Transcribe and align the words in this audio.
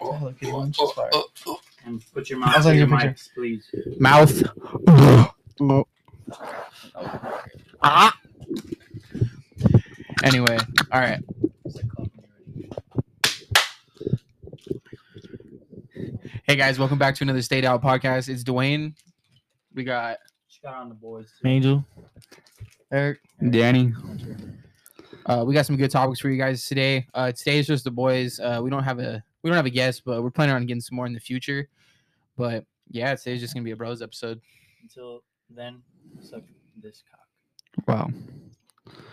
Hello 0.00 0.32
Kitty 0.38 0.52
lunch 0.52 0.80
is 0.80 0.92
fire. 0.92 1.10
And 1.84 2.02
put 2.12 2.28
your 2.28 2.42
I'll 2.42 2.52
mouth 2.52 2.66
on 2.66 2.74
you 2.74 2.80
your 2.80 2.88
a 2.88 3.00
mics, 3.00 3.28
please. 3.34 3.64
Mouth. 3.98 4.42
ah. 7.82 8.18
Anyway, 10.24 10.58
all 10.92 11.00
right. 11.00 11.22
Hey 16.44 16.56
guys, 16.56 16.78
welcome 16.78 16.98
back 16.98 17.14
to 17.16 17.24
another 17.24 17.42
Stay 17.42 17.60
Dialed 17.60 17.82
podcast. 17.82 18.28
It's 18.28 18.42
Dwayne. 18.44 18.94
We 19.74 19.84
got 19.84 20.18
Shout 20.48 20.74
out 20.74 20.82
on 20.82 20.88
the 20.88 20.94
boys. 20.94 21.32
too. 21.42 21.48
Angel. 21.48 21.84
Eric. 22.92 23.18
Danny. 23.50 23.92
Uh, 25.26 25.44
we 25.46 25.54
got 25.54 25.66
some 25.66 25.76
good 25.76 25.90
topics 25.90 26.20
for 26.20 26.30
you 26.30 26.38
guys 26.38 26.66
today. 26.66 27.06
Uh, 27.14 27.32
today 27.32 27.58
is 27.58 27.66
just 27.66 27.84
the 27.84 27.90
boys. 27.90 28.38
Uh, 28.38 28.60
we 28.62 28.70
don't 28.70 28.84
have 28.84 29.00
a 29.00 29.22
we 29.46 29.50
don't 29.50 29.56
have 29.58 29.66
a 29.66 29.70
guest, 29.70 30.02
but 30.04 30.24
we're 30.24 30.30
planning 30.32 30.56
on 30.56 30.66
getting 30.66 30.80
some 30.80 30.96
more 30.96 31.06
in 31.06 31.12
the 31.12 31.20
future. 31.20 31.68
But 32.36 32.64
yeah, 32.90 33.14
today's 33.14 33.40
just 33.40 33.54
gonna 33.54 33.62
be 33.62 33.70
a 33.70 33.76
bros 33.76 34.02
episode. 34.02 34.40
Until 34.82 35.22
then, 35.48 35.82
suck 36.20 36.42
this 36.82 37.04
cock. 37.08 37.86
Wow. 37.86 38.10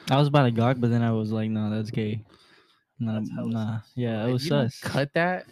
I 0.09 0.17
was 0.17 0.29
about 0.29 0.45
to 0.45 0.51
gawk, 0.51 0.77
but 0.79 0.89
then 0.89 1.03
I 1.03 1.11
was 1.11 1.31
like, 1.31 1.51
no, 1.51 1.69
that's 1.69 1.91
gay. 1.91 2.23
Nah, 2.99 3.19
That's 3.19 3.29
nah. 3.31 3.79
Yeah, 3.93 4.25
it 4.25 4.31
was 4.31 4.43
you 4.43 4.49
sus. 4.49 4.79
Cut 4.79 5.13
that. 5.13 5.45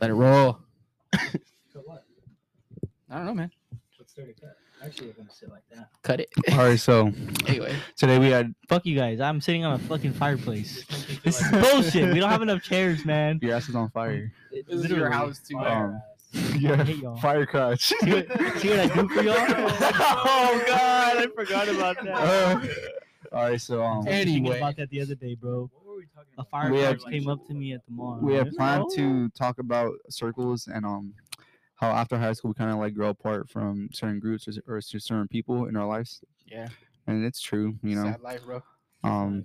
Let 0.00 0.08
it 0.08 0.14
roll. 0.14 0.58
Cut 1.12 1.42
what? 1.84 2.04
I 3.10 3.16
don't 3.16 3.26
know, 3.26 3.34
man. 3.34 3.50
What's 3.98 4.14
there 4.14 4.24
to 4.24 4.32
cut? 4.32 4.56
Actually, 4.84 5.08
we're 5.08 5.12
gonna 5.14 5.30
sit 5.32 5.50
like 5.50 5.62
that. 5.74 5.88
Cut 6.02 6.20
it. 6.20 6.28
All 6.52 6.58
right, 6.58 6.78
so 6.78 7.12
anyway, 7.46 7.74
today 7.96 8.18
we 8.18 8.30
had 8.30 8.54
Fuck 8.68 8.86
you 8.86 8.96
guys. 8.96 9.20
I'm 9.20 9.40
sitting 9.40 9.64
on 9.64 9.74
a 9.74 9.78
fucking 9.78 10.12
fireplace. 10.12 10.84
Just 10.84 10.90
make 10.90 11.08
me 11.08 11.14
feel 11.16 11.20
This 11.24 11.40
is 11.40 11.50
bullshit. 11.72 12.12
We 12.14 12.20
don't 12.20 12.30
have 12.30 12.42
enough 12.48 12.62
chairs, 12.62 13.04
man. 13.04 13.38
your 13.42 13.54
ass 13.54 13.68
is 13.68 13.74
on 13.74 13.90
fire. 13.90 14.32
this 14.52 14.84
is 14.84 14.90
your 14.90 15.10
house 15.10 15.40
too. 15.40 15.56
Fire 15.56 15.84
Um. 15.86 16.02
Yeah, 16.58 16.84
hate 16.84 17.02
fire 17.22 17.46
crotch. 17.46 17.86
See 18.00 18.12
what, 18.12 18.26
see 18.58 18.68
what 18.68 18.78
I 18.80 18.86
do 18.94 19.08
for 19.08 19.22
y'all? 19.22 19.34
oh 19.38 20.62
god, 20.66 21.16
I 21.16 21.26
forgot 21.34 21.68
about 21.68 21.96
that. 22.04 22.14
Uh, 22.14 22.60
all 23.32 23.44
right, 23.48 23.60
so 23.60 23.82
um, 23.82 23.92
I 23.92 23.96
was 23.96 24.04
thinking 24.06 24.36
Anyway. 24.36 24.56
about 24.58 24.76
that 24.76 24.90
the 24.90 25.00
other 25.00 25.14
day, 25.14 25.34
bro. 25.34 25.70
What 25.72 25.86
were 25.86 25.96
we 25.96 26.04
talking 26.14 26.28
A 26.36 26.42
about? 26.42 26.50
fire 26.50 26.70
We 26.72 26.80
truck 26.80 27.02
had- 27.02 27.10
came 27.12 27.28
up 27.28 27.46
to 27.46 27.54
me 27.54 27.72
at 27.72 27.84
the 27.86 27.92
mall. 27.92 28.18
we 28.20 28.34
I 28.34 28.38
had 28.44 28.52
planned 28.52 28.84
to 28.96 29.30
talk 29.30 29.58
about 29.58 29.94
circles 30.10 30.68
and 30.72 30.84
um 30.84 31.14
how 31.78 31.90
after 31.90 32.18
high 32.18 32.32
school 32.32 32.50
we 32.50 32.54
kind 32.54 32.70
of 32.70 32.78
like 32.78 32.94
grow 32.94 33.08
apart 33.10 33.48
from 33.48 33.88
certain 33.92 34.18
groups 34.20 34.46
or, 34.48 34.76
or 34.76 34.80
certain 34.80 35.28
people 35.28 35.66
in 35.66 35.76
our 35.76 35.86
lives, 35.86 36.20
Yeah. 36.46 36.68
and 37.06 37.24
it's 37.24 37.40
true, 37.40 37.78
you 37.82 37.94
know. 37.96 38.04
Sad 38.04 38.20
life, 38.20 38.44
bro. 38.44 38.62
Um, 39.04 39.44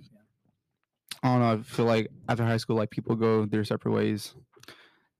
I 1.22 1.28
don't 1.28 1.40
know. 1.40 1.52
I 1.52 1.62
feel 1.62 1.86
like 1.86 2.08
after 2.28 2.44
high 2.44 2.56
school, 2.58 2.76
like 2.76 2.90
people 2.90 3.14
go 3.16 3.46
their 3.46 3.64
separate 3.64 3.92
ways. 3.92 4.34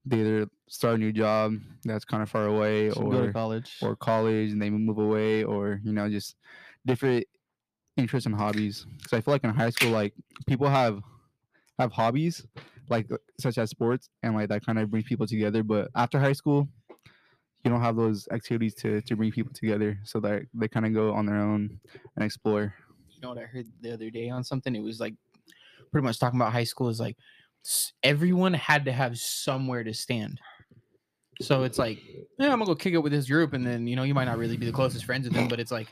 They 0.05 0.21
either 0.21 0.47
start 0.69 0.97
a 0.97 0.99
new 0.99 1.13
job 1.13 1.55
that's 1.85 2.05
kind 2.05 2.23
of 2.23 2.29
far 2.29 2.47
away, 2.47 2.91
to 2.91 3.01
or 3.01 3.33
college. 3.33 3.79
or 3.81 3.97
college 3.97 4.51
and 4.53 4.61
they 4.61 4.69
move 4.69 4.99
away, 4.99 5.45
or 5.45 5.81
you 5.83 5.93
know 5.93 6.11
just 6.11 6.37
different 6.85 7.25
interests 7.97 8.27
and 8.27 8.35
hobbies. 8.35 8.85
Because 8.99 9.15
I 9.15 9.21
feel 9.23 9.33
like 9.33 9.45
in 9.45 9.51
high 9.51 9.71
school, 9.71 9.91
like 9.91 10.13
people 10.47 10.69
have 10.69 11.01
have 11.79 11.91
hobbies 11.93 12.47
like 12.91 13.09
such 13.41 13.57
as 13.57 13.71
sports, 13.71 14.11
and 14.23 14.35
like 14.35 14.51
that 14.51 14.67
kind 14.67 14.79
of 14.79 14.91
brings 14.91 15.07
people 15.07 15.27
together. 15.27 15.63
But 15.63 15.89
after 15.95 16.19
high 16.21 16.35
school, 16.35 16.69
you 17.65 17.71
don't 17.71 17.81
have 17.81 17.97
those 17.97 18.29
activities 18.31 18.75
to 18.77 19.01
to 19.03 19.17
bring 19.17 19.33
people 19.33 19.53
together, 19.53 19.99
so 20.05 20.21
that 20.21 20.43
they 20.53 20.69
kind 20.69 20.87
of 20.87 20.95
go 20.95 21.13
on 21.13 21.27
their 21.27 21.41
own 21.41 21.81
and 22.17 22.25
explore. 22.25 22.75
you 23.09 23.21
know 23.23 23.31
what 23.31 23.39
I 23.39 23.47
heard 23.47 23.67
the 23.81 23.93
other 23.93 24.11
day 24.11 24.29
on 24.29 24.45
something? 24.45 24.75
It 24.75 24.83
was 24.83 25.01
like 25.01 25.15
pretty 25.91 26.05
much 26.05 26.19
talking 26.19 26.39
about 26.39 26.53
high 26.53 26.65
school 26.65 26.89
is 26.89 27.01
like 27.01 27.17
everyone 28.03 28.53
had 28.53 28.85
to 28.85 28.93
have 28.93 29.19
somewhere 29.19 29.85
to 29.85 29.95
stand. 29.95 30.41
So 31.41 31.65
it's 31.65 31.79
like, 31.79 31.99
yeah, 32.39 32.53
I'm 32.53 32.59
gonna 32.59 32.67
go 32.67 32.75
kick 32.75 32.95
it 32.95 32.99
with 32.99 33.13
this 33.13 33.27
group, 33.27 33.55
and 33.55 33.67
then 33.67 33.87
you 33.87 33.97
know 33.97 34.05
you 34.05 34.15
might 34.15 34.27
not 34.27 34.39
really 34.39 34.57
be 34.57 34.67
the 34.67 34.73
closest 34.73 35.05
friends 35.05 35.25
with 35.27 35.35
them, 35.35 35.49
but 35.49 35.59
it's 35.59 35.73
like, 35.73 35.89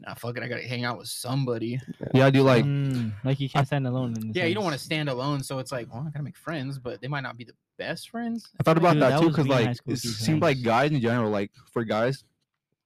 nah, 0.00 0.14
fuck 0.14 0.36
it, 0.36 0.42
I 0.42 0.48
gotta 0.48 0.62
hang 0.66 0.84
out 0.84 0.98
with 0.98 1.08
somebody. 1.08 1.80
Yeah, 2.14 2.26
I 2.26 2.30
do 2.30 2.42
like 2.42 2.64
mm, 2.64 3.12
like 3.24 3.40
you 3.40 3.48
can't 3.48 3.66
stand 3.66 3.86
alone. 3.86 4.14
In 4.20 4.32
Yeah, 4.32 4.44
you 4.44 4.54
don't 4.54 4.64
want 4.64 4.76
to 4.76 4.82
stand 4.82 5.08
alone, 5.08 5.42
so 5.42 5.58
it's 5.58 5.72
like, 5.72 5.92
well, 5.92 6.04
I 6.06 6.10
gotta 6.10 6.22
make 6.24 6.36
friends, 6.36 6.78
but 6.78 7.00
they 7.00 7.08
might 7.08 7.22
not 7.22 7.36
be 7.36 7.44
the 7.44 7.54
best 7.78 8.10
friends. 8.10 8.48
I 8.60 8.62
thought 8.62 8.78
about 8.78 8.94
Dude, 8.94 9.02
that, 9.02 9.10
that 9.10 9.20
too 9.20 9.26
was 9.26 9.36
because 9.36 9.46
me 9.46 9.52
in 9.52 9.58
high 9.58 9.64
like 9.68 9.76
school 9.76 9.92
it 9.92 9.98
a 9.98 10.00
few 10.00 10.10
seems 10.10 10.42
like 10.42 10.56
times. 10.56 10.66
guys 10.66 10.90
in 10.92 11.00
general, 11.00 11.30
like 11.30 11.50
for 11.72 11.84
guys, 11.84 12.24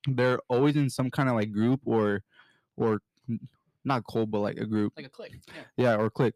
they're 0.07 0.39
always 0.49 0.77
in 0.77 0.91
some 0.91 1.11
kind 1.11 1.29
of 1.29 1.35
like 1.35 1.53
group 1.53 1.81
or 1.85 2.23
or 2.77 3.01
n- 3.29 3.41
not 3.85 4.05
cold, 4.05 4.31
but 4.31 4.41
like 4.41 4.57
a 4.59 4.67
group, 4.67 4.93
Like 4.97 5.07
a 5.07 5.11
clique. 5.11 5.41
Yeah. 5.49 5.63
yeah, 5.77 5.97
or 5.97 6.09
clique. 6.11 6.35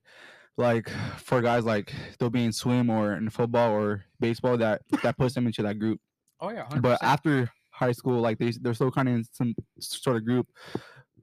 Like 0.58 0.90
for 1.18 1.42
guys, 1.42 1.64
like 1.64 1.92
they'll 2.18 2.30
be 2.30 2.44
in 2.44 2.52
swim 2.52 2.88
or 2.88 3.14
in 3.14 3.28
football 3.30 3.72
or 3.72 4.04
baseball 4.20 4.56
that 4.58 4.82
that 5.02 5.16
puts 5.18 5.34
them 5.34 5.46
into 5.46 5.62
that 5.62 5.78
group. 5.78 6.00
Oh 6.40 6.50
yeah. 6.50 6.64
100%. 6.66 6.82
But 6.82 7.02
after 7.02 7.50
high 7.76 7.92
school, 7.92 8.20
like 8.20 8.38
they 8.38 8.50
they're 8.62 8.74
still 8.74 8.90
kind 8.90 9.08
of 9.08 9.14
in 9.16 9.24
some 9.32 9.54
sort 9.80 10.16
of 10.16 10.24
group, 10.24 10.46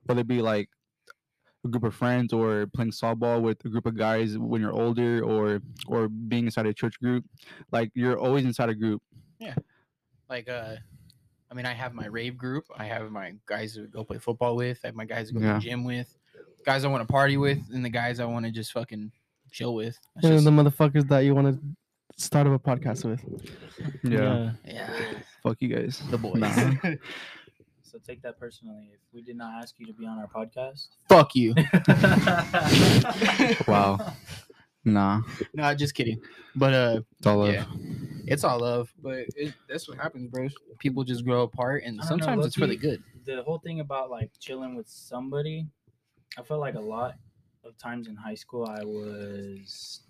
whether 0.05 0.21
it 0.21 0.27
be 0.27 0.41
like 0.41 0.69
a 1.65 1.67
group 1.69 1.83
of 1.83 1.95
friends 1.95 2.33
or 2.33 2.67
playing 2.75 2.91
softball 2.91 3.41
with 3.41 3.57
a 3.65 3.69
group 3.69 3.85
of 3.85 3.95
guys 3.97 4.37
when 4.37 4.61
you're 4.61 4.73
older 4.83 5.23
or 5.23 5.61
or 5.87 6.07
being 6.09 6.45
inside 6.45 6.65
a 6.67 6.73
church 6.73 6.99
group. 6.99 7.23
Like 7.71 7.89
you're 7.95 8.17
always 8.19 8.45
inside 8.45 8.69
a 8.69 8.75
group. 8.75 9.01
Yeah 9.39 9.55
like 10.29 10.47
uh 10.49 10.75
I 11.51 11.53
mean 11.53 11.65
I 11.65 11.73
have 11.73 11.93
my 11.93 12.05
rave 12.07 12.37
group, 12.37 12.65
I 12.77 12.85
have 12.85 13.11
my 13.11 13.33
guys 13.45 13.73
who 13.75 13.87
go 13.87 14.03
play 14.03 14.17
football 14.19 14.55
with, 14.55 14.79
I 14.83 14.87
have 14.87 14.95
my 14.95 15.05
guys 15.05 15.29
who 15.29 15.39
go 15.39 15.45
Yeah. 15.45 15.53
to 15.53 15.59
the 15.59 15.65
gym 15.69 15.83
with, 15.83 16.09
guys 16.65 16.83
I 16.85 16.87
want 16.87 17.05
to 17.07 17.11
party 17.11 17.37
with, 17.37 17.59
and 17.73 17.83
the 17.83 17.89
guys 17.89 18.19
I 18.19 18.25
want 18.25 18.45
to 18.45 18.51
just 18.51 18.71
fucking 18.71 19.11
chill 19.51 19.73
with. 19.75 19.97
That's 20.15 20.25
And 20.27 20.33
just- 20.35 20.45
the 20.45 20.51
motherfuckers 20.51 21.07
that 21.09 21.19
you 21.25 21.33
want 21.35 21.47
to 21.53 21.59
start 22.23 22.47
up 22.47 22.53
a 22.53 22.59
podcast 22.59 23.05
with. 23.05 23.21
Yeah. 24.03 24.53
yeah, 24.65 24.89
Fuck 25.43 25.57
you 25.61 25.75
guys. 25.75 26.01
the 26.09 26.17
boys. 26.17 26.35
Nah. 26.35 26.73
So 27.85 27.99
take 27.99 28.23
that 28.23 28.39
personally. 28.39 28.89
If 28.91 28.99
we 29.13 29.21
did 29.21 29.37
not 29.37 29.61
ask 29.61 29.75
you 29.77 29.85
to 29.85 29.93
be 29.93 30.07
on 30.07 30.17
our 30.17 30.27
podcast, 30.27 30.87
Fuck 31.09 31.35
you. 31.35 31.53
Wow. 33.67 34.13
Nah. 34.83 35.21
no, 35.53 35.73
just 35.75 35.93
kidding. 35.93 36.19
But 36.55 36.73
uh 36.73 37.01
It's 37.19 37.27
all 37.27 37.37
love. 37.37 37.53
Yeah. 37.53 37.65
it's 38.25 38.43
all 38.43 38.59
love, 38.59 38.91
but 39.01 39.25
it, 39.35 39.53
that's 39.69 39.87
what 39.87 39.99
happens, 39.99 40.27
bro. 40.31 40.47
People 40.79 41.03
just 41.03 41.23
grow 41.23 41.43
apart 41.43 41.83
and 41.85 42.01
I 42.01 42.07
don't 42.09 42.17
know, 42.19 42.25
sometimes 42.25 42.45
it's 42.47 42.57
really 42.57 42.75
low-key, 42.77 42.87
good. 42.89 43.03
the 43.25 43.43
whole 43.43 43.59
thing 43.59 43.79
about 43.79 44.09
like 44.09 44.31
chilling 44.39 44.73
with 44.75 44.87
somebody, 44.89 45.67
I 46.35 46.41
felt 46.41 46.61
like 46.61 46.73
a 46.75 46.79
lot 46.81 47.13
of 47.63 47.77
times 47.77 48.07
in 48.07 48.15
high 48.15 48.35
school 48.35 48.65
I 48.65 48.83
was. 48.83 50.01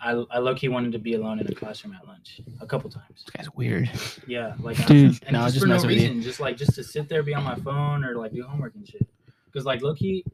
I, 0.00 0.10
I 0.30 0.38
low 0.38 0.54
key 0.54 0.68
wanted 0.68 0.92
to 0.92 0.98
be 0.98 1.14
alone 1.14 1.38
in 1.40 1.46
a 1.46 1.54
classroom 1.54 1.94
at 1.94 2.06
lunch 2.06 2.40
a 2.60 2.66
couple 2.66 2.90
times. 2.90 3.24
This 3.24 3.30
guy's 3.30 3.54
weird. 3.54 3.90
Yeah, 4.26 4.54
like 4.60 4.76
Dude. 4.86 5.22
and 5.24 5.32
No, 5.32 5.40
just, 5.44 5.54
just 5.54 5.62
for 5.64 5.68
no 5.68 5.74
messing 5.74 5.90
you. 5.90 5.96
reason, 5.96 6.22
just 6.22 6.40
like 6.40 6.56
just 6.56 6.74
to 6.74 6.84
sit 6.84 7.08
there, 7.08 7.22
be 7.22 7.34
on 7.34 7.44
my 7.44 7.56
phone, 7.56 8.04
or 8.04 8.14
like 8.16 8.32
do 8.32 8.42
homework 8.42 8.74
and 8.74 8.86
shit. 8.88 9.06
Because 9.46 9.64
like 9.64 9.82
low 9.82 9.94
key, 9.94 10.24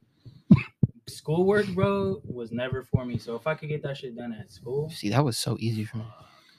schoolwork, 1.07 1.67
bro, 1.69 2.21
was 2.25 2.53
never 2.53 2.83
for 2.83 3.05
me. 3.05 3.19
So 3.19 3.37
if 3.37 3.47
I 3.47 3.55
could 3.55 3.69
get 3.69 3.83
that 3.83 3.97
shit 3.97 4.17
done 4.17 4.33
at 4.33 4.51
school, 4.51 4.91
See, 4.91 5.09
that 5.11 5.25
was 5.25 5.39
so 5.39 5.57
easy 5.61 5.85
for 5.85 5.99
me. 5.99 6.07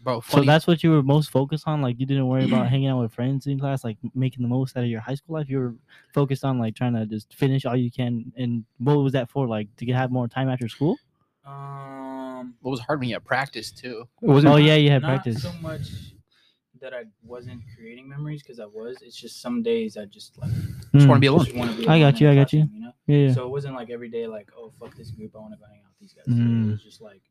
Bro, 0.03 0.19
So 0.27 0.41
that's 0.43 0.67
what 0.67 0.83
you 0.83 0.91
were 0.91 1.01
most 1.01 1.29
focused 1.31 1.65
on. 1.65 1.81
Like 1.81 1.97
you 1.97 2.05
didn't 2.05 2.27
worry 2.27 2.43
about 2.43 2.67
hanging 2.67 2.89
out 2.89 3.01
with 3.01 3.13
friends 3.13 3.47
in 3.47 3.57
class, 3.57 3.85
like 3.85 3.97
making 4.13 4.41
the 4.43 4.49
most 4.49 4.75
out 4.75 4.83
of 4.83 4.89
your 4.89 4.99
high 4.99 5.15
school 5.15 5.35
life. 5.37 5.47
You 5.49 5.59
were 5.59 5.75
focused 6.13 6.43
on 6.43 6.59
like 6.59 6.75
trying 6.75 6.93
to 6.93 7.05
just 7.05 7.33
finish 7.33 7.63
all 7.65 7.75
you 7.77 7.89
can. 7.89 8.33
And 8.35 8.65
what 8.79 8.95
was 8.95 9.13
that 9.13 9.29
for? 9.29 9.47
Like 9.47 9.73
to 9.77 9.85
get, 9.85 9.95
have 9.95 10.11
more 10.11 10.27
time 10.27 10.49
after 10.49 10.67
school? 10.67 10.97
um, 11.45 12.02
what 12.61 12.71
was 12.71 12.79
hard 12.79 12.99
when 12.99 13.09
you 13.09 13.15
had 13.15 13.25
practice 13.25 13.71
too. 13.71 14.07
It 14.21 14.27
wasn't 14.27 14.53
Oh 14.53 14.57
yeah, 14.57 14.75
you 14.75 14.89
had 14.91 15.01
not 15.01 15.09
practice. 15.23 15.41
so 15.43 15.51
much 15.61 15.89
that 16.81 16.93
I 16.93 17.03
wasn't 17.23 17.61
creating 17.77 18.09
memories 18.09 18.43
because 18.43 18.59
I 18.59 18.65
was. 18.65 18.97
It's 19.01 19.15
just 19.15 19.41
some 19.41 19.61
days 19.63 19.95
I 19.97 20.05
just 20.05 20.37
like 20.37 20.51
Just 20.51 21.05
Mm. 21.05 21.07
want 21.07 21.17
to 21.17 21.19
be 21.21 21.27
alone. 21.27 21.45
just 21.45 21.55
want 21.57 21.71
to 21.71 21.77
be. 21.77 21.87
I 21.87 21.97
alone 21.97 22.11
got 22.11 22.21
you, 22.21 22.29
I 22.29 22.35
got 22.35 22.53
you. 22.53 22.59
classroom, 22.61 22.75
You 22.75 22.81
know. 22.85 22.93
Yeah, 23.07 23.27
yeah. 23.27 23.33
So 23.33 23.45
it 23.45 23.49
wasn't 23.49 23.75
like 23.75 23.89
every 23.89 24.09
day 24.09 24.27
like, 24.27 24.49
oh 24.57 24.71
fuck 24.79 24.95
this 24.95 25.11
group, 25.11 25.31
I 25.35 25.39
want 25.39 25.53
to 25.53 25.59
go 25.59 25.65
hang 25.65 25.79
out 25.85 25.91
with 25.91 25.99
these 25.99 26.13
guys. 26.13 26.25
Mm. 26.27 26.67
It 26.67 26.71
was 26.71 26.83
just 26.83 27.01
like, 27.01 27.21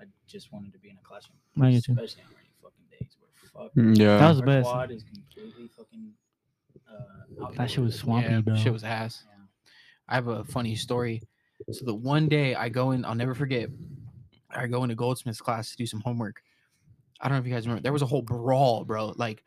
I 0.00 0.04
just 0.28 0.52
wanted 0.52 0.72
to 0.72 0.78
be 0.78 0.90
in 0.90 0.96
a 0.96 1.02
classroom. 1.06 1.38
I 1.60 1.72
get 1.72 1.88
you. 1.88 1.94
Especially 1.94 2.22
on 2.22 2.28
rainy 2.36 2.50
fucking 2.62 2.84
days 2.90 3.16
where 3.18 3.64
fuck. 3.64 3.74
Mm, 3.74 3.98
Yeah. 3.98 4.18
That 4.18 4.28
was 4.28 4.38
the 4.38 4.46
best. 4.46 4.68
Quad 4.68 4.90
is 4.92 5.02
completely 5.02 5.68
fucking. 5.76 6.12
Uh, 6.88 7.50
That 7.56 7.70
shit 7.70 7.82
was 7.82 7.94
outdoors. 7.94 8.00
swampy, 8.00 8.30
yeah, 8.32 8.40
bro. 8.40 8.54
shit 8.56 8.72
was 8.72 8.84
ass. 8.84 9.24
Yeah. 9.26 9.44
I 10.08 10.14
have 10.14 10.28
a 10.28 10.44
funny 10.44 10.76
story. 10.76 11.22
So 11.72 11.84
the 11.84 11.94
one 11.94 12.28
day 12.28 12.54
I 12.54 12.68
go 12.68 12.92
in, 12.92 13.04
I'll 13.04 13.14
never 13.14 13.34
forget. 13.34 13.68
I 14.50 14.66
go 14.66 14.82
into 14.82 14.94
Goldsmith's 14.94 15.40
class 15.40 15.70
to 15.70 15.76
do 15.76 15.86
some 15.86 16.00
homework. 16.00 16.42
I 17.20 17.28
don't 17.28 17.36
know 17.36 17.40
if 17.40 17.46
you 17.46 17.52
guys 17.54 17.66
remember. 17.66 17.82
There 17.82 17.92
was 17.92 18.02
a 18.02 18.06
whole 18.06 18.20
brawl, 18.22 18.84
bro. 18.84 19.14
Like, 19.16 19.42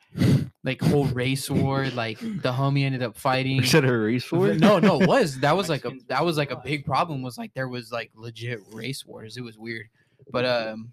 like 0.64 0.82
whole 0.82 1.06
race 1.06 1.50
war. 1.50 1.86
Like 1.90 2.20
the 2.20 2.52
homie 2.52 2.84
ended 2.84 3.04
up 3.04 3.16
fighting. 3.16 3.58
You 3.58 3.64
said 3.64 3.86
a 3.86 3.96
race 3.96 4.32
war? 4.32 4.54
No, 4.56 4.80
no, 4.80 5.00
it 5.02 5.08
was 5.08 5.40
that 5.42 5.56
was 5.56 5.70
like 5.70 5.86
a 5.86 5.92
that 6.08 6.26
was 6.26 6.36
like 6.38 6.50
a 6.52 6.56
big 6.64 6.84
problem. 6.86 7.22
Was 7.22 7.38
like 7.38 7.54
there 7.54 7.70
was 7.70 7.92
like 7.92 8.12
legit 8.16 8.60
race 8.74 9.06
wars. 9.06 9.38
It 9.38 9.42
was 9.42 9.58
weird, 9.58 9.86
but 10.32 10.46
um, 10.46 10.92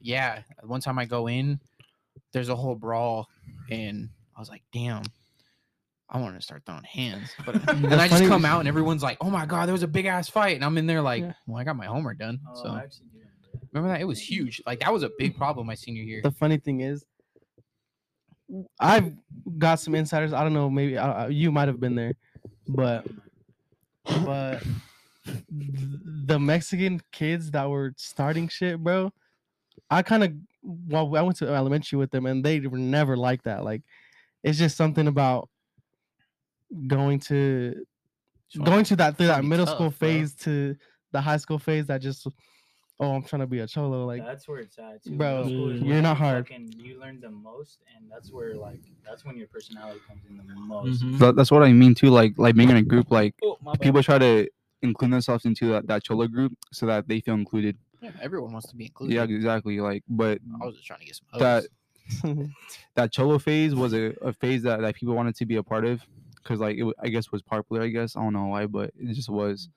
yeah. 0.00 0.42
One 0.62 0.80
time 0.80 0.98
I 0.98 1.04
go 1.04 1.28
in, 1.28 1.60
there's 2.32 2.48
a 2.48 2.56
whole 2.56 2.74
brawl, 2.74 3.28
and 3.70 4.08
I 4.36 4.40
was 4.40 4.48
like, 4.48 4.62
damn. 4.72 5.02
I 6.12 6.18
want 6.18 6.34
to 6.34 6.42
start 6.42 6.64
throwing 6.66 6.82
hands, 6.82 7.30
but 7.46 7.54
and 7.70 7.86
I 7.94 8.08
just 8.08 8.14
funny. 8.14 8.26
come 8.26 8.44
out 8.44 8.58
and 8.58 8.66
everyone's 8.66 9.00
like, 9.00 9.18
"Oh 9.20 9.30
my 9.30 9.46
god, 9.46 9.66
there 9.66 9.72
was 9.72 9.84
a 9.84 9.86
big 9.88 10.06
ass 10.06 10.28
fight," 10.28 10.56
and 10.56 10.64
I'm 10.64 10.76
in 10.76 10.86
there 10.86 11.02
like, 11.02 11.22
Yeah. 11.22 11.34
"Well, 11.46 11.60
I 11.60 11.62
got 11.62 11.76
my 11.76 11.86
homework 11.86 12.18
done." 12.18 12.40
Oh, 12.48 12.60
so 12.60 12.68
I 12.70 12.80
actually 12.80 13.06
do 13.12 13.20
remember 13.72 13.92
that. 13.92 14.00
It 14.00 14.06
was 14.06 14.20
huge. 14.20 14.62
Like 14.66 14.80
that 14.80 14.92
was 14.92 15.02
a 15.02 15.10
big 15.18 15.36
problem 15.36 15.66
my 15.66 15.74
senior 15.74 16.02
year. 16.02 16.22
the 16.22 16.30
funny 16.30 16.58
thing 16.58 16.80
is, 16.80 17.04
I've 18.78 19.12
got 19.58 19.80
some 19.80 19.94
insiders. 19.94 20.32
I 20.32 20.42
don't 20.42 20.52
know, 20.52 20.68
maybe 20.68 20.96
uh, 20.98 21.28
you 21.28 21.52
might 21.52 21.68
have 21.68 21.80
been 21.80 21.94
there, 21.94 22.14
but 22.68 23.06
but 24.24 24.62
the 26.24 26.38
Mexican 26.38 27.00
kids 27.12 27.50
that 27.52 27.68
were 27.68 27.92
starting 27.96 28.48
shit, 28.48 28.82
bro. 28.82 29.12
I 29.90 30.02
kind 30.02 30.24
of 30.24 30.32
well, 30.62 31.16
I 31.16 31.22
went 31.22 31.36
to 31.38 31.48
elementary 31.48 31.98
with 31.98 32.10
them, 32.10 32.26
and 32.26 32.44
they 32.44 32.60
were 32.60 32.78
never 32.78 33.16
like 33.16 33.42
that. 33.44 33.64
Like, 33.64 33.82
it's 34.42 34.58
just 34.58 34.76
something 34.76 35.06
about 35.06 35.48
going 36.86 37.18
to 37.20 37.84
going 38.64 38.84
to 38.84 38.96
that 38.96 39.16
through 39.16 39.28
that 39.28 39.44
middle 39.44 39.66
tough, 39.66 39.76
school 39.76 39.90
bro. 39.90 39.96
phase 39.96 40.34
to 40.34 40.76
the 41.12 41.20
high 41.20 41.36
school 41.36 41.58
phase 41.58 41.86
that 41.86 42.00
just 42.00 42.26
oh 43.00 43.14
i'm 43.14 43.22
trying 43.22 43.40
to 43.40 43.46
be 43.46 43.60
a 43.60 43.66
cholo 43.66 44.04
like 44.06 44.24
that's 44.24 44.46
where 44.46 44.58
it's 44.58 44.78
at, 44.78 45.02
too. 45.02 45.10
Bro, 45.16 45.44
Middle 45.44 45.72
you're 45.86 46.02
not 46.02 46.16
hard. 46.16 46.46
fucking- 46.48 46.72
you 46.78 47.00
learn 47.00 47.20
the 47.20 47.30
most, 47.30 47.80
and 47.96 48.10
that's 48.10 48.30
where 48.32 48.56
like 48.56 48.80
that's 49.06 49.24
when 49.24 49.36
your 49.36 49.48
personality 49.48 50.00
comes 50.06 50.22
in 50.28 50.36
the 50.36 50.42
most. 50.54 51.02
Mhm. 51.02 51.18
That, 51.18 51.36
that's 51.36 51.50
what 51.50 51.62
I 51.62 51.72
mean 51.72 51.94
too. 51.94 52.10
Like 52.10 52.34
like 52.36 52.54
being 52.54 52.70
in 52.70 52.76
a 52.76 52.82
group, 52.82 53.10
like 53.10 53.34
Oh, 53.42 53.58
people 53.80 54.02
try 54.02 54.18
to 54.18 54.48
include 54.82 55.12
themselves 55.12 55.44
into 55.44 55.66
that, 55.72 55.86
that 55.88 56.04
cholo 56.04 56.26
group 56.26 56.52
so 56.72 56.86
that 56.86 57.08
they 57.08 57.20
feel 57.20 57.34
included. 57.34 57.76
Yeah, 58.00 58.10
everyone 58.22 58.52
wants 58.52 58.68
to 58.68 58.76
be 58.76 58.86
included. 58.86 59.14
Yeah, 59.14 59.24
exactly. 59.24 59.78
Like, 59.80 60.02
but 60.08 60.40
I 60.60 60.66
was 60.66 60.76
just 60.76 60.86
trying 60.86 61.00
to 61.00 61.06
get 61.06 61.16
some. 61.16 61.38
that 61.38 61.64
that 62.94 63.12
cholo 63.12 63.38
phase 63.38 63.74
was 63.74 63.92
a, 63.94 64.14
a 64.22 64.32
phase 64.32 64.62
that, 64.62 64.80
that 64.80 64.94
people 64.94 65.14
wanted 65.14 65.34
to 65.36 65.46
be 65.46 65.56
a 65.56 65.62
part 65.62 65.84
of 65.84 66.00
because 66.42 66.60
like 66.60 66.76
it 66.78 66.94
I 67.02 67.08
guess 67.08 67.30
was 67.30 67.42
popular. 67.42 67.82
I 67.82 67.88
guess 67.88 68.16
I 68.16 68.20
don't 68.22 68.32
know 68.32 68.46
why, 68.46 68.66
but 68.66 68.90
it 68.98 69.14
just 69.14 69.28
was. 69.28 69.68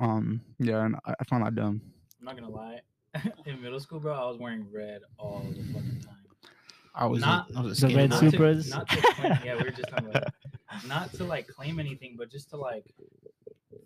Um. 0.00 0.40
Yeah, 0.58 0.84
and 0.84 0.96
I, 1.04 1.14
I 1.20 1.24
found 1.24 1.44
that 1.44 1.54
dumb. 1.54 1.80
I'm 2.18 2.24
not 2.24 2.34
gonna 2.36 2.50
lie. 2.50 2.80
in 3.46 3.60
middle 3.60 3.80
school, 3.80 4.00
bro, 4.00 4.14
I 4.14 4.26
was 4.28 4.38
wearing 4.38 4.66
red 4.72 5.02
all 5.18 5.44
the 5.48 5.62
fucking 5.72 6.00
time. 6.00 6.16
I 6.94 7.06
was. 7.06 7.20
not- 7.20 7.50
a, 7.50 7.58
I 7.58 7.60
was 7.60 7.82
a 7.82 7.86
the 7.86 7.92
skater 7.92 7.96
red 7.96 8.10
boy. 8.10 8.16
not 8.16 8.30
to- 8.30 8.70
not 8.70 8.88
to 8.88 8.96
claim, 9.14 9.38
yeah, 9.44 9.56
we 9.56 9.62
were 9.64 9.70
just 9.70 9.88
talking 9.88 10.08
about 10.08 10.24
that. 10.24 10.34
Not 10.88 11.12
to 11.14 11.24
like 11.24 11.46
claim 11.48 11.78
anything, 11.78 12.14
but 12.16 12.30
just 12.30 12.50
to 12.50 12.56
like. 12.56 12.86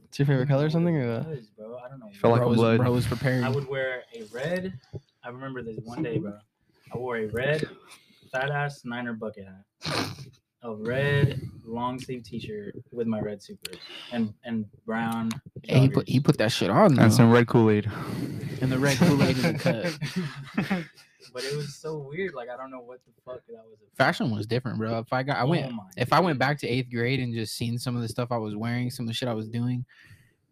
it's 0.04 0.18
your 0.18 0.26
favorite 0.26 0.48
color 0.48 0.66
or 0.66 0.70
something 0.70 0.96
or 0.96 1.14
what? 1.18 1.28
Because, 1.30 1.46
bro, 1.48 1.78
I 1.78 1.88
don't 1.88 1.98
know. 1.98 2.10
Felt 2.20 2.32
like 2.32 2.40
bro 2.40 2.46
a 2.46 2.50
was, 2.50 2.56
blood. 2.58 2.78
bro 2.78 2.92
was 2.92 3.06
preparing. 3.06 3.42
I 3.44 3.48
would 3.48 3.66
wear 3.68 4.02
a 4.14 4.22
red. 4.32 4.78
I 5.24 5.28
remember 5.30 5.62
this 5.62 5.78
one 5.84 6.02
day, 6.02 6.18
bro. 6.18 6.38
I 6.92 6.96
wore 6.98 7.16
a 7.16 7.26
red 7.26 7.66
fat 8.30 8.50
ass 8.50 8.82
Niner 8.84 9.14
bucket 9.14 9.46
hat, 9.46 10.10
a 10.64 10.74
red 10.74 11.40
long 11.64 11.98
sleeve 12.00 12.24
T-shirt 12.24 12.74
with 12.90 13.06
my 13.06 13.20
red 13.20 13.42
super, 13.42 13.70
and 14.12 14.34
and 14.44 14.64
brown. 14.86 15.30
Hey, 15.62 15.80
he 15.80 15.88
put 15.88 16.08
he 16.08 16.20
put 16.20 16.38
that 16.38 16.50
shit 16.52 16.70
on 16.70 16.94
though. 16.94 17.02
And 17.04 17.12
some 17.12 17.30
red 17.30 17.46
Kool 17.46 17.70
Aid. 17.70 17.90
and 18.60 18.72
the 18.72 18.78
red 18.78 18.96
Kool 18.98 19.22
Aid 19.22 19.36
in 19.36 19.52
the 19.52 19.58
cup. 20.56 20.82
but 21.32 21.44
it 21.44 21.56
was 21.56 21.74
so 21.76 21.98
weird. 21.98 22.34
Like 22.34 22.48
I 22.50 22.56
don't 22.56 22.70
know 22.70 22.80
what 22.80 23.00
the 23.06 23.12
fuck 23.24 23.40
that 23.46 23.54
was. 23.54 23.78
Fashion 23.96 24.30
was 24.30 24.46
different, 24.46 24.78
bro. 24.78 24.98
If 24.98 25.12
I 25.12 25.22
got, 25.22 25.36
I 25.36 25.42
Oh 25.42 25.46
went. 25.48 25.72
my 25.72 25.82
if 25.96 26.12
I 26.12 26.20
went 26.20 26.38
back 26.38 26.58
to 26.60 26.68
eighth 26.68 26.90
grade 26.90 27.20
and 27.20 27.32
just 27.34 27.54
seen 27.56 27.78
some 27.78 27.94
of 27.96 28.02
the 28.02 28.08
stuff 28.08 28.32
I 28.32 28.38
was 28.38 28.56
wearing, 28.56 28.90
some 28.90 29.04
of 29.04 29.08
the 29.08 29.14
shit 29.14 29.28
I 29.28 29.34
was 29.34 29.48
doing, 29.48 29.84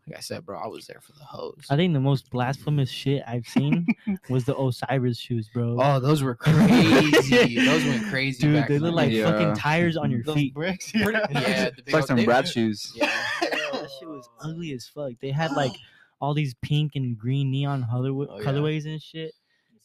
like 0.08 0.16
I 0.16 0.20
said, 0.20 0.44
bro, 0.44 0.58
I 0.58 0.66
was 0.66 0.87
there 0.87 1.00
for 1.00 1.12
the 1.12 1.25
hose. 1.25 1.64
I 1.70 1.76
think 1.76 1.93
the 1.94 2.00
most 2.00 2.28
blasphemous 2.31 2.90
shit 2.90 3.22
I've 3.26 3.46
seen 3.46 3.87
was 4.28 4.44
the 4.44 4.56
Osiris 4.58 5.19
shoes, 5.19 5.49
bro. 5.52 5.76
Oh, 5.81 6.00
those 6.00 6.22
were 6.22 6.34
crazy. 6.34 7.64
those 7.64 7.84
went 7.84 8.06
crazy. 8.08 8.43
Dude, 8.43 8.54
back 8.56 8.69
they 8.69 8.78
look 8.78 8.94
like. 8.94 9.12
Yeah. 9.12 9.31
fucking 9.31 9.46
uh, 9.49 9.54
tires 9.54 9.96
on 9.96 10.10
your 10.10 10.22
Those 10.25 10.34
feet. 10.34 10.54
bricks 10.54 10.93
yeah. 10.94 11.08
yeah, 11.31 11.64
the 11.70 11.72
big 11.76 11.84
It's 11.87 11.93
like 11.93 12.02
old- 12.02 12.06
some 12.08 12.16
they- 12.16 12.25
brat 12.25 12.49
shoes. 12.49 12.93
Yeah, 12.96 13.06
that 13.40 13.90
shit 13.99 14.08
was 14.08 14.28
ugly 14.40 14.72
as 14.72 14.88
fuck. 14.88 15.12
They 15.20 15.31
had 15.31 15.52
like 15.52 15.72
all 16.20 16.34
these 16.34 16.54
pink 16.62 16.93
and 16.96 17.16
green 17.16 17.50
neon 17.50 17.87
colorwa- 17.90 18.26
Oh, 18.31 18.38
yeah. 18.40 18.44
colorways 18.44 18.87
and 18.87 19.00
shit, 19.00 19.32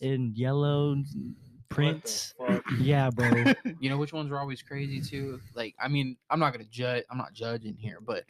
and 0.02 0.36
yellow 0.36 0.96
prints. 1.70 2.34
Yeah, 2.82 3.10
bro. 3.10 3.54
you 3.80 3.90
know 3.90 3.98
which 3.98 4.12
ones 4.14 4.30
were 4.30 4.40
always 4.40 4.62
crazy 4.62 5.00
too. 5.00 5.40
Like, 5.56 5.74
I 5.82 5.88
mean, 5.88 6.18
I'm 6.30 6.40
not 6.40 6.52
gonna 6.54 6.66
judge. 6.66 7.04
I'm 7.10 7.18
not 7.18 7.34
judging 7.34 7.76
here, 7.78 8.00
but 8.06 8.24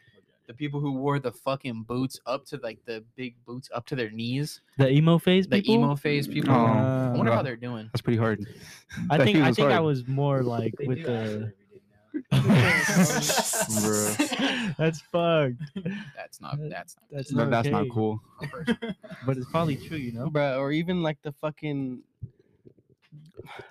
the 0.48 0.54
people 0.54 0.80
who 0.80 0.94
wore 0.94 1.20
the 1.20 1.32
fucking 1.32 1.84
boots 1.84 2.20
up 2.26 2.46
to 2.46 2.60
like 2.64 2.80
the 2.86 3.04
big 3.16 3.36
boots 3.46 3.70
up 3.74 3.86
to 3.88 3.96
their 3.96 4.10
knees, 4.10 4.62
The 4.78 4.90
emo 4.90 5.18
phase 5.18 5.46
the 5.48 5.58
people. 5.62 5.76
emo 5.76 5.96
phase 5.96 6.28
people. 6.28 6.54
Oh, 6.54 6.66
I 6.66 7.14
wonder 7.16 7.32
how 7.34 7.40
uh, 7.40 7.44
they're 7.44 7.56
doing. 7.58 7.90
That's 7.94 8.02
pretty 8.02 8.18
hard. 8.18 8.46
I 9.10 9.18
that 9.18 9.26
think 9.26 9.38
shit 9.38 9.44
I 9.46 9.48
was 9.50 9.56
think 9.58 9.70
I 9.70 9.74
hard. 9.74 9.86
was 9.86 10.08
more 10.08 10.44
like 10.44 10.74
They 10.80 10.88
with 10.88 10.98
do 11.00 11.04
the. 11.04 11.12
every 11.12 11.40
day. 11.46 11.52
That's 14.78 15.02
fucked. 15.02 15.56
That's 16.16 16.42
not. 16.42 16.58
That's 16.70 16.96
not. 16.96 17.04
That's 17.12 17.32
good. 17.32 17.36
Not 17.38 17.50
that's 17.52 17.68
not 17.70 17.82
okay. 17.82 17.90
cool. 17.94 18.20
But 19.26 19.38
it's 19.38 19.50
probably 19.52 19.76
true, 19.76 19.98
you 19.98 20.14
know. 20.14 20.30
Bruh, 20.30 20.58
or 20.58 20.72
even 20.72 21.04
like 21.04 21.18
the 21.24 21.32
fucking 21.34 22.02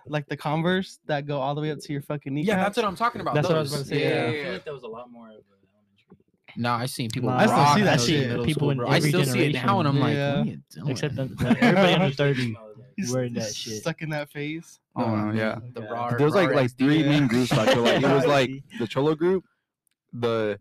like 0.07 0.29
the 0.29 0.37
Converse 0.37 0.99
that 1.07 1.27
go 1.27 1.39
all 1.41 1.55
the 1.55 1.61
way 1.61 1.71
up 1.71 1.79
to 1.81 1.93
your 1.93 2.03
fucking 2.03 2.35
knee. 2.35 2.43
Yeah, 2.43 2.57
that's 2.57 2.77
what 2.77 2.87
I'm 2.87 2.97
talking 2.97 3.21
about. 3.21 3.35
That's 3.35 3.49
what 3.49 3.57
I 3.57 3.61
was 3.61 3.71
those. 3.73 3.81
about 3.81 3.95
to 3.95 3.95
say, 3.97 4.03
Yeah, 4.03 4.09
yeah. 4.09 4.21
I 4.31 4.35
yeah, 4.35 4.43
feel 4.45 4.53
like 4.55 4.65
that 4.65 4.75
was 4.75 4.83
a 4.85 4.89
lot 4.89 5.11
more 5.11 5.29
of 5.29 5.35
an 5.35 5.39
elementary. 5.39 5.56
No, 6.57 6.73
I've 6.73 6.91
seen 6.91 7.11
people. 7.11 7.29
Nah, 7.31 7.37
I 7.39 7.47
still 7.47 7.75
see 7.75 7.83
that 7.83 7.99
those 7.99 8.07
shit. 8.07 8.23
in 8.23 8.29
middle 8.31 8.45
People 8.45 8.71
in 8.71 8.79
bro. 8.79 8.89
I 8.89 8.97
every 8.97 9.09
still 9.11 9.25
see 9.25 9.41
it 9.45 9.53
now, 9.55 9.79
and 9.81 9.89
I'm 9.89 9.99
like, 10.01 10.15
generation. 10.15 10.39
what 10.39 10.47
are 10.47 10.51
you 10.51 10.61
doing? 10.71 10.91
Except 10.91 11.15
that 11.17 11.39
that 11.39 11.57
everybody 11.63 11.93
under 11.95 12.15
thirty 12.15 12.43
Emo, 12.99 13.13
wearing 13.13 13.35
that 13.35 13.55
shit. 13.55 13.83
Stuck 13.83 14.01
in 14.03 14.09
that 14.11 14.31
phase. 14.31 14.81
Oh, 14.97 15.15
No, 15.15 15.33
yeah. 15.33 15.59
The 15.75 15.83
Yeah. 15.83 15.89
raw, 15.89 16.11
There 16.11 16.25
was 16.25 16.35
like 16.35 16.49
raw 16.51 16.57
like 16.57 16.77
three 16.79 17.03
yeah. 17.03 17.09
main 17.11 17.27
groups. 17.27 17.53
I 17.53 17.67
feel 17.75 17.83
like 17.83 18.03
it 18.03 18.09
was 18.09 18.25
like 18.27 18.51
the 18.79 18.87
cholo 18.87 19.15
group, 19.15 19.45
the 20.13 20.59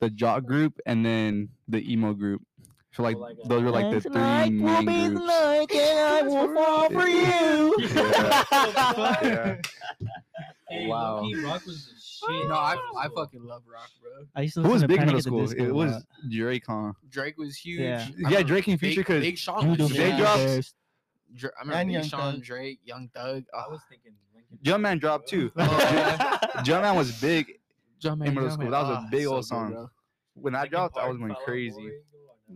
the 0.00 0.10
jock 0.10 0.44
group, 0.44 0.78
and 0.86 1.04
then 1.04 1.48
the 1.68 1.80
emo 1.92 2.12
group. 2.14 2.42
So 2.92 2.96
feel 2.96 3.04
like 3.04 3.16
like 3.16 3.36
uh, 3.44 3.48
those 3.48 3.62
were 3.64 3.70
like 3.70 3.90
the 3.90 4.00
three 4.00 4.50
main 4.50 5.14
groups. 5.14 5.72
Yeah. 5.74 6.28
Yeah. 9.22 9.56
Hey, 10.68 10.86
Wow. 10.86 11.16
low-key, 11.20 11.34
Rock 11.44 11.66
was 11.66 11.84
the 11.86 12.00
shit. 12.26 12.48
No, 12.48 12.54
I, 12.54 12.76
I 12.98 13.08
fucking 13.14 13.44
love 13.44 13.62
rock, 13.66 13.90
bro. 14.00 14.10
I 14.34 14.42
used 14.42 14.54
to 14.54 14.62
Who 14.62 14.70
was 14.70 14.82
to 14.82 14.88
big 14.88 14.98
in 15.00 15.06
Panic 15.08 15.14
middle 15.14 15.18
at 15.18 15.24
the 15.24 15.28
school? 15.28 15.40
Disco 15.46 15.64
It 15.64 15.70
a 15.70 15.74
was 15.74 15.92
lot. 15.92 16.02
Drake, 16.30 16.64
huh? 16.66 16.92
Drake 17.10 17.38
was 17.38 17.56
huge. 17.56 17.80
Yeah. 17.80 17.94
I 17.94 17.98
Yeah, 17.98 18.06
remember 18.16 18.42
Drake 18.48 18.68
and 18.68 18.80
Big- 18.80 18.94
Future 18.94 19.04
'cause 19.04 19.20
Big 19.20 19.38
Sean 19.38 19.62
Who 19.64 19.68
was 19.70 19.78
do 19.78 19.84
huge. 19.86 19.96
Jay 19.96 20.16
drops? 20.16 20.42
first? 20.42 20.74
Dr- 21.34 21.52
I 21.56 21.60
remember 21.62 21.78
And 21.80 21.88
Big 21.88 21.94
Young 21.94 22.04
Sean, 22.04 22.32
Thug. 22.34 22.42
Drake, 22.42 22.80
Young 22.84 23.08
Thug. 23.14 23.44
I 23.54 23.64
Oh, 23.66 23.70
was 23.70 23.80
thinking 23.88 24.12
Linkin 24.34 24.58
Jumpman 24.64 24.82
Park, 24.84 25.00
dropped 25.00 25.30
bro. 25.30 25.38
too. 25.40 25.52
Oh, 25.56 25.62
yeah. 25.62 26.38
Jumpman 26.62 26.96
was 26.96 27.20
big. 27.20 27.58
Jumpman, 28.02 28.26
in 28.26 28.34
middle 28.34 28.50
school, 28.50 28.70
that 28.70 28.80
was 28.82 28.90
a 28.90 28.92
Ah, 29.00 29.06
big 29.10 29.24
so 29.24 29.30
old 29.34 29.42
good, 29.42 29.46
song. 29.48 29.70
bro. 29.72 29.90
When 30.34 30.52
that 30.54 30.58
Linkin 30.60 30.70
dropped, 30.72 30.98
I 30.98 31.08
was 31.08 31.18
going 31.18 31.34
crazy. 31.44 31.92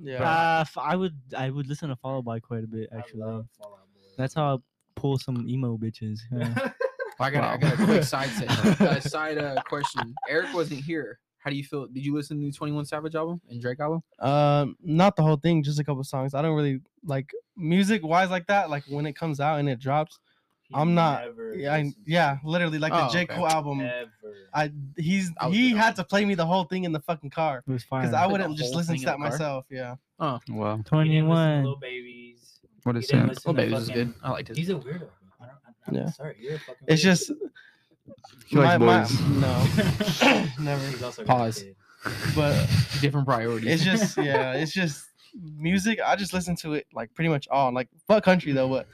Yeah. 0.02 0.22
Uh, 0.22 0.60
f- 0.62 0.76
I 0.78 0.94
would 0.96 1.14
I 1.36 1.48
would 1.50 1.66
listen 1.68 1.88
to 1.88 1.96
Fall 1.96 2.18
Out 2.18 2.24
Boy 2.24 2.40
quite 2.40 2.64
a 2.64 2.66
bit 2.66 2.88
I 2.92 2.98
actually. 2.98 3.20
love 3.20 3.46
Fall 3.58 3.72
Out 3.80 3.86
Boy. 3.94 4.08
That's 4.18 4.34
how 4.34 4.56
I 4.56 4.58
pull 4.94 5.16
some 5.18 5.48
emo 5.48 5.76
bitches. 5.78 6.18
yeah. 6.32 6.72
I 7.18 7.30
got, 7.30 7.44
I 7.44 7.56
got 7.56 7.74
a 7.80 7.84
quick 7.84 8.02
side 8.04 8.28
set, 8.38 8.50
uh, 8.80 9.00
side 9.00 9.38
uh, 9.38 9.60
question. 9.68 10.14
Eric 10.28 10.52
wasn't 10.54 10.80
here. 10.84 11.18
How 11.38 11.50
do 11.50 11.56
you 11.56 11.64
feel? 11.64 11.86
Did 11.86 12.04
you 12.04 12.14
listen 12.14 12.40
to 12.40 12.46
the 12.46 12.52
Twenty 12.52 12.72
One 12.72 12.84
Savage 12.84 13.14
album 13.14 13.40
and 13.48 13.60
Drake 13.60 13.78
album? 13.80 14.02
Um, 14.18 14.76
not 14.82 15.14
the 15.16 15.22
whole 15.22 15.36
thing, 15.36 15.62
just 15.62 15.78
a 15.78 15.84
couple 15.84 16.02
songs. 16.04 16.34
I 16.34 16.42
don't 16.42 16.56
really 16.56 16.80
like 17.04 17.30
music 17.56 18.04
wise 18.04 18.30
like 18.30 18.46
that. 18.48 18.68
Like 18.68 18.82
when 18.88 19.06
it 19.06 19.14
comes 19.14 19.38
out 19.40 19.60
and 19.60 19.68
it 19.68 19.78
drops. 19.78 20.18
He 20.68 20.74
I'm 20.74 20.96
not- 20.96 21.22
Yeah, 21.54 21.72
I, 21.74 21.92
yeah, 22.04 22.38
literally 22.42 22.80
like 22.80 22.92
the 22.92 23.06
Oh, 23.06 23.12
J 23.12 23.22
okay. 23.22 23.36
Cole 23.36 23.46
album. 23.46 23.80
Ever. 23.82 24.10
I 24.52 24.72
he's 24.96 25.30
I 25.40 25.48
he 25.50 25.70
had 25.70 25.94
to 25.94 26.02
play 26.02 26.24
me 26.24 26.34
the 26.34 26.44
whole 26.44 26.64
thing 26.64 26.82
in 26.82 26.90
the 26.90 26.98
fucking 26.98 27.30
car 27.30 27.62
It 27.64 27.70
was 27.70 27.84
fine. 27.84 28.02
because 28.02 28.14
I 28.14 28.26
wouldn't 28.26 28.56
just 28.58 28.74
listen 28.74 28.96
to 28.96 29.04
that 29.04 29.12
the 29.12 29.18
car? 29.18 29.30
myself. 29.30 29.66
Yeah. 29.70 29.94
Oh 30.18 30.40
well. 30.48 30.78
didn't 30.78 30.78
listen 30.78 30.82
to 30.82 30.90
21. 30.90 31.64
Lil 31.64 31.76
Babies. 31.76 32.58
What 32.82 32.96
He 32.96 32.98
is 32.98 33.06
didn't 33.06 33.26
it? 33.26 33.28
listen 33.28 33.42
Little 33.52 33.54
to 33.54 33.62
Baby 33.62 33.74
was 33.74 33.88
fucking- 33.88 34.04
good. 34.06 34.14
I 34.24 34.30
liked 34.32 34.50
it. 34.50 34.56
He's 34.56 34.70
a 34.70 34.74
weirdo. 34.74 35.06
Bro. 35.88 35.98
I 35.98 36.02
don't, 36.02 36.02
I'm, 36.02 36.04
Yeah. 36.04 36.10
Sorry. 36.16 36.36
You're 36.40 36.54
a 36.54 36.58
fucking. 36.58 36.84
It's 36.88 37.02
weirdo. 37.02 37.04
just 37.04 37.32
He 38.46 38.56
likes 38.56 38.80
my- 38.80 39.02
boys. 39.02 39.20
no, 39.20 40.46
never. 40.64 40.86
He's 40.88 41.02
also 41.02 41.24
Pause. 41.24 41.64
But 42.36 42.68
Different 43.00 43.26
priorities. 43.26 43.68
it's 43.68 43.82
just 43.84 44.16
yeah, 44.16 44.52
it's 44.52 44.72
just 44.72 45.06
music. 45.58 45.98
I 46.04 46.14
just 46.16 46.32
listen 46.32 46.54
to 46.56 46.74
it 46.74 46.86
like 46.94 47.12
pretty 47.14 47.28
much 47.28 47.48
all 47.48 47.72
like 47.72 47.88
fuck 48.06 48.22
country 48.24 48.52
though, 48.52 48.68
but 48.68 48.86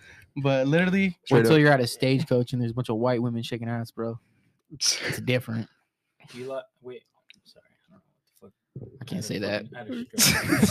but 0.42 0.66
literally 0.66 1.08
Wait 1.08 1.16
Straight 1.26 1.46
up. 1.46 1.58
you're 1.58 1.70
at 1.72 1.80
a 1.80 1.87
stagecoach 1.87 2.52
and 2.54 2.62
there's 2.62 2.70
a 2.70 2.75
bunch 2.75 2.88
of 2.88 2.96
white 2.96 3.20
women 3.20 3.42
shaking 3.42 3.68
ass, 3.68 3.90
bro. 3.90 4.18
It's 4.72 5.20
different. 5.20 5.68
You 6.32 6.46
like? 6.46 6.64
Wait. 6.80 7.02
I'm 7.34 7.40
sorry. 7.44 7.64
I 7.68 7.92
don't 7.92 8.00
know 8.00 8.02
what 8.40 8.52
the 8.80 8.88
fuck. 8.88 8.99
I 9.02 9.04
can't 9.04 9.25
say 9.25 9.38
that. 9.38 9.66
fucking- 9.70 10.06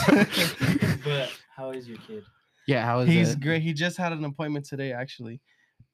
I 0.10 0.16
had 0.16 0.28
a 0.28 0.32
stroke. 0.32 1.04
but 1.04 1.30
how 1.56 1.70
is 1.70 1.88
your 1.88 2.00
kid? 2.08 2.24
Yeah, 2.68 2.84
how 2.84 3.02
is 3.02 3.10
he's 3.10 3.36
that? 3.36 3.42
great. 3.44 3.62
He 3.62 3.74
just 3.74 3.98
had 3.98 4.12
an 4.14 4.26
appointment 4.26 4.66
today 4.66 4.94
actually, 4.94 5.40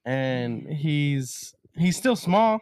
and 0.08 0.66
he's 0.72 1.54
he's 1.76 1.98
still 1.98 2.16
small, 2.16 2.60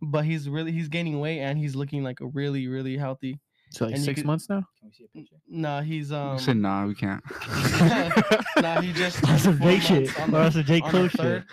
but 0.00 0.24
he's 0.24 0.48
really 0.48 0.70
he's 0.72 0.88
gaining 0.88 1.18
weight 1.20 1.40
and 1.40 1.58
he's 1.58 1.74
looking 1.74 2.02
like 2.04 2.20
a 2.20 2.26
really 2.26 2.68
really 2.68 2.96
healthy. 2.96 3.40
So 3.72 3.84
like 3.84 3.94
and 3.94 4.00
you 4.00 4.04
six 4.04 4.20
could- 4.20 4.26
months 4.26 4.48
now. 4.48 4.64
Can 4.80 4.88
we 4.88 4.92
see 4.92 5.04
a 5.04 5.18
picture? 5.18 5.36
No, 5.48 5.80
he's 5.80 6.10
um. 6.12 6.36
I 6.36 6.36
said 6.38 6.56
nah, 6.56 6.86
we 6.86 6.94
can't. 6.94 7.22
no, 8.62 8.80
he 8.80 8.92
just 8.92 9.20
That's 9.22 9.42
some 9.44 9.58
four 9.58 9.70
Jake 9.70 9.82
shit. 9.82 10.06
months 10.06 10.18
on 10.20 10.30
the- 10.30 10.38
that's 10.38 10.54
some 10.54 10.64
Jake 10.64 10.84
on 10.84 10.92
the 10.92 10.98
Cole 10.98 11.08
shit. 11.08 11.20
third. 11.20 11.44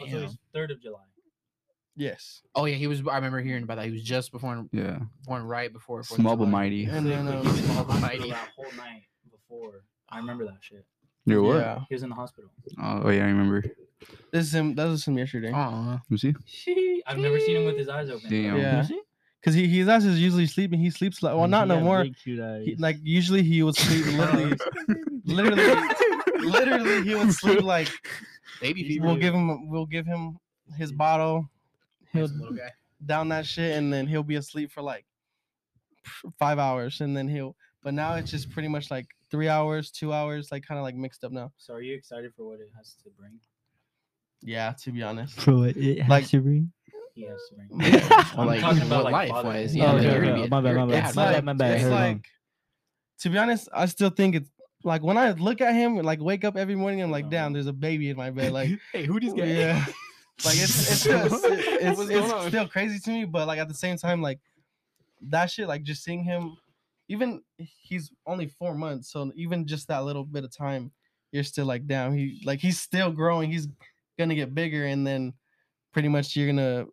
Oh, 0.00 0.06
so 0.10 0.18
it's 0.18 0.36
third 0.52 0.70
of 0.72 0.80
July. 0.82 1.00
Yes, 1.96 2.42
Oh 2.56 2.64
yeah, 2.64 2.74
he 2.74 2.88
was. 2.88 3.00
I 3.08 3.14
remember 3.14 3.40
hearing 3.40 3.62
about 3.62 3.76
that. 3.76 3.86
He 3.86 3.92
was 3.92 4.02
just 4.02 4.32
before 4.32 4.64
Yeah. 4.72 4.98
born 5.26 5.44
right 5.44 5.72
before. 5.72 6.02
Fourth 6.02 6.10
of 6.18 6.22
Small 6.22 6.36
but 6.36 6.46
July. 6.46 6.50
mighty. 6.62 6.84
and 6.86 7.06
then 7.06 7.26
But 7.26 7.34
um, 7.36 7.42
he 7.42 7.48
was 7.48 7.58
in 7.60 7.62
the 7.66 7.72
Small 7.72 7.84
but 7.84 7.92
hospital 7.92 8.18
mighty. 8.18 8.30
that 8.32 8.48
whole 8.56 8.72
night 8.76 9.02
before. 9.30 9.84
I 10.10 10.18
remember 10.18 10.44
that 10.46 10.58
shit. 10.60 10.84
You're 11.26 11.42
what? 11.42 11.56
Yeah. 11.60 11.78
He 11.88 11.94
was 11.94 12.02
in 12.02 12.08
the 12.08 12.16
hospital. 12.16 12.50
Oh, 12.82 13.08
yeah, 13.10 13.22
I 13.24 13.28
remember. 13.28 13.64
This 14.32 14.46
is 14.46 14.54
him. 14.54 14.74
That 14.74 14.86
was 14.86 15.06
him 15.06 15.16
yesterday. 15.18 15.52
Aw. 15.52 15.90
Let 15.92 16.10
me 16.10 16.16
see. 16.18 16.34
She, 16.46 17.02
I've 17.06 17.18
never 17.18 17.38
seen 17.40 17.56
him 17.56 17.64
with 17.66 17.76
his 17.78 17.88
eyes 17.88 18.10
open. 18.10 18.28
Damn. 18.30 18.56
Yeah. 18.56 18.86
Cause 19.44 19.52
he 19.52 19.68
his 19.68 19.88
ass 19.88 20.04
is 20.04 20.18
usually 20.18 20.46
sleeping. 20.46 20.80
He 20.80 20.88
sleeps 20.88 21.22
like 21.22 21.34
well, 21.36 21.46
not 21.46 21.68
no 21.68 21.78
more. 21.78 22.04
He, 22.24 22.76
like 22.78 22.96
usually 23.02 23.42
he 23.42 23.62
would 23.62 23.76
sleep 23.76 24.06
literally, 24.16 24.56
literally, 25.26 25.88
literally 26.40 27.02
he 27.04 27.14
would 27.14 27.32
sleep 27.32 27.62
like 27.74 27.90
Baby 28.62 28.84
fever. 28.88 29.04
we'll 29.04 29.16
give 29.16 29.34
him 29.34 29.68
we'll 29.68 29.84
give 29.84 30.06
him 30.06 30.38
his 30.78 30.92
bottle. 30.92 31.46
He'll 32.12 32.22
Nice 32.22 32.32
little 32.38 32.56
guy. 32.56 32.70
down 33.04 33.28
that 33.28 33.44
shit 33.44 33.76
and 33.76 33.92
then 33.92 34.06
he'll 34.06 34.22
be 34.22 34.36
asleep 34.36 34.72
for 34.72 34.80
like 34.80 35.04
five 36.38 36.58
hours 36.58 37.02
and 37.02 37.14
then 37.14 37.28
he'll. 37.28 37.54
But 37.82 37.92
now 37.92 38.14
it's 38.14 38.30
just 38.30 38.50
pretty 38.50 38.68
much 38.68 38.90
like 38.90 39.06
three 39.30 39.48
hours, 39.48 39.90
two 39.90 40.10
hours, 40.12 40.50
like 40.52 40.64
kind 40.66 40.78
of 40.78 40.84
like 40.84 40.94
mixed 40.94 41.22
up 41.22 41.32
now. 41.32 41.52
So 41.58 41.74
are 41.74 41.82
you 41.82 41.94
excited 41.94 42.32
for 42.34 42.46
what 42.48 42.60
it 42.60 42.70
has 42.76 42.94
to 43.04 43.10
bring? 43.10 43.32
Yeah, 44.44 44.72
to 44.82 44.92
be 44.92 45.02
honest. 45.02 45.36
Bro, 45.44 45.64
it, 45.64 45.76
it 45.76 46.00
has 46.02 46.10
Like- 46.10 46.28
to 46.28 46.40
bring. 46.40 46.70
He 47.14 47.22
has 47.26 47.40
to 47.48 47.54
bring. 47.56 47.80
Yeah. 47.92 48.28
I'm 48.36 48.46
like, 48.46 48.60
talking 48.60 48.82
about 48.82 49.04
like 49.04 49.12
life 49.12 49.30
fatherhood. 49.30 49.62
was. 49.62 49.72
Oh, 49.72 49.78
Yeah, 49.78 49.84
like, 49.92 49.94
okay, 50.02 50.04
you're 50.12 50.20
gonna 50.20 50.32
okay. 50.32 50.42
be 50.42 50.48
My 50.48 50.60
bad, 50.60 50.74
my 50.76 50.86
bad. 50.86 51.14
My 51.14 51.32
bad, 51.32 51.44
my 51.44 51.52
bad, 51.52 51.80
it's 51.80 51.88
like 51.90 52.26
to 53.20 53.30
be 53.30 53.38
honest, 53.38 53.68
I 53.72 53.86
still 53.86 54.10
think 54.10 54.34
it's 54.34 54.50
like 54.82 55.02
when 55.02 55.16
I 55.16 55.30
look 55.32 55.60
at 55.60 55.74
him 55.74 55.96
like 55.96 56.20
wake 56.20 56.44
up 56.44 56.56
every 56.56 56.74
morning, 56.74 57.00
I'm 57.02 57.10
like, 57.10 57.30
damn, 57.30 57.52
there's 57.52 57.68
a 57.68 57.72
baby 57.72 58.10
in 58.10 58.16
my 58.16 58.30
bed. 58.30 58.52
Like, 58.52 58.70
hey, 58.92 59.04
who 59.06 59.18
this 59.20 59.32
guy? 59.32 59.44
yeah, 59.44 59.84
like 60.44 60.56
it's 60.56 60.90
it's 60.90 61.00
still, 61.00 61.24
it's, 61.24 61.44
it's, 61.44 62.10
it's 62.10 62.46
still 62.48 62.68
crazy 62.68 62.98
to 62.98 63.10
me, 63.10 63.24
but 63.24 63.46
like 63.46 63.58
at 63.60 63.68
the 63.68 63.74
same 63.74 63.96
time, 63.96 64.20
like 64.20 64.40
that 65.28 65.50
shit, 65.50 65.68
like 65.68 65.84
just 65.84 66.02
seeing 66.02 66.24
him, 66.24 66.56
even 67.08 67.40
he's 67.56 68.10
only 68.26 68.48
four 68.48 68.74
months, 68.74 69.10
so 69.12 69.30
even 69.36 69.66
just 69.66 69.86
that 69.88 70.04
little 70.04 70.24
bit 70.24 70.42
of 70.44 70.54
time, 70.54 70.90
you're 71.30 71.44
still 71.44 71.64
like, 71.66 71.86
damn, 71.86 72.12
he 72.12 72.42
like 72.44 72.58
he's 72.58 72.80
still 72.80 73.12
growing. 73.12 73.50
He's 73.52 73.68
gonna 74.18 74.34
get 74.34 74.54
bigger, 74.54 74.86
and 74.86 75.06
then 75.06 75.32
pretty 75.92 76.08
much 76.08 76.36
you're 76.36 76.46
gonna 76.46 76.86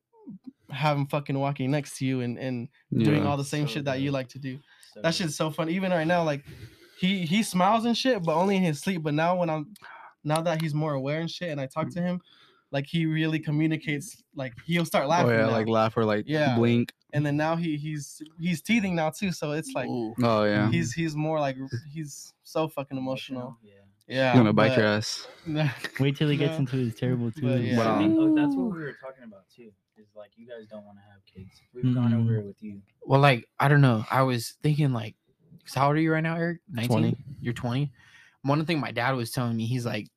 have 0.69 0.97
him 0.97 1.07
fucking 1.07 1.37
walking 1.37 1.69
next 1.71 1.97
to 1.97 2.05
you 2.05 2.21
and 2.21 2.37
and 2.37 2.69
doing 2.97 3.25
all 3.25 3.37
the 3.37 3.43
same 3.43 3.67
So 3.67 3.73
shit 3.73 3.85
that 3.85 3.99
you 3.99 4.11
like 4.11 4.29
to 4.29 4.39
do. 4.39 4.59
So 4.93 5.01
That 5.01 5.13
shit's 5.13 5.35
so 5.35 5.49
fun. 5.49 5.69
Even 5.69 5.91
right 5.91 6.07
now, 6.07 6.23
like 6.23 6.43
he 6.97 7.25
he 7.25 7.43
smiles 7.43 7.85
and 7.85 7.97
shit, 7.97 8.23
but 8.23 8.35
only 8.35 8.57
in 8.57 8.63
his 8.63 8.79
sleep. 8.79 9.03
But 9.03 9.13
now 9.13 9.35
when 9.35 9.49
I'm 9.49 9.73
now 10.23 10.41
that 10.41 10.61
he's 10.61 10.73
more 10.73 10.93
aware 10.93 11.19
and 11.19 11.29
shit, 11.29 11.49
and 11.49 11.59
I 11.59 11.65
talk 11.65 11.89
to 11.91 11.99
mm. 11.99 12.03
him, 12.03 12.21
like 12.71 12.85
he 12.87 13.05
really 13.05 13.39
communicates. 13.39 14.23
Like 14.35 14.53
he'll 14.65 14.85
start 14.85 15.07
laughing. 15.07 15.31
Oh 15.31 15.33
laughing. 15.33 15.45
yeah, 15.45 15.51
now. 15.51 15.57
like 15.57 15.67
laugh 15.67 15.97
or 15.97 16.05
like 16.05 16.25
Yeah. 16.27 16.55
blink. 16.55 16.93
and 17.13 17.25
then 17.25 17.35
now 17.35 17.55
he 17.55 17.77
he's 17.77 18.21
he's 18.39 18.61
teething 18.61 18.95
now 18.95 19.09
too. 19.09 19.31
So 19.31 19.51
it's 19.51 19.71
like 19.73 19.89
Ooh. 19.89 20.13
Oh 20.23 20.43
yeah. 20.43 20.69
he's 20.69 20.93
he's 20.93 21.15
more 21.15 21.39
like 21.39 21.57
he's 21.91 22.33
so 22.43 22.67
fucking 22.67 22.97
emotional. 22.97 23.57
Yeah. 23.63 23.73
Yeah, 24.11 24.31
I'm 24.31 24.37
gonna 24.37 24.53
bite 24.53 24.69
but- 24.69 24.77
your 24.77 24.87
ass. 24.87 25.27
Wait 25.99 26.15
till 26.17 26.29
he 26.29 26.37
gets 26.37 26.57
into 26.59 26.75
his 26.75 26.93
terrible 26.95 27.31
But 27.33 27.41
twos. 27.41 27.61
yeah. 27.65 27.75
But, 27.77 27.87
I 27.87 28.03
um, 28.03 28.17
oh, 28.19 28.35
that's 28.35 28.55
what 28.55 28.65
we 28.71 28.79
were 28.83 28.93
talking 29.01 29.23
about 29.23 29.45
too. 29.55 29.71
Is 29.97 30.07
like 30.15 30.31
you 30.35 30.47
guys 30.47 30.67
don't 30.69 30.85
want 30.85 30.97
to 30.97 31.03
have 31.11 31.25
kids. 31.25 31.61
We've 31.73 31.93
gone 31.95 32.11
Mm. 32.11 32.21
over 32.23 32.35
it 32.37 32.45
with 32.45 32.61
you. 32.61 32.81
Well, 33.03 33.19
like 33.19 33.47
I 33.59 33.67
don't 33.67 33.81
know. 33.81 34.03
I 34.11 34.21
was 34.23 34.55
thinking 34.61 34.91
like, 34.93 35.15
'cause 35.65 35.73
how 35.75 35.87
old 35.87 35.95
are 35.95 35.99
you 35.99 36.11
right 36.13 36.21
now, 36.23 36.35
Eric? 36.35 36.59
19? 36.71 36.89
20. 36.89 37.17
You're 37.41 37.53
20. 37.53 37.91
One 38.43 38.65
thing 38.65 38.79
my 38.79 38.91
dad 38.91 39.11
was 39.13 39.31
telling 39.31 39.55
me, 39.55 39.65
he's 39.65 39.85
like, 39.85 40.07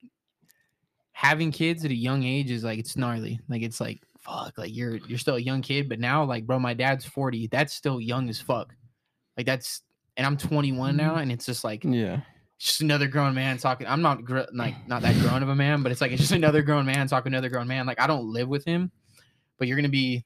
having 1.12 1.52
kids 1.52 1.84
at 1.84 1.90
a 1.90 1.94
young 1.94 2.24
age 2.24 2.50
is 2.50 2.64
like 2.64 2.78
it's 2.78 2.96
gnarly. 2.96 3.40
Like 3.48 3.62
it's 3.62 3.80
like 3.80 4.02
fuck. 4.20 4.56
Like 4.58 4.74
you're 4.74 4.96
you're 5.08 5.18
still 5.18 5.36
a 5.36 5.40
young 5.40 5.62
kid, 5.62 5.88
but 5.88 6.00
now 6.00 6.24
like 6.24 6.46
bro, 6.46 6.58
my 6.58 6.74
dad's 6.74 7.04
40. 7.04 7.46
That's 7.48 7.72
still 7.74 8.00
young 8.00 8.28
as 8.28 8.40
fuck. 8.40 8.74
Like 9.36 9.46
that's 9.46 9.82
and 10.16 10.26
I'm 10.26 10.36
21 10.36 10.96
now, 10.96 11.16
and 11.16 11.30
it's 11.32 11.46
just 11.46 11.64
like 11.64 11.84
Yeah, 11.84 12.20
just 12.58 12.80
another 12.80 13.06
grown 13.06 13.34
man 13.34 13.58
talking. 13.58 13.86
I'm 13.86 14.02
not 14.02 14.24
gr- 14.24 14.40
like 14.52 14.74
not 14.88 15.02
that 15.02 15.14
grown 15.20 15.42
of 15.42 15.48
a 15.48 15.54
man, 15.54 15.82
but 15.82 15.92
it's 15.92 16.00
like 16.00 16.12
it's 16.12 16.20
just 16.22 16.32
another 16.32 16.62
grown 16.62 16.86
man 16.86 17.06
talking 17.08 17.32
to 17.32 17.36
another 17.38 17.48
grown 17.50 17.66
man. 17.68 17.86
Like 17.86 18.00
I 18.00 18.06
don't 18.06 18.26
live 18.32 18.48
with 18.48 18.64
him, 18.64 18.90
but 19.58 19.68
you're 19.68 19.76
gonna 19.76 19.88
be, 19.88 20.24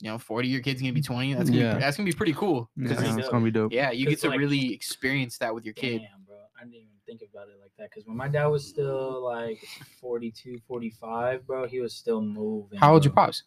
you 0.00 0.10
know, 0.10 0.18
40. 0.18 0.48
Your 0.48 0.60
kid's 0.60 0.80
gonna 0.80 0.92
be 0.92 1.02
20. 1.02 1.34
That's 1.34 1.50
gonna 1.50 1.62
Yeah. 1.62 1.74
be, 1.74 1.80
that's 1.80 1.96
gonna 1.96 2.06
be 2.10 2.16
pretty 2.16 2.34
cool. 2.34 2.70
Yeah, 2.76 2.88
'Cause 2.88 2.98
it's- 3.02 3.16
it's 3.18 3.28
gonna 3.28 3.44
be 3.44 3.50
dope. 3.50 3.72
yeah, 3.72 3.90
you 3.90 4.06
get 4.06 4.20
to 4.20 4.28
like- 4.28 4.38
really 4.38 4.72
experience 4.72 5.38
that 5.38 5.54
with 5.54 5.64
your 5.64 5.74
kid. 5.74 5.98
Damn, 6.02 6.22
bro. 6.24 6.36
I 6.58 6.64
didn't 6.64 6.74
even 6.76 6.88
think 7.06 7.22
about 7.30 7.48
it 7.48 7.56
like 7.60 7.70
that. 7.78 7.90
Because 7.90 8.06
when 8.06 8.16
my 8.16 8.28
dad 8.28 8.46
was 8.46 8.66
still 8.66 9.22
like 9.24 9.58
42, 10.00 10.58
45, 10.66 11.46
bro, 11.46 11.66
he 11.66 11.80
was 11.80 11.94
still 11.94 12.20
moving. 12.20 12.78
How 12.78 12.92
old's 12.94 13.04
your 13.06 13.12
bro. 13.14 13.24
pops? 13.26 13.42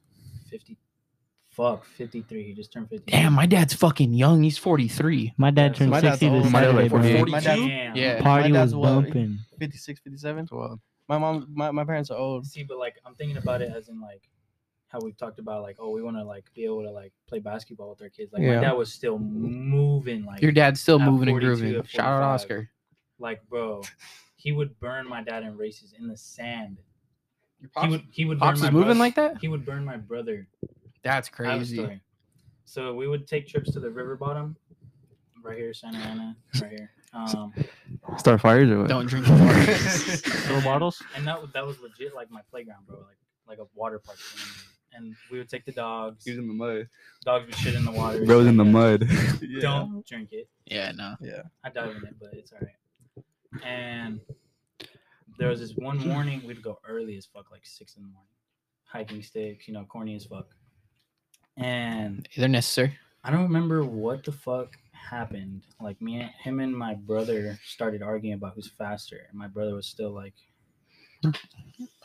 50. 0.50 0.78
Fuck, 1.60 1.84
53. 1.86 2.44
He 2.44 2.54
just 2.54 2.72
turned 2.72 2.89
50. 2.89 3.12
Damn, 3.12 3.34
my 3.34 3.46
dad's 3.46 3.74
fucking 3.74 4.13
young. 4.13 4.42
He's 4.44 4.58
43. 4.58 5.34
My 5.38 5.51
dad 5.51 5.75
turned 5.75 5.89
my 5.92 6.00
dad's 6.00 6.20
60 6.22 6.30
this 6.30 6.44
old. 6.46 6.54
My 6.54 6.62
dad, 6.62 6.66
Saturday, 6.68 6.84
like, 6.84 6.89
bro. 6.92 7.01
42? 7.01 7.32
My 7.32 7.39
dad- 7.42 7.56
Damn. 7.58 7.96
Yeah. 7.98 8.22
Party 8.22 8.50
My 8.54 8.62
was 8.62 8.72
dad's 8.72 8.75
what, 8.75 8.88
bumping. 9.04 9.39
56, 9.60 10.00
57. 10.00 10.48
Well, 10.51 10.80
My 11.10 11.18
mom, 11.18 11.48
my, 11.54 11.72
my 11.72 11.84
parents 11.84 12.10
are 12.12 12.18
old. 12.18 12.46
See, 12.46 12.63
but 12.63 12.78
like 12.78 12.96
I'm 13.06 13.13
thinking 13.16 13.36
about 13.38 13.62
it 13.62 13.72
as 13.75 13.89
in 13.89 14.00
like 14.00 14.30
how 14.88 15.00
we've 15.04 15.18
talked 15.18 15.38
about 15.39 15.62
like 15.62 15.75
oh 15.80 15.89
we 15.89 16.01
want 16.01 16.16
to 16.18 16.24
like 16.24 16.46
be 16.56 16.63
able 16.66 16.82
to 16.84 16.92
like 16.92 17.12
play 17.28 17.39
basketball 17.39 17.89
with 17.89 18.01
our 18.01 18.10
kids. 18.10 18.32
Like 18.32 18.42
Yeah. 18.42 18.56
my 18.56 18.62
dad 18.62 18.72
was 18.74 18.94
still 18.94 19.20
moving 19.20 20.24
like 20.25 20.42
Your 20.42 20.51
dad's 20.54 20.80
still 20.80 21.00
at 21.01 21.06
moving 21.06 21.28
and 21.30 21.34
42 21.42 21.56
grooving. 21.62 21.80
at 21.82 21.89
Shout 21.89 22.06
out 22.06 22.20
45. 22.22 22.34
Oscar. 22.36 22.70
like 23.20 23.42
bro. 23.50 23.82
He 24.38 24.54
would 24.54 24.80
burn 24.80 25.10
my 25.10 25.22
dad 25.24 25.44
in 25.44 25.58
races 25.58 25.94
in 26.00 26.08
the 26.08 26.16
sand. 26.16 26.78
Your 27.60 27.70
He 27.84 27.89
would 27.89 28.04
he 28.12 28.25
would 28.25 28.39
burn 28.39 28.48
pops 28.50 28.62
my 28.62 28.68
is 28.68 28.72
moving 28.74 28.86
brother- 28.88 29.00
like 29.00 29.16
that? 29.16 29.38
He 29.42 29.50
would 29.50 29.66
burn 29.66 29.84
my 29.84 29.98
brother. 29.98 30.48
That's 31.03 31.29
I 31.39 31.44
have 31.44 31.53
a 31.53 31.58
crazy. 31.60 31.75
story. 31.77 32.01
So 32.65 32.94
we 32.94 33.08
would 33.08 33.27
take 33.27 33.48
trips 33.48 33.72
to 33.74 33.79
the 33.79 33.89
river 33.89 34.15
bottom, 34.15 34.56
right 35.44 35.58
here, 35.58 35.74
Santa 35.74 35.98
Ana, 36.00 36.36
right 36.62 36.70
here. 36.72 36.91
Um, 37.13 37.51
start 38.18 38.39
fires 38.41 38.70
or 38.70 38.79
what? 38.82 38.88
Don't 38.89 39.08
drink 39.08 39.27
your 39.27 39.38
water. 39.39 39.58
Little 40.48 40.62
bottles? 40.62 41.01
and 41.15 41.25
that 41.27 41.39
that 41.53 41.65
was 41.65 41.79
legit 41.79 42.13
like 42.13 42.29
my 42.29 42.41
playground, 42.51 42.86
bro, 42.86 42.98
like 43.00 43.18
like 43.48 43.58
a 43.60 43.68
water 43.74 43.98
park. 44.00 44.18
thing. 44.20 44.65
And 44.94 45.15
we 45.32 45.38
would 45.39 45.50
take 45.50 45.65
the 45.65 45.72
dogs. 45.72 46.25
He 46.25 46.32
was 46.32 46.39
in 46.39 46.48
the 46.48 46.53
mud. 46.53 46.88
Dogs 47.24 47.46
would 47.46 47.56
shit 47.56 47.75
in 47.75 47.86
the 47.86 47.91
water. 47.91 48.25
Bro's 48.25 48.48
in 48.48 48.58
the 48.58 48.63
Yeah. 48.65 48.72
mud. 48.72 49.08
Don't 49.62 50.06
drink 50.06 50.29
it. 50.34 50.50
yeah, 50.65 50.91
no. 50.91 51.15
Yeah. 51.22 51.44
I 51.63 51.70
dive 51.70 51.96
in 51.96 52.06
it, 52.06 52.15
but 52.20 52.29
it's 52.34 52.51
all 52.51 52.60
right. 52.62 53.63
And 53.63 54.20
there 55.38 55.50
was 55.50 55.60
this 55.60 55.74
one 55.75 55.98
morning 56.08 56.41
we'd 56.46 56.62
go 56.62 56.79
early 56.88 57.18
as 57.18 57.25
fuck, 57.25 57.51
like 57.51 57.65
six 57.65 57.96
in 57.98 58.03
the 58.03 58.10
morning, 58.10 58.29
hiking 58.84 59.22
sticks, 59.24 59.68
you 59.68 59.74
know, 59.74 59.86
corny 59.86 60.15
as 60.15 60.25
fuck. 60.25 60.48
And 61.60 62.28
They're 62.38 62.48
necessary. 62.48 62.98
I 63.24 63.32
don't 63.32 63.44
remember 63.44 63.84
what 63.84 64.24
the 64.24 64.32
fuck 64.32 64.78
happened. 64.94 65.63
Like 65.82 66.01
me, 66.01 66.22
and 66.22 66.30
him, 66.44 66.60
and 66.60 66.75
my 66.75 66.94
brother 66.96 67.60
started 67.66 68.01
arguing 68.01 68.36
about 68.36 68.54
who's 68.56 68.70
faster. 68.70 69.28
And 69.30 69.38
my 69.38 69.48
brother 69.48 69.75
was 69.75 69.88
still 69.88 70.12
like 70.12 70.34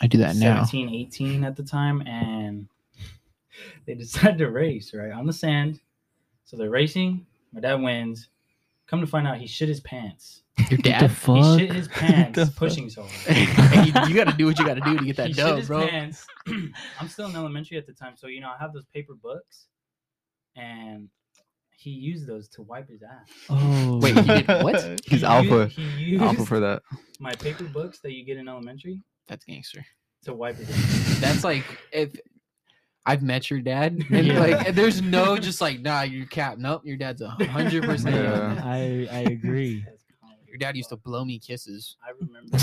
I 0.00 0.06
do 0.06 0.18
that 0.18 0.37
now. 0.37 0.64
17, 0.64 0.88
18 0.92 1.44
at 1.44 1.56
the 1.56 1.62
time, 1.62 2.02
and 2.02 2.68
they 3.87 3.94
decided 3.94 4.38
to 4.38 4.50
race 4.50 4.92
right 4.94 5.12
on 5.12 5.26
the 5.26 5.32
sand. 5.32 5.80
So 6.44 6.56
they're 6.56 6.70
racing. 6.70 7.26
My 7.52 7.61
dad 7.61 7.80
wins. 7.80 8.28
Come 8.94 9.00
to 9.00 9.06
find 9.08 9.26
out, 9.26 9.38
he 9.38 9.48
shit 9.48 9.68
his 9.68 9.80
pants. 9.80 10.42
Your 10.70 10.78
What 10.78 10.84
the 10.84 10.88
dad. 10.88 11.10
He 11.10 11.58
shit 11.58 11.72
his 11.72 11.88
pants 11.98 12.38
the 12.38 12.46
pushing 12.56 12.88
so 12.88 13.02
hard. 13.08 13.10
hey, 13.12 13.86
you 14.08 14.14
got 14.14 14.28
to 14.30 14.36
do 14.36 14.46
what 14.46 14.56
you 14.56 14.64
got 14.64 14.74
to 14.74 14.80
do 14.82 14.96
to 14.96 15.04
get 15.04 15.16
that 15.16 15.26
he 15.26 15.32
shit 15.32 15.56
his 15.56 15.66
bro. 15.66 15.88
pants. 15.88 16.24
I'm 17.00 17.08
still 17.08 17.26
in 17.26 17.34
elementary 17.34 17.76
at 17.76 17.88
the 17.88 17.92
time, 17.92 18.12
so 18.16 18.28
you 18.28 18.40
know 18.40 18.50
I 18.50 18.56
have 18.60 18.72
those 18.72 18.84
paper 18.94 19.14
books, 19.20 19.66
and 20.54 21.08
he 21.76 21.90
used 21.90 22.28
those 22.28 22.46
to 22.50 22.62
wipe 22.62 22.88
his 22.88 23.02
ass. 23.02 23.28
Oh. 23.50 23.98
Wait, 24.00 24.14
he 24.16 24.22
did 24.22 24.46
what? 24.46 25.00
He's 25.06 25.22
He 25.22 25.26
alpha. 25.26 25.64
Used, 25.64 25.76
he 25.76 26.04
used 26.04 26.22
Alpha 26.22 26.46
for 26.46 26.60
that. 26.60 26.82
my 27.18 27.32
paper 27.34 27.64
books 27.64 27.98
that 28.04 28.12
you 28.12 28.24
get 28.24 28.36
in 28.36 28.46
elementary 28.46 29.00
That's 29.26 29.44
gangster. 29.44 29.84
to 30.26 30.34
wipe 30.34 30.54
his 30.54 30.70
ass. 30.70 31.18
That's 31.20 31.42
like 31.42 31.64
if 31.92 32.14
I've 33.06 33.23
met 33.23 33.50
your 33.50 33.61
dad, 33.61 34.02
and 34.11 34.26
Yeah. 34.26 34.40
like 34.40 34.75
there's 34.75 35.02
no 35.02 35.37
just 35.38 35.61
like 35.61 35.80
nah, 35.80 36.02
you 36.02 36.26
cap. 36.26 36.58
Nope, 36.58 36.82
your 36.84 36.96
dad's 36.96 37.20
a 37.20 37.28
hundred 37.28 37.84
percent. 37.88 38.14
I, 38.61 39.06
I 39.11 39.18
agree. 39.30 39.84
Your 40.46 40.58
dad 40.61 40.76
used 40.76 40.90
to 40.90 40.96
blow 40.96 41.25
me 41.25 41.40
kisses. 41.40 41.96
I 42.00 42.12
remember. 42.12 42.56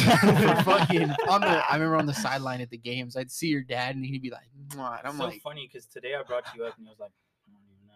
Fucking 0.63 1.09
on 1.27 1.41
the, 1.41 1.47
I 1.69 1.73
remember 1.73 1.97
on 1.97 2.05
the 2.05 2.13
sideline 2.13 2.61
at 2.61 2.69
the 2.69 2.77
games, 2.77 3.17
I'd 3.17 3.29
see 3.29 3.47
your 3.47 3.63
dad 3.63 3.97
and 3.97 4.05
he'd 4.05 4.21
be 4.21 4.29
like, 4.29 4.47
Mwah, 4.69 4.99
and 4.99 5.07
I'm 5.09 5.17
so 5.17 5.25
like, 5.25 5.41
funny 5.41 5.67
because 5.69 5.87
today 5.87 6.15
I 6.17 6.23
brought 6.23 6.45
you 6.55 6.63
up 6.63 6.77
and 6.77 6.85
he 6.85 6.89
was 6.89 6.99
like, 7.01 7.11
I 7.45 7.51
don't 7.51 7.59
even 7.69 7.87
know. 7.87 7.93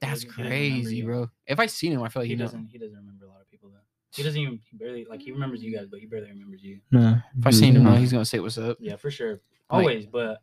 that's 0.00 0.24
doesn't- 0.24 0.30
he 0.36 0.42
doesn't 0.42 0.52
remember 0.58 0.82
crazy, 0.84 1.02
bro. 1.02 1.30
If 1.46 1.60
I 1.60 1.66
seen 1.66 1.92
him, 1.92 2.02
I 2.02 2.08
feel 2.08 2.22
like 2.22 2.26
He 2.26 2.32
you 2.32 2.38
know. 2.38 2.46
doesn't. 2.46 2.70
He 2.72 2.78
doesn't 2.78 2.96
remember 2.96 3.26
a 3.26 3.28
lot 3.28 3.40
of 3.40 3.48
people 3.48 3.68
though. 3.70 3.76
He 4.16 4.24
doesn't 4.24 4.40
even. 4.40 4.58
He 4.68 4.76
barely 4.76 5.04
like. 5.08 5.20
He 5.22 5.30
remembers 5.30 5.62
you 5.62 5.76
guys, 5.76 5.86
but 5.88 6.00
he 6.00 6.06
barely 6.06 6.26
remembers 6.30 6.64
you. 6.64 6.80
No. 6.90 7.16
If 7.38 7.46
I 7.46 7.50
seen 7.50 7.76
him, 7.76 7.86
uh, 7.86 7.98
he's 7.98 8.10
gonna 8.10 8.24
say 8.24 8.40
what's 8.40 8.58
up. 8.58 8.78
Yeah, 8.80 8.96
for 8.96 9.12
sure. 9.12 9.30
Like- 9.34 9.40
Always, 9.70 10.06
but 10.06 10.42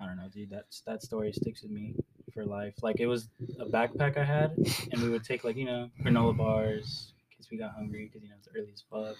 I 0.00 0.06
don't 0.06 0.16
know, 0.16 0.28
dude. 0.32 0.50
That's 0.50 0.80
that 0.82 1.02
story 1.02 1.32
sticks 1.32 1.62
with 1.62 1.70
me 1.70 1.94
for 2.34 2.44
life. 2.44 2.74
Like 2.82 3.00
it 3.00 3.06
was 3.06 3.28
a 3.58 3.64
backpack 3.64 4.16
I 4.18 4.24
had, 4.24 4.54
and 4.92 5.02
we 5.02 5.08
would 5.08 5.24
take 5.24 5.42
like 5.44 5.56
you 5.56 5.64
know 5.64 5.90
granola 6.02 6.36
bars 6.36 7.12
because 7.30 7.50
we 7.50 7.56
got 7.56 7.72
hungry 7.74 8.04
because 8.06 8.22
you 8.22 8.28
know 8.28 8.34
it's 8.38 8.48
early 8.56 8.72
as 8.72 8.82
fuck, 8.90 9.16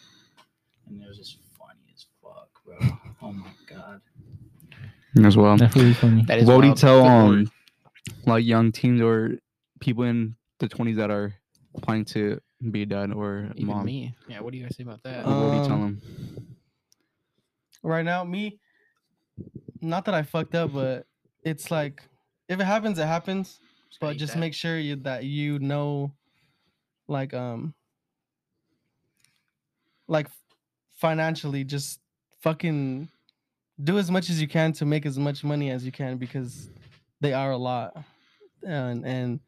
and 0.86 1.00
it 1.02 1.08
was 1.08 1.16
just 1.16 1.38
funny 1.58 1.80
as 1.94 2.04
fuck, 2.22 2.48
bro. 2.64 2.76
Oh 3.22 3.32
my 3.32 3.50
god. 3.68 4.00
As 5.24 5.34
well. 5.36 5.56
Definitely 5.56 5.94
funny. 5.94 6.24
That 6.26 6.38
is 6.40 6.46
What 6.48 6.60
do 6.60 6.68
you 6.68 6.74
tell 6.74 7.06
um 7.06 7.50
like 8.26 8.44
young 8.44 8.70
teens 8.70 9.00
or 9.00 9.32
people 9.80 10.04
in 10.04 10.36
the 10.58 10.68
twenties 10.68 10.96
that 10.98 11.10
are 11.10 11.32
planning 11.80 12.04
to 12.06 12.38
be 12.70 12.82
a 12.82 12.86
dad 12.86 13.12
or 13.12 13.50
Even 13.54 13.66
mom. 13.66 13.86
me. 13.86 14.14
Yeah. 14.28 14.40
What 14.40 14.52
do 14.52 14.58
you 14.58 14.64
guys 14.64 14.76
say 14.76 14.82
about 14.82 15.02
that? 15.04 15.24
What 15.26 15.50
do 15.52 15.56
you 15.56 15.62
tell 15.64 15.72
Um, 15.74 16.00
them? 16.02 16.56
right 17.82 18.04
now 18.04 18.24
me 18.24 18.58
not 19.80 20.04
that 20.04 20.14
i 20.14 20.22
fucked 20.22 20.54
up 20.54 20.72
but 20.72 21.06
it's 21.44 21.70
like 21.70 22.02
if 22.48 22.58
it 22.60 22.64
happens 22.64 22.98
it 22.98 23.06
happens 23.06 23.60
Just 23.88 24.00
but 24.00 24.16
just 24.16 24.34
that. 24.34 24.38
make 24.40 24.54
sure 24.54 24.78
you 24.78 24.96
that 24.96 25.24
you 25.24 25.58
know 25.58 26.12
like 27.08 27.34
um 27.34 27.74
like 30.08 30.28
financially 30.94 31.64
just 31.64 32.00
fucking 32.40 33.08
do 33.82 33.98
as 33.98 34.10
much 34.10 34.30
as 34.30 34.40
you 34.40 34.48
can 34.48 34.72
to 34.72 34.84
make 34.84 35.04
as 35.04 35.18
much 35.18 35.44
money 35.44 35.70
as 35.70 35.84
you 35.84 35.92
can 35.92 36.16
because 36.16 36.70
they 37.20 37.32
are 37.32 37.50
a 37.50 37.56
lot 37.56 37.96
and 38.66 39.04
and 39.04 39.40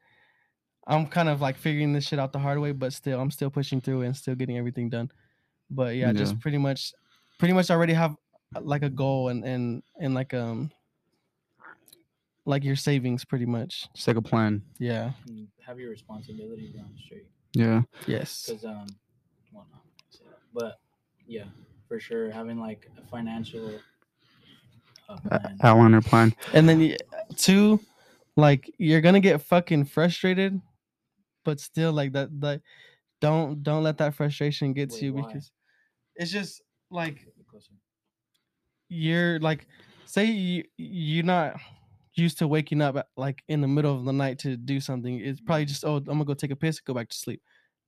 i'm 0.87 1.06
kind 1.06 1.28
of 1.28 1.40
like 1.40 1.56
figuring 1.56 1.92
this 1.92 2.06
shit 2.06 2.18
out 2.18 2.32
the 2.32 2.38
hard 2.38 2.58
way 2.58 2.73
but 2.73 2.92
still 2.92 3.20
i'm 3.20 3.30
still 3.30 3.50
pushing 3.50 3.80
through 3.80 4.02
and 4.02 4.14
still 4.16 4.35
getting 4.35 4.58
everything 4.58 4.88
done 4.90 5.11
but 5.70 5.94
yeah, 5.97 6.06
Yeah. 6.06 6.12
just 6.14 6.40
pretty 6.40 6.56
much 6.58 6.92
pretty 7.38 7.52
much 7.54 7.70
already 7.70 7.92
have 7.92 8.16
like 8.61 8.83
a 8.83 8.90
goal 8.90 9.28
and 9.28 9.45
and 9.45 9.83
and 10.00 10.14
like 10.14 10.33
um 10.35 10.71
like 12.45 12.64
your 12.64 12.76
savings 12.76 13.25
pretty 13.25 13.45
much 13.47 13.88
Just 13.95 14.09
like 14.09 14.17
a 14.17 14.23
plan. 14.23 14.62
yeah 14.78 15.12
And 15.26 15.49
have 15.67 15.78
your 15.78 15.90
responsibilities 15.90 16.71
down 16.73 16.90
straight. 17.05 17.26
Yeah. 17.52 17.83
yes 18.07 18.47
Because 18.47 18.64
um, 18.64 18.87
well, 19.52 19.67
no, 19.71 19.78
I 19.78 20.17
can't 20.17 20.35
but 20.55 20.81
yeah, 21.26 21.45
for 21.88 22.00
sure, 22.00 22.31
having 22.31 22.59
like 22.59 22.90
a 22.97 23.07
financial 23.09 23.78
uh, 25.11 25.19
A- 25.31 25.38
plan. 25.40 25.59
Outline 25.62 25.95
or 25.95 26.00
plan. 26.00 26.35
and 26.55 26.67
then 26.69 26.78
y- 26.81 26.97
two 27.37 27.81
like 28.37 28.73
you're 28.78 29.00
gonna 29.02 29.21
get 29.21 29.43
fucking 29.43 29.85
frustrated 29.85 30.59
but 31.45 31.61
still 31.61 31.93
like 31.93 32.12
that 32.12 32.28
that 32.40 32.62
don't 33.21 33.62
don't 33.62 33.83
let 33.83 33.99
that 33.99 34.14
frustration 34.14 34.73
get 34.73 34.90
to 34.90 35.05
you 35.07 35.12
why? 35.12 35.23
because 35.23 35.50
it's 36.17 36.31
just 36.31 36.62
like 36.90 37.17
Closer. 37.17 37.33
You're 38.88 39.38
like 39.40 39.66
say 40.07 40.25
you 40.25 40.64
you're 40.76 41.25
not 41.25 41.57
used 42.14 42.38
to 42.38 42.49
waking 42.49 42.80
up 42.83 42.97
at, 42.97 43.07
like 43.16 43.42
in 43.49 43.61
the 43.61 43.68
middle 43.68 43.95
of 43.97 44.04
the 44.04 44.12
night 44.12 44.38
to 44.40 44.57
do 44.57 44.80
something 44.80 45.21
it's 45.21 45.40
probably 45.40 45.64
just 45.64 45.85
oh 45.85 45.97
i'm 45.97 46.04
gonna 46.04 46.25
go 46.25 46.35
take 46.35 46.50
a 46.50 46.57
piss 46.57 46.78
and 46.78 46.85
go 46.87 46.95
back 46.95 47.09
to 47.09 47.16
sleep 47.16 47.40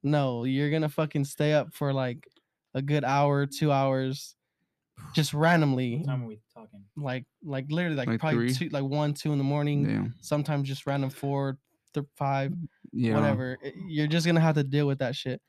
no 0.02 0.44
you're 0.44 0.70
gonna 0.70 0.88
fucking 0.88 1.24
stay 1.24 1.52
up 1.52 1.72
for 1.72 1.92
like 1.92 2.28
a 2.74 2.82
good 2.82 3.02
hour 3.04 3.46
two 3.46 3.72
hours 3.72 4.36
just 5.14 5.32
randomly 5.34 5.96
What 5.98 6.06
time 6.06 6.22
are 6.24 6.26
we 6.26 6.38
talking? 6.54 6.84
like 6.96 7.24
like 7.42 7.66
literally 7.70 7.96
like, 7.96 8.08
Like 8.08 8.20
probably 8.20 8.52
three? 8.52 8.68
two 8.68 8.68
like 8.72 8.84
one 8.84 9.14
two 9.14 9.32
in 9.32 9.38
the 9.38 9.44
morning 9.44 9.88
Yeah. 9.88 10.04
sometimes 10.20 10.68
just 10.68 10.86
random 10.86 11.10
four 11.10 11.58
th- 11.94 12.06
five 12.16 12.52
Yeah. 12.92 13.14
whatever 13.14 13.56
you're 13.88 14.06
just 14.06 14.26
gonna 14.26 14.40
have 14.40 14.54
to 14.56 14.62
deal 14.64 14.86
with 14.86 14.98
that 14.98 15.16
shit 15.16 15.40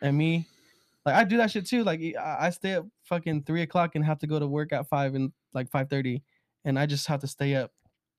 and 0.00 0.16
me 0.16 0.46
like 1.06 1.14
i 1.14 1.24
do 1.24 1.36
that 1.36 1.50
shit 1.50 1.66
too 1.66 1.84
like 1.84 2.00
i, 2.18 2.46
I 2.46 2.50
stay 2.50 2.74
up 2.74 2.86
fucking 3.04 3.42
three 3.44 3.62
o'clock 3.62 3.94
and 3.94 4.04
have 4.04 4.18
to 4.20 4.26
go 4.26 4.38
to 4.38 4.46
work 4.46 4.72
at 4.72 4.88
five 4.88 5.14
and 5.14 5.32
like 5.54 5.70
five 5.70 5.88
thirty 5.90 6.22
and 6.64 6.78
i 6.78 6.86
just 6.86 7.06
have 7.08 7.20
to 7.20 7.26
stay 7.26 7.54
up 7.54 7.70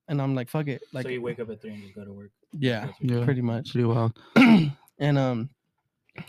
and 0.07 0.21
i'm 0.21 0.35
like 0.35 0.49
fuck 0.49 0.67
it 0.67 0.81
like 0.93 1.03
so 1.03 1.09
you 1.09 1.21
wake 1.21 1.39
up 1.39 1.49
at 1.49 1.61
three 1.61 1.71
and 1.73 1.81
just 1.83 1.95
go 1.95 2.03
to 2.05 2.11
work. 2.13 2.31
yeah 2.51 2.85
That's 2.87 2.99
what 3.01 3.09
you- 3.09 3.19
Yeah. 3.19 3.25
pretty 3.25 3.41
much 3.41 3.71
Pretty 3.71 3.85
wild. 3.85 4.17
and 4.35 5.17
um 5.17 5.49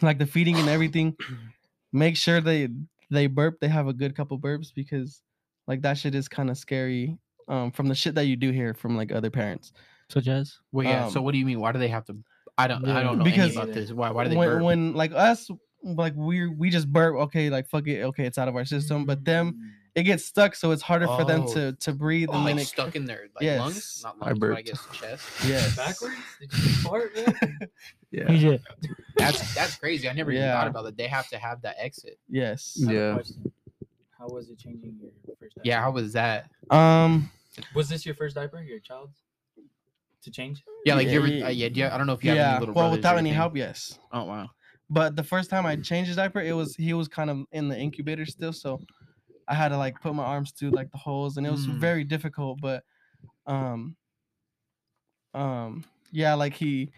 like 0.02 0.18
the 0.18 0.26
feeding 0.26 0.56
and 0.56 0.68
everything 0.68 1.16
make 1.92 2.16
sure 2.16 2.40
they 2.40 2.68
they 3.10 3.26
burp 3.26 3.60
they 3.60 3.68
have 3.68 3.86
a 3.86 3.92
good 3.92 4.16
couple 4.16 4.38
burps 4.38 4.68
because 4.74 5.22
like 5.66 5.82
that 5.82 5.98
shit 5.98 6.14
is 6.14 6.28
kind 6.28 6.50
of 6.50 6.56
scary 6.58 7.18
um 7.48 7.70
from 7.70 7.88
the 7.88 7.94
shit 7.94 8.14
that 8.14 8.26
you 8.26 8.36
do 8.36 8.50
hear 8.50 8.74
from 8.74 8.96
like 8.96 9.12
other 9.12 9.30
parents 9.30 9.72
Such 10.08 10.28
as 10.28 10.58
Well, 10.72 10.86
yeah. 10.86 11.08
so 11.08 11.18
um, 11.18 11.24
what 11.24 11.32
do 11.32 11.38
you 11.38 11.46
mean? 11.46 11.60
Why 11.60 11.72
do 11.72 11.78
they 11.78 11.88
have 11.88 12.04
to? 12.06 12.16
I 12.58 12.66
don't. 12.68 12.84
I 12.86 13.02
don't 13.02 13.18
know 13.18 13.24
because- 13.24 13.56
any 13.56 13.62
about 13.64 13.74
this. 13.74 13.90
Why? 13.90 14.10
Why 14.10 14.24
do 14.24 14.30
they 14.30 14.36
when, 14.36 14.48
burp? 14.48 14.62
when 14.62 14.92
like 14.94 15.12
us 15.12 15.50
like 15.84 16.14
we 16.16 16.46
we 16.48 16.70
just 16.70 16.90
burp 16.92 17.14
okay 17.16 17.50
like 17.50 17.68
fuck 17.68 17.86
it 17.86 18.02
okay 18.02 18.24
it's 18.24 18.38
out 18.38 18.48
of 18.48 18.56
our 18.56 18.64
system 18.64 19.04
but 19.04 19.24
them 19.24 19.52
Mm. 19.52 19.70
it 19.94 20.02
gets 20.04 20.24
stuck 20.24 20.54
so 20.56 20.70
it's 20.72 20.82
harder 20.82 21.06
for 21.06 21.24
them 21.24 21.42
Oh. 21.46 21.52
to 21.54 21.72
to 21.72 21.92
breathe 21.92 22.28
oh, 22.32 22.34
and 22.36 22.44
like 22.44 22.54
then 22.54 22.62
it 22.62 22.66
stuck 22.66 22.96
in 22.96 23.04
their 23.04 23.28
like 23.34 23.42
Yes. 23.44 23.60
lungs, 23.60 24.00
not 24.02 24.16
I 24.20 24.26
lungs, 24.30 24.38
but 24.38 24.46
I 24.46 24.48
burped. 24.54 24.66
guess 24.66 24.86
chest. 24.92 25.24
yes 25.46 25.76
backwards? 25.76 26.16
Did 26.40 26.52
you 26.52 26.58
fart? 26.82 27.14
bro? 27.14 27.24
Yeah. 28.10 28.30
He 28.30 28.38
did. 28.38 28.62
That's 29.16 29.54
that's 29.56 29.74
crazy. 29.76 30.08
I 30.08 30.12
never 30.12 30.30
even 30.30 30.44
Yeah. 30.44 30.54
thought 30.54 30.68
about 30.68 30.84
that. 30.84 30.96
They 30.96 31.08
have 31.08 31.28
to 31.30 31.38
have 31.38 31.60
that 31.62 31.74
exit. 31.78 32.18
yes 32.28 32.78
I 32.80 32.86
have 32.86 32.90
a 32.90 32.94
Yeah. 32.98 33.14
question. 33.14 33.52
How 34.18 34.28
was 34.28 34.48
it 34.50 34.58
changing 34.58 34.96
your 35.02 35.10
first 35.38 35.56
diaper? 35.56 35.62
Yeah. 35.64 35.80
How 35.82 35.90
was 35.90 36.12
that? 36.14 36.48
um 36.70 37.30
Was 37.74 37.88
this 37.88 38.06
your 38.06 38.14
first 38.14 38.36
diaper, 38.36 38.62
your 38.62 38.78
child's? 38.80 39.18
To 40.22 40.30
change? 40.30 40.64
Yeah. 40.86 40.94
Like 40.94 41.08
you 41.08 41.18
ever? 41.18 41.26
Yeah, 41.26 41.46
Uh, 41.46 41.48
yeah. 41.50 41.68
do 41.68 41.80
you- 41.80 41.86
I 41.88 41.98
don't 41.98 42.06
know 42.06 42.14
if 42.14 42.24
you 42.24 42.30
have 42.30 42.36
yeah 42.38 42.50
any 42.52 42.60
little 42.60 42.74
well 42.74 42.84
brothers 42.84 42.94
or 42.94 42.98
without 42.98 43.18
any 43.18 43.28
anything. 43.30 43.36
help 43.36 43.56
yes 43.56 43.98
Oh 44.12 44.24
wow. 44.24 44.48
But 44.94 45.16
the 45.16 45.22
first 45.22 45.50
time 45.50 45.66
i 45.66 45.74
changed 45.76 46.08
his 46.08 46.16
diaper 46.16 46.40
it 46.40 46.52
was 46.52 46.74
he 46.76 46.94
was 46.94 47.08
kind 47.08 47.28
of 47.30 47.44
in 47.52 47.68
the 47.68 47.76
incubator 47.78 48.24
still 48.24 48.52
so 48.52 48.80
i 49.48 49.54
had 49.54 49.68
to 49.68 49.76
like 49.76 50.00
put 50.00 50.14
my 50.14 50.24
arms 50.24 50.52
through 50.52 50.70
like 50.70 50.90
the 50.92 50.98
holes 50.98 51.36
and 51.36 51.46
it 51.46 51.50
was 51.50 51.66
Mm. 51.66 51.78
very 51.78 52.04
difficult 52.04 52.60
but 52.62 52.82
um 53.46 53.96
um 55.34 55.84
yeah 56.12 56.34
like 56.34 56.54
he 56.54 56.90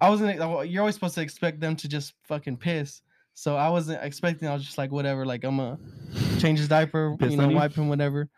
i 0.00 0.08
wasn't 0.08 0.36
you're 0.68 0.80
always 0.82 0.94
supposed 0.94 1.14
to 1.14 1.20
expect 1.22 1.60
them 1.60 1.76
to 1.76 1.88
just 1.88 2.14
fucking 2.24 2.56
piss 2.56 3.02
so 3.34 3.56
i 3.56 3.68
wasn't 3.68 4.02
expecting 4.02 4.48
i 4.48 4.52
was 4.52 4.64
just 4.64 4.78
like 4.78 4.90
whatever 4.90 5.24
like 5.24 5.44
i'm 5.44 5.56
gonna 5.56 5.78
change 6.40 6.58
his 6.58 6.68
diaper 6.68 7.16
Piss 7.18 7.30
you 7.30 7.36
know 7.36 7.48
wipe 7.48 7.74
him 7.74 7.88
whatever 7.88 8.28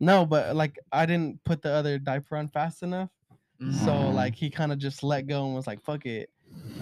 no 0.00 0.26
but 0.26 0.56
like 0.56 0.78
i 0.90 1.06
didn't 1.06 1.42
put 1.44 1.62
the 1.62 1.70
other 1.70 1.98
diaper 1.98 2.36
on 2.36 2.48
fast 2.48 2.82
enough 2.82 3.10
so 3.84 3.92
Mm. 3.92 4.14
like 4.14 4.34
he 4.34 4.50
kind 4.50 4.72
of 4.72 4.78
just 4.78 5.04
let 5.04 5.28
go 5.28 5.46
and 5.46 5.54
was 5.54 5.68
like 5.68 5.80
fuck 5.84 6.04
it 6.06 6.28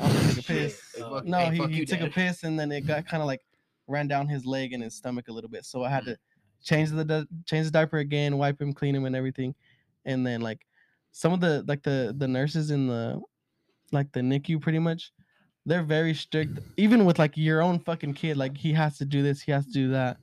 i'm 0.01 0.13
gonna 0.13 0.29
take 0.29 0.39
a 0.39 0.43
piss 0.43 0.81
Hey, 0.95 1.01
fuck- 1.03 1.25
no, 1.25 1.39
hey, 1.39 1.57
he, 1.57 1.67
he 1.67 1.75
you, 1.81 1.87
took 1.87 2.01
a 2.01 2.09
piss 2.09 2.43
and 2.45 2.59
then 2.59 2.71
it 2.73 2.87
got 2.87 3.07
kind 3.07 3.23
of 3.23 3.27
like 3.27 3.41
ran 3.87 4.07
down 4.09 4.29
his 4.29 4.47
leg 4.47 4.73
and 4.73 4.83
his 4.83 4.95
stomach 4.95 5.29
a 5.29 5.33
little 5.33 5.51
bit. 5.51 5.65
So 5.65 5.83
I 5.83 5.91
had 5.91 6.05
to 6.05 6.17
change 6.63 6.91
the 6.91 7.05
di- 7.05 7.27
change 7.45 7.67
the 7.67 7.73
diaper 7.73 7.99
again, 7.99 8.39
wipe 8.39 8.61
him, 8.61 8.73
clean 8.73 8.95
him, 8.95 9.05
and 9.05 9.17
everything. 9.17 9.55
And 10.05 10.25
then 10.27 10.41
like 10.41 10.65
some 11.13 11.33
of 11.33 11.41
the 11.41 11.65
like 11.67 11.83
the 11.83 12.15
the 12.17 12.29
nurses 12.29 12.71
in 12.71 12.87
the 12.87 13.21
like 13.93 14.13
the 14.13 14.21
NICU 14.21 14.61
pretty 14.61 14.79
much, 14.79 15.13
they're 15.67 15.83
very 15.83 16.15
strict. 16.15 16.59
Even 16.77 17.05
with 17.05 17.19
like 17.19 17.37
your 17.37 17.63
own 17.63 17.81
fucking 17.81 18.15
kid, 18.15 18.37
like 18.37 18.57
he 18.57 18.73
has 18.73 18.97
to 18.99 19.05
do 19.05 19.23
this, 19.23 19.41
he 19.43 19.51
has 19.53 19.67
to 19.67 19.73
do 19.73 19.91
that, 19.91 20.19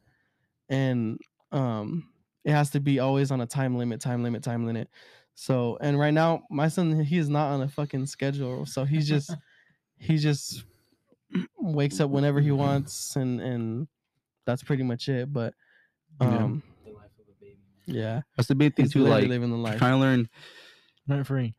and 0.69 1.19
um 1.51 2.09
it 2.45 2.51
has 2.51 2.69
to 2.69 2.79
be 2.79 2.99
always 2.99 3.31
on 3.31 3.41
a 3.41 3.45
time 3.45 3.75
limit, 3.77 3.99
time 3.99 4.23
limit, 4.23 4.41
time 4.43 4.65
limit. 4.65 4.89
So 5.39 5.77
and 5.81 5.99
right 5.99 6.13
now 6.13 6.41
my 6.49 6.67
son 6.67 6.99
he 7.03 7.17
is 7.19 7.29
not 7.29 7.51
on 7.53 7.61
a 7.61 7.67
fucking 7.67 8.07
schedule, 8.07 8.65
so 8.65 8.85
he's 8.85 9.07
just 9.07 9.35
he 9.99 10.17
just 10.17 10.63
wakes 11.59 11.99
up 11.99 12.09
whenever 12.09 12.39
he 12.41 12.49
wants 12.49 13.15
and 13.15 13.39
and 13.39 13.87
that's 14.47 14.63
pretty 14.63 14.81
much 14.81 15.07
it 15.09 15.31
but 15.31 15.53
Yeah. 16.19 16.27
um 16.43 16.63
The 16.85 16.91
life 16.91 17.11
of 17.19 17.27
a 17.29 17.39
baby. 17.39 17.59
yeah 17.85 18.21
That's 18.35 18.47
the 18.47 18.55
big 18.55 18.75
thing 18.75 18.85
he's 18.85 18.93
too. 18.93 19.03
Like 19.03 19.27
living 19.27 19.51
the 19.51 19.57
life 19.57 19.77
trying 19.77 19.91
to 19.93 19.97
learn 19.99 20.29
Rent 21.07 21.27
free. 21.27 21.53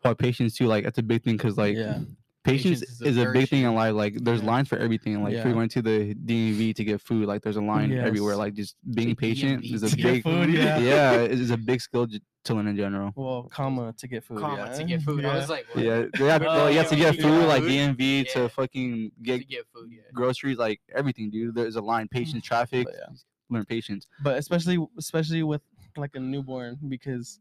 about 0.00 0.18
patience 0.18 0.54
too. 0.56 0.66
Like 0.66 0.84
that's 0.84 0.98
a 0.98 1.02
big 1.02 1.22
thing 1.24 1.36
because 1.36 1.58
like 1.58 1.76
yeah 1.76 1.98
patience, 2.46 2.80
Patience 2.80 3.00
is 3.00 3.02
is 3.02 3.16
a 3.16 3.20
a, 3.20 3.24
very 3.24 3.38
big 3.40 3.48
thing 3.50 3.62
in 3.64 3.74
life. 3.74 3.94
Like 3.94 4.14
there's 4.24 4.40
Yeah. 4.40 4.46
lines 4.52 4.68
for 4.68 4.78
everything. 4.78 5.22
Like 5.22 5.32
if 5.32 5.38
Yeah. 5.38 5.44
you're 5.44 5.54
going 5.54 5.68
to 5.70 5.82
the 5.82 6.14
DMV 6.14 6.74
to 6.76 6.84
get 6.84 7.00
food, 7.00 7.26
like 7.26 7.42
there's 7.42 7.56
a 7.56 7.60
line 7.60 7.92
everywhere. 7.92 8.36
Like 8.36 8.54
just 8.54 8.76
being 8.94 9.08
The 9.08 9.14
patient 9.14 9.62
DMV 9.64 9.74
is 9.74 9.82
a 9.92 9.96
big 9.96 10.22
food, 10.22 10.48
yeah. 10.52 10.78
yeah, 10.78 11.12
it 11.22 11.38
is 11.46 11.50
a 11.50 11.56
big 11.56 11.80
skill 11.80 12.06
to 12.44 12.54
learn 12.54 12.68
in 12.68 12.76
general. 12.76 13.12
well 13.16 13.42
comma 13.50 13.92
to 13.98 14.06
get 14.06 14.22
food 14.24 14.38
Comma 14.38 14.56
yeah. 14.70 14.78
to 14.78 14.84
get 14.84 15.02
food. 15.02 15.24
I 15.24 15.36
was 15.36 15.50
like, 15.50 15.66
what? 15.72 15.84
Yeah, 15.84 16.04
they 16.18 16.26
have, 16.26 16.42
well, 16.42 16.70
you 16.70 16.78
have 16.78 16.88
to 16.90 16.96
yeah, 16.96 17.10
get 17.10 17.16
yeah, 17.16 17.22
food 17.22 17.46
like. 17.48 17.62
DMV 17.64 18.02
Yeah. 18.26 18.32
to 18.34 18.48
fucking 18.48 19.10
to 19.10 19.22
get 19.22 19.48
get 19.48 19.66
food. 19.74 19.90
Yeah. 19.90 20.02
groceries, 20.14 20.56
like 20.58 20.80
everything, 20.94 21.30
dude. 21.30 21.54
There's 21.56 21.76
a 21.76 21.80
line, 21.80 22.06
mm. 22.06 22.10
patience, 22.12 22.44
traffic, 22.44 22.86
But 22.86 22.94
yeah. 22.98 23.14
learn 23.50 23.64
patience. 23.64 24.06
but 24.22 24.38
especially 24.38 24.78
especially 24.98 25.42
with 25.42 25.62
like 25.96 26.14
a 26.14 26.20
newborn 26.20 26.78
because 26.88 27.40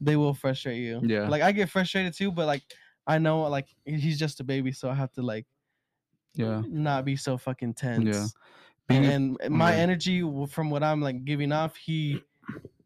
they 0.00 0.16
will 0.16 0.34
frustrate 0.34 0.78
you 0.78 1.00
Yeah. 1.02 1.28
like 1.28 1.40
i 1.42 1.50
get 1.52 1.68
frustrated 1.70 2.12
too 2.14 2.30
but 2.32 2.46
like 2.46 2.62
i 3.06 3.18
know 3.18 3.42
like 3.42 3.68
he's 3.84 4.18
just 4.18 4.40
a 4.40 4.44
baby 4.44 4.72
so 4.72 4.88
i 4.90 4.94
have 4.94 5.12
to 5.12 5.22
like 5.22 5.46
Yeah, 6.34 6.62
not 6.68 7.04
be 7.04 7.16
so 7.16 7.36
fucking 7.36 7.74
tense 7.74 8.34
Being 8.88 9.04
a- 9.04 9.08
and, 9.10 9.36
and 9.42 9.54
my 9.54 9.72
yeah. 9.74 9.80
energy 9.82 10.22
from 10.48 10.70
what 10.70 10.82
i'm 10.82 11.00
like 11.00 11.24
giving 11.24 11.52
off 11.52 11.76
he 11.76 12.22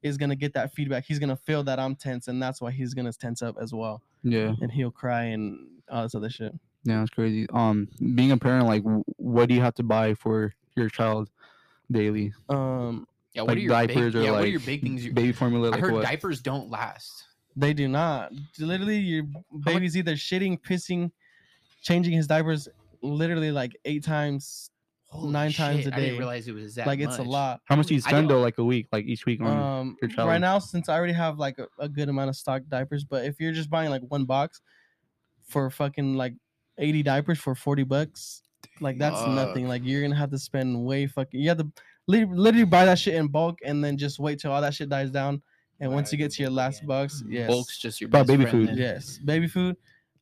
is 0.02 0.16
gonna 0.16 0.36
get 0.36 0.54
that 0.54 0.72
feedback 0.74 1.04
he's 1.04 1.18
gonna 1.18 1.36
feel 1.36 1.62
that 1.64 1.78
i'm 1.78 1.94
tense 1.96 2.28
and 2.28 2.42
that's 2.42 2.60
why 2.60 2.70
he's 2.70 2.94
gonna 2.94 3.12
tense 3.12 3.42
up 3.42 3.56
as 3.60 3.72
well 3.72 4.02
yeah, 4.22 4.54
and 4.60 4.72
he'll 4.72 4.90
cry 4.90 5.24
and 5.24 5.58
all 5.90 6.02
this 6.02 6.14
other 6.14 6.30
shit 6.30 6.52
yeah. 6.84 7.02
It's 7.02 7.10
crazy. 7.10 7.48
Um, 7.52 7.88
being 8.14 8.30
a 8.30 8.36
parent, 8.36 8.68
like, 8.68 8.84
what 9.16 9.48
do 9.48 9.56
you 9.56 9.60
have 9.60 9.74
to 9.74 9.82
buy 9.82 10.14
for 10.14 10.54
your 10.76 10.88
child 10.88 11.28
daily? 11.90 12.32
um 12.48 13.08
Yeah. 13.34 13.42
What 13.42 13.48
like 13.48 13.56
are 13.56 13.60
your 13.60 13.70
diapers 13.70 14.12
big, 14.12 14.22
or 14.22 14.24
yeah, 14.24 14.30
like 14.30 14.38
what 14.38 14.44
are 14.44 14.50
your 14.50 14.60
big 14.60 14.82
things? 14.82 15.04
You, 15.04 15.12
baby 15.12 15.32
formula? 15.32 15.66
I 15.66 15.70
Like 15.72 15.80
heard 15.80 15.92
what? 15.94 16.04
diapers 16.04 16.40
don't 16.40 16.70
last. 16.70 17.24
They 17.56 17.72
do 17.72 17.88
not 17.88 18.30
literally 18.58 18.98
your 18.98 19.24
baby's 19.64 19.96
either 19.96 20.12
shitting 20.14 20.58
pissing 20.60 21.10
changing 21.82 22.12
his 22.12 22.26
diapers 22.26 22.68
literally 23.02 23.50
like 23.50 23.76
eight 23.84 24.04
times 24.04 24.70
Holy 25.08 25.32
Nine 25.32 25.52
times 25.52 25.84
shit, 25.84 25.92
a 25.92 25.96
I 25.96 26.00
didn't 26.00 26.12
day. 26.14 26.18
realize 26.18 26.48
it 26.48 26.54
was 26.54 26.74
that. 26.74 26.86
like 26.86 26.98
it's 27.00 27.18
a 27.18 27.22
lot 27.22 27.60
How 27.64 27.76
much 27.76 27.86
do 27.86 27.94
you 27.94 28.00
spend 28.00 28.28
though, 28.28 28.40
like 28.40 28.58
a 28.58 28.64
week, 28.64 28.88
like 28.92 29.04
each 29.04 29.24
week 29.24 29.40
on? 29.40 29.46
um 29.80 29.96
your 30.02 30.10
child. 30.10 30.28
right 30.28 30.40
now 30.40 30.58
since 30.58 30.88
i 30.88 30.94
already 30.94 31.12
have 31.12 31.38
like 31.38 31.58
a, 31.58 31.66
a 31.78 31.88
good 31.88 32.08
amount 32.08 32.28
of 32.28 32.36
stock 32.36 32.62
diapers 32.68 33.04
but 33.04 33.24
if 33.24 33.38
you're 33.40 33.52
just 33.52 33.70
buying 33.70 33.90
like 33.90 34.02
one 34.08 34.24
box 34.24 34.60
for 35.48 35.70
fucking 35.70 36.16
like 36.16 36.34
80 36.78 37.04
diapers 37.04 37.38
for 37.38 37.54
40 37.54 37.84
bucks. 37.84 38.42
Like 38.80 38.98
that's 38.98 39.24
nothing. 39.28 39.66
Like 39.68 39.82
you're 39.84 40.02
gonna 40.02 40.16
have 40.16 40.30
to 40.30 40.38
spend 40.38 40.84
way 40.84 41.06
fucking. 41.06 41.40
You 41.40 41.48
have 41.50 41.58
to 41.58 41.70
lit- 42.06 42.28
literally 42.28 42.64
buy 42.66 42.84
that 42.84 42.98
shit 42.98 43.14
in 43.14 43.28
bulk 43.28 43.60
and 43.64 43.82
then 43.82 43.96
just 43.96 44.18
wait 44.18 44.40
till 44.40 44.52
all 44.52 44.60
that 44.60 44.74
shit 44.74 44.88
dies 44.90 45.10
down. 45.10 45.40
And 45.80 45.92
once 45.92 46.10
you 46.12 46.18
get 46.18 46.30
to 46.32 46.42
your 46.42 46.50
last 46.50 46.86
box, 46.86 47.20
bucks, 47.20 47.24
yes, 47.28 47.48
Bulk's 47.48 47.78
just 47.78 48.00
your 48.00 48.08
About 48.08 48.20
best 48.26 48.28
baby 48.28 48.42
friend 48.50 48.58
food. 48.60 48.68
then. 48.70 48.78
yes, 48.78 49.18
baby 49.18 49.46
food. 49.46 49.76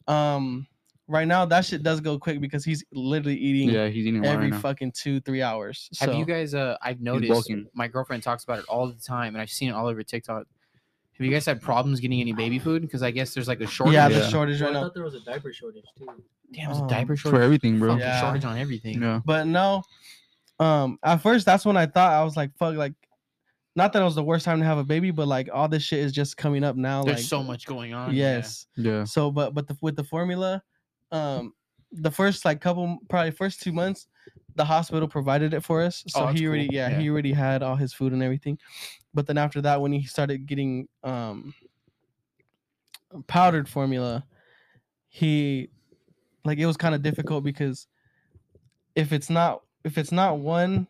Um, 0.09 0.67
right 1.07 1.29
now 1.29 1.45
that 1.45 1.65
shit 1.65 1.83
does 1.83 2.01
go 2.01 2.19
quick 2.19 2.41
because 2.41 2.65
he's 2.65 2.83
literally 2.93 3.37
eating 3.37 3.71
Yeah, 3.71 3.89
he's 3.89 4.07
eating 4.07 4.25
a 4.25 4.29
every 4.29 4.47
right 4.47 4.53
now. 4.53 4.59
fucking 4.61 4.93
two 4.93 5.21
three 5.21 5.43
hours. 5.43 5.89
Have 6.01 6.15
you 6.15 6.25
guys? 6.25 6.55
Uh, 6.55 6.77
I've 6.83 7.01
noticed. 7.01 7.31
bulking. 7.31 7.67
My 7.75 7.87
girlfriend 7.89 8.23
talks 8.23 8.43
about 8.45 8.59
it 8.59 8.65
all 8.69 8.87
the 8.89 8.95
time, 9.01 9.35
and 9.35 9.41
I've 9.43 9.51
seen 9.51 9.69
it 9.69 9.73
all 9.73 9.87
over 9.87 10.03
TikTok. 10.03 10.47
Have 11.17 11.25
you 11.25 11.31
guys 11.31 11.47
had 11.47 11.63
problems 11.63 12.01
getting 12.01 12.21
any 12.21 12.33
baby 12.33 12.59
food? 12.59 12.83
Because 12.83 13.05
I 13.05 13.13
guess 13.13 13.33
there's 13.35 13.47
like 13.47 13.61
a 13.61 13.67
shortage. 13.69 13.95
yeah, 13.95 14.09
the 14.09 14.17
Yeah. 14.17 14.29
shortage 14.29 14.61
Well, 14.61 14.71
right 14.71 14.77
I 14.77 14.81
now. 14.81 14.87
thought 14.87 14.95
there 14.95 15.05
was 15.05 15.15
a 15.15 15.21
diaper 15.21 15.53
shortage 15.53 15.85
too. 15.97 16.09
Damn, 16.53 16.71
it's 16.71 16.81
a 16.81 16.83
Um, 16.83 16.89
diaper 16.89 17.15
for 17.17 17.29
shortage. 17.29 17.41
everything, 17.43 17.79
bro. 17.79 17.91
Fucking 17.91 18.01
Yeah. 18.01 18.21
shortage 18.21 18.45
on 18.45 18.59
everything. 18.59 19.01
Yeah. 19.01 19.21
But 19.25 19.47
no, 19.47 19.83
um, 20.59 20.99
at 21.05 21.19
first 21.19 21.47
that's 21.47 21.65
when 21.65 21.77
I 21.77 21.87
thought 21.87 22.13
I 22.13 22.25
was 22.25 22.37
like, 22.37 22.51
fuck, 22.57 22.75
like, 22.75 22.95
not 23.77 23.93
that 23.93 24.01
it 24.03 24.05
was 24.05 24.15
the 24.15 24.23
worst 24.23 24.45
time 24.45 24.59
to 24.61 24.65
have 24.65 24.79
a 24.79 24.85
baby, 24.85 25.11
but 25.11 25.27
like 25.29 25.49
all 25.53 25.69
this 25.69 25.83
shit 25.83 25.99
is 26.01 26.13
just 26.13 26.37
coming 26.37 26.63
up 26.65 26.77
now. 26.77 27.03
There's 27.03 27.19
like, 27.19 27.25
so 27.27 27.43
much 27.43 27.67
going 27.67 27.93
on. 27.93 28.15
Yes. 28.15 28.67
Yeah. 28.77 29.05
So, 29.05 29.31
but 29.31 29.55
but 29.55 29.67
the, 29.67 29.77
with 29.81 29.97
the 29.97 30.05
formula, 30.05 30.63
um, 31.13 31.53
the 31.93 32.11
first 32.11 32.45
like 32.45 32.61
couple 32.61 32.99
probably 33.09 33.31
first 33.33 33.61
two 33.63 33.73
months, 33.73 34.07
the 34.57 34.65
hospital 34.65 35.09
provided 35.09 35.55
it 35.55 35.63
for 35.63 35.83
us. 35.83 36.05
So 36.07 36.25
Oh, 36.25 36.27
he 36.29 36.47
already 36.47 36.67
cool. 36.69 36.75
yeah, 36.75 36.91
Yeah. 36.91 36.99
he 37.01 37.11
already 37.11 37.33
had 37.33 37.63
all 37.63 37.77
his 37.77 37.93
food 37.93 38.13
and 38.13 38.23
everything. 38.23 38.59
But 39.13 39.27
then 39.27 39.39
after 39.39 39.61
that, 39.63 39.81
when 39.81 39.93
he 39.93 40.05
started 40.05 40.47
getting 40.47 40.89
um 41.03 41.55
powdered 43.27 43.69
formula, 43.69 44.25
he 45.09 45.69
like 46.45 46.59
it 46.59 46.67
was 46.67 46.77
kind 46.77 46.95
of 46.95 47.03
difficult 47.03 47.45
because 47.45 47.87
if 48.95 49.13
it's 49.13 49.31
not 49.31 49.63
if 49.85 49.99
it's 49.99 50.13
not 50.13 50.39
one, 50.39 50.87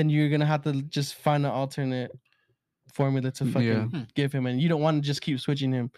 then 0.00 0.08
you're 0.08 0.30
gonna 0.30 0.46
have 0.46 0.62
to 0.62 0.80
just 0.82 1.14
find 1.16 1.44
an 1.44 1.52
alternate 1.52 2.10
formula 2.94 3.30
to 3.30 3.44
fucking 3.44 3.68
Yeah. 3.68 3.84
Hmm. 3.84 4.02
give 4.14 4.32
him, 4.32 4.46
and 4.46 4.60
you 4.60 4.68
don't 4.68 4.80
want 4.80 5.02
to 5.02 5.06
just 5.06 5.20
keep 5.20 5.38
switching 5.38 5.72
him, 5.72 5.90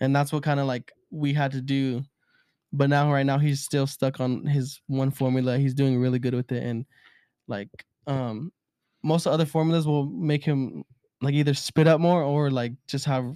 and 0.00 0.14
that's 0.14 0.30
what 0.32 0.42
kind 0.42 0.60
of 0.60 0.66
like 0.66 0.92
we 1.10 1.32
had 1.32 1.52
to 1.52 1.62
do. 1.62 2.02
But 2.72 2.90
now, 2.90 3.10
right 3.10 3.24
now, 3.24 3.38
he's 3.38 3.62
still 3.62 3.86
stuck 3.86 4.20
on 4.20 4.44
his 4.44 4.80
one 4.88 5.10
formula. 5.10 5.56
He's 5.58 5.72
doing 5.74 5.98
really 5.98 6.18
good 6.18 6.34
with 6.34 6.52
it, 6.52 6.62
and 6.62 6.84
like 7.48 7.68
um, 8.06 8.52
most 9.02 9.26
other 9.26 9.46
formulas 9.46 9.86
will 9.86 10.06
make 10.06 10.44
him 10.44 10.84
like 11.22 11.32
either 11.34 11.54
spit 11.54 11.88
up 11.88 12.00
more 12.00 12.22
or 12.22 12.50
like 12.50 12.72
just 12.86 13.06
have 13.06 13.34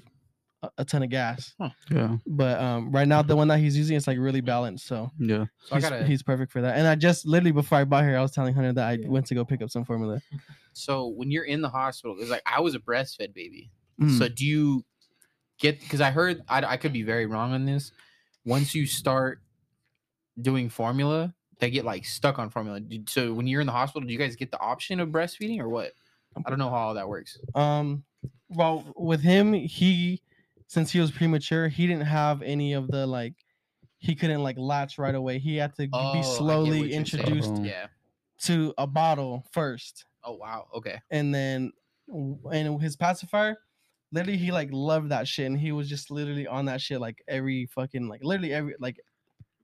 a, 0.62 0.70
a 0.78 0.84
ton 0.84 1.02
of 1.02 1.08
gas. 1.10 1.54
Yeah. 1.90 2.16
But 2.26 2.60
um, 2.60 2.90
right 2.92 3.06
now, 3.08 3.22
the 3.22 3.36
one 3.36 3.48
that 3.48 3.58
he's 3.58 3.76
using 3.76 3.96
is 3.96 4.06
like 4.06 4.18
really 4.18 4.40
balanced, 4.40 4.86
so 4.86 5.10
Yeah. 5.18 5.46
So 5.64 5.72
I 5.72 5.80
he's, 5.80 5.88
gotta. 5.90 6.04
he's 6.06 6.22
perfect 6.22 6.52
for 6.52 6.60
that. 6.60 6.76
And 6.76 6.86
I 6.86 6.94
just 6.94 7.26
literally 7.26 7.52
before 7.52 7.78
I 7.78 7.84
bought 7.84 8.04
here, 8.04 8.16
I 8.16 8.22
was 8.22 8.32
telling 8.32 8.54
Hunter 8.54 8.72
that 8.74 8.86
I 8.88 8.92
Yeah. 8.92 9.08
went 9.08 9.26
to 9.26 9.34
go 9.34 9.44
pick 9.44 9.62
up 9.62 9.70
some 9.70 9.84
formula. 9.84 10.20
So 10.72 11.08
when 11.08 11.30
you're 11.30 11.44
in 11.44 11.62
the 11.62 11.68
hospital, 11.68 12.16
it's 12.20 12.30
like 12.30 12.42
I 12.46 12.60
was 12.60 12.74
a 12.74 12.78
breastfed 12.78 13.34
baby. 13.34 13.70
Mm. 14.00 14.18
So 14.18 14.28
do 14.28 14.46
you 14.46 14.84
get? 15.58 15.80
Because 15.80 16.00
I 16.00 16.10
heard 16.10 16.42
I, 16.48 16.62
I 16.64 16.76
could 16.76 16.92
be 16.92 17.02
very 17.02 17.26
wrong 17.26 17.52
on 17.52 17.64
this. 17.66 17.92
Once 18.44 18.74
you 18.74 18.86
start 18.86 19.40
doing 20.40 20.68
formula, 20.68 21.34
they 21.58 21.70
get 21.70 21.84
like 21.84 22.04
stuck 22.04 22.38
on 22.38 22.48
formula. 22.50 22.80
So 23.08 23.32
when 23.34 23.46
you're 23.46 23.60
in 23.60 23.66
the 23.66 23.72
hospital, 23.72 24.06
do 24.06 24.12
you 24.12 24.18
guys 24.18 24.36
get 24.36 24.50
the 24.50 24.60
option 24.60 25.00
of 25.00 25.08
breastfeeding 25.10 25.58
or 25.58 25.68
what? 25.68 25.92
I 26.44 26.48
don't 26.48 26.58
know 26.58 26.70
how 26.70 26.76
all 26.76 26.94
that 26.94 27.08
works. 27.08 27.36
Um, 27.54 28.04
well, 28.48 28.84
with 28.96 29.20
him, 29.20 29.52
he 29.52 30.22
since 30.70 30.92
he 30.92 31.00
was 31.00 31.10
premature, 31.10 31.66
he 31.66 31.88
didn't 31.88 32.06
have 32.06 32.42
any 32.42 32.74
of 32.74 32.86
the 32.88 33.04
like. 33.04 33.34
He 33.98 34.14
couldn't 34.14 34.42
like 34.44 34.56
latch 34.56 34.98
right 34.98 35.14
away. 35.16 35.40
He 35.40 35.56
had 35.56 35.74
to 35.74 35.88
Oh, 35.92 36.12
be 36.12 36.22
slowly 36.22 36.92
introduced. 36.94 37.56
Yeah. 37.60 37.88
to 38.42 38.72
a 38.78 38.86
bottle 38.86 39.44
first, 39.52 40.06
Oh 40.24 40.34
wow. 40.36 40.68
Okay. 40.72 40.98
and 41.10 41.34
then 41.34 41.72
and 42.52 42.80
his 42.80 42.96
pacifier. 42.96 43.56
Literally, 44.12 44.38
he 44.38 44.52
like 44.52 44.68
loved 44.72 45.08
that 45.10 45.26
shit, 45.26 45.46
and 45.46 45.58
he 45.58 45.72
was 45.72 45.88
just 45.88 46.08
literally 46.10 46.46
on 46.46 46.66
that 46.66 46.80
shit 46.80 47.00
like 47.00 47.20
every 47.26 47.66
fucking 47.66 48.08
like 48.08 48.20
literally 48.22 48.54
every 48.54 48.74
like 48.78 48.96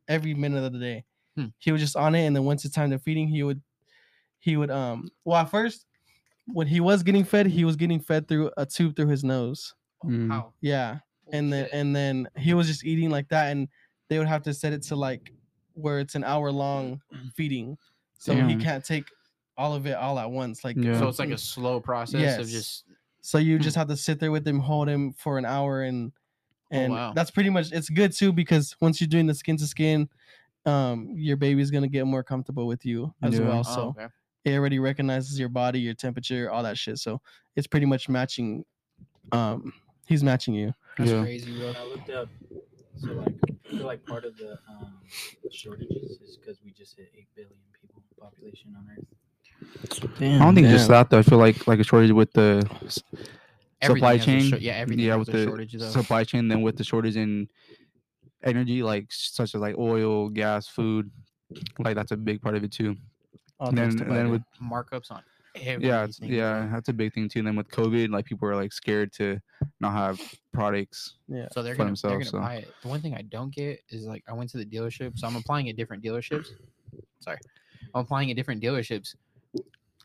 every 0.08 0.34
minute 0.34 0.64
of 0.64 0.72
the 0.72 0.78
day. 0.80 1.04
Hmm. 1.36 1.46
He 1.58 1.70
was 1.72 1.80
just 1.80 1.94
on 1.96 2.14
it, 2.16 2.26
and 2.26 2.34
then 2.34 2.44
once 2.44 2.64
it's 2.64 2.74
time 2.74 2.90
to 2.90 2.98
feeding, 2.98 3.28
he 3.28 3.42
would 3.44 3.62
he 4.40 4.56
would 4.56 4.70
um 4.70 5.08
well 5.24 5.38
at 5.38 5.50
first 5.50 5.86
when 6.48 6.66
he 6.66 6.80
was 6.80 7.02
getting 7.04 7.24
fed, 7.24 7.46
he 7.46 7.64
was 7.64 7.76
getting 7.76 8.00
fed 8.00 8.26
through 8.28 8.50
a 8.56 8.66
tube 8.66 8.96
through 8.96 9.08
his 9.08 9.22
nose. 9.24 9.72
Mm. 10.04 10.28
How? 10.30 10.52
Yeah, 10.60 10.98
and 11.32 11.52
then 11.52 11.64
Shit. 11.66 11.72
and 11.74 11.96
then 11.96 12.28
he 12.36 12.54
was 12.54 12.66
just 12.66 12.84
eating 12.84 13.10
like 13.10 13.28
that, 13.28 13.50
and 13.52 13.68
they 14.08 14.18
would 14.18 14.28
have 14.28 14.42
to 14.44 14.54
set 14.54 14.72
it 14.72 14.82
to 14.84 14.96
like 14.96 15.32
where 15.74 15.98
it's 16.00 16.14
an 16.14 16.24
hour 16.24 16.50
long 16.52 17.00
feeding, 17.34 17.76
so 18.18 18.34
he 18.34 18.56
can't 18.56 18.84
take 18.84 19.04
all 19.58 19.74
of 19.74 19.86
it 19.86 19.96
all 19.96 20.18
at 20.18 20.30
once. 20.30 20.64
Like 20.64 20.76
Yeah. 20.76 20.98
So 20.98 21.08
it's 21.08 21.18
like 21.18 21.30
a 21.30 21.38
slow 21.38 21.80
process 21.80 22.38
of 22.38 22.48
just. 22.48 22.84
so 23.20 23.38
you 23.38 23.56
Hmm. 23.56 23.62
just 23.62 23.76
have 23.76 23.88
to 23.88 23.96
sit 23.96 24.20
there 24.20 24.30
with 24.32 24.46
him, 24.46 24.58
hold 24.60 24.88
him 24.88 25.12
for 25.14 25.38
an 25.38 25.44
hour, 25.44 25.82
and 25.82 26.12
Oh, 26.72 26.76
and 26.78 26.92
wow. 26.92 27.12
that's 27.14 27.30
pretty 27.30 27.48
much 27.50 27.70
it's 27.72 27.88
good 27.88 28.12
too 28.12 28.32
because 28.32 28.74
once 28.80 29.00
you're 29.00 29.06
doing 29.08 29.26
the 29.26 29.34
skin 29.34 29.56
to 29.58 29.66
skin, 29.66 30.08
um, 30.66 31.08
your 31.14 31.36
baby's 31.36 31.70
gonna 31.70 31.88
get 31.88 32.06
more 32.06 32.22
comfortable 32.24 32.66
with 32.66 32.84
you 32.84 33.14
as 33.22 33.38
Yeah. 33.38 33.46
well. 33.46 33.58
Oh, 33.60 33.74
So 33.74 33.82
okay. 33.96 34.08
it 34.44 34.54
already 34.54 34.78
recognizes 34.80 35.38
your 35.38 35.48
body, 35.48 35.78
your 35.80 35.94
temperature, 35.94 36.50
all 36.50 36.62
that 36.64 36.76
shit. 36.76 36.98
So 36.98 37.20
it's 37.54 37.66
pretty 37.68 37.86
much 37.86 38.08
matching. 38.08 38.64
Um, 39.32 39.72
he's 40.06 40.22
matching 40.24 40.54
you. 40.54 40.72
That's 40.98 41.10
Yeah. 41.10 41.22
crazy, 41.22 41.52
bro. 41.58 41.66
When 41.68 41.76
I 41.76 41.84
looked 41.84 42.10
up, 42.10 42.28
so 42.96 43.12
like 43.12 43.34
I 43.66 43.68
feel 43.76 43.86
like 43.86 44.04
part 44.06 44.24
of 44.24 44.36
the 44.36 44.58
um, 44.68 44.98
shortages 45.50 46.18
is 46.20 46.36
because 46.36 46.58
we 46.64 46.70
just 46.72 46.96
hit 46.96 47.10
eight 47.16 47.28
billion 47.34 47.52
people 47.80 48.02
population 48.20 48.74
on 48.76 48.88
Earth. 48.90 49.04
I 50.20 50.38
don't 50.38 50.54
think 50.54 50.68
just 50.68 50.88
that 50.88 51.10
though. 51.10 51.18
I 51.18 51.22
feel 51.22 51.38
like 51.38 51.66
like 51.66 51.78
a 51.80 51.84
shortage 51.84 52.12
with 52.12 52.32
the 52.32 52.68
Everything 53.82 53.98
supply 53.98 54.18
chain. 54.18 54.40
shor- 54.50 54.58
yeah, 54.58 54.72
everything 54.74 55.04
yeah, 55.04 55.16
with 55.16 55.28
the 55.28 55.44
shortage 55.44 55.72
though. 55.74 55.90
supply 55.90 56.24
chain, 56.24 56.48
then 56.48 56.62
with 56.62 56.76
the 56.76 56.84
shortage 56.84 57.16
in 57.16 57.48
energy, 58.42 58.82
like 58.82 59.06
such 59.10 59.54
as 59.54 59.60
like 59.60 59.76
oil, 59.78 60.28
gas, 60.30 60.66
food, 60.66 61.10
like 61.78 61.94
that's 61.94 62.10
a 62.12 62.16
big 62.16 62.40
part 62.40 62.56
of 62.56 62.64
it 62.64 62.72
too. 62.72 62.96
All 63.60 63.68
And 63.68 63.78
then, 63.78 63.90
thanks 63.90 64.02
to 64.02 64.08
and 64.08 64.16
then 64.16 64.30
with 64.30 64.42
markups 64.62 65.10
on 65.10 65.22
everything. 65.22 65.35
Yeah, 65.56 66.04
it's, 66.04 66.20
yeah, 66.20 66.68
that's 66.72 66.88
a 66.88 66.92
big 66.92 67.12
thing 67.12 67.28
too. 67.28 67.40
And 67.40 67.48
then 67.48 67.56
with 67.56 67.68
COVID, 67.68 68.10
like 68.10 68.24
people 68.24 68.48
are 68.48 68.56
like 68.56 68.72
scared 68.72 69.12
to 69.14 69.40
not 69.80 69.92
have 69.92 70.20
products. 70.52 71.16
yeah. 71.28 71.48
So 71.52 71.62
they're 71.62 71.74
for 71.74 71.78
gonna 71.78 71.90
themselves, 71.90 72.16
they're 72.16 72.24
so. 72.24 72.32
gonna 72.32 72.46
buy 72.46 72.54
it. 72.56 72.68
The 72.82 72.88
one 72.88 73.00
thing 73.00 73.14
I 73.14 73.22
don't 73.22 73.54
get 73.54 73.80
is 73.88 74.04
like 74.04 74.24
I 74.28 74.32
went 74.32 74.50
to 74.50 74.58
the 74.58 74.66
dealership, 74.66 75.18
so 75.18 75.26
I'm 75.26 75.36
applying 75.36 75.68
at 75.68 75.76
different 75.76 76.02
dealerships. 76.02 76.48
Sorry, 77.20 77.38
I'm 77.94 78.02
applying 78.02 78.30
at 78.30 78.36
different 78.36 78.62
dealerships, 78.62 79.14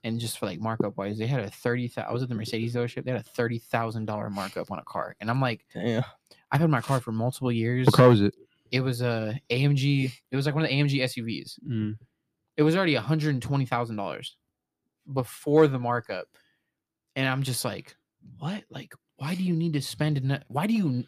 and 0.03 0.19
just 0.19 0.39
for 0.39 0.45
like 0.45 0.59
markup 0.59 0.97
wise, 0.97 1.17
they 1.17 1.27
had 1.27 1.41
a 1.41 1.49
thirty. 1.49 1.87
thou- 1.87 2.03
I 2.03 2.13
was 2.13 2.23
at 2.23 2.29
the 2.29 2.35
Mercedes 2.35 2.75
dealership. 2.75 3.03
They 3.05 3.11
had 3.11 3.21
a 3.21 3.23
thirty 3.23 3.59
thousand 3.59 4.05
dollar 4.05 4.29
markup 4.29 4.71
on 4.71 4.79
a 4.79 4.83
car, 4.83 5.15
and 5.19 5.29
I'm 5.29 5.41
like, 5.41 5.65
yeah, 5.75 6.03
I've 6.51 6.61
had 6.61 6.69
my 6.69 6.81
car 6.81 6.99
for 6.99 7.11
multiple 7.11 7.51
years. 7.51 7.87
What 7.87 7.95
car 7.95 8.09
was 8.09 8.21
it? 8.21 8.33
It 8.71 8.81
was 8.81 9.01
a 9.01 9.39
AMG. 9.49 10.11
It 10.31 10.35
was 10.35 10.45
like 10.45 10.55
one 10.55 10.63
of 10.63 10.69
the 10.69 10.75
AMG 10.75 11.01
SUVs. 11.01 11.59
Mm. 11.67 11.97
It 12.57 12.63
was 12.63 12.75
already 12.75 12.95
one 12.95 13.03
hundred 13.03 13.33
and 13.33 13.41
twenty 13.41 13.65
thousand 13.65 13.97
dollars 13.97 14.37
before 15.13 15.67
the 15.67 15.79
markup, 15.79 16.27
and 17.15 17.27
I'm 17.27 17.43
just 17.43 17.63
like, 17.65 17.95
what? 18.39 18.63
Like, 18.69 18.93
why 19.17 19.35
do 19.35 19.43
you 19.43 19.53
need 19.53 19.73
to 19.73 19.81
spend? 19.81 20.17
eno- 20.17 20.43
Why 20.47 20.67
do 20.67 20.73
you? 20.73 21.03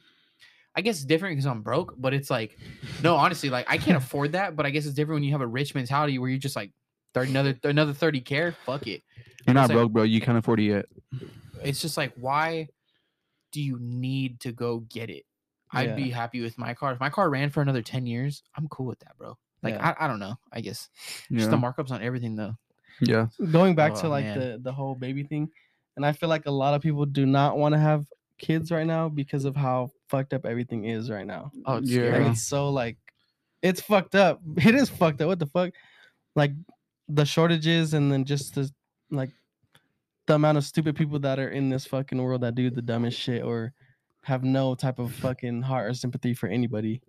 I 0.76 0.82
guess 0.82 0.96
it's 0.98 1.06
different 1.06 1.34
because 1.34 1.46
I'm 1.46 1.62
broke, 1.62 1.94
but 1.98 2.14
it's 2.16 2.30
like, 2.32 2.58
no, 3.04 3.16
honestly, 3.16 3.50
like 3.50 3.66
I 3.70 3.78
can't 3.78 3.98
afford 4.04 4.32
that. 4.34 4.56
But 4.56 4.66
I 4.66 4.70
guess 4.72 4.86
it's 4.86 4.96
different 4.96 5.18
when 5.18 5.24
you 5.24 5.32
have 5.34 5.42
a 5.42 5.48
rich 5.48 5.76
mentality 5.76 6.18
where 6.20 6.30
you're 6.30 6.40
just 6.40 6.56
like, 6.56 6.72
thirty 7.14 7.30
another 7.32 7.58
another 7.64 7.94
thirty 7.94 8.22
care, 8.22 8.56
fuck 8.66 8.88
it. 8.88 9.04
You're 9.46 9.54
not 9.54 9.66
It's 9.66 9.70
like- 9.70 9.78
broke, 9.78 9.92
bro. 9.94 10.04
You 10.04 10.22
can't 10.22 10.38
afford 10.38 10.60
it 10.60 10.64
yet. 10.64 10.86
It's 11.64 11.82
just 11.82 11.96
like, 11.98 12.14
why 12.16 12.70
do 13.52 13.62
you 13.62 13.78
need 13.80 14.40
to 14.42 14.52
go 14.52 14.80
get 14.80 15.10
it? 15.10 15.26
I'd 15.72 15.90
Yeah. 15.90 15.96
be 15.96 16.10
happy 16.10 16.42
with 16.42 16.58
my 16.58 16.74
car. 16.74 16.92
If 16.94 17.00
my 17.00 17.10
car 17.10 17.30
ran 17.30 17.50
for 17.50 17.62
another 17.62 17.82
ten 17.82 18.06
years, 18.06 18.42
I'm 18.56 18.68
cool 18.68 18.86
with 18.88 19.00
that, 19.00 19.18
bro. 19.18 19.38
Like 19.62 19.76
Yeah. 19.76 19.94
I, 20.00 20.06
I 20.06 20.08
don't 20.08 20.20
know. 20.20 20.36
I 20.52 20.62
guess 20.62 20.90
Yeah. 21.30 21.38
just 21.40 21.52
the 21.52 21.58
markups 21.58 21.92
on 21.92 22.02
everything 22.02 22.36
though. 22.36 22.56
Yeah. 23.02 23.28
going 23.52 23.76
back 23.76 23.94
to 23.96 24.08
Oh, 24.08 24.10
like 24.10 24.26
man. 24.26 24.40
the 24.40 24.60
the 24.64 24.72
whole 24.72 24.96
baby 24.96 25.24
thing 25.24 25.50
and 25.96 26.06
i 26.06 26.12
feel 26.12 26.30
like 26.30 26.46
a 26.46 26.52
lot 26.52 26.74
of 26.74 26.82
people 26.82 27.06
do 27.06 27.26
not 27.26 27.58
want 27.58 27.74
to 27.74 27.80
have 27.80 28.06
kids 28.40 28.72
right 28.72 28.86
now 28.88 29.10
because 29.10 29.46
of 29.46 29.56
how 29.56 29.90
fucked 30.10 30.34
up 30.34 30.46
everything 30.46 30.86
is 30.86 31.10
right 31.10 31.26
now 31.28 31.52
Oh, 31.66 31.78
it's 31.78 31.90
Yeah. 31.90 32.18
like 32.18 32.32
it's 32.32 32.44
so 32.44 32.70
like 32.70 32.98
it's 33.62 33.82
fucked 33.82 34.16
up 34.16 34.42
it 34.58 34.76
is 34.76 34.90
fucked 34.90 35.22
up 35.22 35.28
what 35.28 35.40
the 35.40 35.46
fuck 35.48 35.72
like 36.36 36.52
the 37.10 37.26
shortages 37.26 37.94
and 37.94 38.12
then 38.12 38.26
just 38.26 38.56
the 38.56 38.70
like 39.12 39.30
the 40.26 40.36
amount 40.36 40.58
of 40.58 40.64
stupid 40.64 40.96
people 40.96 41.20
that 41.20 41.38
are 41.40 41.50
in 41.50 41.70
this 41.70 41.86
fucking 41.86 42.22
world 42.22 42.42
that 42.42 42.56
do 42.56 42.70
the 42.70 42.82
dumbest 42.82 43.20
shit 43.20 43.44
or 43.44 43.74
have 44.22 44.44
no 44.44 44.74
type 44.74 45.00
of 45.00 45.14
fucking 45.14 45.62
heart 45.62 45.90
or 45.90 45.94
sympathy 45.94 46.34
for 46.34 46.48
anybody 46.48 47.02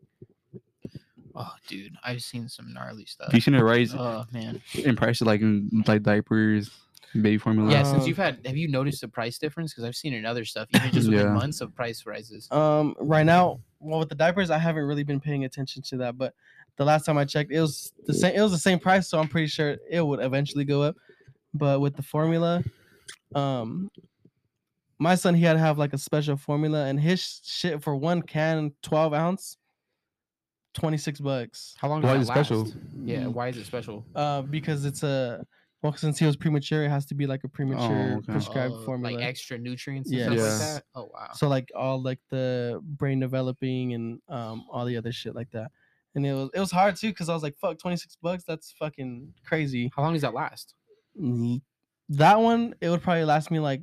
Oh, 1.34 1.52
dude, 1.66 1.94
I've 2.04 2.22
seen 2.22 2.48
some 2.48 2.72
gnarly 2.72 3.04
stuff. 3.06 3.32
You 3.34 3.40
seen 3.40 3.54
a 3.54 3.64
rise 3.64 3.92
Oh 3.94 4.24
man. 4.32 4.60
in 4.74 4.94
prices 4.96 5.26
like 5.26 5.40
in 5.40 5.68
like 5.86 6.02
diapers, 6.02 6.70
baby 7.14 7.38
formula? 7.38 7.70
Yeah, 7.70 7.82
since 7.82 8.06
you've 8.06 8.16
had, 8.16 8.40
have 8.46 8.56
you 8.56 8.68
noticed 8.68 9.00
the 9.00 9.08
price 9.08 9.38
difference? 9.38 9.72
Because 9.72 9.84
I've 9.84 9.96
seen 9.96 10.12
it 10.14 10.18
in 10.18 10.26
other 10.26 10.44
stuff, 10.44 10.68
even 10.72 10.92
just 10.92 11.08
within 11.08 11.26
Yeah. 11.26 11.32
months 11.32 11.60
of 11.60 11.74
price 11.74 12.06
rises. 12.06 12.48
Um, 12.52 12.94
right 13.00 13.26
now, 13.26 13.60
well, 13.80 13.98
with 13.98 14.08
the 14.08 14.14
diapers, 14.14 14.50
I 14.50 14.58
haven't 14.58 14.84
really 14.84 15.02
been 15.04 15.20
paying 15.20 15.44
attention 15.44 15.82
to 15.82 15.96
that, 15.98 16.16
but 16.16 16.34
the 16.76 16.84
last 16.84 17.04
time 17.04 17.18
I 17.18 17.24
checked, 17.24 17.52
it 17.52 17.60
was 17.60 17.92
the 18.06 18.14
same. 18.14 18.34
It 18.34 18.40
was 18.40 18.52
the 18.52 18.58
same 18.58 18.78
price, 18.78 19.08
so 19.08 19.18
I'm 19.18 19.28
pretty 19.28 19.46
sure 19.48 19.76
it 19.90 20.04
would 20.06 20.20
eventually 20.20 20.64
go 20.64 20.82
up. 20.82 20.96
But 21.52 21.80
with 21.80 21.94
the 21.96 22.02
formula, 22.02 22.64
um, 23.34 23.90
my 24.98 25.14
son 25.16 25.34
he 25.34 25.42
had 25.44 25.52
to 25.54 25.58
have 25.58 25.78
like 25.78 25.92
a 25.92 25.98
special 25.98 26.36
formula, 26.36 26.86
and 26.86 26.98
his 26.98 27.40
shit 27.44 27.82
for 27.82 27.94
one 27.96 28.22
can, 28.22 28.72
twelve 28.82 29.12
ounce, 29.12 29.56
twenty 30.74 30.96
six 30.98 31.20
bucks. 31.20 31.74
How 31.78 31.88
long 31.88 32.02
Why 32.02 32.14
does 32.14 32.22
is 32.22 32.28
that 32.28 32.32
it 32.38 32.44
special? 32.44 32.62
last? 32.64 32.76
Yeah, 33.02 33.26
why 33.28 33.48
is 33.48 33.56
it 33.56 33.66
special? 33.66 34.04
Uh, 34.14 34.42
because 34.42 34.84
it's 34.84 35.02
a 35.02 35.44
well, 35.82 35.94
since 35.96 36.18
he 36.18 36.24
was 36.24 36.34
premature, 36.36 36.84
it 36.84 36.88
has 36.88 37.04
to 37.06 37.14
be 37.14 37.26
like 37.26 37.44
a 37.44 37.48
premature 37.48 38.16
okay. 38.18 38.32
prescribed 38.32 38.72
Oh, 38.74 38.82
formula. 38.84 39.16
like 39.16 39.24
extra 39.24 39.58
nutrients 39.58 40.10
Yeah. 40.10 40.24
stuff 40.26 40.36
Yeah. 40.38 40.74
like. 40.74 40.82
Oh 40.94 41.10
wow. 41.12 41.28
so 41.34 41.48
like 41.48 41.70
all 41.76 42.00
like 42.02 42.20
the 42.30 42.80
brain 42.82 43.20
developing 43.20 43.92
and 43.94 44.20
um 44.28 44.64
all 44.70 44.84
the 44.86 44.96
other 44.96 45.12
shit 45.12 45.34
like 45.34 45.50
that. 45.50 45.70
And 46.14 46.24
it 46.26 46.32
was 46.32 46.50
it 46.54 46.60
was 46.60 46.70
hard 46.70 46.96
too 46.96 47.08
because 47.08 47.28
I 47.28 47.34
was 47.34 47.42
like, 47.42 47.56
fuck, 47.56 47.78
twenty 47.78 47.96
six 47.96 48.16
bucks, 48.20 48.44
that's 48.44 48.72
fucking 48.78 49.34
crazy. 49.44 49.90
How 49.94 50.02
long 50.02 50.12
does 50.14 50.22
that 50.22 50.32
last? 50.34 50.74
L- 51.22 51.60
That 52.10 52.40
one, 52.40 52.74
it 52.80 52.88
would 52.88 53.02
probably 53.02 53.24
last 53.24 53.50
me 53.50 53.58
like 53.60 53.82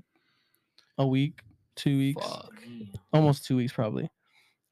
a 0.97 1.05
week, 1.05 1.41
two 1.75 1.97
weeks, 1.97 2.25
Fuck. 2.25 2.53
almost 3.13 3.45
two 3.45 3.57
weeks 3.57 3.73
probably. 3.73 4.09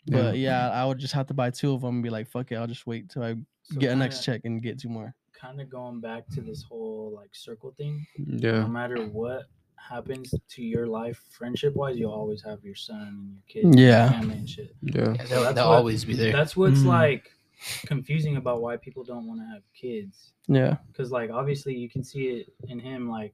Yeah. 0.09 0.21
But 0.21 0.37
yeah, 0.37 0.69
I 0.71 0.85
would 0.85 0.97
just 0.99 1.13
have 1.13 1.27
to 1.27 1.33
buy 1.33 1.49
two 1.51 1.73
of 1.73 1.81
them 1.81 1.95
and 1.95 2.03
be 2.03 2.09
like, 2.09 2.27
fuck 2.27 2.51
it, 2.51 2.55
I'll 2.55 2.67
just 2.67 2.87
wait 2.87 3.09
till 3.09 3.23
I 3.23 3.35
get 3.77 3.91
a 3.91 3.95
next 3.95 4.23
check 4.23 4.41
and 4.45 4.61
get 4.61 4.79
two 4.79 4.89
more. 4.89 5.13
Kind 5.33 5.61
of 5.61 5.69
going 5.69 5.99
back 6.01 6.27
to 6.29 6.41
this 6.41 6.63
whole 6.63 7.11
like 7.15 7.29
circle 7.33 7.71
thing. 7.77 8.05
Yeah. 8.17 8.59
No 8.61 8.67
matter 8.67 9.05
what 9.07 9.43
happens 9.75 10.33
to 10.49 10.61
your 10.63 10.87
life, 10.87 11.21
friendship 11.29 11.75
wise, 11.75 11.97
you'll 11.97 12.11
always 12.11 12.41
have 12.43 12.63
your 12.63 12.75
son 12.75 13.01
and 13.07 13.31
your 13.31 13.41
kids, 13.47 13.65
and 13.65 13.79
your 13.79 13.89
Yeah. 13.89 14.09
family 14.11 14.35
and 14.37 14.49
shit. 14.49 14.75
Yeah. 14.81 15.13
Yeah, 15.13 15.23
they'll, 15.25 15.41
that's 15.43 15.55
they'll 15.55 15.69
what- 15.69 15.77
always 15.77 16.03
be 16.05 16.13
there. 16.15 16.31
That's 16.33 16.57
what's 16.57 16.79
Mm. 16.81 16.85
like 16.87 17.31
confusing 17.85 18.37
about 18.37 18.61
why 18.61 18.77
people 18.77 19.03
don't 19.03 19.27
want 19.27 19.39
to 19.41 19.45
have 19.45 19.63
kids. 19.73 20.33
Yeah. 20.47 20.77
Because 20.87 21.11
like 21.11 21.29
obviously 21.29 21.75
you 21.75 21.89
can 21.89 22.03
see 22.03 22.27
it 22.27 22.53
in 22.67 22.79
him. 22.79 23.09
Like 23.09 23.33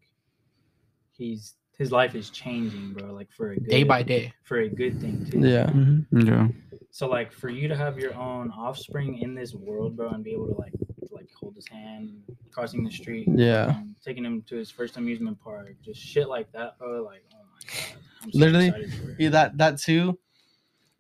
he's 1.17 1.55
his 1.77 1.91
life 1.91 2.15
is 2.15 2.29
changing, 2.29 2.93
bro. 2.93 3.13
Like 3.13 3.31
for 3.31 3.51
a 3.51 3.55
good, 3.57 3.69
Day 3.69 3.83
by 3.83 4.03
day. 4.03 4.33
for 4.43 4.59
a 4.59 4.69
good 4.69 4.99
thing 5.01 5.25
too. 5.29 5.39
Yeah. 5.39 5.67
Mm-hmm. 5.67 6.27
Yeah. 6.27 6.47
So 6.91 7.07
like 7.07 7.31
for 7.31 7.49
you 7.49 7.67
to 7.67 7.75
have 7.75 7.99
your 7.99 8.13
own 8.15 8.51
offspring 8.51 9.19
in 9.19 9.35
this 9.35 9.53
world, 9.53 9.97
bro, 9.97 10.09
and 10.09 10.23
be 10.23 10.31
able 10.31 10.47
to 10.47 10.55
like 10.55 10.73
like 11.11 11.29
hold 11.39 11.55
his 11.55 11.67
hand 11.67 12.21
crossing 12.51 12.83
the 12.83 12.91
street, 12.91 13.27
Yeah. 13.33 13.65
um, 13.67 13.95
taking 14.03 14.23
him 14.23 14.41
to 14.43 14.55
his 14.55 14.71
first 14.71 14.95
amusement 14.97 15.39
park, 15.41 15.75
just 15.83 15.99
shit 15.99 16.29
like 16.29 16.51
that, 16.53 16.77
bro. 16.79 17.03
Like 17.03 17.23
oh 17.33 17.37
my 17.53 17.67
god, 17.67 18.01
I'm 18.23 18.31
so 18.31 18.39
Literally, 18.39 18.71
for. 18.89 19.15
Yeah, 19.19 19.29
that 19.29 19.57
that 19.57 19.77
too. 19.79 20.17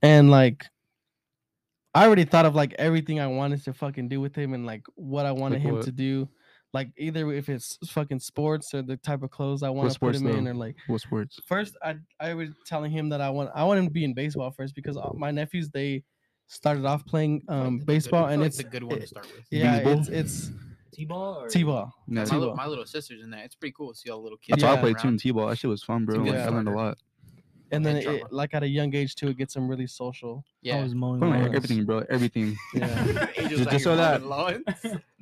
And 0.01 0.29
like 0.29 0.65
I 1.93 2.05
already 2.05 2.25
thought 2.25 2.45
of 2.45 2.55
like 2.55 2.73
everything 2.77 3.21
I 3.21 3.27
wanted 3.27 3.63
to 3.63 3.73
fucking 3.73 4.09
do 4.09 4.19
with 4.19 4.35
him 4.35 4.53
and 4.53 4.65
like 4.65 4.83
what 4.95 5.25
I 5.25 5.31
wanted 5.31 5.59
Like 5.59 5.67
him 5.67 5.75
what? 5.75 5.85
to 5.85 5.91
do. 5.93 6.27
Like 6.77 6.89
either 6.97 7.31
if 7.31 7.47
it's 7.47 7.77
fucking 7.97 8.19
sports 8.19 8.73
or 8.75 8.81
the 8.81 8.97
type 8.97 9.23
of 9.23 9.29
clothes 9.37 9.61
I 9.63 9.69
want 9.69 9.85
to 9.93 9.97
put 9.99 10.15
sports, 10.15 10.19
him 10.19 10.27
in 10.39 10.47
or 10.49 10.53
like 10.65 10.75
What 10.87 10.99
sports? 11.01 11.39
first 11.47 11.73
I 11.81 11.91
I 12.19 12.33
was 12.33 12.49
telling 12.71 12.91
him 12.91 13.05
that 13.09 13.21
I 13.21 13.29
want 13.29 13.49
I 13.55 13.63
want 13.63 13.79
him 13.79 13.85
to 13.85 13.91
be 13.99 14.03
in 14.03 14.13
baseball 14.13 14.51
first 14.51 14.75
because 14.75 14.95
all- 14.97 15.15
my 15.25 15.31
nephews 15.31 15.69
they 15.69 16.03
started 16.47 16.85
off 16.85 17.05
playing 17.05 17.33
I 17.47 17.53
like 17.55 17.65
um 17.67 17.73
the 17.73 17.79
good- 17.79 17.85
baseball 17.93 18.23
I 18.25 18.27
feel 18.27 18.33
and 18.33 18.41
like 18.41 18.47
it's 18.49 18.59
a 18.59 18.63
good 18.75 18.83
one 18.83 18.99
to 18.99 19.07
start 19.07 19.27
with. 19.33 19.45
yeah 19.51 19.79
Beanball? 19.81 19.99
it's 19.99 20.09
it's 20.09 20.51
T-ball 20.93 21.33
or 21.43 21.47
t-ball. 21.49 21.91
Yeah. 22.07 22.13
My, 22.19 22.23
T-ball. 22.25 22.39
little, 22.39 22.55
my 22.55 22.67
little 22.67 22.85
sister's 22.85 23.21
in 23.23 23.29
that. 23.31 23.43
It's 23.45 23.55
pretty 23.55 23.73
cool 23.77 23.91
to 23.93 23.99
see 23.99 24.09
all 24.09 24.17
the 24.19 24.23
little 24.23 24.37
kids. 24.37 24.61
That's 24.61 24.63
why 24.63 24.77
I 24.79 24.81
played 24.81 24.97
too 24.97 25.09
in. 25.09 25.17
T-ball. 25.17 25.47
That 25.47 25.57
shit 25.57 25.69
was 25.69 25.83
fun, 25.83 26.05
bro. 26.05 26.15
Like, 26.19 26.31
good 26.31 26.35
I 26.39 26.47
learned 26.49 26.69
a 26.69 26.71
lot. 26.71 26.97
And 27.71 27.85
then 27.85 27.97
And 27.97 28.05
it, 28.07 28.31
like 28.31 28.53
at 28.53 28.63
a 28.63 28.67
young 28.67 28.95
age 28.95 29.15
too 29.15 29.27
it 29.27 29.37
gets 29.37 29.53
them 29.55 29.67
really 29.67 29.87
social. 29.87 30.43
I 30.47 30.51
Yeah. 30.69 30.83
was 30.83 30.95
mowing 30.95 31.19
Put 31.19 31.29
my- 31.29 31.45
everything, 31.45 31.83
bro. 31.85 32.03
Everything. 32.09 32.55
Yeah. 32.73 33.27
Angel's 33.37 33.49
Just- 33.49 33.67
out 33.67 33.71
just 33.71 33.83
so 33.83 33.95
that- 33.97 34.21
mowing 34.23 34.63
lawns. 34.83 34.95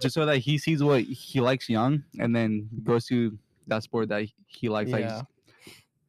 Just 0.00 0.14
so 0.14 0.24
that 0.26 0.38
he 0.38 0.56
sees 0.58 0.82
what 0.82 1.02
he 1.02 1.40
likes 1.40 1.68
young, 1.68 2.04
and 2.18 2.34
then 2.34 2.68
goes 2.84 3.06
to 3.06 3.36
that 3.66 3.82
sport 3.82 4.08
that 4.10 4.26
he 4.46 4.68
likes, 4.68 4.90
Yeah. 4.90 5.22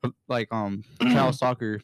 like 0.03 0.13
like 0.27 0.47
um 0.51 0.83
child 1.01 1.35
soccer, 1.35 1.81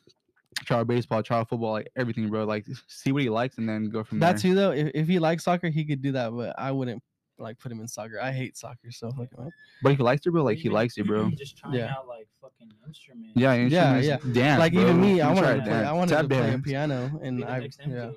child 0.65 0.87
baseball, 0.87 1.21
child 1.23 1.49
football, 1.49 1.71
like 1.71 1.89
everything, 1.95 2.29
bro. 2.29 2.45
Like 2.45 2.65
see 2.87 3.11
what 3.11 3.23
he 3.23 3.29
likes, 3.29 3.57
and 3.57 3.67
then 3.67 3.89
go 3.89 4.03
from 4.03 4.19
That 4.19 4.33
there. 4.33 4.39
too 4.39 4.55
though. 4.55 4.71
If, 4.71 4.91
if 4.93 5.07
he 5.07 5.17
likes 5.19 5.43
soccer, 5.43 5.69
he 5.69 5.85
could 5.85 6.01
do 6.01 6.11
that, 6.13 6.31
but 6.31 6.53
I 6.57 6.71
wouldn't 6.71 7.01
like 7.39 7.59
put 7.59 7.71
him 7.71 7.79
in 7.79 7.87
soccer. 7.87 8.19
I 8.19 8.31
hate 8.31 8.57
soccer 8.57 8.89
so 8.91 9.11
fucking 9.11 9.29
much. 9.37 9.53
But 9.83 9.91
if 9.91 9.97
he 9.97 10.03
likes 10.03 10.25
it, 10.25 10.31
bro, 10.31 10.43
like 10.43 10.57
he 10.57 10.63
Even 10.65 10.73
likes 10.73 10.97
it, 10.97 11.05
bro. 11.05 11.29
Just 11.31 11.57
trying 11.57 11.73
Yeah. 11.75 11.93
out 11.97 12.07
like 12.07 12.27
fucking 12.41 12.71
instruments. 12.87 13.33
Yeah, 13.35 13.53
Yeah, 13.53 13.61
instruments, 13.97 14.07
yeah. 14.07 14.33
Dance, 14.33 14.59
like 14.59 14.73
even 14.73 14.99
me, 14.99 15.21
I 15.21 15.31
want 15.33 15.45
to 15.45 15.55
play. 15.55 15.65
dance. 15.65 15.87
I 15.87 15.91
wanted 15.93 16.17
to 16.21 16.27
play 16.27 16.53
a 16.53 16.59
piano, 16.59 17.19
and 17.23 17.43
I 17.43 17.59
next 17.59 17.79
yeah, 17.87 18.11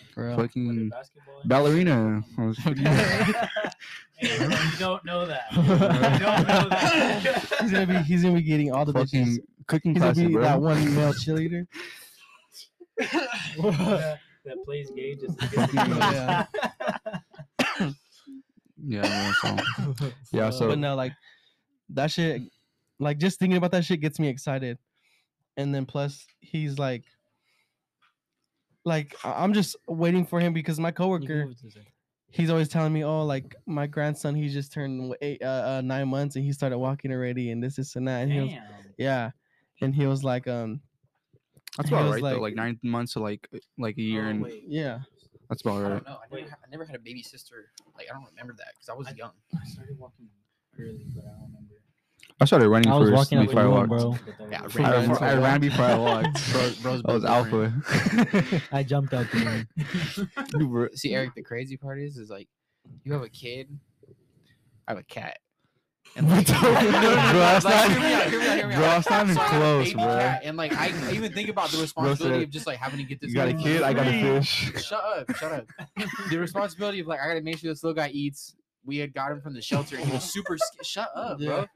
MJ, 0.00 0.14
bro. 0.14 0.14
Like, 0.14 0.14
for 0.14 0.26
real. 0.26 0.36
Fucking 0.36 0.88
basketball 0.90 1.40
ballerina. 1.44 2.22
Hey, 2.36 2.36
bro, 2.36 2.52
you 4.48 4.78
don't 4.78 5.04
know 5.04 5.26
that. 5.26 5.42
You 5.52 5.58
don't 5.58 5.68
know 6.48 6.68
that. 6.68 7.56
he's 7.60 7.70
gonna 7.72 7.86
be 7.86 7.96
he's 8.02 8.22
gonna 8.22 8.34
be 8.34 8.42
getting 8.42 8.72
all 8.72 8.84
the 8.84 8.92
Fucking 8.92 9.26
bitches. 9.26 9.38
cooking 9.66 9.94
He's 9.94 10.02
gonna 10.02 10.12
classes, 10.14 10.28
be 10.28 10.32
bro. 10.34 10.42
that 10.42 10.60
one 10.60 10.94
male 10.94 11.12
cheerleader. 11.14 11.66
that, 12.98 14.18
that 14.44 14.64
plays 14.64 14.90
gay 14.94 15.14
just 15.14 15.38
to 15.38 15.46
get 15.48 15.70
the 15.70 15.76
Yeah. 15.76 16.46
Yeah, 18.82 19.32
bro, 19.42 19.56
so 19.98 20.12
yeah, 20.32 20.50
so 20.50 20.68
but 20.68 20.78
no, 20.78 20.94
like 20.94 21.12
that 21.90 22.10
shit, 22.10 22.40
like 22.98 23.18
just 23.18 23.38
thinking 23.38 23.58
about 23.58 23.72
that 23.72 23.84
shit 23.84 24.00
gets 24.00 24.18
me 24.18 24.28
excited. 24.28 24.78
And 25.56 25.74
then 25.74 25.84
plus 25.84 26.26
he's 26.40 26.78
like, 26.78 27.04
like 28.94 29.08
I- 29.24 29.42
I'm 29.42 29.52
just 29.54 29.76
waiting 29.88 30.24
for 30.26 30.38
him 30.40 30.52
because 30.52 30.78
my 30.78 30.90
coworker, 30.90 31.46
move 31.46 31.58
to 31.60 31.68
the- 31.68 31.86
he's 32.30 32.50
always 32.50 32.68
telling 32.68 32.92
me, 32.92 33.02
oh, 33.04 33.24
like 33.24 33.54
my 33.66 33.86
grandson, 33.86 34.34
he 34.34 34.48
just 34.48 34.72
turned 34.72 35.14
eight, 35.22 35.40
uh, 35.42 35.62
uh, 35.78 35.80
nine 35.82 36.08
months 36.08 36.36
and 36.36 36.44
he 36.44 36.52
started 36.52 36.78
walking 36.78 37.10
already, 37.12 37.50
and 37.52 37.62
this, 37.62 37.76
this, 37.76 37.96
and 37.96 38.06
that. 38.08 38.18
And 38.22 38.32
he 38.32 38.40
was, 38.40 38.52
yeah, 38.98 39.30
and 39.80 39.94
he 39.94 40.06
was 40.06 40.22
like, 40.22 40.46
um, 40.46 40.80
that's 41.76 41.88
he 41.88 41.94
about 41.94 42.04
was 42.06 42.12
right 42.14 42.22
though. 42.22 42.40
like- 42.40 42.42
Like 42.42 42.54
nine 42.64 42.78
months 42.82 43.12
to 43.14 43.20
like 43.20 43.48
like 43.78 43.96
a 43.98 44.02
year, 44.02 44.26
Oh, 44.26 44.30
and 44.30 44.42
wait. 44.42 44.64
yeah, 44.66 45.00
that's 45.48 45.62
about 45.62 45.76
I 45.78 45.82
right. 45.82 45.88
don't 45.90 46.06
know. 46.06 46.18
I 46.24 46.26
never, 46.36 46.48
I 46.64 46.68
never 46.70 46.84
had 46.84 46.96
a 46.96 47.04
baby 47.08 47.22
sister. 47.22 47.70
Like 47.96 48.06
I 48.10 48.12
don't 48.14 48.26
remember 48.32 48.54
that 48.58 48.68
because 48.74 48.88
I 48.88 48.94
was 48.94 49.06
I- 49.08 49.12
young. 49.22 49.32
I 49.54 49.66
started 49.74 49.98
walking 49.98 50.28
early, 50.78 51.06
but 51.14 51.24
I 51.24 51.28
don't 51.30 51.46
remember. 51.48 51.59
I 52.40 52.46
started 52.46 52.68
running 52.68 52.90
I 52.90 52.96
was 52.96 53.10
first 53.10 53.16
walking 53.32 53.46
before 53.46 53.60
I 53.60 53.64
the 53.64 53.70
walked. 53.70 53.88
bro. 53.88 54.16
Yeah, 54.50 54.62
was- 54.62 54.74
ran 54.74 54.86
I, 54.86 55.00
before 55.06 55.16
ran, 55.16 55.22
I 55.22 55.30
I 55.30 55.34
ran 55.34 55.42
walked. 55.42 55.60
before 55.60 55.84
I 55.84 55.94
walked. 55.96 56.52
Bro, 56.52 56.70
bro's 56.82 57.02
I 57.04 57.12
was 57.12 57.24
alpha. 57.24 58.62
I 58.72 58.82
jumped 58.82 59.12
out 59.14 59.26
the 59.30 59.66
room. 60.68 60.88
See, 60.94 61.14
Eric, 61.14 61.34
the 61.34 61.42
crazy 61.42 61.76
part 61.76 62.00
is, 62.00 62.16
is 62.16 62.30
like, 62.30 62.48
you 63.04 63.12
have 63.12 63.22
a 63.22 63.28
kid, 63.28 63.68
I 64.88 64.92
have 64.92 64.98
a 64.98 65.02
cat. 65.02 65.36
And 66.16 66.28
What 66.28 66.48
like, 66.48 66.58
Bro, 66.60 66.70
no, 66.72 67.32
that's 67.38 67.64
like, 67.64 67.74
not- 67.74 67.90
hear 67.90 68.00
me 68.00 68.14
out, 68.14 68.22
hear 68.30 68.40
me 68.40 68.46
out, 68.48 68.56
hear 68.56 68.68
me 68.68 68.74
bro, 68.74 68.84
out. 68.84 69.04
that's 69.04 69.10
not 69.10 69.22
even 69.24 69.34
So 69.36 69.40
I 69.42 69.44
have 69.44 69.54
a 69.54 69.58
close, 69.60 69.92
bro. 69.92 70.02
cat, 70.04 70.40
and 70.44 70.56
like, 70.56 70.72
I, 70.72 70.92
I 71.08 71.12
even 71.12 71.32
think 71.32 71.48
about 71.50 71.68
the 71.70 71.78
responsibility 71.80 72.38
said, 72.40 72.42
of 72.44 72.50
just 72.50 72.66
like 72.66 72.78
having 72.78 72.98
to 72.98 73.04
get 73.04 73.20
this. 73.20 73.28
You 73.28 73.34
got 73.36 73.48
a 73.48 73.50
little- 73.52 73.62
kid, 73.62 73.82
I 73.82 73.92
got 73.92 74.06
a 74.08 74.10
fish. 74.40 74.72
Shut 74.82 75.04
up, 75.04 75.36
shut 75.36 75.52
up. 75.52 75.66
The 76.30 76.38
responsibility 76.38 77.00
of 77.00 77.06
like, 77.06 77.20
I 77.20 77.28
gotta 77.28 77.42
make 77.42 77.58
sure 77.58 77.70
this 77.70 77.84
little 77.84 77.94
guy 77.94 78.08
eats. 78.08 78.56
We 78.82 78.96
had 78.96 79.12
got 79.12 79.30
him 79.30 79.42
from 79.42 79.52
the 79.52 79.60
shelter. 79.60 79.98
He 79.98 80.10
was 80.10 80.24
super. 80.24 80.56
sk- 80.56 80.82
Shut 80.84 81.10
up, 81.14 81.38
bro. 81.38 81.66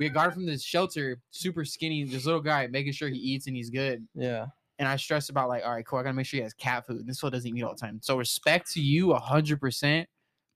Yeah, 0.00 0.04
We 0.04 0.04
had 0.06 0.14
got 0.14 0.26
him 0.28 0.32
from 0.32 0.46
the 0.46 0.58
shelter, 0.58 1.20
super 1.30 1.64
skinny. 1.64 2.04
This 2.04 2.24
little 2.26 2.40
guy, 2.40 2.66
making 2.66 2.92
sure 2.92 3.08
he 3.08 3.16
eats 3.18 3.46
and 3.46 3.54
he's 3.56 3.70
good. 3.70 4.06
yeah, 4.14 4.46
and 4.78 4.88
I 4.88 4.96
stress 4.96 5.28
about 5.28 5.48
like, 5.48 5.62
all 5.64 5.72
right, 5.72 5.84
cool. 5.86 5.98
I 5.98 6.02
gotta 6.02 6.14
make 6.14 6.26
sure 6.26 6.38
he 6.38 6.42
has 6.42 6.54
cat 6.54 6.86
food. 6.86 7.00
And 7.00 7.08
This 7.08 7.20
fool 7.20 7.30
doesn't 7.30 7.56
eat 7.56 7.62
all 7.62 7.74
the 7.74 7.80
time. 7.80 8.00
So 8.02 8.16
respect 8.16 8.70
to 8.72 8.80
you 8.80 9.12
hundred 9.14 9.60
percent 9.60 10.08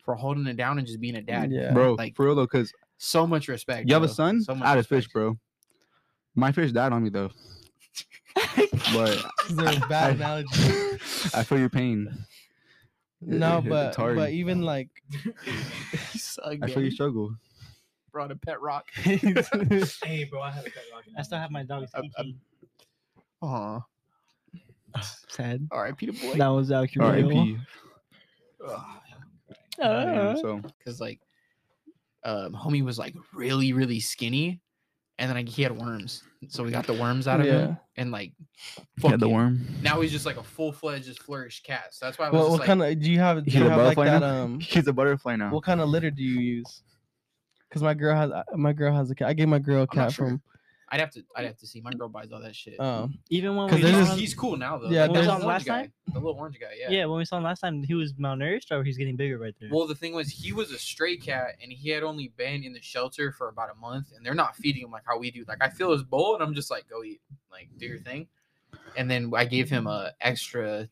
for 0.05 0.15
holding 0.15 0.47
it 0.47 0.57
down 0.57 0.79
and 0.79 0.87
just 0.87 1.01
being 1.01 1.17
a 1.17 1.23
dad. 1.23 1.51
yeah, 1.53 1.73
Bro, 1.73 1.95
Like- 1.95 2.15
for 2.17 2.27
real 2.27 2.35
though, 2.35 2.45
because 2.45 2.73
So 2.99 3.27
much 3.27 3.49
respect. 3.49 3.89
you 3.89 3.95
have 3.95 4.03
a 4.03 4.09
son, 4.09 4.43
So 4.43 4.55
much 4.55 4.65
I 4.67 4.71
had 4.71 4.79
a 4.79 4.83
fish, 4.83 5.09
bro. 5.09 5.39
My 6.35 6.53
fish 6.53 6.73
died 6.73 6.93
on 6.93 7.03
me 7.05 7.11
though. 7.11 7.31
but 8.93 9.25
This 9.51 9.77
a 9.77 9.87
bad 9.89 10.17
analogy. 10.17 10.49
I 11.35 11.43
feel 11.45 11.59
your 11.59 11.69
pain. 11.71 12.09
No, 13.21 13.59
It's 13.59 13.69
but 13.69 13.97
but 13.97 14.31
even 14.33 14.63
like 14.63 14.89
I 16.45 16.67
feel 16.69 16.83
your 16.83 16.91
struggle. 16.91 17.35
Brought 18.15 18.31
a 18.31 18.37
pet 18.37 18.61
rock. 18.63 18.87
Hey, 19.05 20.25
bro, 20.25 20.41
I 20.41 20.51
had 20.53 20.61
a 20.67 20.71
pet 20.71 20.85
rock. 20.93 21.03
I 21.19 21.23
still 21.23 21.39
have 21.39 21.51
my 21.51 21.65
dog. 21.65 21.87
I'm- 21.95 22.11
I'm- 22.17 22.41
Aw. 23.43 23.81
Sad. 25.29 25.67
All 25.73 25.83
right, 25.83 25.95
Peter 25.95 26.13
boy. 26.13 26.35
That 26.39 26.47
was 26.49 26.71
actually 26.71 27.05
real. 27.23 27.27
R.I.P. 27.29 27.59
Uh, 29.83 30.37
So 30.37 30.61
Because 30.79 31.01
like, 31.01 31.21
um, 32.23 32.55
homie 32.55 32.83
was 32.85 32.99
like 32.99 33.15
really 33.35 33.73
really 33.75 33.99
skinny, 34.01 34.61
and 35.19 35.29
then 35.29 35.37
like 35.37 35.49
he 35.49 35.63
had 35.63 35.73
worms. 35.77 36.23
So 36.49 36.63
we 36.63 36.71
got 36.71 36.87
the 36.87 36.95
worms 36.95 37.27
out 37.27 37.41
of 37.41 37.47
him, 37.47 37.77
and 37.97 38.11
like, 38.13 38.33
yeah, 38.79 38.85
the 38.97 39.01
fucking- 39.19 39.31
worm. 39.33 39.67
Now 39.83 40.01
he's 40.01 40.13
just 40.13 40.25
like 40.27 40.37
a 40.39 40.43
full 40.45 40.73
fledged, 40.73 41.05
just 41.07 41.23
flourished 41.23 41.65
cat. 41.65 41.89
So 41.93 42.07
that's 42.07 42.17
why 42.19 42.27
I 42.27 42.31
was 42.31 42.35
what, 42.39 42.43
just 42.45 42.51
what 42.53 42.61
like, 42.61 42.67
kind 42.69 42.83
of 42.83 43.01
do 43.03 43.11
you 43.11 43.19
have? 43.19 43.39
Do 43.45 43.51
He's 43.51 43.55
you 43.57 43.67
a 43.67 43.69
have 43.71 43.79
like 43.79 43.97
butterfly 43.97 44.05
that? 44.07 44.21
now? 44.21 44.45
Um, 44.45 44.61
He's 44.61 44.87
a 44.87 44.93
butterfly 44.93 45.37
now. 45.37 45.51
what 45.51 45.65
kind 45.65 45.81
of 45.81 45.89
litter 45.89 46.11
do 46.13 46.23
you 46.23 46.41
use? 46.41 46.83
Because 47.75 47.83
my 47.83 47.95
girl 47.95 48.15
has 48.17 48.31
uh, 48.31 48.45
my 48.55 48.73
girl 48.73 48.95
has 48.95 49.11
a 49.11 49.17
cat. 49.17 49.27
I 49.29 49.33
gave 49.33 49.49
my 49.49 49.59
girl 49.59 49.79
a 49.79 49.81
I'm 49.81 49.97
not 49.97 50.05
cat 50.07 50.13
sure. 50.13 50.27
from. 50.29 50.43
I'd 50.91 51.01
have 51.01 51.11
to 51.13 51.25
I'd 51.35 51.47
have 51.47 51.57
to 51.57 51.67
see. 51.67 51.81
My 51.81 51.91
girl 51.91 52.09
buys 52.09 52.31
all 52.31 52.41
that 52.41 52.55
shit. 52.55 52.79
Um, 52.79 53.19
Even 53.29 53.57
when 53.57 53.67
we 53.75 53.81
there's 53.81 53.93
saw 53.95 53.99
this- 54.01 54.11
him, 54.13 54.19
he's 54.19 54.33
cool 54.35 54.57
now 54.57 54.79
though. 54.79 54.91
Yeah, 54.91 55.03
Like, 55.03 55.09
the 55.09 55.13
there's- 55.15 55.27
little 55.27 55.41
On 55.43 55.49
last 55.49 55.49
orange 55.49 55.65
guy. 55.67 55.81
time? 55.83 55.93
The 56.13 56.19
little 56.21 56.39
orange 56.39 56.61
guy. 56.61 56.69
Yeah. 56.79 56.91
yeah. 56.91 57.05
when 57.07 57.19
we 57.19 57.25
saw 57.25 57.39
him 57.39 57.43
last 57.43 57.61
time, 57.63 57.83
he 57.83 57.95
was 57.95 58.13
malnourished 58.13 58.71
or 58.71 58.85
he's 58.85 58.97
getting 58.97 59.17
bigger 59.17 59.39
right 59.39 59.55
there. 59.59 59.71
Well, 59.73 59.89
the 59.89 59.95
thing 59.97 60.13
was, 60.15 60.29
he 60.31 60.53
was 60.53 60.71
a 60.71 60.79
stray 60.79 61.17
cat, 61.17 61.57
and 61.61 61.73
he 61.73 61.89
had 61.91 62.05
only 62.05 62.29
been 62.37 62.63
in 62.63 62.73
the 62.75 62.81
shelter 62.81 63.33
for 63.33 63.49
about 63.49 63.71
a 63.71 63.75
month, 63.81 64.13
and 64.15 64.25
they're 64.25 64.35
not 64.35 64.55
feeding 64.55 64.83
him 64.85 64.93
like 64.93 65.03
how 65.05 65.19
we 65.19 65.33
do. 65.33 65.45
Like 65.49 65.59
I 65.63 65.69
fill 65.69 65.91
his 65.91 66.05
bowl, 66.05 66.35
and 66.35 66.45
I'm 66.45 66.55
just 66.55 66.71
like, 66.71 66.87
go 66.89 67.03
eat, 67.03 67.21
like 67.51 67.71
do 67.77 67.87
your 67.87 67.99
thing, 67.99 68.29
and 68.97 69.11
then 69.11 69.33
I 69.35 69.47
gave 69.47 69.69
him 69.69 69.89
a 69.89 70.13
extra, 70.21 70.89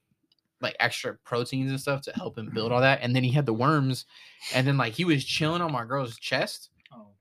like 0.62 0.74
extra 0.80 1.14
proteins 1.22 1.70
and 1.70 1.78
stuff 1.80 2.00
to 2.02 2.12
help 2.12 2.36
him 2.38 2.50
build 2.52 2.72
all 2.72 2.80
that, 2.80 3.00
and 3.02 3.14
then 3.14 3.22
he 3.22 3.30
had 3.30 3.46
the 3.46 3.52
worms, 3.54 4.06
and 4.52 4.66
then 4.66 4.76
like 4.78 4.94
he 4.94 5.04
was 5.04 5.24
chilling 5.24 5.60
on 5.62 5.70
my 5.70 5.84
girl's 5.84 6.16
chest, 6.18 6.70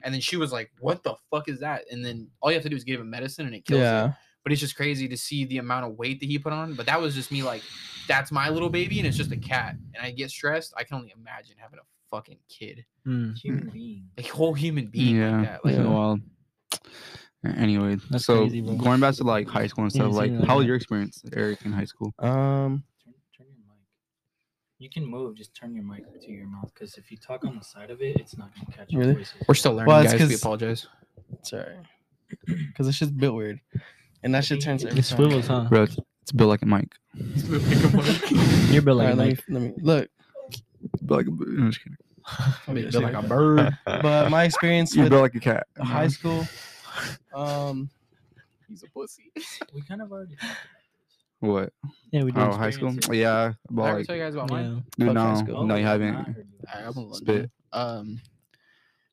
and 0.03 0.13
then 0.13 0.21
she 0.21 0.37
was 0.37 0.51
like, 0.51 0.71
"What 0.79 1.03
the 1.03 1.15
fuck 1.29 1.49
is 1.49 1.59
that?" 1.59 1.85
And 1.91 2.03
then 2.05 2.27
all 2.41 2.51
you 2.51 2.55
have 2.55 2.63
to 2.63 2.69
do 2.69 2.75
is 2.75 2.83
give 2.83 2.99
him 2.99 3.09
medicine, 3.09 3.45
and 3.45 3.55
it 3.55 3.65
kills 3.65 3.81
yeah. 3.81 4.05
it. 4.07 4.11
But 4.43 4.51
it's 4.51 4.61
just 4.61 4.75
crazy 4.75 5.07
to 5.07 5.17
see 5.17 5.45
the 5.45 5.59
amount 5.59 5.85
of 5.85 5.97
weight 5.97 6.19
that 6.19 6.25
he 6.25 6.39
put 6.39 6.51
on. 6.53 6.73
But 6.73 6.87
that 6.87 6.99
was 6.99 7.13
just 7.13 7.31
me, 7.31 7.43
like, 7.43 7.61
that's 8.07 8.31
my 8.31 8.49
little 8.49 8.69
baby, 8.69 8.97
and 8.99 9.07
it's 9.07 9.17
just 9.17 9.31
a 9.31 9.37
cat, 9.37 9.75
and 9.93 10.03
I 10.05 10.11
get 10.11 10.31
stressed. 10.31 10.73
I 10.77 10.83
can 10.83 10.97
only 10.97 11.13
imagine 11.15 11.55
having 11.57 11.79
a 11.79 11.83
fucking 12.15 12.39
kid, 12.49 12.85
Mm. 13.07 13.37
human 13.37 13.69
being. 13.69 14.03
a 14.17 14.23
whole 14.23 14.53
human 14.53 14.87
being 14.87 15.15
yeah. 15.17 15.37
like 15.37 15.45
that. 15.47 15.65
Like, 15.65 15.75
Yeah. 15.75 15.83
Well, 15.87 16.19
anyway, 17.45 17.97
That's 18.09 18.25
so 18.25 18.41
crazy, 18.47 18.61
going 18.61 18.99
back 18.99 19.15
to 19.15 19.23
like 19.23 19.47
high 19.47 19.67
school 19.67 19.83
and 19.85 19.93
stuff, 19.93 20.11
like 20.13 20.31
like 20.31 20.45
how 20.47 20.57
was 20.57 20.65
your 20.67 20.75
experience, 20.75 21.23
Eric, 21.33 21.59
in 21.65 21.71
high 21.71 21.85
school? 21.85 22.13
Um, 22.19 22.83
Turn, 23.03 23.13
turn 23.37 23.47
your 23.47 23.57
mic. 23.67 23.85
You 24.81 24.89
can 24.89 25.05
move. 25.05 25.35
Just 25.37 25.53
turn 25.53 25.75
your 25.75 25.83
mic 25.83 26.03
to 26.21 26.31
your 26.31 26.47
mouth, 26.47 26.71
because 26.73 26.95
if 26.97 27.11
you 27.11 27.17
talk 27.17 27.45
on 27.45 27.55
the 27.55 27.63
side 27.63 27.91
of 27.91 28.01
it, 28.01 28.15
it's 28.19 28.35
not 28.35 28.49
gonna 28.55 28.75
catch 28.75 28.91
your 28.91 29.01
Really? 29.01 29.13
voices. 29.13 29.35
we're 29.47 29.53
still 29.53 29.73
learning, 29.73 29.87
Well, 29.93 30.01
it's 30.01 30.11
guys. 30.13 30.27
We 30.27 30.33
apologize. 30.33 30.87
sorry, 31.43 31.75
because 32.47 32.87
it's 32.87 32.97
just 32.97 33.15
built 33.15 33.35
weird, 33.35 33.59
and 34.23 34.33
that 34.33 34.43
shit 34.43 34.59
turns 34.59 34.83
every 34.83 34.97
It 34.97 35.03
swivels, 35.05 35.45
huh? 35.45 35.67
Bro, 35.69 35.83
it's, 35.83 35.97
it's 36.23 36.31
built 36.31 36.49
like 36.49 36.63
a 36.63 36.65
mic. 36.65 36.91
You're 38.73 38.81
built 38.81 38.99
All 38.99 39.05
like 39.05 39.09
right, 39.09 39.13
a 39.13 39.15
let 39.15 39.27
me 39.27 39.29
mic. 39.29 39.43
let 39.49 39.61
me 39.61 39.73
look. 39.83 40.09
Built 41.05 41.17
like 41.19 41.27
a, 41.27 41.29
I'm 41.29 41.71
just 41.71 41.83
kidding. 41.83 42.89
Built 42.91 43.03
like 43.03 43.13
a 43.13 43.27
bird. 43.27 43.77
But 43.85 44.31
my 44.31 44.45
experience 44.45 44.95
You're 44.95 45.03
with 45.03 45.11
built 45.11 45.21
like 45.21 45.35
a 45.35 45.39
cat. 45.39 45.67
high 45.79 46.07
school, 46.07 46.47
um, 47.35 47.87
He's 48.67 48.81
a 48.81 48.87
pussy. 48.87 49.31
We 49.75 49.81
kind 49.83 50.01
of 50.01 50.11
already. 50.11 50.37
Talked 51.41 51.43
about 51.43 51.53
What? 51.53 51.73
Yeah, 52.11 52.23
we 52.23 52.31
did. 52.31 52.39
Oh, 52.41 52.51
high 52.51 52.69
school? 52.69 52.95
experiences. 52.95 53.15
Yeah. 53.21 53.53
I 53.69 53.73
About 53.73 53.85
ever 53.87 53.97
like, 53.99 54.07
tell 54.07 54.15
you 54.15 54.21
guys 54.23 54.33
about 54.35 54.49
mine. 54.49 54.83
Yeah. 54.97 55.05
dude, 55.05 55.15
Fuck 55.15 55.17
high 55.17 55.33
no, 55.33 55.39
school. 55.39 55.63
no, 55.65 55.75
you 55.75 55.85
haven't. 55.85 56.15
I 56.15 56.21
heard 56.23 56.37
you. 56.37 56.67
Alright, 56.73 56.87
I'm 56.87 56.93
gonna 56.93 57.15
Spit. 57.15 57.51
Um, 57.73 58.21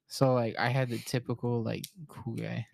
so 0.08 0.34
like 0.34 0.56
I 0.58 0.68
had 0.68 0.88
the 0.88 0.98
typical 0.98 1.62
like 1.62 1.84
cool 2.08 2.34
guy 2.34 2.66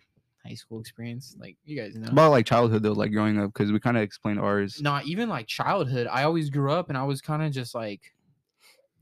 high 0.45 0.53
school 0.53 0.79
experience, 0.79 1.35
like 1.39 1.57
you 1.65 1.75
guys 1.75 1.95
know. 1.95 2.07
About 2.09 2.31
like 2.31 2.45
childhood 2.45 2.83
though, 2.83 2.91
like 2.93 3.11
growing 3.11 3.39
up, 3.39 3.51
because 3.53 3.71
we 3.71 3.79
kind 3.79 3.97
of 3.97 4.03
explained 4.03 4.39
ours. 4.39 4.79
Not 4.81 5.05
even 5.05 5.27
like 5.29 5.47
childhood. 5.47 6.07
I 6.11 6.23
always 6.23 6.49
grew 6.49 6.71
up 6.71 6.89
and 6.89 6.97
I 6.97 7.03
was 7.03 7.21
kind 7.21 7.41
of 7.43 7.51
just 7.51 7.73
like, 7.73 8.13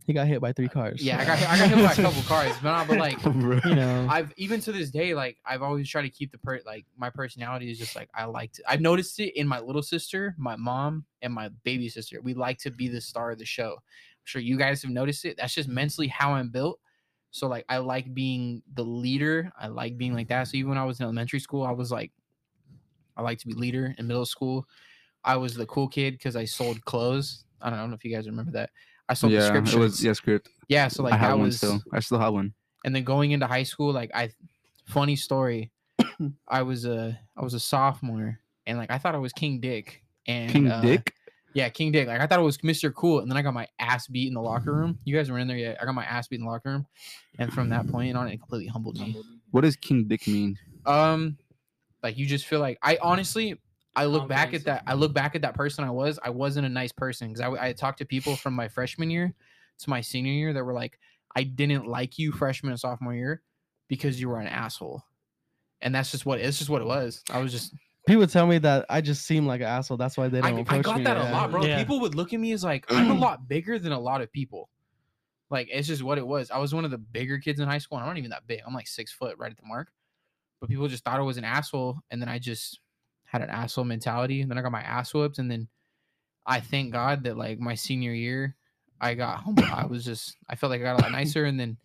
he 0.05 0.13
got 0.13 0.27
hit 0.27 0.41
by 0.41 0.51
three 0.51 0.65
uh, 0.65 0.69
cars. 0.69 1.01
yeah, 1.01 1.19
I 1.19 1.25
got 1.25 1.39
hit, 1.39 1.49
I 1.49 1.57
got 1.57 1.69
hit 1.69 1.85
by 1.85 1.91
a 1.91 1.95
couple 1.95 2.21
cars, 2.27 2.53
but 2.61 2.71
not, 2.71 2.87
but 2.87 2.99
like 2.99 3.23
You 3.65 3.75
know. 3.75 4.07
I've 4.09 4.33
even 4.37 4.59
to 4.61 4.71
this 4.71 4.89
day, 4.89 5.13
like 5.13 5.37
I've 5.45 5.61
always 5.61 5.89
tried 5.89 6.03
to 6.03 6.09
keep 6.09 6.31
the 6.31 6.37
per 6.37 6.59
like 6.65 6.85
my 6.97 7.09
personality 7.09 7.71
is 7.71 7.79
just 7.79 7.95
like 7.95 8.09
I 8.13 8.25
like 8.25 8.51
to. 8.53 8.63
I've 8.67 8.81
noticed 8.81 9.19
it 9.19 9.37
in 9.39 9.47
my 9.47 9.59
little 9.59 9.83
sister, 9.83 10.35
my 10.37 10.55
mom, 10.55 11.05
and 11.21 11.33
my 11.33 11.49
baby 11.63 11.89
sister. 11.89 12.21
We 12.21 12.33
like 12.33 12.57
to 12.59 12.71
be 12.71 12.87
the 12.87 13.01
star 13.01 13.31
of 13.31 13.39
the 13.39 13.45
show. 13.45 13.73
I'm 13.73 14.25
sure 14.25 14.41
you 14.41 14.57
guys 14.57 14.81
have 14.81 14.91
noticed 14.91 15.25
it. 15.25 15.37
That's 15.37 15.53
just 15.53 15.69
mentally 15.69 16.07
how 16.07 16.33
I'm 16.33 16.49
built. 16.49 16.79
So 17.31 17.47
like 17.47 17.65
I 17.69 17.77
like 17.77 18.13
being 18.13 18.61
the 18.75 18.83
leader. 18.83 19.51
I 19.59 19.67
like 19.67 19.97
being 19.97 20.13
like 20.13 20.27
that. 20.27 20.47
So 20.47 20.57
even 20.57 20.69
when 20.69 20.77
I 20.77 20.85
was 20.85 20.99
in 20.99 21.03
elementary 21.03 21.39
school, 21.39 21.63
I 21.63 21.71
was 21.71 21.91
like, 21.91 22.11
I 23.17 23.21
like 23.21 23.39
to 23.39 23.47
be 23.47 23.53
leader. 23.53 23.95
In 23.97 24.07
middle 24.07 24.25
school, 24.25 24.67
I 25.23 25.37
was 25.37 25.55
the 25.55 25.65
cool 25.65 25.87
kid 25.87 26.13
because 26.13 26.35
I 26.35 26.45
sold 26.45 26.83
clothes. 26.85 27.45
I 27.61 27.69
don't, 27.69 27.79
I 27.79 27.81
don't 27.81 27.89
know 27.89 27.95
if 27.95 28.03
you 28.03 28.13
guys 28.13 28.27
remember 28.27 28.51
that. 28.51 28.69
I 29.13 29.15
sold 29.15 29.34
yeah, 29.34 29.39
it 29.39 29.52
prescriptions. 29.52 29.80
was 29.82 30.04
yeah 30.04 30.13
script. 30.13 30.49
yeah. 30.67 30.88
So 30.88 31.04
like 31.04 31.13
I 31.13 31.17
have 31.17 31.30
that 31.32 31.38
one 31.38 31.45
was 31.47 31.58
still. 31.58 31.82
I 31.91 31.99
still 31.99 32.19
have 32.19 32.34
one. 32.34 32.54
and 32.86 32.93
then 32.95 33.04
going 33.04 33.32
into 33.32 33.47
high 33.47 33.63
school 33.63 33.93
like 33.93 34.12
i 34.13 34.30
funny 34.86 35.15
story 35.15 35.71
i 36.47 36.62
was 36.62 36.86
a 36.86 37.17
i 37.38 37.41
was 37.41 37.54
a 37.54 37.60
sophomore 37.60 38.39
and 38.67 38.78
like 38.78 38.91
i 38.91 38.97
thought 38.97 39.15
i 39.15 39.17
was 39.17 39.32
king 39.32 39.60
dick 39.62 40.04
and 40.28 40.52
King 40.52 40.67
uh, 40.69 40.82
Dick. 40.82 41.13
yeah 41.54 41.69
king 41.69 41.91
dick 41.93 42.08
like 42.08 42.19
i 42.19 42.28
thought 42.28 42.39
it 42.39 42.43
was 42.43 42.58
mr 42.60 42.93
cool 42.93 43.19
and 43.19 43.30
then 43.32 43.38
i 43.38 43.41
got 43.41 43.54
my 43.54 43.65
ass 43.80 44.08
beat 44.08 44.28
in 44.28 44.34
the 44.34 44.41
locker 44.41 44.73
room 44.73 44.99
you 45.06 45.15
guys 45.15 45.32
were 45.32 45.39
in 45.39 45.47
there 45.47 45.56
yet 45.58 45.78
i 45.82 45.86
got 45.86 45.95
my 45.95 46.04
ass 46.04 46.28
beat 46.28 46.39
in 46.39 46.45
the 46.45 46.52
locker 46.52 46.69
room 46.71 46.86
and 47.39 47.54
from 47.54 47.69
that 47.69 47.88
point 47.88 48.17
on 48.17 48.28
it 48.28 48.38
completely 48.39 48.67
humbled 48.67 48.99
me 48.99 49.15
What 49.52 49.62
does 49.62 49.76
King 49.78 50.06
Dick 50.10 50.28
mean? 50.28 50.58
um 50.86 51.38
like 52.04 52.17
you 52.17 52.26
just 52.26 52.45
feel 52.45 52.60
like 52.60 52.78
i 52.82 52.97
honestly 53.02 53.58
i 53.95 54.06
look 54.06 54.27
back 54.27 54.53
at 54.53 54.63
that 54.65 54.84
i 54.88 54.93
look 54.93 55.13
back 55.13 55.36
at 55.36 55.41
that 55.41 55.53
person 55.53 55.84
i 55.84 55.89
was 55.89 56.19
i 56.23 56.29
wasn't 56.29 56.65
a 56.65 56.69
nice 56.69 56.91
person 56.91 57.27
because 57.32 57.41
I, 57.41 57.67
I 57.67 57.73
talked 57.73 57.99
to 57.99 58.06
people 58.06 58.36
from 58.36 58.53
my 58.53 58.67
freshman 58.67 59.10
year 59.10 59.34
to 59.79 59.89
my 59.89 60.01
senior 60.01 60.32
year 60.32 60.53
that 60.53 60.63
were 60.63 60.73
like 60.73 60.99
i 61.36 61.43
didn't 61.43 61.88
like 61.88 62.17
you 62.17 62.32
freshman 62.32 62.71
and 62.71 62.79
sophomore 62.79 63.13
year 63.13 63.41
because 63.88 64.19
you 64.19 64.29
were 64.29 64.39
an 64.39 64.47
asshole 64.47 65.03
and 65.82 65.93
that's 65.93 66.12
just 66.12 66.25
what 66.25 66.39
it's 66.39 66.58
just 66.58 66.69
what 66.69 66.82
it 66.82 66.88
was 66.88 67.23
i 67.29 67.39
was 67.39 67.51
just 67.51 67.73
People 68.06 68.27
tell 68.27 68.45
me 68.45 68.58
that 68.58 68.86
I 68.89 68.99
just 68.99 69.25
seem 69.25 69.47
like 69.47 69.62
an 69.62 69.67
asshole. 69.67 69.95
That's 69.95 70.17
why 70.17 70.27
they 70.27 70.41
don't 70.41 70.58
I 70.58 70.60
approach 70.60 70.84
got 70.84 70.97
me. 70.97 71.03
that 71.06 71.15
a 71.15 71.23
lot 71.32 71.49
bro 71.51 71.65
Yeah. 71.65 71.77
people 71.77 72.01
would 72.01 72.15
look 72.15 72.34
at 72.34 72.39
me 72.41 72.51
as 72.51 72.62
like 72.62 72.86
i'm 72.89 73.10
a 73.10 73.13
lot 73.13 73.47
bigger 73.47 73.79
than 73.79 73.93
a 73.93 73.99
lot 73.99 74.19
of 74.19 74.29
people 74.29 74.67
like 75.49 75.69
it's 75.71 75.88
just 75.88 76.03
what 76.03 76.17
it 76.17 76.27
was 76.27 76.51
i 76.51 76.58
was 76.58 76.75
one 76.75 76.84
of 76.84 76.91
the 76.91 76.97
bigger 76.97 77.38
kids 77.38 77.62
in 77.62 77.67
high 77.69 77.77
school 77.77 77.97
and 77.97 78.03
i'm 78.03 78.10
not 78.10 78.17
even 78.17 78.32
that 78.32 78.45
big 78.45 78.60
i'm 78.67 78.73
like 78.73 78.88
six 78.89 79.13
foot 79.13 79.38
right 79.38 79.51
at 79.51 79.58
the 79.58 79.65
mark 79.65 79.89
but 80.63 80.69
people 80.69 80.88
just 80.88 81.03
thought 81.03 81.19
I 81.19 81.23
was 81.23 81.36
an 81.36 81.43
asshole, 81.43 81.99
and 82.10 82.21
then 82.21 82.29
I 82.29 82.39
just 82.39 82.79
had 83.34 83.41
an 83.41 83.50
asshole 83.50 83.84
mentality, 83.86 84.41
and 84.41 84.50
then 84.50 84.58
I 84.58 84.62
got 84.62 84.72
my 84.72 84.82
ass 84.84 85.13
whooped, 85.13 85.39
and 85.39 85.50
then 85.50 85.67
I 86.46 86.60
thank 86.60 86.93
God 86.93 87.24
that 87.24 87.36
like 87.38 87.60
my 87.60 87.74
senior 87.76 88.13
year, 88.13 88.56
I 89.02 89.15
got 89.15 89.39
humble. 89.39 89.65
I 89.65 89.86
was 89.89 90.06
just 90.06 90.38
I 90.48 90.56
felt 90.56 90.69
like 90.69 90.82
I 90.82 90.84
got 90.84 91.00
a 91.00 91.04
lot 91.04 91.12
nicer, 91.12 91.46
and 91.46 91.60
then 91.60 91.78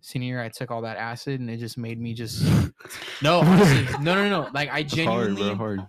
senior 0.00 0.28
year 0.34 0.42
I 0.42 0.48
took 0.48 0.70
all 0.70 0.82
that 0.82 0.96
acid, 0.96 1.40
and 1.40 1.50
it 1.50 1.56
just 1.58 1.76
made 1.76 2.00
me 2.00 2.14
just 2.14 2.42
no, 3.22 3.40
honestly, 3.40 3.84
no, 4.02 4.14
no, 4.14 4.28
no. 4.30 4.48
Like 4.54 4.70
I 4.72 4.80
It's 4.80 4.94
hard, 4.94 5.26
genuinely, 5.36 5.42
bro. 5.48 5.54
Hard. 5.56 5.80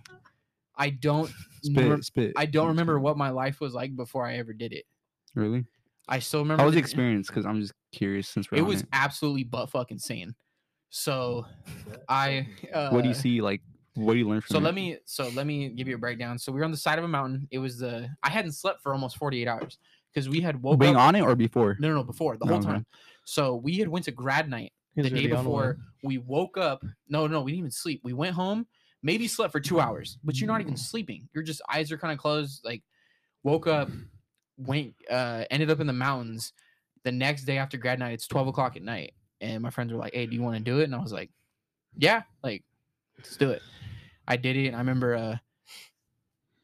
I 0.76 0.90
don't, 0.90 1.30
Spit, 1.62 1.88
rem- 1.88 2.02
spit. 2.02 2.32
I 2.36 2.46
don't 2.46 2.68
remember 2.68 2.98
what 3.00 3.16
my 3.16 3.30
life 3.30 3.60
was 3.60 3.74
like 3.74 3.96
before 3.96 4.24
I 4.26 4.36
ever 4.38 4.52
did 4.52 4.72
it. 4.72 4.84
Really? 5.34 5.64
I 6.08 6.18
still 6.20 6.40
remember 6.40 6.60
How 6.62 6.66
was 6.66 6.74
the 6.74 6.80
the- 6.80 6.84
experience? 6.84 7.26
Because 7.28 7.46
I'm 7.46 7.60
just 7.60 7.72
curious 7.92 8.28
since 8.28 8.50
we're 8.50 8.58
It 8.58 8.62
on 8.62 8.68
was 8.68 8.80
it. 8.82 8.88
absolutely 8.92 9.44
butt 9.44 9.70
fucking 9.70 9.96
insane. 9.96 10.34
So 10.90 11.46
I, 12.08 12.46
uh, 12.72 12.90
What 12.90 13.02
do 13.02 13.08
you 13.08 13.14
see? 13.14 13.40
Like, 13.42 13.60
what 13.98 14.14
do 14.14 14.18
you 14.18 14.28
learn 14.28 14.40
from 14.40 14.56
So 14.56 14.58
it? 14.58 14.62
let 14.64 14.74
me 14.74 14.98
so 15.04 15.28
let 15.28 15.46
me 15.46 15.68
give 15.70 15.88
you 15.88 15.94
a 15.94 15.98
breakdown. 15.98 16.38
So 16.38 16.52
we 16.52 16.58
were 16.60 16.64
on 16.64 16.70
the 16.70 16.76
side 16.76 16.98
of 16.98 17.04
a 17.04 17.08
mountain. 17.08 17.48
It 17.50 17.58
was 17.58 17.78
the 17.78 18.08
I 18.22 18.30
hadn't 18.30 18.52
slept 18.52 18.82
for 18.82 18.92
almost 18.92 19.16
48 19.18 19.46
hours 19.48 19.78
because 20.12 20.28
we 20.28 20.40
had 20.40 20.62
woke 20.62 20.80
being 20.80 20.96
up. 20.96 20.96
on 20.96 21.14
it 21.16 21.20
or 21.22 21.34
before? 21.36 21.76
No, 21.78 21.88
no, 21.88 21.94
no, 21.96 22.04
before 22.04 22.36
the 22.36 22.46
whole 22.46 22.58
Okay. 22.58 22.64
time. 22.66 22.86
So 23.24 23.56
we 23.56 23.76
had 23.78 23.88
went 23.88 24.04
to 24.06 24.10
grad 24.12 24.48
night 24.48 24.72
the 24.96 25.10
day 25.10 25.10
already 25.10 25.32
on 25.32 25.50
one. 25.50 25.68
before. 25.68 25.78
We 26.02 26.18
woke 26.18 26.56
up. 26.56 26.84
No, 27.08 27.26
no, 27.26 27.42
we 27.42 27.52
didn't 27.52 27.58
even 27.60 27.70
sleep. 27.70 28.00
We 28.04 28.12
went 28.14 28.34
home, 28.34 28.66
maybe 29.02 29.28
slept 29.28 29.52
for 29.52 29.60
two 29.60 29.80
hours, 29.80 30.18
but 30.24 30.40
you're 30.40 30.48
not 30.48 30.60
even 30.60 30.76
sleeping. 30.76 31.28
You're 31.34 31.44
just 31.44 31.62
eyes 31.72 31.92
are 31.92 31.98
kind 31.98 32.12
of 32.12 32.18
closed. 32.18 32.64
Like 32.64 32.82
woke 33.44 33.66
up, 33.66 33.90
went, 34.56 34.94
uh, 35.10 35.44
ended 35.50 35.70
up 35.70 35.80
in 35.80 35.86
the 35.86 35.92
mountains. 35.92 36.52
The 37.04 37.12
next 37.12 37.44
day 37.44 37.58
after 37.58 37.76
grad 37.78 37.98
night, 37.98 38.12
it's 38.14 38.26
12 38.26 38.48
o'clock 38.48 38.76
at 38.76 38.82
night, 38.82 39.14
and 39.40 39.62
my 39.62 39.70
friends 39.70 39.92
were 39.92 39.98
like, 39.98 40.14
"Hey, 40.14 40.26
do 40.26 40.34
you 40.34 40.42
want 40.42 40.56
to 40.58 40.62
do 40.62 40.80
it?" 40.80 40.84
And 40.84 40.94
I 40.94 40.98
was 40.98 41.12
like, 41.12 41.30
"Yeah, 41.96 42.24
like 42.42 42.64
let's 43.18 43.36
do 43.36 43.50
it." 43.50 43.62
I 44.28 44.36
did 44.36 44.56
it. 44.56 44.68
And 44.68 44.76
I 44.76 44.80
remember 44.80 45.16
uh, 45.16 45.38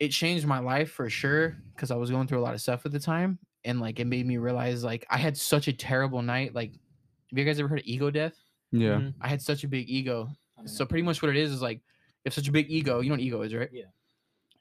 it 0.01 0.09
changed 0.11 0.47
my 0.47 0.59
life 0.59 0.91
for 0.91 1.09
sure 1.09 1.57
because 1.75 1.91
I 1.91 1.97
was 1.97 2.11
going 2.11 2.27
through 2.27 2.41
a 2.41 2.43
lot 2.43 2.55
of 2.55 2.61
stuff 2.61 2.85
at 2.85 2.93
the 2.93 2.99
time, 3.01 3.39
and 3.65 3.81
like 3.81 4.01
it 4.01 4.07
made 4.07 4.27
me 4.27 4.37
realize 4.39 4.83
like 4.85 5.07
I 5.11 5.19
had 5.19 5.37
such 5.37 5.69
a 5.69 5.73
terrible 5.73 6.23
night. 6.23 6.55
Like, 6.55 6.73
have 6.73 7.39
you 7.39 7.45
guys 7.45 7.59
ever 7.59 7.69
heard 7.69 7.81
of 7.81 7.87
ego 7.87 8.11
death? 8.11 8.37
Yeah. 8.73 9.01
Mhm. 9.01 9.15
I 9.21 9.29
had 9.29 9.41
such 9.41 9.65
a 9.65 9.69
big 9.69 9.89
ego. 9.89 10.29
I 10.57 10.63
don't 10.63 10.69
So 10.69 10.85
pretty 10.85 11.03
much 11.03 11.23
what 11.23 11.31
it 11.31 11.37
is 11.37 11.53
is 11.53 11.63
like, 11.63 11.83
if 12.25 12.33
such 12.35 12.49
a 12.49 12.53
big 12.53 12.71
ego. 12.71 13.01
You 13.01 13.11
know 13.11 13.15
what 13.15 13.21
ego 13.21 13.43
is, 13.43 13.55
right? 13.55 13.71
Yeah. 13.73 13.85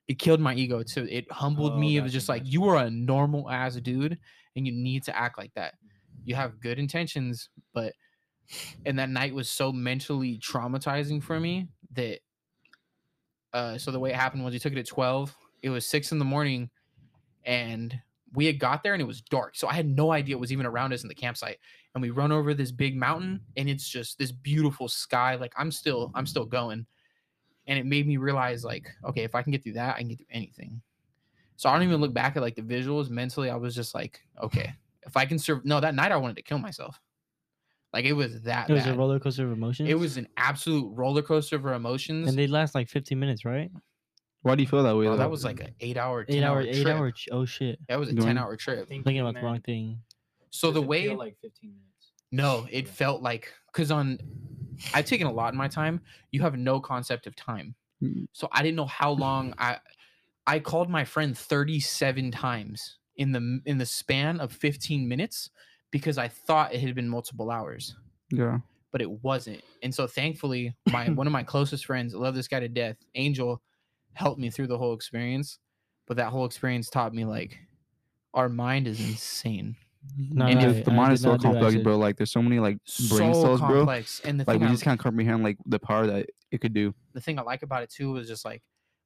It 0.07 0.19
killed 0.19 0.41
my 0.41 0.53
ego 0.53 0.83
too. 0.83 1.07
It 1.09 1.31
humbled 1.31 1.73
Oh, 1.73 1.79
me. 1.79 1.97
It 1.97 2.01
was 2.01 2.13
just 2.13 2.29
like 2.29 2.43
you 2.45 2.65
are 2.65 2.77
a 2.85 2.91
normal 2.91 3.49
ass 3.49 3.75
dude, 3.77 4.19
and 4.55 4.67
you 4.67 4.73
need 4.73 5.03
to 5.03 5.17
act 5.17 5.37
like 5.37 5.53
that. 5.55 5.75
You 6.25 6.35
have 6.35 6.59
good 6.59 6.77
intentions, 6.77 7.49
but 7.73 7.93
and 8.85 8.99
that 8.99 9.09
night 9.09 9.33
was 9.33 9.49
so 9.49 9.71
mentally 9.71 10.37
traumatizing 10.39 11.23
for 11.23 11.39
me 11.39 11.69
that. 11.93 12.19
Uh, 13.53 13.77
so 13.77 13.91
the 13.91 13.99
way 13.99 14.09
it 14.09 14.15
happened 14.15 14.43
was 14.43 14.53
we 14.53 14.59
took 14.59 14.73
it 14.73 14.79
at 14.79 14.87
twelve. 14.87 15.35
It 15.61 15.69
was 15.69 15.85
six 15.85 16.11
in 16.11 16.19
the 16.19 16.25
morning, 16.25 16.69
and 17.45 17.97
we 18.33 18.45
had 18.45 18.59
got 18.59 18.83
there 18.83 18.93
and 18.93 19.01
it 19.01 19.05
was 19.05 19.21
dark. 19.21 19.55
So 19.55 19.67
I 19.67 19.73
had 19.73 19.87
no 19.87 20.11
idea 20.11 20.35
it 20.35 20.39
was 20.39 20.51
even 20.51 20.65
around 20.65 20.93
us 20.93 21.03
in 21.03 21.07
the 21.07 21.15
campsite. 21.15 21.59
And 21.93 22.01
we 22.01 22.09
run 22.09 22.31
over 22.31 22.53
this 22.53 22.71
big 22.71 22.95
mountain 22.95 23.39
and 23.57 23.69
it's 23.69 23.87
just 23.87 24.17
this 24.17 24.31
beautiful 24.31 24.87
sky. 24.87 25.35
Like 25.35 25.53
i'm 25.57 25.71
still 25.71 26.11
i'm 26.15 26.25
still 26.25 26.45
going. 26.45 26.85
And 27.67 27.79
it 27.79 27.85
made 27.85 28.07
me 28.07 28.17
realize 28.17 28.65
like 28.65 28.89
okay 29.05 29.23
if 29.23 29.35
i 29.35 29.41
can 29.41 29.51
get 29.51 29.63
through 29.63 29.73
that 29.73 29.95
i 29.95 29.99
can 29.99 30.07
get 30.09 30.17
through 30.17 30.27
anything. 30.31 30.81
So 31.55 31.69
i 31.69 31.73
don't 31.73 31.83
even 31.83 32.01
look 32.01 32.13
back 32.13 32.35
at 32.35 32.41
like 32.41 32.55
the 32.55 32.61
visuals. 32.61 33.09
Mentally 33.09 33.49
i 33.49 33.55
was 33.55 33.75
just 33.75 33.93
like 33.93 34.21
okay 34.41 34.73
if 35.05 35.15
i 35.15 35.25
can 35.25 35.37
serve 35.37 35.63
no 35.65 35.79
that 35.79 35.95
night 35.95 36.11
i 36.11 36.17
wanted 36.17 36.35
to 36.37 36.41
kill 36.43 36.57
myself 36.57 36.99
Like 37.93 38.05
it 38.05 38.13
was 38.13 38.41
that 38.41 38.69
It 38.69 38.73
was 38.73 38.83
bad. 38.85 38.95
a 38.95 38.97
roller 38.97 39.19
coaster 39.19 39.45
of 39.45 39.51
emotions. 39.51 39.87
it 39.89 39.93
was 39.99 40.17
an 40.17 40.27
absolute 40.37 40.89
roller 40.95 41.21
coaster 41.21 41.55
of 41.55 41.65
emotions. 41.67 42.27
and 42.27 42.37
they 42.37 42.47
last 42.47 42.73
like 42.73 42.89
15 42.89 43.19
minutes, 43.19 43.45
right? 43.45 43.71
Why 44.41 44.55
do 44.55 44.63
you 44.63 44.67
feel 44.67 44.83
that 44.83 44.95
way? 44.97 45.05
Bro, 45.05 45.11
though? 45.13 45.17
that 45.19 45.29
was 45.31 45.45
like 45.45 45.59
an 45.61 45.73
eight 45.79 45.95
hour, 45.95 46.25
10 46.25 46.35
Eight 46.35 46.43
hour, 46.43 46.57
hour, 46.57 46.61
eight 46.63 46.81
trip. 46.81 46.95
hour. 46.97 47.11
ch- 47.11 47.29
Oh 47.31 47.45
shit! 47.45 47.79
That 47.87 47.99
was 47.99 48.09
a 48.09 48.13
Going- 48.13 48.27
10 48.27 48.37
hour 48.37 48.57
trip. 48.57 48.87
think 48.89 49.05
Thinking 49.05 49.17
you 49.17 49.27
about 49.27 49.39
the 49.39 49.45
wrong 49.45 49.61
thing. 49.61 49.99
So 50.49 50.67
the 50.71 50.79
does 50.81 50.83
it 50.83 50.87
way 50.89 51.07
feel 51.07 51.17
like 51.17 51.37
15 51.41 51.69
minutes. 51.69 52.11
No, 52.31 52.67
it 52.71 52.85
Yeah. 52.87 52.91
felt 52.91 53.21
like 53.21 53.53
because 53.71 53.89
on 53.91 54.17
I've 54.93 55.05
taken 55.05 55.27
a 55.27 55.31
lot 55.31 55.53
in 55.53 55.57
my 55.57 55.67
time. 55.67 56.01
You 56.31 56.41
have 56.41 56.57
no 56.57 56.79
concept 56.81 57.27
of 57.27 57.35
time, 57.35 57.75
Mm. 58.03 58.27
so 58.33 58.49
I 58.51 58.63
didn't 58.63 58.75
know 58.75 58.85
how 58.87 59.11
long 59.11 59.53
I. 59.59 59.77
I 60.45 60.59
called 60.59 60.89
my 60.89 61.05
friend 61.05 61.37
thirty-seven 61.37 62.31
times 62.31 62.97
in 63.15 63.31
the 63.31 63.61
in 63.65 63.77
the 63.77 63.85
span 63.85 64.39
of 64.41 64.51
fifteen 64.51 65.07
minutes 65.07 65.49
because 65.93 66.17
I 66.17 66.27
thought 66.27 66.73
it 66.73 66.81
had 66.81 66.95
been 66.95 67.07
multiple 67.07 67.49
hours, 67.51 67.95
yeah. 68.31 68.57
but 68.91 68.99
it 69.01 69.09
wasn't. 69.23 69.61
And 69.83 69.93
so 69.93 70.07
thankfully, 70.07 70.75
my 70.91 71.09
one 71.21 71.27
of 71.27 71.31
my 71.33 71.43
closest 71.43 71.85
friends, 71.85 72.13
I 72.13 72.17
love 72.17 72.33
this 72.35 72.47
guy 72.49 72.59
to 72.59 72.67
death, 72.67 72.97
Angel, 73.15 73.61
helped 74.13 74.39
me 74.41 74.49
through 74.49 74.67
the 74.67 74.77
whole 74.77 74.93
experience. 74.93 75.59
But 76.07 76.17
that 76.17 76.29
whole 76.31 76.45
experience 76.45 76.89
taught 76.89 77.13
me 77.13 77.23
like 77.23 77.57
our 78.33 78.49
mind 78.49 78.87
is 78.87 78.99
insane. 78.99 79.75
No, 80.17 80.47
And 80.47 80.59
no, 80.59 80.69
if 80.69 80.77
I- 80.77 80.81
the 80.81 80.91
I 80.91 80.95
mind 80.95 81.09
did 81.11 81.13
is 81.13 81.21
so 81.21 81.31
not 81.31 81.41
complex, 81.41 81.75
bro. 81.77 81.97
Like 81.97 82.17
there's 82.17 82.31
so 82.31 82.41
many 82.41 82.59
like 82.59 82.77
brain 83.09 83.33
so 83.33 83.41
cells, 83.41 83.61
bro. 83.61 83.87
And 84.25 84.39
the 84.39 84.43
Like 84.45 84.55
thing 84.55 84.59
we 84.61 84.67
I- 84.67 84.71
just 84.71 84.83
can't 84.83 84.99
comprehend 84.99 85.43
like 85.43 85.57
the 85.65 85.79
power 85.79 86.07
that 86.07 86.29
it 86.51 86.59
could 86.59 86.73
do. 86.73 86.93
the 87.13 87.21
thing 87.21 87.39
I 87.39 87.43
like 87.43 87.63
about 87.63 87.83
it 87.83 87.89
too 87.89 88.11
was 88.11 88.27
just 88.27 88.43
like 88.43 88.61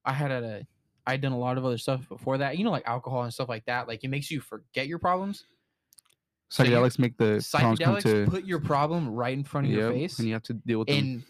I 0.06 0.14
had 0.14 0.32
a 0.32 0.66
I'd 1.06 1.22
done 1.22 1.32
a 1.34 1.38
lot 1.38 1.58
of 1.58 1.64
other 1.66 1.78
stuff 1.78 2.08
before 2.10 2.40
that. 2.40 2.58
You 2.58 2.64
know, 2.66 2.72
like 2.72 2.88
alcohol 2.88 3.22
and 3.24 3.34
stuff 3.34 3.48
like 3.48 3.66
that. 3.66 3.88
Like 3.88 4.04
it 4.04 4.10
makes 4.10 4.32
you 4.32 4.42
forget 4.42 4.88
your 4.88 5.00
problems. 5.00 5.46
So 6.50 6.64
Psychedelics 6.64 6.98
make 7.00 7.18
the 7.18 7.36
Psychedelics 7.40 8.04
to 8.04 8.26
put 8.30 8.46
your 8.46 8.60
problem 8.60 9.10
right 9.10 9.34
in 9.38 9.44
front 9.44 9.68
of 9.68 9.74
your 9.74 9.92
face, 9.92 10.18
and 10.20 10.28
you 10.28 10.34
have 10.34 10.44
to 10.44 10.54
deal 10.54 10.80
with 10.80 10.88
them. 10.88 10.98
and 10.98 11.24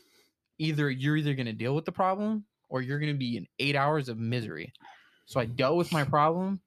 either 0.59 0.89
you're 0.91 1.17
either 1.17 1.33
gonna 1.33 1.53
deal 1.53 1.73
with 1.75 1.85
the 1.85 1.91
problem 1.91 2.45
or 2.69 2.81
you're 2.81 2.99
gonna 2.99 3.13
be 3.13 3.37
in 3.37 3.47
eight 3.59 3.75
hours 3.75 4.09
of 4.09 4.17
misery. 4.19 4.71
So 5.25 5.39
I 5.39 5.45
dealt 5.45 5.75
with 5.77 5.91
my 5.91 6.03
problem. 6.03 6.61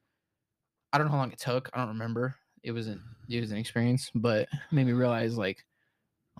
I 0.92 0.98
don't 0.98 1.06
know 1.06 1.12
how 1.12 1.18
long 1.18 1.32
it 1.32 1.38
took. 1.38 1.70
I 1.72 1.78
don't 1.78 1.88
remember. 1.88 2.34
It 2.62 2.72
was 2.72 2.88
an 2.88 3.00
it 3.28 3.40
was 3.40 3.52
an 3.52 3.58
experience, 3.58 4.10
but 4.14 4.42
it 4.42 4.48
made 4.72 4.86
me 4.86 4.92
realize 4.92 5.38
like 5.38 5.64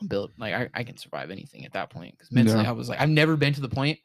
I'm 0.00 0.06
built 0.08 0.32
like 0.38 0.52
I, 0.54 0.68
I 0.74 0.82
can 0.84 0.96
survive 0.96 1.30
anything 1.30 1.64
at 1.64 1.72
that 1.74 1.90
point. 1.90 2.16
Because 2.18 2.32
mentally 2.32 2.62
Yeah. 2.64 2.70
I 2.70 2.72
was 2.72 2.88
like 2.88 3.00
I've 3.00 3.08
never 3.08 3.36
been 3.36 3.52
to 3.54 3.60
the 3.60 3.68
point. 3.68 3.98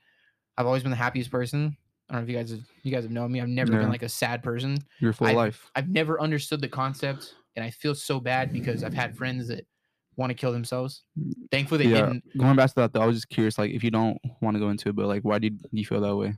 I've 0.58 0.66
always 0.68 0.84
been 0.84 0.92
the 0.92 0.96
happiest 0.98 1.32
person. 1.32 1.76
I 2.10 2.14
don't 2.14 2.22
know 2.22 2.24
if 2.26 2.30
you 2.30 2.38
guys 2.38 2.52
have 2.52 2.62
you 2.84 2.92
guys 2.92 3.04
have 3.04 3.12
known 3.12 3.32
me. 3.32 3.42
I've 3.42 3.50
never 3.50 3.74
Yeah. 3.74 3.80
been 3.80 3.90
like 3.90 4.04
a 4.04 4.10
sad 4.10 4.44
person. 4.44 4.78
Your 5.00 5.12
full 5.14 5.28
I've- 5.28 5.36
life. 5.36 5.72
I've 5.76 5.90
never 5.90 6.22
understood 6.22 6.62
the 6.62 6.68
concept, 6.70 7.34
and 7.56 7.64
I 7.64 7.70
feel 7.70 7.96
so 7.96 8.20
bad 8.20 8.52
because 8.52 8.84
I've 8.84 8.94
had 8.94 9.16
friends 9.16 9.48
that 9.48 9.66
want 10.18 10.30
to 10.30 10.34
kill 10.34 10.52
themselves. 10.52 11.04
Mm. 11.20 11.34
Thankfully, 11.52 11.86
they 11.86 11.92
yeah. 11.92 12.06
didn't. 12.06 12.38
Going 12.38 12.56
back 12.56 12.70
to 12.70 12.76
that 12.76 12.94
though, 12.94 13.02
I 13.02 13.06
was 13.06 13.18
just 13.18 13.30
curious, 13.30 13.58
like 13.58 13.72
if 13.72 13.84
you 13.84 13.92
don't 13.92 14.18
want 14.42 14.56
to 14.56 14.60
go 14.60 14.70
into 14.70 14.90
it, 14.90 14.96
but 14.96 15.08
like 15.08 15.24
why 15.24 15.40
did 15.40 15.62
you 15.72 15.86
feel 15.86 16.02
that 16.02 16.16
way? 16.16 16.36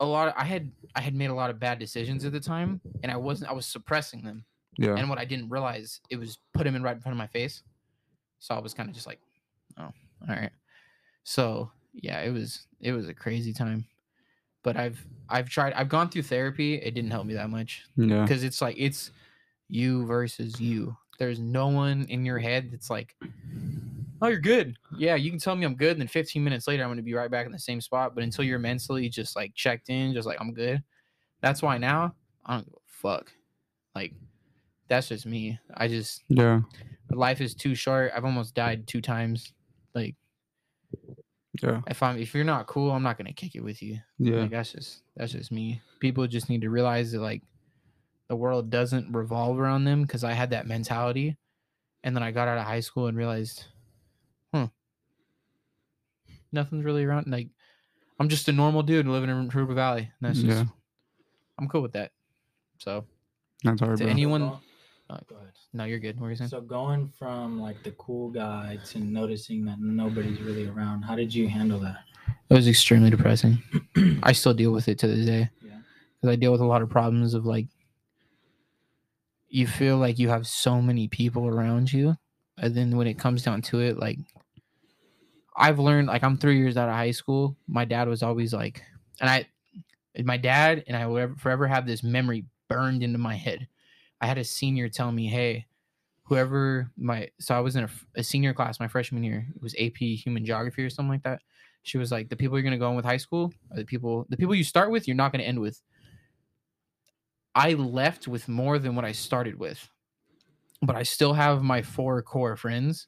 A 0.00 0.06
lot. 0.06 0.28
Of, 0.28 0.34
I 0.36 0.44
had 0.44 0.70
I 0.96 1.00
had 1.00 1.14
made 1.14 1.30
a 1.30 1.34
lot 1.34 1.50
of 1.50 1.60
bad 1.60 1.78
decisions 1.78 2.24
at 2.24 2.32
the 2.32 2.40
time, 2.40 2.80
and 3.02 3.12
I 3.12 3.16
wasn't. 3.16 3.50
I 3.50 3.54
was 3.54 3.66
suppressing 3.66 4.22
them, 4.22 4.44
Yeah. 4.76 4.96
and 4.96 5.08
what 5.08 5.18
I 5.18 5.24
didn't 5.24 5.50
realize 5.50 6.00
it 6.10 6.16
was 6.16 6.38
put 6.52 6.64
them 6.64 6.74
in 6.74 6.82
right 6.82 6.96
in 6.96 7.00
front 7.00 7.14
of 7.14 7.18
my 7.18 7.28
face. 7.28 7.62
So 8.40 8.54
I 8.54 8.58
was 8.58 8.74
kind 8.74 8.88
of 8.88 8.94
just 8.94 9.06
like, 9.06 9.20
oh, 9.78 9.84
all 9.84 9.92
right. 10.28 10.50
So 11.22 11.70
yeah, 11.92 12.20
it 12.22 12.30
was 12.30 12.66
it 12.80 12.92
was 12.92 13.08
a 13.08 13.14
crazy 13.14 13.52
time, 13.52 13.86
but 14.64 14.76
I've 14.76 14.98
I've 15.28 15.48
tried. 15.48 15.72
I've 15.74 15.88
gone 15.88 16.08
through 16.08 16.22
therapy. 16.22 16.74
It 16.74 16.94
didn't 16.94 17.10
help 17.12 17.26
me 17.26 17.34
that 17.34 17.50
much. 17.50 17.84
yeah. 17.96 18.22
because 18.22 18.42
it's 18.42 18.60
like 18.60 18.74
it's 18.78 19.12
you 19.68 20.06
versus 20.06 20.60
you. 20.60 20.96
There's 21.18 21.38
no 21.38 21.68
one 21.68 22.04
in 22.08 22.24
your 22.24 22.38
head 22.38 22.70
that's 22.72 22.90
like, 22.90 23.14
"Oh, 24.20 24.28
you're 24.28 24.38
good." 24.40 24.76
Yeah, 24.96 25.14
you 25.14 25.30
can 25.30 25.38
tell 25.38 25.54
me 25.56 25.64
I'm 25.64 25.76
good, 25.76 25.92
and 25.92 26.00
then 26.00 26.08
15 26.08 26.42
minutes 26.42 26.66
later, 26.66 26.82
I'm 26.82 26.88
going 26.88 26.96
to 26.96 27.02
be 27.02 27.14
right 27.14 27.30
back 27.30 27.46
in 27.46 27.52
the 27.52 27.58
same 27.58 27.80
spot. 27.80 28.14
But 28.14 28.24
until 28.24 28.44
you're 28.44 28.58
mentally 28.58 29.08
just 29.08 29.36
like 29.36 29.54
checked 29.54 29.90
in, 29.90 30.12
just 30.12 30.26
like 30.26 30.40
I'm 30.40 30.52
good. 30.52 30.82
That's 31.40 31.62
why 31.62 31.78
now 31.78 32.14
I 32.44 32.54
don't 32.54 32.64
give 32.66 32.74
a 32.74 32.78
fuck. 32.86 33.32
Like, 33.94 34.12
that's 34.88 35.08
just 35.08 35.24
me. 35.26 35.58
I 35.74 35.86
just 35.88 36.22
Yeah. 36.28 36.62
life 37.10 37.40
is 37.40 37.54
too 37.54 37.74
short. 37.74 38.12
I've 38.14 38.24
almost 38.24 38.54
died 38.54 38.86
two 38.88 39.00
times. 39.00 39.52
Like, 39.94 40.16
Yeah. 41.62 41.82
if 41.88 42.02
I'm 42.02 42.18
if 42.18 42.34
you're 42.34 42.42
not 42.44 42.66
cool, 42.66 42.90
I'm 42.90 43.02
not 43.04 43.16
gonna 43.18 43.32
kick 43.32 43.54
it 43.54 43.62
with 43.62 43.82
you. 43.82 43.98
Yeah. 44.18 44.40
Like 44.40 44.50
that's 44.50 44.72
just 44.72 45.02
that's 45.16 45.32
just 45.32 45.52
me. 45.52 45.80
People 46.00 46.26
just 46.26 46.48
need 46.48 46.62
to 46.62 46.70
realize 46.70 47.12
that 47.12 47.20
like 47.20 47.42
the 48.28 48.36
world 48.36 48.70
doesn't 48.70 49.12
revolve 49.12 49.58
around 49.58 49.84
them 49.84 50.02
because 50.02 50.24
I 50.24 50.32
had 50.32 50.50
that 50.50 50.66
mentality. 50.66 51.36
And 52.02 52.14
then 52.14 52.22
I 52.22 52.30
got 52.32 52.48
out 52.48 52.58
of 52.58 52.64
high 52.64 52.80
school 52.80 53.06
and 53.06 53.16
realized, 53.16 53.64
hmm, 54.52 54.64
nothing's 56.52 56.84
really 56.84 57.04
around. 57.04 57.26
Like 57.28 57.48
I'm 58.18 58.28
just 58.28 58.48
a 58.48 58.52
normal 58.52 58.82
dude 58.82 59.06
living 59.06 59.30
in 59.30 59.48
Jurupa 59.50 59.74
Valley. 59.74 60.00
And 60.20 60.28
that's 60.28 60.40
just 60.40 60.58
Yeah. 60.58 60.64
I'm 61.58 61.68
cool 61.68 61.82
with 61.82 61.92
that. 61.92 62.12
So 62.78 63.04
That's 63.62 63.80
hard, 63.80 63.98
to 63.98 64.04
bro. 64.04 64.10
anyone 64.10 64.40
Go- 64.42 64.60
uh, 65.10 65.18
go 65.28 65.36
ahead. 65.36 65.52
no, 65.72 65.84
you're 65.84 65.98
good. 65.98 66.16
What 66.16 66.24
were 66.24 66.30
you 66.30 66.36
saying? 66.36 66.50
So 66.50 66.60
going 66.60 67.08
from 67.18 67.60
like 67.60 67.82
the 67.82 67.92
cool 67.92 68.30
guy 68.30 68.78
to 68.86 68.98
noticing 68.98 69.64
that 69.66 69.78
nobody's 69.80 70.40
really 70.40 70.66
around, 70.68 71.02
how 71.02 71.14
did 71.14 71.34
you 71.34 71.48
handle 71.48 71.78
that? 71.80 71.98
It 72.50 72.54
was 72.54 72.68
extremely 72.68 73.10
depressing. 73.10 73.62
I 74.22 74.32
still 74.32 74.54
deal 74.54 74.72
with 74.72 74.88
it 74.88 74.98
to 75.00 75.06
this 75.06 75.26
day. 75.26 75.50
Yeah. 75.62 75.76
Because 76.20 76.32
I 76.32 76.36
deal 76.36 76.52
with 76.52 76.60
a 76.60 76.66
lot 76.66 76.82
of 76.82 76.88
problems 76.90 77.34
of 77.34 77.44
like, 77.46 77.66
you 79.54 79.68
feel 79.68 79.98
like 79.98 80.18
you 80.18 80.28
have 80.28 80.48
so 80.48 80.82
many 80.82 81.06
people 81.06 81.46
around 81.46 81.92
you. 81.92 82.16
And 82.58 82.74
then 82.74 82.96
when 82.96 83.06
it 83.06 83.20
comes 83.20 83.44
down 83.44 83.62
to 83.62 83.78
it, 83.78 83.96
like, 83.96 84.18
I've 85.56 85.78
learned, 85.78 86.08
like, 86.08 86.24
I'm 86.24 86.36
three 86.36 86.58
years 86.58 86.76
out 86.76 86.88
of 86.88 86.96
high 86.96 87.12
school. 87.12 87.56
My 87.68 87.84
dad 87.84 88.08
was 88.08 88.24
always 88.24 88.52
like, 88.52 88.82
and 89.20 89.30
I, 89.30 89.46
my 90.24 90.36
dad 90.38 90.82
and 90.88 90.96
I 90.96 91.06
will 91.06 91.18
ever, 91.18 91.36
forever 91.36 91.68
have 91.68 91.86
this 91.86 92.02
memory 92.02 92.46
burned 92.68 93.04
into 93.04 93.18
my 93.18 93.36
head. 93.36 93.68
I 94.20 94.26
had 94.26 94.38
a 94.38 94.44
senior 94.44 94.88
tell 94.88 95.12
me, 95.12 95.28
hey, 95.28 95.66
whoever 96.24 96.90
my, 96.96 97.28
so 97.38 97.54
I 97.54 97.60
was 97.60 97.76
in 97.76 97.88
a 98.16 98.24
senior 98.24 98.54
class 98.54 98.80
my 98.80 98.88
freshman 98.88 99.22
year. 99.22 99.46
It 99.54 99.62
was 99.62 99.76
AP 99.78 99.98
Human 99.98 100.44
Geography 100.44 100.82
or 100.82 100.90
something 100.90 101.12
like 101.12 101.22
that 101.22 101.40
she 101.84 101.98
was 101.98 102.10
like 102.10 102.30
the 102.30 102.36
people 102.36 102.56
you're 102.56 102.62
going 102.62 102.72
to 102.72 102.78
go 102.78 102.88
in 102.88 102.96
with 102.96 103.04
high 103.04 103.18
school 103.18 103.52
are 103.70 103.76
the 103.76 103.84
people 103.84 104.26
the 104.30 104.38
people 104.38 104.54
you 104.54 104.64
start 104.64 104.90
with 104.90 105.06
you're 105.06 105.14
not 105.14 105.30
going 105.30 105.40
to 105.42 105.46
end 105.46 105.60
with 105.60 105.82
i 107.54 107.74
left 107.74 108.28
with 108.28 108.48
more 108.48 108.78
than 108.78 108.94
what 108.94 109.04
i 109.04 109.12
started 109.12 109.58
with 109.58 109.88
but 110.82 110.96
i 110.96 111.02
still 111.02 111.32
have 111.32 111.62
my 111.62 111.82
four 111.82 112.20
core 112.22 112.56
friends. 112.56 113.06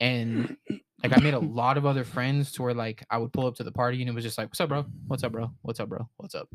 And 0.00 0.56
like 1.02 1.16
i 1.16 1.20
made 1.20 1.34
a 1.34 1.38
lot 1.60 1.76
of 1.76 1.86
other 1.86 2.04
friends 2.04 2.52
to 2.52 2.62
where 2.62 2.74
like 2.74 3.04
i 3.10 3.18
would 3.18 3.32
pull 3.32 3.46
up 3.46 3.54
to 3.56 3.64
the 3.64 3.72
party 3.72 4.00
and 4.00 4.08
it 4.08 4.14
was 4.14 4.24
just 4.24 4.38
like 4.38 4.48
what's 4.48 4.60
up 4.60 4.68
bro? 4.68 4.84
What's 5.06 5.24
up 5.24 5.32
bro? 5.32 5.50
What's 5.62 5.80
up 5.80 5.88
bro? 5.88 6.08
What's 6.16 6.34
up? 6.34 6.48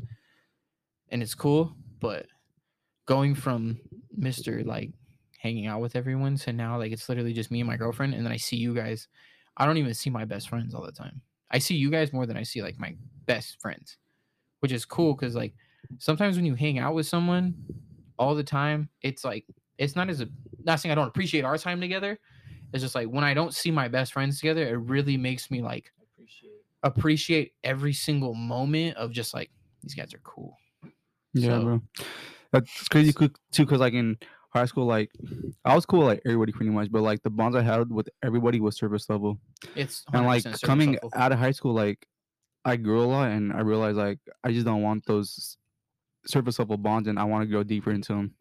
And 1.08 1.22
it's 1.22 1.34
cool 1.34 1.74
but 2.00 2.26
going 3.06 3.34
from 3.34 3.78
mr 4.18 4.64
like 4.64 4.92
hanging 5.38 5.66
out 5.66 5.80
with 5.80 5.96
everyone 5.96 6.36
to 6.36 6.52
now 6.52 6.78
like 6.78 6.92
it's 6.92 7.08
literally 7.08 7.32
just 7.32 7.50
me 7.50 7.60
and 7.60 7.66
my 7.66 7.76
girlfriend 7.76 8.14
and 8.14 8.24
then 8.24 8.32
i 8.32 8.36
see 8.36 8.56
you 8.56 8.74
guys. 8.74 9.08
I 9.56 9.66
don't 9.66 9.76
even 9.76 9.94
see 9.94 10.10
my 10.10 10.24
best 10.24 10.48
friends 10.48 10.74
all 10.74 10.84
the 10.84 10.92
time. 10.92 11.20
I 11.50 11.58
see 11.58 11.74
you 11.74 11.90
guys 11.90 12.12
more 12.12 12.24
than 12.24 12.36
I 12.36 12.44
see 12.44 12.62
like 12.62 12.78
my 12.78 12.94
best 13.26 13.60
friends, 13.60 13.98
which 14.60 14.72
is 14.72 14.84
cool 14.84 15.14
because 15.14 15.34
like 15.34 15.54
sometimes 15.98 16.36
when 16.36 16.44
you 16.46 16.54
hang 16.54 16.78
out 16.78 16.94
with 16.94 17.06
someone 17.06 17.54
all 18.18 18.34
the 18.34 18.44
time, 18.44 18.88
it's 19.02 19.24
like 19.24 19.44
it's 19.78 19.96
not 19.96 20.08
as 20.10 20.20
a 20.20 20.28
not 20.64 20.80
saying 20.80 20.92
I 20.92 20.94
don't 20.94 21.08
appreciate 21.08 21.44
our 21.44 21.56
time 21.58 21.80
together. 21.80 22.18
It's 22.72 22.82
just 22.82 22.94
like 22.94 23.08
when 23.08 23.24
I 23.24 23.34
don't 23.34 23.52
see 23.54 23.70
my 23.70 23.88
best 23.88 24.12
friends 24.12 24.38
together, 24.38 24.62
it 24.66 24.76
really 24.78 25.16
makes 25.16 25.50
me 25.50 25.62
like 25.62 25.92
appreciate 26.14 26.52
appreciate 26.82 27.52
every 27.64 27.92
single 27.92 28.34
moment 28.34 28.96
of 28.96 29.10
just 29.12 29.34
like 29.34 29.50
these 29.82 29.94
guys 29.94 30.12
are 30.14 30.20
cool. 30.24 30.56
Yeah, 31.34 31.48
So- 31.58 31.62
bro. 31.64 31.82
That's 32.52 32.88
crazy 32.88 33.12
coo- 33.12 33.30
too, 33.52 33.64
cause 33.64 33.78
like 33.78 33.92
in 33.94 34.18
high 34.52 34.64
school, 34.64 34.84
like 34.84 35.12
I 35.64 35.76
was 35.76 35.86
cool, 35.86 36.00
with, 36.00 36.08
like 36.08 36.22
everybody 36.26 36.50
pretty 36.50 36.72
much, 36.72 36.90
but 36.90 37.02
like 37.02 37.22
the 37.22 37.30
bonds 37.30 37.56
I 37.56 37.62
had 37.62 37.88
with 37.92 38.08
everybody 38.24 38.58
was 38.58 38.76
service 38.76 39.08
level, 39.08 39.38
It's 39.76 40.04
and 40.12 40.26
like 40.26 40.40
100% 40.42 40.44
surface 40.44 40.60
coming 40.62 40.92
level. 40.94 41.10
out 41.14 41.30
of 41.30 41.38
high 41.38 41.52
school, 41.52 41.72
like 41.74 42.04
I 42.64 42.74
grew 42.74 43.02
a 43.02 43.06
lot, 43.06 43.30
and 43.30 43.52
I 43.52 43.60
realized 43.60 43.98
like 43.98 44.18
I 44.42 44.50
just 44.50 44.66
don't 44.66 44.82
want 44.82 45.06
those 45.06 45.56
surface 46.26 46.58
level 46.58 46.76
bonds, 46.76 47.08
and 47.08 47.18
I 47.18 47.24
want 47.24 47.42
to 47.42 47.50
go 47.50 47.62
deeper 47.62 47.90
into 47.92 48.12
them. 48.14 48.34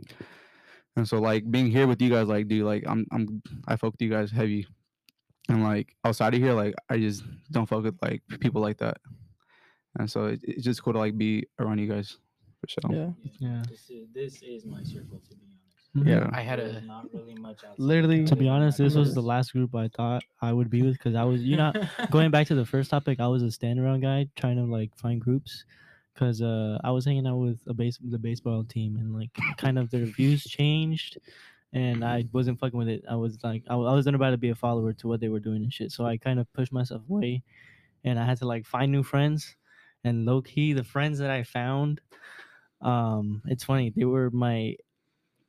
And 0.96 1.08
so 1.08 1.20
like 1.20 1.50
being 1.50 1.70
here 1.72 1.88
with 1.88 2.02
you 2.02 2.10
guys, 2.10 2.28
like 2.28 2.48
dude, 2.48 2.66
like 2.66 2.84
I'm 2.88 3.06
I'm 3.12 3.42
I 3.68 3.76
fuck 3.76 3.94
with 3.94 4.02
you 4.02 4.10
guys 4.10 4.32
heavy, 4.32 4.68
and 5.48 5.64
like 5.64 5.96
outside 6.04 6.34
of 6.34 6.42
here, 6.42 6.54
like 6.54 6.76
I 6.90 6.98
just 6.98 7.24
don't 7.52 7.68
fuck 7.68 7.84
with 7.84 7.98
like 8.02 8.22
people 8.40 8.62
like 8.62 8.78
that. 8.80 8.98
And 9.98 10.10
so 10.10 10.26
it, 10.26 10.40
it's 10.44 10.64
just 10.64 10.84
cool 10.84 10.94
to 10.94 11.00
like 11.00 11.18
be 11.18 11.48
around 11.60 11.80
you 11.80 11.88
guys 11.88 12.18
for 12.60 12.68
sure. 12.68 12.96
Yeah. 12.96 13.10
Yeah. 13.40 13.64
This 13.70 13.90
is 13.90 14.08
this 14.14 14.42
is 14.44 14.66
my 14.66 14.84
circle 14.84 15.22
to 15.30 15.36
be 15.36 15.42
honest. 15.46 15.96
Mm-hmm. 15.98 16.08
Yeah. 16.08 16.30
I 16.32 16.42
had 16.42 16.60
a 16.60 16.82
not 16.82 17.06
really 17.14 17.34
much 17.36 17.64
outside. 17.64 17.80
Literally- 17.80 18.26
To 18.26 18.36
be 18.36 18.48
honest, 18.48 18.78
this 18.78 18.94
was 18.96 19.16
the 19.16 19.22
last 19.22 19.54
group 19.54 19.74
I 19.74 19.88
thought 19.88 20.24
I 20.42 20.54
would 20.54 20.70
be 20.70 20.84
with 20.84 20.94
because 20.94 21.16
I 21.16 21.24
was, 21.24 21.42
you 21.42 21.58
know, 21.58 21.74
going 22.12 22.30
back 22.30 22.46
to 22.48 22.56
the 22.56 22.66
first 22.66 22.92
topic, 22.92 23.20
I 23.20 23.28
was 23.28 23.42
a 23.42 23.50
stand 23.52 23.80
around 23.80 24.02
guy 24.02 24.28
trying 24.36 24.58
to 24.58 24.64
like 24.66 24.96
find 24.98 25.20
groups 25.20 25.64
because 26.20 26.42
uh, 26.42 26.78
I 26.84 26.92
was 26.92 27.06
hanging 27.06 27.28
out 27.28 27.38
with 27.38 27.60
a 27.68 27.74
base 27.74 27.98
the 28.04 28.18
baseball 28.18 28.64
team 28.64 28.98
and 28.98 29.16
like 29.16 29.30
kind 29.58 29.80
of 29.80 29.90
their 29.90 30.06
views 30.06 30.44
changed 30.44 31.18
and 31.72 32.04
I 32.04 32.26
wasn't 32.34 32.60
fucking 32.60 32.78
with 32.78 32.90
it. 32.90 33.04
I 33.10 33.16
was 33.16 33.38
like, 33.44 33.64
I, 33.70 33.76
I 33.76 33.94
wasn't 33.94 34.16
about 34.16 34.32
to 34.32 34.38
be 34.38 34.50
a 34.50 34.56
follower 34.56 34.94
to 34.94 35.08
what 35.08 35.20
they 35.20 35.30
were 35.30 35.40
doing 35.40 35.64
and 35.64 35.74
shit. 35.74 35.92
So 35.92 36.06
I 36.06 36.18
kind 36.18 36.40
of 36.40 36.52
pushed 36.54 36.74
myself 36.74 37.04
away, 37.10 37.44
and 38.04 38.20
I 38.20 38.26
had 38.26 38.40
to 38.40 38.48
like 38.48 38.66
find 38.66 38.92
new 38.92 39.04
friends. 39.04 39.56
And 40.04 40.26
low 40.26 40.42
key, 40.42 40.74
the 40.74 40.84
friends 40.84 41.20
that 41.20 41.30
I 41.30 41.44
found, 41.44 42.02
um, 42.82 43.44
it's 43.46 43.66
funny. 43.66 43.94
They 43.96 44.06
were 44.06 44.32
my 44.32 44.78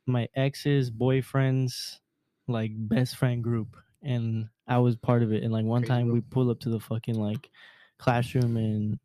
my 0.05 0.27
ex's 0.35 0.91
boyfriend's 0.91 2.01
like 2.47 2.71
best 2.75 3.15
friend 3.15 3.43
group, 3.43 3.75
and 4.03 4.47
I 4.67 4.77
was 4.77 4.95
part 4.95 5.23
of 5.23 5.33
it. 5.33 5.41
And 5.43 5.51
like 5.51 5.65
one 5.65 5.83
time, 5.83 6.11
we 6.11 6.21
pull 6.21 6.51
up 6.51 6.59
to 6.61 6.69
the 6.69 6.79
fucking 6.79 7.15
like 7.15 7.49
classroom, 7.97 8.57
and 8.57 8.99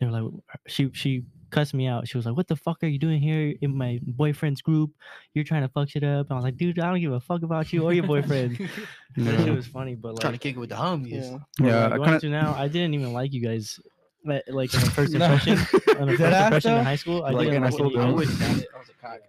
they 0.00 0.06
were 0.06 0.12
like, 0.12 0.24
uh, 0.52 0.56
she 0.66 0.90
she 0.94 1.24
cussed 1.50 1.74
me 1.74 1.86
out. 1.86 2.06
She 2.08 2.16
was 2.16 2.26
like, 2.26 2.36
"What 2.36 2.48
the 2.48 2.56
fuck 2.56 2.82
are 2.82 2.86
you 2.86 2.98
doing 2.98 3.20
here 3.20 3.54
in 3.60 3.74
my 3.76 3.98
boyfriend's 4.02 4.62
group? 4.62 4.90
You're 5.34 5.44
trying 5.44 5.62
to 5.62 5.68
fuck 5.68 5.88
shit 5.90 6.02
up." 6.04 6.26
And 6.26 6.32
I 6.32 6.34
was 6.36 6.44
like, 6.44 6.56
"Dude, 6.56 6.78
I 6.78 6.90
don't 6.90 7.00
give 7.00 7.12
a 7.12 7.20
fuck 7.20 7.42
about 7.42 7.72
you 7.72 7.84
or 7.84 7.92
your 7.92 8.06
boyfriend." 8.06 8.58
That 9.16 9.44
shit 9.44 9.54
was 9.54 9.66
funny, 9.66 9.96
but 9.96 10.14
like 10.14 10.20
Trying 10.20 10.32
to 10.34 10.38
kick 10.38 10.56
it 10.56 10.58
with 10.60 10.68
the 10.70 10.76
homies. 10.76 11.38
Yeah. 11.60 11.66
Yeah, 11.66 11.82
like, 11.84 11.92
I 11.92 11.96
going 11.96 12.04
kinda- 12.08 12.20
to 12.20 12.28
now, 12.30 12.54
I 12.56 12.68
didn't 12.68 12.94
even 12.94 13.12
like 13.12 13.32
you 13.32 13.42
guys. 13.42 13.78
Like 14.24 14.44
like 14.48 14.72
in 14.74 14.80
the 14.80 14.90
first 14.90 15.12
No. 15.14 15.24
impression, 15.24 15.58
on 15.98 16.06
the 16.08 16.16
first 16.16 16.36
impression 16.36 16.74
in 16.76 16.84
high 16.92 16.96
school, 16.96 17.24
I 17.24 17.30
Like, 17.30 17.48
didn't 17.48 17.56
and 17.56 17.64
I 17.64 17.68
like 17.68 17.74
still 17.74 17.86
any 17.86 17.96
of 17.96 18.00
you 18.00 18.00
I 18.00 18.06
don't. 18.06 18.16
guys. 18.18 18.28
wouldn't 18.28 18.38
doubt 18.40 18.58
it. 18.58 18.68
I 18.74 18.78
was 18.78 18.88
a 18.90 18.92
cock. 19.00 19.20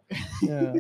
Yeah. 0.44 0.74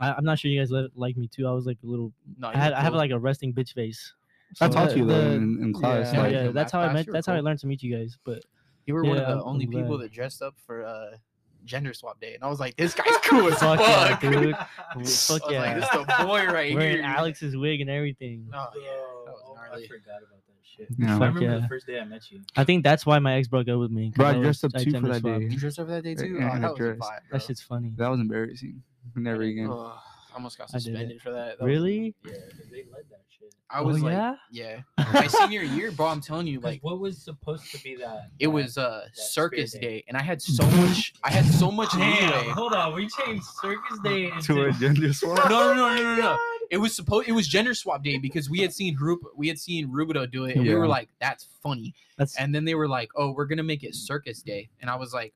I, 0.00 0.12
I'm 0.12 0.24
not 0.24 0.38
sure 0.38 0.50
you 0.50 0.60
guys 0.60 0.70
li- 0.70 0.90
like 0.94 1.16
me 1.16 1.28
too. 1.28 1.46
I 1.48 1.50
was 1.52 1.64
like 1.66 1.78
a 1.82 1.86
little. 1.86 2.12
No, 2.38 2.48
I 2.48 2.56
had 2.56 2.68
you're 2.72 2.78
I 2.78 2.80
have 2.82 2.94
like 2.94 3.10
a 3.10 3.18
resting 3.18 3.52
bitch 3.54 3.72
face. 3.72 4.12
I 4.60 4.66
So, 4.68 4.72
taught 4.74 4.94
you 4.96 5.06
though 5.06 5.30
in, 5.32 5.62
in 5.62 5.72
class. 5.72 6.12
yeah. 6.12 6.18
Yeah, 6.18 6.22
like, 6.22 6.32
yeah, 6.32 6.48
that's 6.52 6.70
how 6.72 6.80
I 6.80 6.92
met. 6.92 7.06
you 7.06 7.10
were 7.10 7.16
That's 7.16 7.26
how 7.26 7.34
I 7.34 7.40
learned 7.40 7.58
to 7.60 7.66
meet 7.66 7.82
you 7.82 7.96
guys. 7.96 8.18
But 8.22 8.44
You 8.86 8.94
were 8.94 9.04
one 9.04 9.18
of 9.18 9.26
the 9.26 9.42
only 9.42 9.64
I'm 9.64 9.70
people 9.70 9.96
glad. 9.96 10.04
that 10.04 10.12
dressed 10.12 10.42
up 10.42 10.54
for 10.66 10.84
uh, 10.84 11.16
gender 11.64 11.94
swap 11.94 12.20
day, 12.20 12.34
and 12.34 12.42
I 12.44 12.48
was 12.48 12.60
like, 12.60 12.76
"This 12.76 12.94
guy's 12.94 13.06
cool 13.24 13.46
as 13.48 13.58
Fuck 13.58 13.78
fuck, 13.80 14.22
yeah, 14.22 14.30
dude. 14.30 14.56
Fuck 14.76 14.96
was 14.96 15.30
like, 15.30 15.42
yeah. 15.50 15.74
"This 15.80 15.88
the 15.90 16.24
boy 16.26 16.44
right 16.52 16.74
wearing 16.74 16.96
here." 16.98 17.02
Alex's 17.04 17.56
wig 17.56 17.80
and 17.80 17.88
everything. 17.90 18.46
Oh 18.52 18.66
yeah, 18.76 18.90
that 19.26 19.32
was 19.32 19.42
Oh, 19.46 19.56
I 19.56 19.86
forgot 19.88 20.18
about 20.18 20.28
that 20.46 20.54
shit. 20.62 20.88
Yeah. 20.98 21.08
I 21.08 21.12
remember 21.14 21.40
yeah. 21.40 21.58
the 21.60 21.68
first 21.68 21.86
day 21.86 21.98
I 21.98 22.04
met 22.04 22.30
you. 22.30 22.42
I 22.56 22.64
think 22.64 22.84
that's 22.84 23.04
why 23.06 23.18
my 23.18 23.34
ex 23.34 23.48
broke 23.48 23.68
up 23.68 23.78
with 23.80 23.90
me. 23.90 24.12
Bro, 24.14 24.26
I 24.26 24.32
was- 24.36 24.42
dressed 24.44 24.64
up 24.64 24.72
too 24.74 24.90
for 24.92 25.08
that 25.08 25.20
swapped. 25.20 25.40
day. 25.40 25.46
You 25.46 25.58
dressed 25.58 25.78
up 25.78 25.86
for 25.86 25.92
that 25.92 26.02
day 26.04 26.14
too. 26.14 26.26
Yeah, 26.38 26.50
Oh, 26.52 26.56
in 26.56 26.62
that 26.62 26.70
was 26.72 26.80
a 26.80 26.82
vibe. 26.94 27.18
That 27.32 27.42
shit's 27.42 27.62
funny. 27.62 27.92
that 27.96 28.08
was 28.08 28.20
embarrassing. 28.20 28.82
Never 29.16 29.42
again. 29.42 29.68
Ugh, 29.70 29.92
I 30.32 30.34
almost 30.36 30.58
got 30.58 30.68
I 30.74 30.78
did 30.78 30.78
it. 30.78 30.82
suspended 30.84 31.22
for 31.22 31.30
that. 31.32 31.58
That 31.58 31.64
was- 31.64 31.68
Really? 31.72 32.14
Yeah, 32.24 32.32
'cause 32.32 32.68
they 32.70 32.84
led 32.92 33.04
that 33.10 33.22
shit. 33.44 33.54
I 33.70 33.80
Oh, 33.80 33.84
was 33.84 34.02
like, 34.02 34.12
yeah? 34.12 34.34
yeah. 34.50 34.80
My 35.12 35.26
senior 35.26 35.62
year, 35.62 35.90
bro. 35.90 36.06
I'm 36.06 36.20
telling 36.20 36.46
you, 36.46 36.58
Like, 36.60 36.74
like, 36.74 36.84
what 36.84 37.00
was 37.00 37.22
supposed 37.22 37.70
to 37.72 37.82
be 37.82 37.96
that? 37.96 38.30
it 38.38 38.46
that- 38.46 38.50
was 38.50 38.78
uh 38.78 39.06
spirit 39.12 39.52
circus 39.52 39.72
day. 39.72 39.80
day, 39.80 40.04
and 40.08 40.16
I 40.16 40.22
had 40.22 40.40
so 40.42 40.64
much. 40.66 41.14
I 41.24 41.30
had 41.30 41.44
so 41.46 41.70
much 41.70 41.92
Damn, 41.92 42.30
leeway. 42.30 42.48
hold 42.50 42.72
on. 42.72 42.94
We 42.94 43.08
changed 43.08 43.44
Circus 43.60 43.98
Day 44.04 44.30
To 44.42 44.64
a 44.66 44.72
gender 44.72 45.12
swap. 45.12 45.48
No, 45.50 45.74
no, 45.74 45.74
no, 45.74 45.94
no, 45.96 46.02
no, 46.02 46.16
no. 46.16 46.38
It 46.70 46.78
was 46.78 46.94
supposed. 46.96 47.28
It 47.28 47.32
was 47.32 47.46
gender 47.46 47.74
swap 47.74 48.02
day 48.02 48.18
because 48.18 48.48
we 48.48 48.60
had 48.60 48.72
seen 48.72 48.96
Rup, 49.00 49.18
we 49.36 49.48
had 49.48 49.58
seen 49.58 49.88
Rubidoux 49.88 50.30
do 50.30 50.44
it, 50.46 50.56
and 50.56 50.66
we 50.66 50.74
were 50.74 50.88
like, 50.88 51.08
"That's 51.20 51.46
funny." 51.62 51.94
That's 52.16 52.36
And 52.36 52.54
then 52.54 52.64
they 52.64 52.74
were 52.74 52.88
like, 52.88 53.10
"Oh, 53.16 53.32
we're 53.32 53.44
gonna 53.46 53.62
make 53.62 53.82
it 53.84 53.94
circus 53.94 54.42
day," 54.42 54.70
and 54.80 54.88
I 54.90 54.96
was 54.96 55.12
like, 55.12 55.34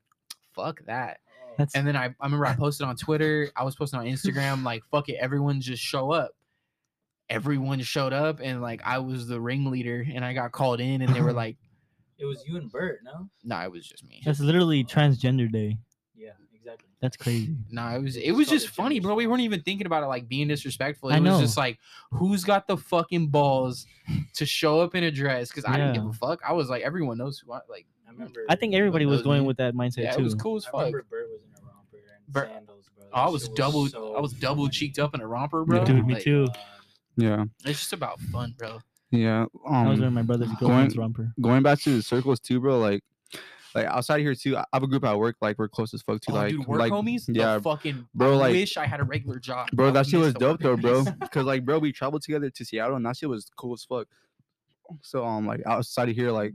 "Fuck 0.53 0.83
that." 0.85 1.19
Oh, 1.47 1.53
that's 1.57 1.75
And 1.75 1.85
then 1.87 1.95
I, 1.95 2.05
I 2.05 2.13
remember 2.23 2.45
I 2.47 2.55
posted 2.55 2.87
on 2.87 2.95
Twitter, 2.95 3.51
I 3.55 3.63
was 3.63 3.75
posting 3.75 3.99
on 3.99 4.05
Instagram, 4.07 4.63
like, 4.63 4.83
"Fuck 4.91 5.09
it, 5.09 5.17
everyone 5.21 5.61
just 5.61 5.83
show 5.83 6.11
up." 6.11 6.31
Everyone 7.29 7.79
showed 7.81 8.13
up, 8.13 8.39
and 8.41 8.61
like 8.61 8.81
I 8.85 8.99
was 8.99 9.27
the 9.27 9.39
ringleader, 9.39 10.05
and 10.13 10.25
I 10.25 10.33
got 10.33 10.51
called 10.51 10.79
in, 10.79 11.01
and 11.01 11.13
they 11.15 11.21
were 11.21 11.33
like, 11.43 11.57
It 12.17 12.25
was 12.25 12.43
you 12.47 12.57
and 12.57 12.71
Bert, 12.71 12.99
no? 13.03 13.29
"Nah, 13.43 13.63
it 13.63 13.71
was 13.71 13.85
just 13.87 14.03
me." 14.07 14.21
that's 14.25 14.39
literally 14.39 14.83
transgender 14.83 15.51
day. 15.51 15.77
Yeah, 16.15 16.31
exactly. 16.53 16.87
That's 17.01 17.15
crazy. 17.17 17.55
No, 17.71 17.87
it 17.89 18.01
was 18.01 18.15
They 18.15 18.25
it 18.25 18.31
was 18.31 18.47
called 18.47 18.59
just 18.59 18.69
funny, 18.73 18.99
bro. 18.99 19.13
We 19.15 19.27
weren't 19.27 19.41
even 19.41 19.61
thinking 19.61 19.85
about 19.85 20.03
it 20.03 20.07
like 20.07 20.27
being 20.27 20.47
disrespectful. 20.47 21.09
It 21.09 21.13
I 21.17 21.19
was 21.19 21.23
know. 21.29 21.39
just 21.41 21.55
like, 21.57 21.77
who's 22.11 22.43
got 22.43 22.67
the 22.67 22.77
fucking 22.77 23.27
balls 23.27 23.85
to 24.35 24.45
show 24.45 24.81
up 24.81 24.95
in 24.95 25.03
a 25.03 25.11
dress? 25.11 25.49
Because 25.49 25.65
I 25.65 25.77
didn't 25.77 25.93
give 25.93 26.05
a 26.05 26.13
fuck. 26.13 26.39
I 26.47 26.53
was 26.53 26.67
like, 26.69 26.81
everyone 26.81 27.17
knows 27.19 27.39
who 27.39 27.53
I 27.53 27.59
like. 27.69 27.85
I 28.07 28.11
remember. 28.11 28.43
I 28.49 28.55
think 28.55 28.73
everybody 28.73 29.05
was 29.05 29.21
going 29.21 29.41
me? 29.41 29.47
with 29.47 29.57
that 29.57 29.75
mindset 29.75 29.97
Yeah, 30.03 30.11
too. 30.13 30.21
it 30.21 30.23
was 30.23 30.33
cool 30.35 30.57
as 30.57 30.65
I 30.65 30.71
fuck. 30.71 30.79
remember 30.79 31.05
Bert 31.11 31.27
was 31.29 31.41
in 31.43 31.51
a 31.63 31.67
romper 31.67 31.97
and 31.97 32.33
Bert- 32.33 32.47
sandals, 32.49 32.85
bro. 32.97 33.05
Oh, 33.13 33.17
I 33.21 33.25
That 33.25 33.31
was 33.31 33.43
shit 33.43 33.55
double. 33.55 33.87
so 33.87 34.15
I 34.15 34.19
was 34.19 34.33
double 34.33 34.67
cheeked 34.67 34.97
up 34.97 35.13
in 35.13 35.21
a 35.21 35.27
romper, 35.27 35.63
bro. 35.63 35.85
Dude, 35.85 36.05
me 36.07 36.15
Like, 36.15 36.23
too. 36.23 36.47
Oh 36.49 36.51
God. 36.53 36.57
Yeah, 37.21 37.45
It's 37.65 37.79
just 37.79 37.93
about 37.93 38.19
fun, 38.19 38.53
bro. 38.57 38.79
yeah. 39.11 39.45
I 39.69 39.87
was 39.87 39.99
wearing 39.99 40.03
Um, 40.05 40.13
my 40.13 40.21
brother's 40.21 40.51
going- 40.59 40.89
romper. 40.95 41.33
going 41.41 41.63
back 41.63 41.79
to 41.81 41.95
the 41.97 42.01
circles 42.01 42.39
too, 42.39 42.59
bro. 42.59 42.79
Like, 42.79 43.03
like 43.75 43.85
outside 43.85 44.21
here 44.21 44.33
too. 44.35 44.57
I 44.57 44.65
have 44.73 44.83
a 44.83 44.87
group 44.87 45.03
at 45.03 45.17
work. 45.17 45.35
Like 45.41 45.59
we're 45.59 45.67
close 45.67 45.93
as 45.93 46.01
fuck 46.01 46.21
too. 46.21 46.31
Oh, 46.31 46.35
like, 46.35 46.51
dude, 46.51 46.65
work 46.65 46.79
like, 46.79 46.91
homies. 46.91 47.25
The 47.25 47.33
yeah, 47.33 47.59
fucking 47.59 48.07
bro, 48.15 48.33
I 48.33 48.35
like- 48.37 48.51
wish 48.53 48.77
I 48.77 48.85
had 48.85 48.99
a 48.99 49.03
regular 49.03 49.37
job. 49.39 49.69
bro. 49.73 49.91
That 49.91 50.07
shit 50.07 50.19
was 50.19 50.33
dope 50.33 50.59
though, 50.61 50.77
bro. 50.77 51.03
Cause 51.31 51.45
like, 51.45 51.65
bro, 51.65 51.79
we 51.79 51.91
traveled 51.91 52.21
together 52.23 52.49
to 52.49 52.65
Seattle, 52.65 52.95
and 52.95 53.05
that 53.05 53.17
shit 53.17 53.29
was 53.29 53.49
cool 53.57 53.73
as 53.73 53.83
fuck. 53.83 54.07
So 55.01 55.25
um, 55.25 55.45
like 55.45 55.61
outside 55.65 56.09
of 56.09 56.15
here, 56.15 56.31
like. 56.31 56.53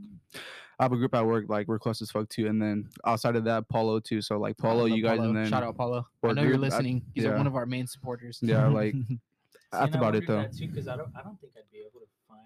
I 0.76 0.82
have 0.82 0.92
a 0.92 0.96
group 0.96 1.14
at 1.14 1.24
work, 1.24 1.44
like 1.48 1.68
we're 1.68 1.78
close 1.78 2.02
as 2.02 2.10
fuck 2.10 2.28
too, 2.28 2.48
and 2.48 2.60
then 2.60 2.88
outside 3.06 3.36
of 3.36 3.44
that, 3.44 3.68
Paulo 3.68 4.00
too. 4.00 4.20
So 4.20 4.38
like 4.40 4.56
Paulo, 4.58 4.86
you 4.86 5.04
guys, 5.04 5.18
Paulo. 5.18 5.28
and 5.28 5.38
then 5.38 5.48
shout 5.48 5.62
out 5.62 5.76
Paulo. 5.76 6.04
I 6.24 6.26
or 6.26 6.34
know 6.34 6.42
you're 6.42 6.50
group, 6.58 6.62
I- 6.64 6.66
listening. 6.66 7.02
He's 7.14 7.22
yeah. 7.22 7.36
one 7.36 7.46
of 7.46 7.54
our 7.54 7.64
main 7.64 7.86
supporters. 7.86 8.40
yeah, 8.42 8.66
like 8.66 8.92
See, 8.92 9.20
that's 9.72 9.86
and 9.86 9.94
about 9.96 10.14
it 10.14 10.26
though. 10.26 10.44
Too, 10.44 10.68
because 10.68 10.88
I 10.88 10.96
don't, 10.96 11.10
I 11.18 11.22
don't 11.22 11.40
think 11.40 11.52
I'd 11.56 11.70
be 11.72 11.78
able 11.80 12.00
to 12.00 12.06
find 12.28 12.40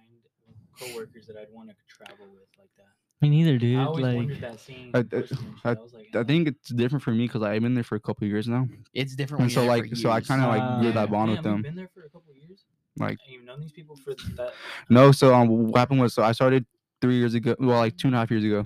coworkers 0.79 1.27
that 1.27 1.37
I'd 1.37 1.53
want 1.53 1.69
to 1.71 1.75
travel 1.89 2.27
with 2.33 2.43
like 2.59 2.71
that. 2.77 2.87
Me 3.21 3.29
neither, 3.31 3.59
dude. 3.59 3.77
I 3.77 3.81
dude. 3.81 3.87
always 3.89 4.05
Like, 4.05 4.17
wondered 4.17 4.41
that 4.43 4.61
seeing. 4.61 4.91
I- 4.95 4.99
in 5.01 5.09
person 5.09 5.39
and 5.39 5.47
shit. 5.57 5.67
I- 5.67 5.71
I 5.71 5.75
was 5.75 5.93
like, 5.95 6.17
I 6.17 6.25
think 6.25 6.49
it's 6.49 6.69
different 6.71 7.03
for 7.03 7.11
me 7.11 7.27
because 7.27 7.43
I've 7.43 7.63
been 7.63 7.75
there 7.75 7.83
for 7.85 7.97
a 7.97 8.01
couple 8.01 8.25
of 8.25 8.31
years 8.31 8.47
now, 8.49 8.69
It's 8.95 9.15
different. 9.17 9.41
and 9.43 9.51
when 9.51 9.55
so 9.55 9.65
like, 9.65 9.89
for 9.91 9.97
so 9.97 10.11
I 10.11 10.21
kind 10.21 10.41
of 10.43 10.49
like 10.49 10.63
Ah. 10.63 10.81
grew 10.81 10.93
that 10.93 11.11
bond 11.11 11.29
damn, 11.29 11.37
with 11.37 11.45
them. 11.45 11.63
Been 11.63 11.75
there 11.75 11.91
for 11.93 12.05
a 12.05 12.09
couple 12.11 12.33
years. 12.35 12.65
Like, 12.97 13.19
And 13.25 13.33
you've 13.35 13.45
known 13.45 13.61
these 13.61 13.73
people 13.73 13.97
for 13.97 14.15
that. 14.37 14.53
no, 14.89 15.13
so 15.13 15.35
um, 15.35 15.49
what 15.49 15.79
happened 15.79 16.01
was, 16.01 16.15
so 16.15 16.23
I 16.23 16.33
started 16.33 16.65
three 17.01 17.17
years 17.17 17.35
ago, 17.35 17.55
well, 17.59 17.79
like 17.79 17.97
two 17.97 18.09
and 18.09 18.15
a 18.15 18.19
half 18.19 18.31
years 18.31 18.45
ago, 18.45 18.65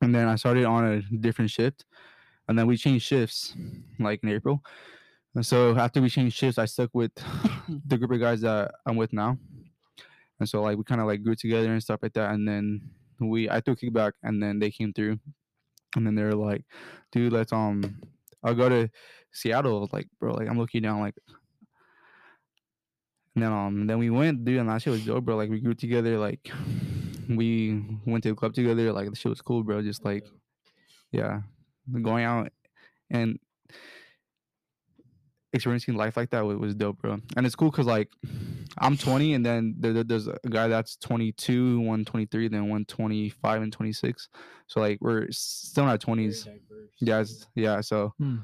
and 0.00 0.14
then 0.14 0.28
I 0.28 0.34
started 0.36 0.64
on 0.64 0.84
a 0.84 1.02
different 1.16 1.50
shift, 1.50 1.84
and 2.48 2.56
then 2.58 2.66
we 2.68 2.76
changed 2.76 3.04
shifts, 3.06 3.54
like 3.98 4.22
in 4.22 4.28
April. 4.30 4.62
And 5.36 5.44
so 5.44 5.76
after 5.76 6.00
we 6.00 6.08
changed 6.08 6.34
shifts, 6.34 6.56
I 6.58 6.64
stuck 6.64 6.90
with 6.94 7.12
the 7.86 7.98
group 7.98 8.10
of 8.10 8.20
guys 8.20 8.40
that 8.40 8.72
I'm 8.86 8.96
with 8.96 9.12
now, 9.12 9.36
and 10.40 10.48
so 10.48 10.62
like 10.62 10.78
we 10.78 10.84
kind 10.84 11.00
of 11.00 11.06
like 11.06 11.22
grew 11.22 11.34
together 11.34 11.70
and 11.70 11.82
stuff 11.82 12.00
like 12.02 12.14
that, 12.14 12.30
and 12.30 12.48
then 12.48 12.80
we 13.20 13.48
I 13.50 13.60
threw 13.60 13.76
kickback, 13.76 14.12
and 14.22 14.42
then 14.42 14.58
they 14.58 14.70
came 14.70 14.94
through, 14.94 15.18
and 15.94 16.06
then 16.06 16.14
they're 16.14 16.32
like, 16.32 16.64
dude, 17.12 17.34
let's 17.34 17.52
um, 17.52 18.00
I'll 18.42 18.54
go 18.54 18.70
to 18.70 18.88
Seattle. 19.30 19.90
Like, 19.92 20.08
bro, 20.18 20.32
like 20.32 20.48
I'm 20.48 20.58
looking 20.58 20.82
down, 20.82 21.00
like. 21.00 21.14
And 23.34 23.44
then 23.44 23.52
um 23.52 23.86
then 23.86 23.98
we 23.98 24.08
went, 24.08 24.46
dude, 24.46 24.60
and 24.60 24.70
that 24.70 24.80
shit 24.80 24.92
was 24.92 25.04
dope, 25.04 25.26
bro. 25.26 25.36
Like 25.36 25.50
we 25.50 25.60
grew 25.60 25.74
together, 25.74 26.18
like 26.18 26.50
we 27.28 27.84
went 28.06 28.22
to 28.22 28.30
the 28.30 28.34
club 28.34 28.54
together, 28.54 28.90
like 28.90 29.10
the 29.10 29.16
shit 29.16 29.28
was 29.28 29.42
cool, 29.42 29.62
bro. 29.62 29.82
Just 29.82 30.02
like 30.02 30.24
yeah. 31.12 31.42
Going 32.02 32.24
out 32.24 32.50
and 33.10 33.38
experiencing 35.56 35.94
life 35.96 36.16
like 36.16 36.30
that 36.30 36.44
was, 36.46 36.56
was 36.58 36.74
dope, 36.74 36.98
bro. 37.02 37.18
And 37.36 37.44
it's 37.46 37.56
cool 37.56 37.70
because 37.70 37.86
like 37.86 38.08
I'm 38.78 38.96
20 38.96 39.34
and 39.34 39.44
then 39.44 39.74
there, 39.78 39.92
there- 39.92 40.04
there's 40.04 40.28
a 40.28 40.38
guy 40.48 40.68
that's 40.68 40.96
22, 40.96 41.80
one 41.80 42.04
23, 42.04 42.48
then 42.48 42.68
one 42.68 42.84
25 42.84 43.62
and 43.62 43.72
26. 43.72 44.28
So 44.68 44.80
like 44.80 44.98
we're 45.00 45.26
still 45.30 45.84
in 45.84 45.90
our 45.90 45.98
20s. 45.98 46.44
Diverse. 46.44 46.56
Yeah, 47.00 47.24
yeah. 47.76 47.80
So 47.80 48.12
Hmm. 48.18 48.36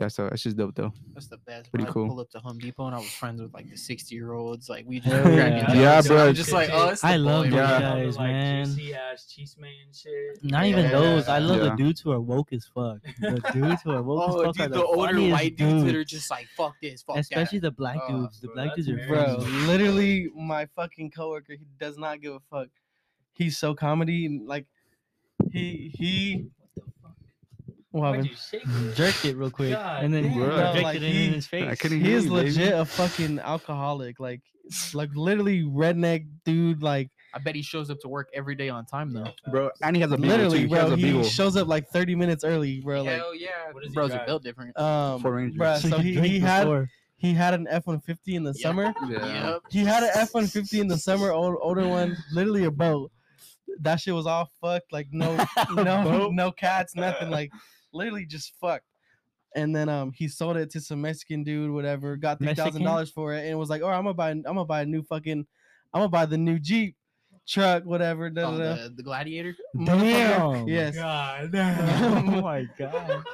Yeah, 0.00 0.08
so 0.08 0.26
it's 0.26 0.42
just 0.42 0.56
dope 0.56 0.74
though. 0.74 0.92
That's 1.12 1.26
the 1.28 1.36
best. 1.36 1.70
Pretty 1.70 1.84
bro. 1.84 1.90
I'd 1.90 1.94
cool. 1.94 2.08
Pull 2.08 2.20
up 2.20 2.30
to 2.30 2.38
Home 2.40 2.58
Depot 2.58 2.86
and 2.86 2.94
I 2.94 2.98
was 2.98 3.10
friends 3.10 3.42
with 3.42 3.52
like 3.52 3.68
the 3.70 3.76
sixty 3.76 4.14
year 4.14 4.32
olds. 4.32 4.68
Like 4.70 4.86
we 4.86 4.98
just 5.00 5.14
Hell 5.14 5.30
yeah. 5.30 5.72
Yeah, 5.74 5.98
and 5.98 6.06
bro. 6.06 6.28
I'm 6.28 6.34
just 6.34 6.52
like, 6.52 6.70
oh, 6.72 6.88
it's 6.88 7.02
the 7.02 7.08
I 7.08 7.16
love 7.16 7.50
boy. 7.50 7.56
Yeah. 7.56 7.80
Guys, 7.80 8.16
like, 8.16 8.26
man. 8.30 8.64
Juicy 8.64 8.94
ass 8.94 9.26
cheese 9.26 9.56
man 9.60 9.70
shit. 9.94 10.42
Not 10.42 10.64
even 10.64 10.90
those. 10.90 11.28
I 11.28 11.38
love 11.38 11.58
Yeah. 11.58 11.68
the 11.70 11.76
dudes 11.76 12.00
who 12.00 12.12
are 12.12 12.20
woke 12.20 12.52
as 12.54 12.64
fuck. 12.74 12.98
The 13.20 13.40
dudes 13.52 13.82
who 13.82 13.90
are 13.92 14.02
woke 14.02 14.22
Oh, 14.26 14.40
as 14.40 14.56
fuck 14.56 14.66
are 14.66 14.68
the, 14.70 14.74
the 14.76 14.84
older 14.84 15.20
white 15.28 15.56
dudes 15.56 15.84
that 15.84 15.94
are 15.94 16.04
just 16.04 16.30
like, 16.30 16.46
fuck 16.56 16.74
this, 16.80 17.02
fuck 17.02 17.18
Especially 17.18 17.58
that. 17.58 17.66
the 17.68 17.70
black 17.72 17.98
Oh, 18.08 18.22
dudes. 18.22 18.40
The 18.40 18.46
bro, 18.48 18.54
black 18.54 18.74
dudes 18.76 18.88
are 18.88 19.06
Bro, 19.06 19.36
literally, 19.66 20.30
my 20.34 20.66
fucking 20.74 21.10
coworker, 21.10 21.52
he 21.52 21.66
does 21.78 21.98
not 21.98 22.20
give 22.22 22.32
a 22.34 22.40
fuck. 22.50 22.68
He's 23.34 23.58
so 23.58 23.74
comedy. 23.74 24.40
Like, 24.46 24.66
he 25.50 25.92
he. 25.94 26.46
What 27.92 28.12
the 28.22 28.28
fuck? 28.28 28.42
What 28.52 28.62
happened? 28.62 28.72
you 28.84 28.90
it? 28.90 28.94
jerked 28.96 29.24
it 29.24 29.36
real 29.36 29.50
quick, 29.50 29.72
God 29.72 30.04
and 30.04 30.14
then 30.14 30.24
damn. 30.24 30.32
projected 30.34 30.72
Bro, 30.74 30.82
like, 30.82 30.96
it 30.96 31.02
in 31.02 31.12
he- 31.12 31.28
his 31.30 31.46
face. 31.46 31.68
I 31.68 31.74
couldn't 31.74 32.00
He 32.00 32.12
is 32.12 32.24
you, 32.26 32.30
baby. 32.30 32.46
legit 32.50 32.72
a 32.74 32.84
fucking 32.84 33.38
alcoholic. 33.40 34.20
Like, 34.20 34.40
like 34.94 35.10
literally 35.14 35.62
redneck 35.64 36.26
dude. 36.44 36.82
Like, 36.82 37.10
I 37.34 37.38
bet 37.38 37.54
he 37.54 37.62
shows 37.62 37.90
up 37.90 37.98
to 38.00 38.08
work 38.08 38.28
every 38.34 38.54
day 38.54 38.68
on 38.68 38.86
time 38.86 39.12
though. 39.12 39.26
Bro, 39.50 39.70
and 39.82 39.94
he 39.96 40.02
has 40.02 40.10
a 40.12 40.16
beagle 40.16 40.30
literally, 40.36 40.62
too. 40.62 40.66
He 40.68 40.74
has 40.74 40.84
bro. 40.86 40.92
a 40.92 40.96
He 40.96 41.02
beagle. 41.04 41.22
shows 41.24 41.56
up 41.56 41.68
like 41.68 41.88
30 41.88 42.14
minutes 42.16 42.44
early, 42.44 42.80
bro. 42.80 43.02
Like, 43.02 43.16
Hell 43.18 43.34
yeah, 43.34 43.48
What 43.72 43.82
does 43.84 43.92
bros 43.92 44.10
are 44.10 44.16
drive? 44.16 44.26
built 44.26 44.42
different. 44.44 44.78
um, 44.78 45.20
Ford 45.20 45.34
Ranger. 45.36 45.58
bruh, 45.58 45.78
so 45.80 45.98
he, 45.98 46.14
he 46.20 46.38
had 46.40 46.64
before. 46.64 46.88
he 47.16 47.32
had 47.34 47.54
an 47.54 47.66
F 47.68 47.86
one 47.86 48.00
fifty 48.00 48.34
in 48.36 48.42
the 48.44 48.52
Yeah. 48.56 48.62
summer. 48.68 48.94
Yeah. 49.08 49.50
Yep. 49.52 49.62
He 49.70 49.84
had 49.84 50.02
an 50.04 50.10
F 50.14 50.34
one 50.34 50.46
fifty 50.46 50.80
in 50.80 50.86
the 50.88 50.98
summer. 50.98 51.30
Old, 51.32 51.56
older 51.60 51.86
one, 51.88 52.16
literally 52.32 52.64
a 52.64 52.70
boat. 52.70 53.10
That 53.80 54.00
shit 54.00 54.12
was 54.14 54.26
all 54.26 54.50
fucked. 54.60 54.92
Like 54.92 55.08
no, 55.12 55.36
no, 55.76 56.02
Boat? 56.02 56.32
no 56.34 56.50
cats, 56.50 56.96
nothing. 56.96 57.30
Like 57.30 57.50
literally 57.92 58.26
just 58.26 58.52
fucked. 58.60 58.84
and 59.56 59.74
then 59.74 59.88
um 59.88 60.12
he 60.14 60.28
sold 60.28 60.56
it 60.56 60.70
to 60.70 60.80
some 60.80 61.00
Mexican 61.00 61.42
dude, 61.44 61.70
whatever, 61.72 62.16
got 62.16 62.38
three 62.38 62.54
thousand 62.54 62.82
dollars 62.84 63.10
for 63.10 63.34
it, 63.34 63.46
and 63.48 63.58
was 63.58 63.68
like, 63.70 63.82
"Oh, 63.82 63.88
I'm 63.88 64.04
gonna 64.04 64.14
buy, 64.14 64.30
I'm 64.30 64.42
gonna 64.42 64.64
buy 64.64 64.82
a 64.82 64.86
new 64.86 65.02
fucking, 65.02 65.46
I'm 65.92 65.98
gonna 66.00 66.08
buy 66.08 66.26
the 66.26 66.38
new 66.38 66.58
Jeep 66.58 66.96
truck, 67.48 67.84
whatever." 67.84 68.30
Da, 68.30 68.42
Oh, 68.42 68.58
da, 68.58 68.76
da. 68.76 68.82
the, 68.84 68.88
the 68.90 69.02
gladiator. 69.02 69.54
Motherfucker, 69.76 70.56
Damn. 70.56 70.68
Yes. 70.68 70.94
God. 70.94 71.50
oh 71.54 72.40
my 72.42 72.66
god. 72.78 73.24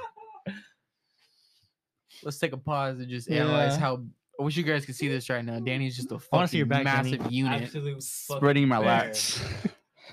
Let's 2.23 2.39
take 2.39 2.53
a 2.53 2.57
pause 2.57 2.99
and 2.99 3.09
just 3.09 3.31
analyze 3.31 3.77
how. 3.77 4.03
I 4.39 4.43
wish 4.43 4.57
you 4.57 4.63
guys 4.65 4.85
could 4.85 4.95
see 4.97 5.09
this 5.09 5.31
right 5.31 5.45
now. 5.45 5.61
Danny's 5.61 5.97
just 5.97 6.11
a 6.13 6.19
wanna 6.33 6.49
your 6.53 6.67
fucking 6.67 6.69
back, 6.69 6.85
Danny. 6.85 7.17
massive 7.17 7.33
unit. 7.33 7.63
Absolute 7.63 8.03
Spreading 8.03 8.69
my 8.69 8.81
bear. 8.81 9.11
lats. 9.11 9.43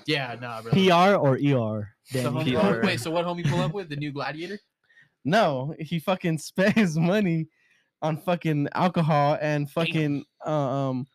Yeah, 0.06 0.36
nah, 0.40 0.62
bro. 0.62 0.72
PR 0.72 1.16
or 1.16 1.34
ER? 1.38 1.93
The 2.12 2.22
Danny? 2.22 2.52
homie- 2.52 2.80
PR. 2.80 2.86
Wait, 2.86 3.00
so 3.00 3.10
what 3.10 3.24
homie 3.24 3.48
pull 3.48 3.60
up 3.60 3.72
with 3.74 3.88
the 3.88 3.96
new 3.96 4.12
gladiator? 4.12 4.58
No, 5.24 5.74
he 5.78 5.98
fucking 5.98 6.38
spent 6.50 6.74
his 6.76 6.96
money 6.98 7.48
on 8.02 8.18
fucking 8.18 8.68
alcohol 8.74 9.38
and 9.40 9.70
fucking 9.70 10.24
uh, 10.46 10.50
um 10.50 11.06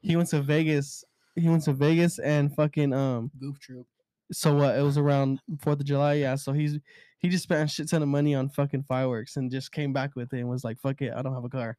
he 0.00 0.14
went 0.14 0.28
to 0.28 0.40
Vegas. 0.40 1.02
He 1.34 1.48
went 1.48 1.64
to 1.64 1.72
Vegas 1.72 2.18
and 2.20 2.54
fucking 2.54 2.92
um 2.92 3.30
Goof 3.40 3.58
troop. 3.58 3.86
so 4.30 4.54
what 4.54 4.78
it 4.78 4.82
was 4.82 4.98
around 4.98 5.40
Fourth 5.60 5.80
of 5.80 5.86
July, 5.86 6.14
yeah. 6.14 6.36
So 6.36 6.52
he's 6.52 6.78
he 7.18 7.28
just 7.28 7.42
spent 7.42 7.68
a 7.68 7.72
shit 7.72 7.88
ton 7.90 8.02
of 8.02 8.08
money 8.08 8.36
on 8.36 8.48
fucking 8.48 8.84
fireworks 8.84 9.36
and 9.36 9.50
just 9.50 9.72
came 9.72 9.92
back 9.92 10.14
with 10.14 10.32
it 10.32 10.38
and 10.38 10.48
was 10.48 10.62
like, 10.62 10.78
fuck 10.78 11.02
it, 11.02 11.12
I 11.16 11.22
don't 11.22 11.34
have 11.34 11.44
a 11.44 11.48
car. 11.48 11.76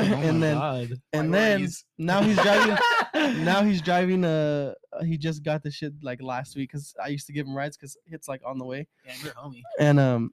Oh 0.00 0.02
and 0.28 0.42
then 0.42 0.54
God. 0.56 0.88
and 1.12 1.34
then 1.34 1.58
Priorities. 1.58 1.84
now 1.98 2.22
he's 2.22 2.36
driving 2.36 2.78
now 3.44 3.62
he's 3.62 3.82
driving 3.82 4.24
uh 4.24 4.74
he 5.02 5.16
just 5.18 5.42
got 5.42 5.62
the 5.62 5.70
shit 5.70 5.92
like 6.02 6.22
last 6.22 6.56
week 6.56 6.70
because 6.70 6.94
I 7.02 7.08
used 7.08 7.26
to 7.26 7.32
give 7.32 7.46
him 7.46 7.56
rides 7.56 7.76
because 7.76 7.96
it's 8.06 8.28
like 8.28 8.42
on 8.46 8.58
the 8.58 8.64
way. 8.64 8.86
Yeah, 9.06 9.12
you're 9.22 9.32
a 9.32 9.34
homie. 9.34 9.62
And 9.78 9.98
um, 9.98 10.30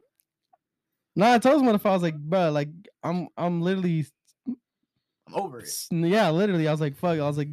no, 1.16 1.32
I 1.34 1.40
told 1.40 1.62
him 1.62 1.68
motherfucker, 1.68 1.90
I 1.90 1.94
was 1.94 2.02
like, 2.04 2.18
bro, 2.18 2.52
like 2.52 2.70
I'm 3.04 3.28
I'm 3.38 3.62
literally, 3.62 4.06
I'm 4.48 5.36
over 5.36 5.60
it. 5.60 5.70
yeah, 5.92 6.30
literally, 6.30 6.68
I 6.68 6.72
was 6.72 6.82
like, 6.82 6.96
fuck, 6.96 7.20
I 7.20 7.28
was 7.28 7.38
like, 7.38 7.50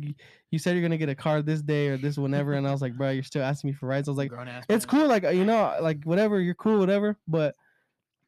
you 0.51 0.59
said 0.59 0.73
you're 0.75 0.83
gonna 0.83 0.97
get 0.99 1.09
a 1.09 1.15
car 1.15 1.43
this 1.43 1.63
day 1.63 1.89
or 1.89 1.97
this 1.97 2.19
whenever, 2.19 2.53
and 2.55 2.67
I 2.69 2.73
was 2.73 2.83
like, 2.83 2.97
bro, 2.97 3.11
you're 3.11 3.23
still 3.23 3.43
asking 3.43 3.71
me 3.71 3.75
for 3.75 3.87
rides. 3.87 4.09
I 4.09 4.13
was 4.13 4.19
like, 4.19 4.33
it's 4.69 4.87
cool, 4.87 5.07
like 5.07 5.23
you 5.25 5.45
know, 5.45 5.77
like 5.81 6.05
whatever, 6.05 6.41
you're 6.41 6.55
cool, 6.55 6.79
whatever, 6.79 7.17
but 7.27 7.55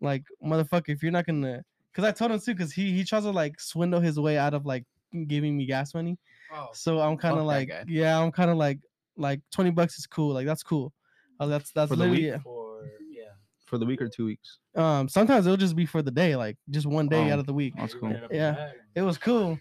like 0.00 0.24
motherfucker, 0.44 0.88
if 0.88 1.02
you're 1.02 1.12
not 1.12 1.26
gonna, 1.26 1.62
cause 1.95 2.05
I 2.05 2.12
told 2.12 2.30
him 2.30 2.41
too, 2.41 2.55
cause 2.55 2.72
he 2.72 2.93
he 2.93 3.05
tries 3.05 3.24
to 3.24 3.30
like 3.30 3.61
swindle 3.61 4.01
his 4.01 4.18
way 4.18 4.38
out 4.38 4.55
of 4.55 4.66
like 4.66 4.84
giving 5.26 5.57
me 5.57 5.66
gas 5.66 5.95
money. 5.95 6.18
Oh, 6.53 6.68
So 6.72 7.01
I'm 7.01 7.16
kind 7.16 7.38
of 7.38 7.45
like, 7.45 7.70
yeah, 7.86 8.18
I'm 8.20 8.32
kind 8.32 8.51
of 8.51 8.57
like, 8.57 8.78
like 9.16 9.41
twenty 9.53 9.70
bucks 9.70 9.99
is 9.99 10.07
cool, 10.07 10.32
like 10.34 10.47
that's 10.47 10.62
cool. 10.62 10.93
Oh, 11.38 11.49
that's 11.49 11.70
that's 11.72 11.91
For 11.91 11.97
the 11.97 12.09
week? 12.09 12.24
it. 12.24 12.41
For 12.43 12.82
yeah. 13.11 13.24
For 13.66 13.78
the 13.78 13.86
week 13.86 14.03
or 14.03 14.09
two 14.09 14.24
weeks. 14.26 14.59
Um, 14.74 15.09
sometimes 15.09 15.47
it'll 15.47 15.57
just 15.57 15.76
be 15.76 15.86
for 15.86 16.03
the 16.03 16.11
day, 16.11 16.34
like 16.36 16.57
just 16.70 16.86
one 16.86 17.09
day 17.09 17.28
Oh. 17.30 17.32
out 17.34 17.38
of 17.38 17.47
the 17.47 17.53
week. 17.55 17.74
That's 17.76 17.95
cool. 17.95 18.09
ran 18.09 18.18
it 18.18 18.24
up 18.24 18.32
Yeah. 18.32 18.72
It 18.97 19.03
was 19.03 19.16
cool. 19.18 19.59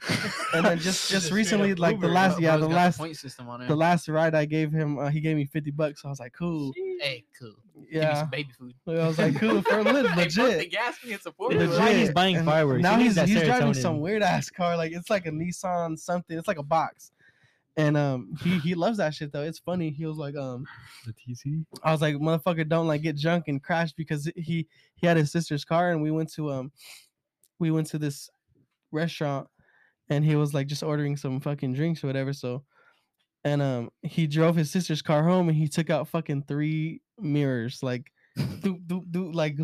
And 0.56 0.66
then 0.66 0.78
just 0.88 1.10
Just 1.10 1.12
just 1.12 1.32
recently, 1.32 1.72
up 1.74 1.80
like 1.80 2.00
the 2.00 2.08
last 2.08 2.40
yeah, 2.40 2.58
the 2.58 2.68
got 2.68 2.76
last 2.76 2.98
point 2.98 3.16
system 3.18 3.48
on 3.50 3.62
it. 3.62 3.68
the 3.68 3.76
last 3.76 4.08
ride 4.10 4.34
I 4.34 4.46
gave 4.46 4.72
him, 4.72 4.98
uh, 4.98 5.10
he 5.10 5.20
gave 5.22 5.36
me 5.36 5.46
fifty 5.46 5.70
bucks. 5.72 6.02
So 6.02 6.08
I 6.08 6.12
was 6.12 6.20
like, 6.20 6.34
cool. 6.34 6.74
Hey, 7.00 7.24
cool. 7.40 7.54
Give 7.74 7.82
me 7.84 7.88
Yeah, 7.92 8.14
some 8.22 8.30
baby 8.30 8.50
food. 8.58 8.74
I 8.88 9.08
was 9.08 9.18
like, 9.18 9.36
cool 9.38 9.62
for 9.62 9.84
lit- 9.84 10.06
Hey, 10.08 10.26
fuck 10.30 10.34
the 10.34 10.42
legit. 10.52 10.72
gas 10.72 10.98
me 11.06 11.14
and 11.14 11.22
support. 11.22 11.54
Legit. 11.54 11.70
bro. 11.70 11.80
Why 11.80 11.94
he's 11.94 12.12
buying 12.12 12.36
And 12.38 12.46
fireworks? 12.46 12.84
Now 12.84 12.98
He 12.98 13.06
he's 13.06 13.20
he's 13.22 13.44
driving 13.44 13.74
some 13.74 14.00
weird 14.00 14.22
ass 14.22 14.50
car. 14.50 14.76
Like 14.78 14.92
it's 14.92 15.10
like 15.10 15.26
a 15.26 15.32
Nissan 15.32 15.98
something. 15.98 16.38
It's 16.38 16.48
like 16.48 16.58
a 16.58 16.64
box. 16.64 17.12
And 17.78 17.96
um, 17.96 18.34
he 18.44 18.60
he 18.60 18.76
loves 18.76 18.98
that 18.98 19.14
shit 19.14 19.32
though. 19.32 19.44
It's 19.44 19.60
funny. 19.60 19.90
He 19.92 20.06
was 20.06 20.18
like, 20.18 20.36
um, 20.36 20.66
The 21.06 21.14
TC. 21.14 21.66
I 21.84 21.92
was 21.94 22.02
like, 22.02 22.16
motherfucker, 22.16 22.68
don't 22.68 22.88
like 22.88 23.02
get 23.02 23.18
drunk 23.18 23.46
and 23.48 23.64
crash 23.64 23.94
because 23.94 24.30
he 24.36 24.68
he 24.96 25.08
had 25.08 25.16
his 25.16 25.32
sister's 25.32 25.64
car 25.64 25.92
and 25.92 26.02
we 26.02 26.12
went 26.12 26.32
to 26.34 26.52
um, 26.52 26.72
we 27.60 27.72
went 27.72 27.88
to 27.88 27.98
this 27.98 28.30
restaurant 28.92 29.48
and 30.10 30.26
he 30.26 30.36
was 30.36 30.54
like 30.54 30.68
just 30.68 30.84
ordering 30.84 31.16
some 31.16 31.40
fucking 31.40 31.74
drinks 31.74 32.04
or 32.04 32.08
whatever. 32.08 32.34
So, 32.34 32.64
and 33.44 33.62
um, 33.62 33.90
he 34.02 34.28
drove 34.28 34.56
his 34.56 34.72
sister's 34.72 35.02
car 35.02 35.24
home 35.24 35.50
and 35.50 35.58
he 35.58 35.68
took 35.68 35.90
out 35.90 36.08
fucking 36.08 36.44
three 36.48 37.02
mirrors, 37.20 37.82
like, 37.84 38.12
do 38.62 38.78
do 38.86 39.04
do 39.10 39.32
like, 39.32 39.58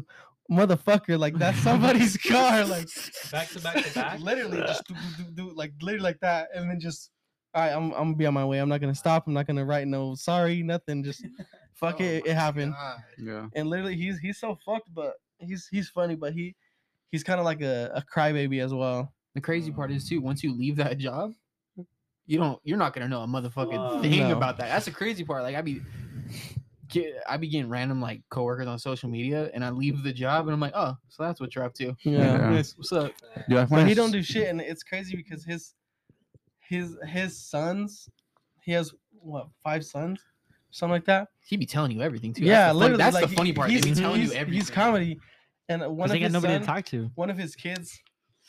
motherfucker, 0.51 1.17
like 1.19 1.35
that's 1.37 1.59
somebody's 1.59 2.17
car, 2.29 2.65
like, 2.65 2.87
Back 3.31 3.49
to 3.49 3.59
back 3.61 3.83
to 3.83 3.93
back. 3.93 4.19
literally 4.19 4.57
just 4.59 4.85
do, 4.87 4.93
do, 5.17 5.23
do, 5.23 5.31
do, 5.49 5.53
like 5.55 5.73
literally 5.81 6.03
like 6.03 6.19
that, 6.21 6.49
and 6.53 6.69
then 6.69 6.79
just. 6.79 7.11
All 7.53 7.61
right, 7.61 7.71
I'm, 7.71 7.91
I'm 7.93 8.03
gonna 8.07 8.15
be 8.17 8.25
on 8.25 8.33
my 8.33 8.43
way. 8.43 8.57
I'm 8.59 8.67
not 8.67 8.81
gonna 8.81 8.93
stop. 8.93 9.27
I'm 9.27 9.33
not 9.33 9.47
gonna 9.47 9.63
write 9.63 9.87
no 9.87 10.13
sorry, 10.13 10.61
nothing. 10.61 11.01
Just 11.05 11.25
fuck 11.73 12.01
Oh 12.01 12.03
it. 12.03 12.25
It 12.25 12.33
happened 12.33 12.73
God. 12.73 12.97
Yeah. 13.17 13.47
and 13.55 13.69
literally 13.69 13.95
he's 13.95 14.19
he's 14.19 14.37
so 14.39 14.57
fucked, 14.65 14.93
but 14.93 15.13
he's 15.39 15.65
he's 15.71 15.87
funny, 15.87 16.15
but 16.15 16.33
he 16.33 16.53
he's 17.11 17.23
kind 17.23 17.39
of 17.39 17.45
like 17.45 17.61
a, 17.61 17.91
a 17.95 18.03
crybaby 18.13 18.61
as 18.61 18.73
well. 18.73 19.13
The 19.35 19.41
crazy 19.41 19.71
part 19.71 19.89
is 19.89 20.05
too. 20.05 20.19
Once 20.19 20.43
you 20.43 20.53
leave 20.53 20.75
that 20.75 20.97
job, 20.97 21.31
you 22.27 22.37
don't. 22.37 22.59
You're 22.63 22.77
not 22.77 22.93
gonna 22.93 23.07
know 23.07 23.21
a 23.21 23.27
motherfucking 23.27 23.93
Fuck. 23.93 24.01
thing 24.01 24.19
No. 24.29 24.35
about 24.37 24.57
that. 24.57 24.69
That's 24.69 24.85
the 24.85 24.91
crazy 24.91 25.23
part. 25.23 25.43
Like 25.43 25.55
I 25.55 25.61
be, 25.61 25.81
get, 26.89 27.13
I 27.29 27.37
be 27.37 27.47
getting 27.47 27.69
random 27.69 28.01
like 28.01 28.21
coworkers 28.29 28.67
on 28.67 28.79
social 28.79 29.09
media, 29.09 29.49
and 29.53 29.63
I 29.63 29.69
leave 29.69 30.03
the 30.03 30.13
job, 30.13 30.47
and 30.47 30.53
I'm 30.53 30.59
like, 30.59 30.73
oh, 30.75 30.95
so 31.09 31.23
that's 31.23 31.39
what 31.39 31.55
you're 31.55 31.63
up 31.63 31.73
to. 31.75 31.95
Yeah. 32.03 32.19
Yeah. 32.51 32.51
What's 32.51 32.91
up? 32.91 33.11
Yeah, 33.47 33.65
But 33.69 33.87
he 33.87 33.93
don't 33.93 34.11
do 34.11 34.21
shit, 34.23 34.47
and 34.47 34.59
it's 34.61 34.83
crazy 34.83 35.15
because 35.15 35.43
his 35.43 35.73
his 36.59 36.97
his 37.07 37.37
sons, 37.37 38.09
he 38.61 38.71
has 38.71 38.93
what 39.19 39.47
five 39.63 39.85
sons, 39.85 40.19
something 40.71 40.91
like 40.93 41.05
that. 41.05 41.27
He 41.45 41.57
be 41.57 41.65
telling 41.65 41.91
you 41.91 42.01
everything 42.01 42.33
too. 42.33 42.43
yeah, 42.43 42.73
that's 42.73 42.73
the 42.73 42.79
funny, 42.79 42.79
literally. 42.79 42.97
that's 42.97 43.13
like, 43.13 43.29
the 43.29 43.35
funny 43.35 43.53
part. 43.53 43.67
They 43.69 43.73
He's, 43.75 43.83
be 43.85 43.93
telling 43.93 44.21
you 44.21 44.27
he's- 44.27 44.35
everything. 44.39 44.59
He's 44.61 44.69
comedy, 44.71 45.19
and 45.69 45.81
one 45.95 46.09
of 46.09 46.17
his 46.17 46.33
nobody 46.33 46.53
son, 46.55 46.61
to 46.61 46.65
talk 46.67 46.85
to. 46.85 47.11
one 47.15 47.29
of 47.29 47.37
his 47.37 47.55
kids, 47.55 47.99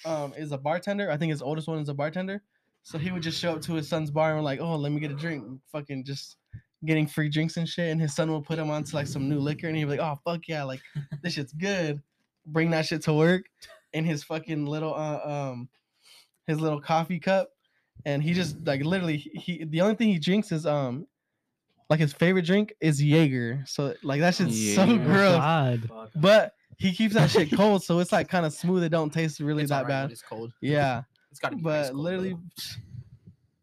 um, 0.06 0.32
is 0.36 0.52
a 0.52 0.58
bartender. 0.58 1.10
I 1.10 1.16
think 1.18 1.30
his 1.30 1.42
oldest 1.42 1.68
one 1.68 1.78
is 1.78 1.88
a 1.90 1.94
bartender. 1.94 2.42
So 2.86 2.98
he 2.98 3.10
would 3.10 3.20
just 3.22 3.40
show 3.40 3.50
up 3.50 3.62
to 3.62 3.72
his 3.74 3.88
son's 3.88 4.12
bar 4.12 4.36
and 4.36 4.44
like, 4.44 4.60
oh, 4.60 4.76
let 4.76 4.92
me 4.92 5.00
get 5.00 5.10
a 5.10 5.14
drink, 5.14 5.44
fucking 5.72 6.04
just 6.04 6.36
getting 6.84 7.04
free 7.04 7.28
drinks 7.28 7.56
and 7.56 7.68
shit. 7.68 7.90
And 7.90 8.00
his 8.00 8.14
son 8.14 8.30
will 8.30 8.40
put 8.40 8.60
him 8.60 8.70
onto 8.70 8.94
like 8.94 9.08
some 9.08 9.28
new 9.28 9.40
liquor, 9.40 9.66
and 9.66 9.76
he'd 9.76 9.86
be 9.86 9.90
like, 9.90 9.98
oh 9.98 10.14
fuck 10.24 10.46
yeah, 10.46 10.62
like 10.62 10.80
this 11.24 11.32
shit's 11.32 11.52
good. 11.52 12.00
Bring 12.46 12.70
that 12.70 12.86
shit 12.86 13.02
to 13.02 13.12
work 13.12 13.42
in 13.92 14.04
his 14.04 14.22
fucking 14.22 14.66
little 14.66 14.94
uh, 14.94 15.18
um, 15.24 15.68
his 16.46 16.60
little 16.60 16.80
coffee 16.80 17.18
cup, 17.18 17.48
and 18.04 18.22
he 18.22 18.32
just 18.32 18.64
like 18.64 18.84
literally 18.84 19.16
he 19.16 19.64
the 19.64 19.80
only 19.80 19.96
thing 19.96 20.06
he 20.08 20.20
drinks 20.20 20.52
is 20.52 20.64
um. 20.64 21.08
Like 21.90 21.98
his 22.00 22.12
favorite 22.12 22.44
drink 22.46 22.72
is 22.80 23.02
Jaeger, 23.02 23.64
so 23.66 23.94
like 24.04 24.20
that 24.20 24.36
shit's 24.36 24.74
so 24.76 24.82
Oh, 24.82 24.98
gross. 24.98 25.36
God. 25.36 25.90
But 26.14 26.52
he 26.78 26.92
keeps 26.92 27.14
that 27.14 27.30
shit 27.30 27.50
cold, 27.52 27.82
so 27.82 27.98
it's 27.98 28.12
like 28.12 28.28
kind 28.28 28.46
of 28.46 28.52
smooth. 28.52 28.84
It 28.84 28.90
don't 28.90 29.12
taste 29.12 29.40
really 29.40 29.62
It's 29.62 29.70
that 29.70 29.82
alright 29.84 29.88
when 29.90 30.04
bad. 30.06 30.12
It's 30.12 30.22
cold. 30.22 30.52
Yeah, 30.60 31.02
It's 31.36 31.40
gotta 31.40 31.56
be. 31.56 31.60
ice 31.60 31.88
but 31.88 31.92
cold, 31.92 32.04
literally, 32.04 32.30
though. 32.32 32.38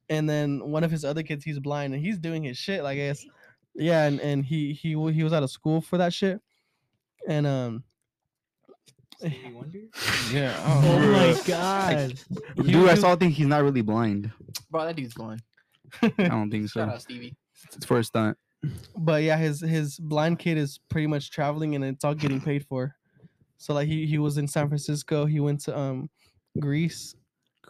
and 0.15 0.29
then 0.29 0.59
one 0.69 0.83
of 0.83 0.91
his 0.91 1.03
other 1.03 1.23
kids, 1.23 1.43
he's 1.43 1.59
blind 1.59 1.93
and 1.93 2.05
he's 2.05 2.19
doing 2.19 2.43
his 2.43 2.57
shit. 2.57 2.83
Like 2.83 2.93
I 2.93 3.07
guess, 3.07 3.25
yeah, 3.75 4.05
and 4.05 4.19
and 4.21 4.45
he 4.45 4.73
he 4.73 4.89
he 5.11 5.23
was 5.23 5.33
out 5.33 5.41
of 5.43 5.49
school 5.49 5.81
for 5.81 5.97
that 5.97 6.13
shit, 6.13 6.39
and 7.27 7.47
um, 7.47 7.83
yeah, 10.31 10.55
Oh 10.65 10.99
my 11.11 11.41
God. 11.47 12.13
He 12.57 12.71
Dude, 12.71 12.87
I 12.89 12.95
do- 12.95 13.01
saw 13.01 13.15
think 13.15 13.33
he's 13.33 13.47
not 13.47 13.63
really 13.63 13.81
blind. 13.81 14.31
bro, 14.69 14.85
that 14.85 14.95
dude's 14.95 15.13
blind. 15.15 15.41
I 16.01 16.09
don't 16.17 16.49
think 16.51 16.69
Shout 16.69 16.89
so. 16.89 16.93
out 16.93 17.01
Stevie. 17.01 17.35
It's 17.75 17.85
for 17.85 17.99
a 17.99 18.03
stunt. 18.03 18.37
but 18.97 19.23
yeah, 19.23 19.37
his 19.37 19.61
his 19.61 19.97
blind 19.97 20.39
kid 20.39 20.57
is 20.57 20.79
pretty 20.89 21.07
much 21.07 21.31
traveling 21.31 21.75
and 21.75 21.83
it's 21.83 22.03
all 22.03 22.13
getting 22.15 22.41
paid 22.41 22.65
for. 22.65 22.95
So 23.57 23.73
like 23.73 23.87
he 23.87 24.05
he 24.05 24.17
was 24.17 24.37
in 24.37 24.47
San 24.47 24.67
Francisco. 24.67 25.25
He 25.25 25.39
went 25.39 25.61
to 25.61 25.77
um 25.77 26.09
Greece, 26.59 27.15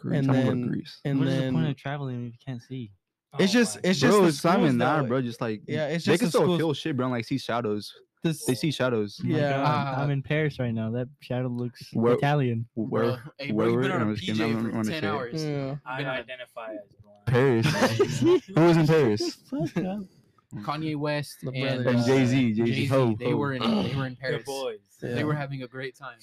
Greece. 0.04 0.18
And 0.20 0.30
I'm 0.30 0.44
going 0.44 0.60
then- 0.60 0.68
Greece. 0.70 1.00
and 1.04 1.18
what 1.18 1.28
is 1.28 1.34
the 1.36 1.40
point 1.42 1.54
then 1.56 1.66
of 1.70 1.76
traveling 1.76 2.26
if 2.26 2.32
you 2.34 2.38
can't 2.44 2.62
see? 2.62 2.90
it's 3.38 3.50
Oh 3.50 3.58
just 3.58 3.78
it's 3.82 3.98
just 3.98 4.10
bro, 4.12 4.22
the 4.22 4.28
it's 4.28 4.44
not 4.44 4.60
even 4.60 4.78
that, 4.78 5.02
though. 5.02 5.08
bro. 5.08 5.22
Just 5.22 5.40
like 5.40 5.62
Yeah, 5.66 5.86
it's 5.88 6.04
just 6.04 6.06
they 6.14 6.18
can 6.18 6.26
the 6.26 6.30
still 6.30 6.42
schools. 6.42 6.58
feel 6.58 6.74
shit, 6.74 6.96
bro. 6.96 7.06
and, 7.06 7.12
Like 7.14 7.24
see 7.24 7.38
shadows. 7.38 7.92
This 8.22 8.44
They 8.46 8.54
see 8.54 8.70
shadows. 8.70 9.20
Oh 9.22 9.26
my 9.28 9.36
Yeah. 9.38 9.50
God, 9.62 9.98
I'm 9.98 10.08
Uh, 10.08 10.12
in 10.12 10.22
Paris 10.22 10.58
right 10.58 10.72
now. 10.72 10.90
That 10.90 11.08
shadow 11.20 11.48
looks 11.48 11.82
Where- 11.92 12.14
Italian. 12.14 12.66
Where? 12.74 13.02
Bro, 13.02 13.16
hey, 13.38 13.50
bro, 13.52 13.64
you've 13.66 13.74
where 13.74 13.82
been 13.82 13.90
were- 13.90 13.96
on 13.96 14.02
a 14.02 14.10
I'm 14.10 14.16
kidding, 14.16 14.34
PJ 14.36 14.84
for 14.84 14.90
ten 14.90 15.04
hours. 15.04 15.44
yeah. 15.44 15.76
I 15.84 15.98
Been 15.98 16.06
identify 16.06 16.74
as 16.74 16.96
blind. 17.02 17.26
Paris. 17.26 18.20
Who 18.20 18.40
was 18.60 18.76
in 18.76 18.86
Paris? 18.86 19.38
Kanye 20.62 20.96
West 20.96 21.38
The 21.42 21.50
and. 21.50 21.86
And 21.86 21.98
uh, 21.98 22.06
Jay 22.06 22.24
Z. 22.26 22.52
Jay 22.54 22.86
Z. 22.86 23.16
They 23.18 23.34
were 23.34 23.54
in. 23.54 23.62
They 23.62 23.94
were 23.96 24.06
in 24.06 24.16
Paris. 24.16 24.44
boys. 24.44 24.78
They 25.02 25.24
were 25.24 25.34
having 25.34 25.62
a 25.62 25.66
great 25.68 25.96
time. 25.96 26.18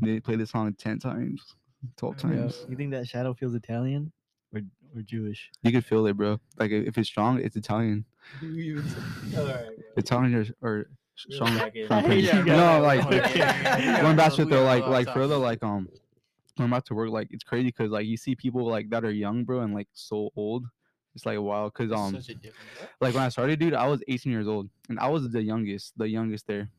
They 0.00 0.18
played 0.20 0.40
this 0.40 0.50
song 0.50 0.72
ten 0.74 0.98
times, 0.98 1.54
twelve 1.96 2.16
Yeah. 2.16 2.30
times. 2.30 2.64
You 2.68 2.76
think 2.76 2.90
that 2.92 3.06
shadow 3.08 3.34
feels 3.34 3.54
Italian 3.54 4.12
or 4.54 4.60
or 4.96 5.02
Jewish? 5.02 5.50
You 5.62 5.72
could 5.72 5.84
feel 5.84 6.06
it, 6.06 6.16
bro. 6.16 6.40
Like 6.58 6.70
if 6.70 6.88
if 6.88 6.98
it's 6.98 7.08
strong, 7.08 7.40
it's 7.40 7.56
Italian. 7.56 8.04
All 8.42 9.46
right. 9.46 9.66
Italian 9.96 10.34
or, 10.34 10.46
or 10.68 10.86
strong. 11.16 11.56
like 11.56 11.74
it. 11.76 11.86
from 11.88 12.04
Paris. 12.04 12.24
Yeah, 12.24 12.38
you 12.38 12.44
bro. 12.44 12.56
no, 12.56 12.80
like 12.82 13.06
Okay. 13.06 13.38
Yeah, 13.38 14.00
going 14.02 14.16
back 14.16 14.32
to 14.34 14.44
we 14.44 14.50
though, 14.50 14.64
like 14.64 14.86
like 14.86 15.08
outside. 15.08 15.14
further, 15.14 15.36
like 15.36 15.62
um, 15.62 15.88
I'm 16.58 16.70
back 16.70 16.84
to 16.86 16.94
work, 16.94 17.10
like 17.10 17.28
it's 17.30 17.44
crazy 17.44 17.68
because 17.68 17.90
like 17.90 18.06
you 18.06 18.16
see 18.16 18.34
people 18.34 18.66
like 18.66 18.90
that 18.90 19.04
are 19.04 19.10
young, 19.10 19.44
bro, 19.44 19.60
and 19.60 19.74
like 19.74 19.88
so 19.92 20.30
old. 20.36 20.64
It's 21.14 21.26
like 21.26 21.38
wow, 21.38 21.68
cause 21.68 21.92
um, 21.92 22.14
such 22.14 22.30
a 22.30 22.34
difference. 22.34 22.56
like 23.00 23.14
when 23.14 23.22
I 23.22 23.28
started, 23.28 23.58
dude, 23.58 23.74
I 23.74 23.86
was 23.86 24.02
18 24.08 24.32
years 24.32 24.48
old, 24.48 24.70
and 24.88 24.98
I 24.98 25.08
was 25.08 25.28
the 25.30 25.42
youngest, 25.42 25.92
the 25.98 26.08
youngest 26.08 26.46
there. 26.46 26.70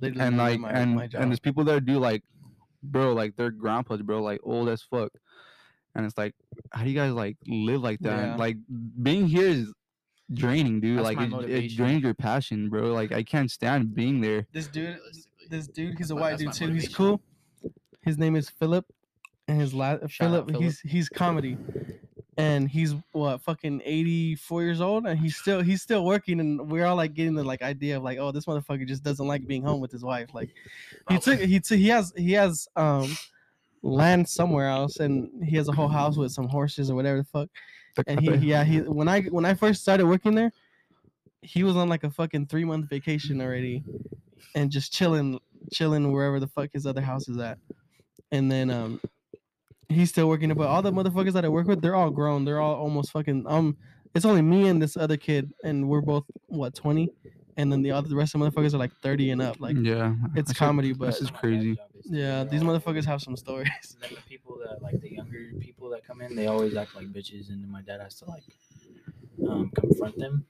literally 0.00 0.24
and 0.26 0.36
like 0.36 0.58
my- 0.60 0.70
and 0.72 0.96
my 0.96 1.04
and 1.14 1.30
there's 1.30 1.38
people 1.38 1.62
that 1.64 1.84
do 1.86 1.98
like, 2.00 2.22
bro, 2.84 3.12
like 3.12 3.36
their 3.36 3.50
grandpas, 3.50 4.02
bro, 4.02 4.22
like 4.22 4.40
old 4.42 4.68
as 4.68 4.82
fuck, 4.82 5.12
and 5.94 6.04
it's 6.04 6.18
like, 6.18 6.34
how 6.72 6.84
do 6.84 6.90
you 6.90 6.96
guys 6.96 7.12
like 7.12 7.36
live 7.46 7.82
like 7.82 8.00
that? 8.00 8.28
Yeah. 8.28 8.36
Like 8.36 8.56
being 9.02 9.26
here 9.26 9.48
is 9.48 9.72
draining, 10.32 10.80
dude. 10.80 10.98
That's 10.98 11.16
like 11.16 11.18
it, 11.44 11.50
it 11.50 11.76
drains 11.76 12.02
your 12.02 12.14
passion, 12.14 12.68
bro. 12.68 12.92
Like 12.92 13.12
I 13.12 13.22
can't 13.22 13.50
stand 13.50 13.94
being 13.94 14.20
there. 14.20 14.46
this 14.52 14.66
dude, 14.66 14.98
this 15.50 15.66
dude, 15.66 15.98
he's 15.98 16.10
a 16.10 16.16
white 16.16 16.38
dude 16.38 16.52
too. 16.52 16.72
He's 16.72 16.94
cool. 16.94 17.20
His 18.02 18.18
name 18.18 18.36
is 18.36 18.50
Philip, 18.50 18.84
and 19.48 19.60
his 19.60 19.72
last 19.72 20.10
Shout 20.10 20.30
Philip. 20.30 20.56
He's 20.56 20.80
he's 20.80 21.08
comedy, 21.08 21.56
and 22.36 22.68
he's 22.68 22.94
what 23.12 23.40
fucking 23.42 23.82
eighty 23.84 24.34
four 24.34 24.62
years 24.62 24.80
old, 24.80 25.06
and 25.06 25.18
he's 25.18 25.36
still 25.36 25.60
he's 25.60 25.82
still 25.82 26.04
working, 26.04 26.40
and 26.40 26.70
we're 26.70 26.86
all 26.86 26.96
like 26.96 27.14
getting 27.14 27.34
the 27.34 27.44
like 27.44 27.62
idea 27.62 27.96
of 27.96 28.02
like, 28.02 28.18
oh, 28.18 28.32
this 28.32 28.46
motherfucker 28.46 28.86
just 28.86 29.02
doesn't 29.02 29.26
like 29.26 29.46
being 29.46 29.62
home 29.62 29.80
with 29.80 29.92
his 29.92 30.04
wife. 30.04 30.34
Like 30.34 30.50
he 31.08 31.18
took 31.18 31.40
he 31.40 31.60
took 31.60 31.78
he 31.78 31.88
has 31.88 32.12
he 32.16 32.32
has 32.32 32.68
um 32.76 33.16
land 33.82 34.28
somewhere 34.28 34.68
else, 34.68 34.98
and 35.00 35.30
he 35.44 35.56
has 35.56 35.68
a 35.68 35.72
whole 35.72 35.88
house 35.88 36.16
with 36.16 36.32
some 36.32 36.48
horses 36.48 36.90
or 36.90 36.94
whatever 36.94 37.18
the 37.18 37.24
fuck. 37.24 37.48
And 38.06 38.20
he 38.20 38.34
yeah 38.34 38.64
he 38.64 38.80
when 38.80 39.08
I 39.08 39.22
when 39.22 39.44
I 39.44 39.54
first 39.54 39.82
started 39.82 40.06
working 40.06 40.34
there, 40.34 40.52
he 41.42 41.62
was 41.62 41.76
on 41.76 41.88
like 41.88 42.04
a 42.04 42.10
fucking 42.10 42.46
three 42.46 42.64
month 42.64 42.88
vacation 42.88 43.40
already, 43.40 43.84
and 44.54 44.70
just 44.70 44.92
chilling 44.92 45.38
chilling 45.72 46.10
wherever 46.10 46.40
the 46.40 46.48
fuck 46.48 46.70
his 46.72 46.86
other 46.86 47.00
house 47.00 47.28
is 47.28 47.38
at. 47.38 47.58
And 48.32 48.50
then 48.50 48.70
um 48.70 49.00
he's 49.88 50.10
still 50.10 50.28
working 50.28 50.50
it, 50.50 50.56
but 50.56 50.68
all 50.68 50.82
the 50.82 50.92
motherfuckers 50.92 51.32
that 51.32 51.44
I 51.44 51.48
work 51.48 51.66
with, 51.66 51.80
they're 51.82 51.94
all 51.94 52.10
grown. 52.10 52.44
They're 52.44 52.60
all 52.60 52.74
almost 52.76 53.10
fucking 53.12 53.44
um 53.48 53.76
it's 54.14 54.24
only 54.24 54.42
me 54.42 54.68
and 54.68 54.80
this 54.80 54.96
other 54.96 55.16
kid, 55.16 55.52
and 55.64 55.88
we're 55.88 56.00
both 56.00 56.24
what 56.46 56.74
twenty, 56.74 57.10
and 57.56 57.72
then 57.72 57.82
the 57.82 57.90
other 57.90 58.08
the 58.08 58.14
rest 58.16 58.34
of 58.34 58.40
the 58.40 58.48
motherfuckers 58.50 58.72
are 58.74 58.78
like 58.78 58.94
thirty 59.02 59.30
and 59.30 59.42
up. 59.42 59.58
Like 59.60 59.76
yeah, 59.80 60.14
it's 60.26 60.34
that's 60.34 60.48
what- 60.50 60.56
comedy, 60.56 60.88
This 60.90 60.98
but 60.98 61.20
is 61.20 61.30
crazy. 61.30 61.76
yeah, 62.04 62.44
these 62.44 62.62
motherfuckers 62.62 63.04
have 63.06 63.20
some 63.22 63.36
stories. 63.36 63.68
Then 64.00 64.10
the 64.14 64.20
people 64.28 64.58
that 64.64 64.82
like 64.82 65.00
the 65.00 65.12
younger 65.12 65.50
people 65.58 65.88
that 65.90 66.04
come 66.06 66.20
in, 66.20 66.36
they 66.36 66.46
always 66.46 66.76
act 66.76 66.94
like 66.94 67.06
bitches, 67.12 67.48
and 67.50 67.62
then 67.62 67.70
my 67.70 67.82
dad 67.82 68.00
has 68.00 68.14
to 68.20 68.26
like 68.26 68.44
um, 69.48 69.70
confront 69.74 70.16
them. 70.18 70.44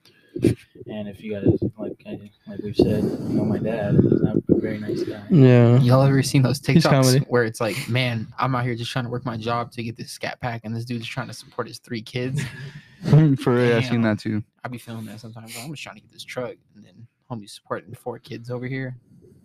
And 0.87 1.09
if 1.09 1.23
you 1.23 1.33
guys 1.33 1.47
like, 1.79 1.93
I- 2.07 2.31
like 2.47 2.61
we've 2.63 2.77
said, 2.77 3.03
you 3.03 3.11
know, 3.31 3.45
my 3.45 3.59
dad 3.59 3.95
is 3.95 4.23
not 4.23 4.37
a 4.37 4.61
very 4.61 4.79
nice 4.79 5.03
guy. 5.03 5.23
Yeah. 5.31 5.79
Y'all 5.81 6.03
ever 6.03 6.23
seen 6.23 6.43
those 6.43 6.61
TikToks 6.61 7.27
where 7.29 7.45
it's 7.45 7.61
like, 7.61 7.89
man, 7.89 8.29
I'm 8.39 8.55
out 8.55 8.65
here 8.65 8.75
just 8.75 8.91
trying 8.91 9.05
to 9.07 9.11
work 9.11 9.25
my 9.25 9.37
job 9.37 9.73
to 9.73 9.83
get 9.83 9.97
this 9.97 10.11
scat 10.13 10.41
pack, 10.41 10.63
and 10.65 10.75
this 10.77 10.85
dude's 10.85 11.07
trying 11.07 11.29
to 11.29 11.35
support 11.35 11.67
his 11.69 11.79
three 11.79 12.03
kids. 12.03 12.43
For 13.05 13.17
real, 13.55 13.77
I've 13.77 13.87
seen 13.87 14.03
that 14.03 14.19
too. 14.19 14.43
I 14.65 14.69
be 14.69 14.79
feeling 14.79 15.05
that 15.07 15.21
sometimes. 15.21 15.55
I'm 15.59 15.71
just 15.71 15.83
trying 15.83 15.97
to 15.97 16.01
get 16.03 16.13
this 16.13 16.25
truck, 16.25 16.55
and 16.75 16.85
then 16.85 17.07
homie 17.31 17.49
supporting 17.49 17.95
four 17.95 18.19
kids 18.19 18.51
over 18.51 18.67
here. 18.67 18.97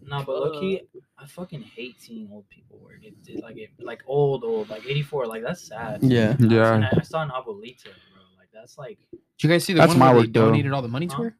No, 0.05 0.23
but 0.23 0.35
low 0.39 0.59
key, 0.59 0.81
I 1.17 1.25
fucking 1.27 1.61
hate 1.61 2.01
seeing 2.01 2.29
old 2.31 2.47
people 2.49 2.79
work. 2.79 2.99
It, 3.03 3.13
it 3.27 3.43
like 3.43 3.57
it 3.57 3.69
like 3.79 4.01
old 4.07 4.43
old 4.43 4.69
like 4.69 4.85
84. 4.85 5.27
Like 5.27 5.43
that's 5.43 5.61
sad. 5.61 6.01
Yeah. 6.01 6.35
Yeah. 6.39 6.73
And 6.73 6.85
I, 6.85 6.89
I 6.97 7.01
saw 7.01 7.21
an 7.21 7.29
abuelita, 7.29 7.83
bro. 7.83 8.18
Like 8.59 8.63
that's 8.63 8.77
like 8.77 8.97
Did 9.11 9.47
you 9.47 9.49
guys 9.49 9.63
see 9.63 9.73
the 9.73 9.79
That's 9.79 9.89
one 9.91 9.99
my 9.99 10.13
where 10.13 10.21
they 10.23 10.27
though. 10.27 10.45
donated 10.47 10.71
all 10.73 10.81
the 10.81 10.87
money 10.87 11.07
to 11.07 11.15
her? 11.17 11.35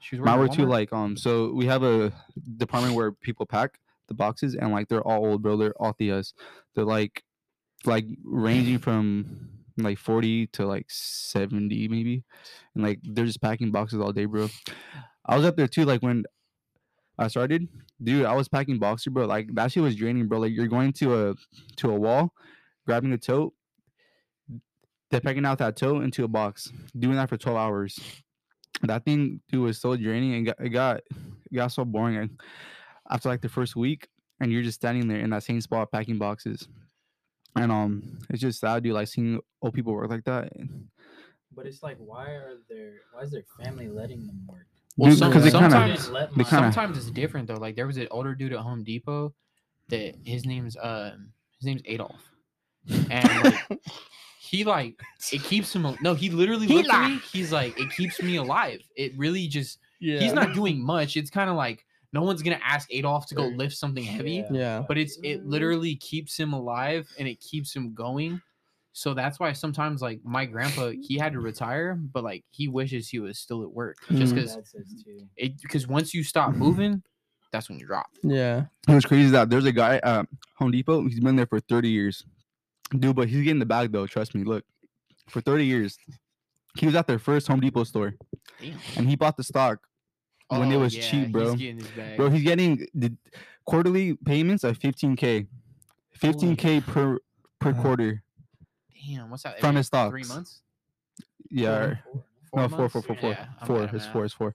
She 0.00 0.16
was 0.16 0.24
My 0.24 0.36
working 0.36 0.48
work 0.48 0.56
too, 0.56 0.62
Walmart? 0.66 0.68
like 0.70 0.92
um, 0.92 1.16
so 1.16 1.52
we 1.52 1.66
have 1.66 1.82
a 1.82 2.12
department 2.56 2.94
where 2.94 3.12
people 3.12 3.46
pack 3.46 3.78
the 4.08 4.14
boxes, 4.14 4.54
and 4.54 4.72
like 4.72 4.88
they're 4.88 5.02
all 5.06 5.24
old, 5.24 5.42
bro. 5.42 5.56
They're 5.56 5.74
all 5.80 5.94
tias. 5.94 6.34
They're 6.74 6.84
like, 6.84 7.22
like 7.84 8.06
ranging 8.24 8.78
from 8.78 9.48
like 9.78 9.98
forty 9.98 10.46
to 10.48 10.66
like 10.66 10.86
seventy, 10.90 11.88
maybe, 11.88 12.24
and 12.74 12.84
like 12.84 13.00
they're 13.02 13.24
just 13.26 13.40
packing 13.40 13.70
boxes 13.72 14.00
all 14.00 14.12
day, 14.12 14.26
bro. 14.26 14.48
I 15.24 15.36
was 15.36 15.46
up 15.46 15.56
there 15.56 15.68
too, 15.68 15.84
like 15.84 16.02
when 16.02 16.24
I 17.18 17.28
started, 17.28 17.66
dude. 18.02 18.26
I 18.26 18.34
was 18.34 18.48
packing 18.48 18.78
boxes, 18.78 19.12
bro. 19.12 19.26
Like 19.26 19.54
that 19.54 19.72
shit 19.72 19.82
was 19.82 19.96
draining, 19.96 20.28
bro. 20.28 20.40
Like 20.40 20.52
you're 20.52 20.66
going 20.68 20.92
to 20.94 21.30
a 21.30 21.34
to 21.76 21.90
a 21.90 21.98
wall, 21.98 22.32
grabbing 22.86 23.12
a 23.12 23.18
tote, 23.18 23.54
they're 25.14 25.20
packing 25.20 25.46
out 25.46 25.58
that 25.58 25.76
toe 25.76 26.00
into 26.00 26.24
a 26.24 26.28
box, 26.28 26.72
doing 26.98 27.16
that 27.16 27.28
for 27.28 27.36
twelve 27.36 27.56
hours. 27.58 27.98
That 28.82 29.04
thing 29.04 29.40
dude 29.50 29.62
was 29.62 29.80
so 29.80 29.96
draining 29.96 30.34
and 30.34 30.46
got, 30.46 30.56
it 30.60 30.68
got 30.70 30.96
it 30.98 31.54
got 31.54 31.68
so 31.72 31.84
boring 31.84 32.16
and 32.16 32.40
after 33.10 33.28
like 33.28 33.40
the 33.40 33.48
first 33.48 33.76
week 33.76 34.08
and 34.40 34.50
you're 34.52 34.62
just 34.62 34.80
standing 34.80 35.06
there 35.08 35.20
in 35.20 35.30
that 35.30 35.44
same 35.44 35.60
spot 35.60 35.92
packing 35.92 36.18
boxes. 36.18 36.66
And 37.56 37.70
um 37.70 38.18
it's 38.30 38.40
just 38.40 38.60
sad 38.60 38.82
dude 38.82 38.94
like 38.94 39.06
seeing 39.08 39.40
old 39.62 39.74
people 39.74 39.92
work 39.94 40.10
like 40.10 40.24
that. 40.24 40.52
But 41.54 41.66
it's 41.66 41.82
like, 41.84 41.96
why 41.98 42.30
are 42.30 42.54
their 42.68 42.94
why 43.12 43.22
is 43.22 43.30
their 43.30 43.44
family 43.62 43.88
letting 43.88 44.26
them 44.26 44.40
work? 44.48 44.66
Well, 44.96 45.10
Dude, 45.10 45.18
some- 45.20 45.30
because 45.30 45.44
they 45.44 45.50
kind 45.52 45.70
sometimes- 45.72 46.06
of 46.08 46.12
they 46.36 46.44
kinda- 46.44 46.72
sometimes 46.72 46.98
it's 46.98 47.10
different 47.10 47.46
though. 47.48 47.54
Like 47.54 47.76
there 47.76 47.86
was 47.86 47.96
an 47.96 48.08
older 48.10 48.34
dude 48.34 48.52
at 48.52 48.58
Home 48.58 48.82
Depot 48.82 49.32
that 49.88 50.16
his 50.24 50.44
name's 50.44 50.76
um 50.82 51.32
his 51.58 51.66
name's 51.66 51.82
Adolf, 51.84 52.20
and 53.10 53.44
like, 53.44 53.54
he 54.44 54.64
like 54.64 55.00
it 55.32 55.42
keeps 55.42 55.74
him. 55.74 55.96
No, 56.02 56.14
he 56.14 56.30
literally 56.30 56.66
He 56.68 56.74
looked 56.74 56.90
at 56.90 57.08
me. 57.10 57.20
He's 57.32 57.52
like, 57.52 57.78
it 57.80 57.90
keeps 57.92 58.20
me 58.22 58.36
alive. 58.36 58.80
It 58.96 59.16
really 59.16 59.46
just. 59.48 59.78
Yeah. 60.00 60.20
He's 60.20 60.32
not 60.34 60.52
doing 60.54 60.78
much. 60.84 61.16
It's 61.16 61.30
kind 61.30 61.48
of 61.48 61.56
like 61.56 61.84
no 62.12 62.22
one's 62.22 62.42
gonna 62.42 62.60
ask 62.62 62.88
Adolf 62.92 63.26
to 63.28 63.34
go 63.34 63.46
lift 63.46 63.74
something 63.76 64.04
heavy, 64.04 64.44
Yeah. 64.50 64.52
Yeah. 64.52 64.84
but 64.86 64.98
it's 64.98 65.18
it 65.22 65.46
literally 65.46 65.96
keeps 65.96 66.36
him 66.38 66.52
alive 66.52 67.08
and 67.18 67.26
it 67.26 67.40
keeps 67.40 67.74
him 67.74 67.94
going. 67.94 68.40
So 68.92 69.14
that's 69.14 69.40
why 69.40 69.52
sometimes 69.52 70.02
like 70.02 70.20
my 70.24 70.44
grandpa 70.46 70.90
he 71.00 71.16
had 71.18 71.32
to 71.32 71.40
retire, 71.40 71.94
but 72.12 72.22
like 72.22 72.44
he 72.50 72.68
wishes 72.68 73.08
he 73.08 73.18
was 73.18 73.38
still 73.38 73.62
at 73.62 73.70
work 73.72 73.96
just 74.12 74.32
Mm. 74.32 74.36
Because 74.36 74.54
dad 74.56 74.66
says 74.68 75.02
too. 75.04 75.26
it 75.36 75.60
because 75.62 75.88
once 75.88 76.12
you 76.14 76.22
stop 76.22 76.54
moving, 76.54 77.02
that's 77.50 77.68
when 77.68 77.78
you 77.78 77.86
drop. 77.86 78.06
Yeah. 78.22 78.64
What's 78.86 79.06
crazy 79.06 79.24
is 79.26 79.32
that 79.32 79.48
there's 79.50 79.64
a 79.64 79.72
guy 79.72 79.96
at 80.04 80.26
Home 80.58 80.70
Depot. 80.70 81.02
He's 81.08 81.20
been 81.20 81.34
there 81.36 81.46
for 81.46 81.58
30 81.60 81.88
years, 81.88 82.24
dude. 82.98 83.16
But 83.16 83.28
he's 83.28 83.42
getting 83.42 83.58
the 83.60 83.66
bag 83.66 83.92
though. 83.92 84.06
Trust 84.06 84.34
me. 84.34 84.44
Look, 84.44 84.64
for 85.28 85.40
30 85.40 85.64
years, 85.66 85.98
he 86.78 86.86
was 86.86 86.94
at 86.94 87.06
their 87.06 87.18
first 87.18 87.46
Home 87.48 87.60
Depot 87.60 87.84
store, 87.84 88.14
Damn. 88.60 88.78
and 88.96 89.08
he 89.08 89.16
bought 89.16 89.36
the 89.36 89.44
stock 89.44 89.78
when 90.48 90.70
it 90.72 90.76
Oh, 90.76 90.80
was 90.80 90.96
yeah, 90.96 91.02
cheap, 91.02 91.32
bro. 91.32 91.54
He's 91.54 91.60
getting. 91.86 92.16
Bro, 92.16 92.30
he's 92.30 92.42
getting 92.42 92.86
the 92.94 93.12
quarterly 93.64 94.14
payments 94.14 94.64
of 94.64 94.78
15k, 94.78 95.46
15k 96.18 96.80
per 96.86 97.18
per 97.60 97.70
Uh, 97.70 97.82
quarter. 97.82 98.22
Damn, 99.06 99.30
what's 99.30 99.42
that? 99.44 99.60
from 99.60 99.76
his 99.76 99.86
stocks. 99.86 100.10
Three 100.10 100.24
months? 100.24 100.60
Yeah, 101.50 101.96
Four, 102.50 102.60
no, 102.62 102.68
four, 102.68 102.88
four, 102.88 103.02
four, 103.02 103.16
four, 103.16 103.30
Yeah, 103.30 103.46
four. 103.66 103.82
It's 103.84 104.06
four. 104.06 104.24
It's 104.24 104.34
four. 104.34 104.54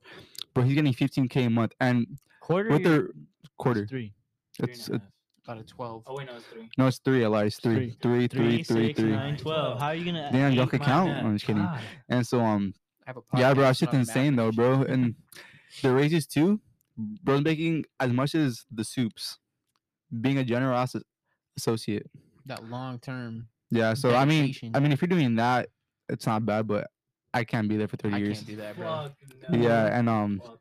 Bro, 0.53 0.63
he's 0.65 0.73
getting 0.75 0.93
15k 0.93 1.45
a 1.45 1.49
month, 1.49 1.73
and 1.79 2.07
Quarter. 2.41 2.71
with 2.71 2.83
their 2.83 3.09
quarter, 3.57 3.85
Three. 3.85 4.13
three 4.57 4.63
and 4.63 4.69
it's 4.69 4.89
a 5.49 5.55
half. 5.55 5.57
About 5.57 5.65
a 5.65 5.75
twelve. 5.75 6.03
Oh 6.07 6.15
wait, 6.17 6.27
no, 6.27 6.35
it's 6.35 6.45
three. 6.45 6.69
no, 6.77 6.87
it's 6.87 6.97
three. 6.99 7.25
I 7.25 7.27
lied. 7.27 7.47
It's 7.47 7.59
three, 7.59 7.97
three, 8.01 8.27
three, 8.27 8.63
three, 8.63 8.87
six, 8.87 8.99
three. 8.99 9.11
nine, 9.11 9.37
12. 9.37 9.79
How 9.79 9.87
are 9.87 9.95
you 9.95 10.05
gonna? 10.05 10.29
Damn, 10.31 10.53
y'all 10.53 10.63
add 10.63 10.69
could 10.69 10.79
my 10.81 10.85
count. 10.85 11.09
math. 11.09 11.25
I'm 11.25 11.35
just 11.35 11.45
kidding. 11.45 11.61
God. 11.63 11.79
And 12.09 12.27
so, 12.27 12.39
um, 12.41 12.73
I 13.05 13.09
have 13.09 13.17
a 13.17 13.21
yeah, 13.37 13.53
bro, 13.53 13.63
podcast 13.63 13.67
that 13.67 13.77
shit's 13.77 13.93
insane 13.93 14.35
though, 14.35 14.51
bro. 14.51 14.83
And 14.83 15.15
the 15.81 15.93
raises 15.93 16.27
too, 16.27 16.59
bro's 16.97 17.43
making 17.43 17.85
as 17.99 18.11
much 18.11 18.35
as 18.35 18.65
the 18.71 18.83
soups, 18.83 19.37
being 20.21 20.37
a 20.37 20.43
general 20.43 20.77
ass- 20.77 20.95
associate. 21.57 22.07
that 22.45 22.63
long 22.69 22.99
term. 22.99 23.47
Yeah, 23.71 23.93
so 23.93 24.15
I 24.15 24.25
mean, 24.25 24.53
I 24.73 24.79
mean, 24.79 24.91
if 24.91 25.01
you're 25.01 25.07
doing 25.07 25.35
that, 25.35 25.69
it's 26.09 26.25
not 26.25 26.45
bad, 26.45 26.67
but 26.67 26.87
I 27.33 27.43
can't 27.43 27.69
be 27.69 27.77
there 27.77 27.87
for 27.87 27.97
30 27.97 28.15
I 28.15 28.17
years. 28.17 28.37
can't 28.37 28.47
do 28.47 28.55
that, 28.57 28.75
bro. 28.75 28.87
Fuck 28.87 29.13
no. 29.51 29.59
Yeah, 29.59 29.97
and 29.97 30.09
um, 30.09 30.41
Fuck 30.43 30.58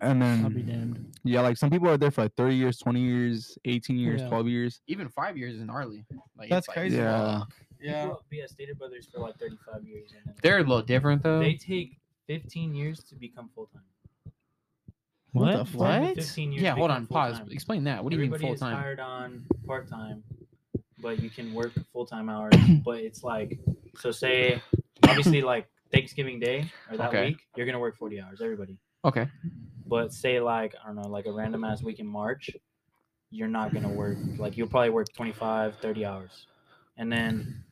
no. 0.00 0.08
and 0.08 0.22
I'll 0.24 0.50
be 0.50 0.62
then 0.62 0.92
damned. 0.92 1.16
yeah, 1.24 1.40
like 1.40 1.56
some 1.56 1.70
people 1.70 1.88
are 1.88 1.96
there 1.98 2.10
for 2.10 2.22
like 2.22 2.34
30 2.36 2.54
years, 2.54 2.78
20 2.78 3.00
years, 3.00 3.58
18 3.64 3.96
years, 3.98 4.20
Yeah. 4.20 4.28
12 4.28 4.48
years. 4.48 4.80
Even 4.86 5.08
five 5.08 5.36
years 5.36 5.54
is 5.56 5.62
gnarly. 5.62 6.04
Like, 6.36 6.48
That's 6.50 6.66
it's 6.66 6.68
like, 6.68 6.76
crazy. 6.76 6.96
Yeah. 6.96 7.38
fuck. 7.40 7.52
Yeah. 7.80 8.02
People 8.04 8.22
be 8.28 8.42
at 8.42 8.50
Stater 8.50 8.74
Brothers 8.74 9.08
for 9.12 9.20
like 9.20 9.36
35 9.38 9.84
years. 9.84 10.12
And 10.16 10.22
then 10.26 10.34
They're 10.42 10.58
a 10.58 10.60
little 10.60 10.82
different 10.82 11.22
though. 11.22 11.38
they 11.40 11.54
take 11.54 11.98
15 12.28 12.74
years 12.74 13.02
to 13.04 13.14
become 13.16 13.50
full 13.54 13.66
time. 13.66 13.82
What 15.32 15.52
the 15.52 15.58
What? 15.58 15.68
fuck? 15.68 16.02
What? 16.02 16.14
15 16.16 16.52
years 16.52 16.62
Yeah, 16.62 16.70
to 16.70 16.76
hold 16.76 16.88
become 16.90 17.02
on. 17.02 17.06
Pause. 17.06 17.36
full-time. 17.38 17.52
Explain 17.52 17.84
that. 17.84 18.02
What 18.04 18.10
do 18.10 18.16
you 18.16 18.22
Everybody 18.24 18.44
mean 18.44 18.54
is 18.54 18.60
full 18.60 18.68
time? 18.68 18.76
hired 18.82 19.00
on 19.00 19.44
part 19.66 19.88
time, 19.88 20.22
but 21.00 21.20
you 21.22 21.30
can 21.30 21.54
work 21.54 21.72
full 21.92 22.04
time 22.06 22.28
hours. 22.28 22.52
but 22.84 22.98
it's 23.00 23.22
like, 23.22 23.58
so 23.96 24.10
say, 24.10 24.60
obviously, 25.08 25.40
like 25.42 25.68
Thanksgiving 25.92 26.38
Day 26.40 26.70
or 26.90 26.96
that 26.96 27.08
Okay. 27.08 27.26
week, 27.30 27.38
you're 27.56 27.66
gonna 27.66 27.78
work 27.78 27.96
40 27.96 28.20
hours. 28.20 28.40
Everybody. 28.40 28.76
Okay. 29.04 29.28
But 29.90 30.14
say 30.14 30.38
like 30.40 30.74
I 30.82 30.86
don't 30.86 30.96
know, 30.96 31.08
like 31.08 31.26
a 31.26 31.32
random 31.32 31.64
ass 31.64 31.82
week 31.82 31.98
in 31.98 32.06
March, 32.06 32.48
you're 33.30 33.48
not 33.48 33.74
gonna 33.74 33.90
work. 33.90 34.16
Like 34.38 34.56
you'll 34.56 34.68
probably 34.68 34.90
work 34.90 35.12
25, 35.12 35.76
30 35.82 36.04
hours, 36.06 36.46
and 36.96 37.12
then 37.12 37.64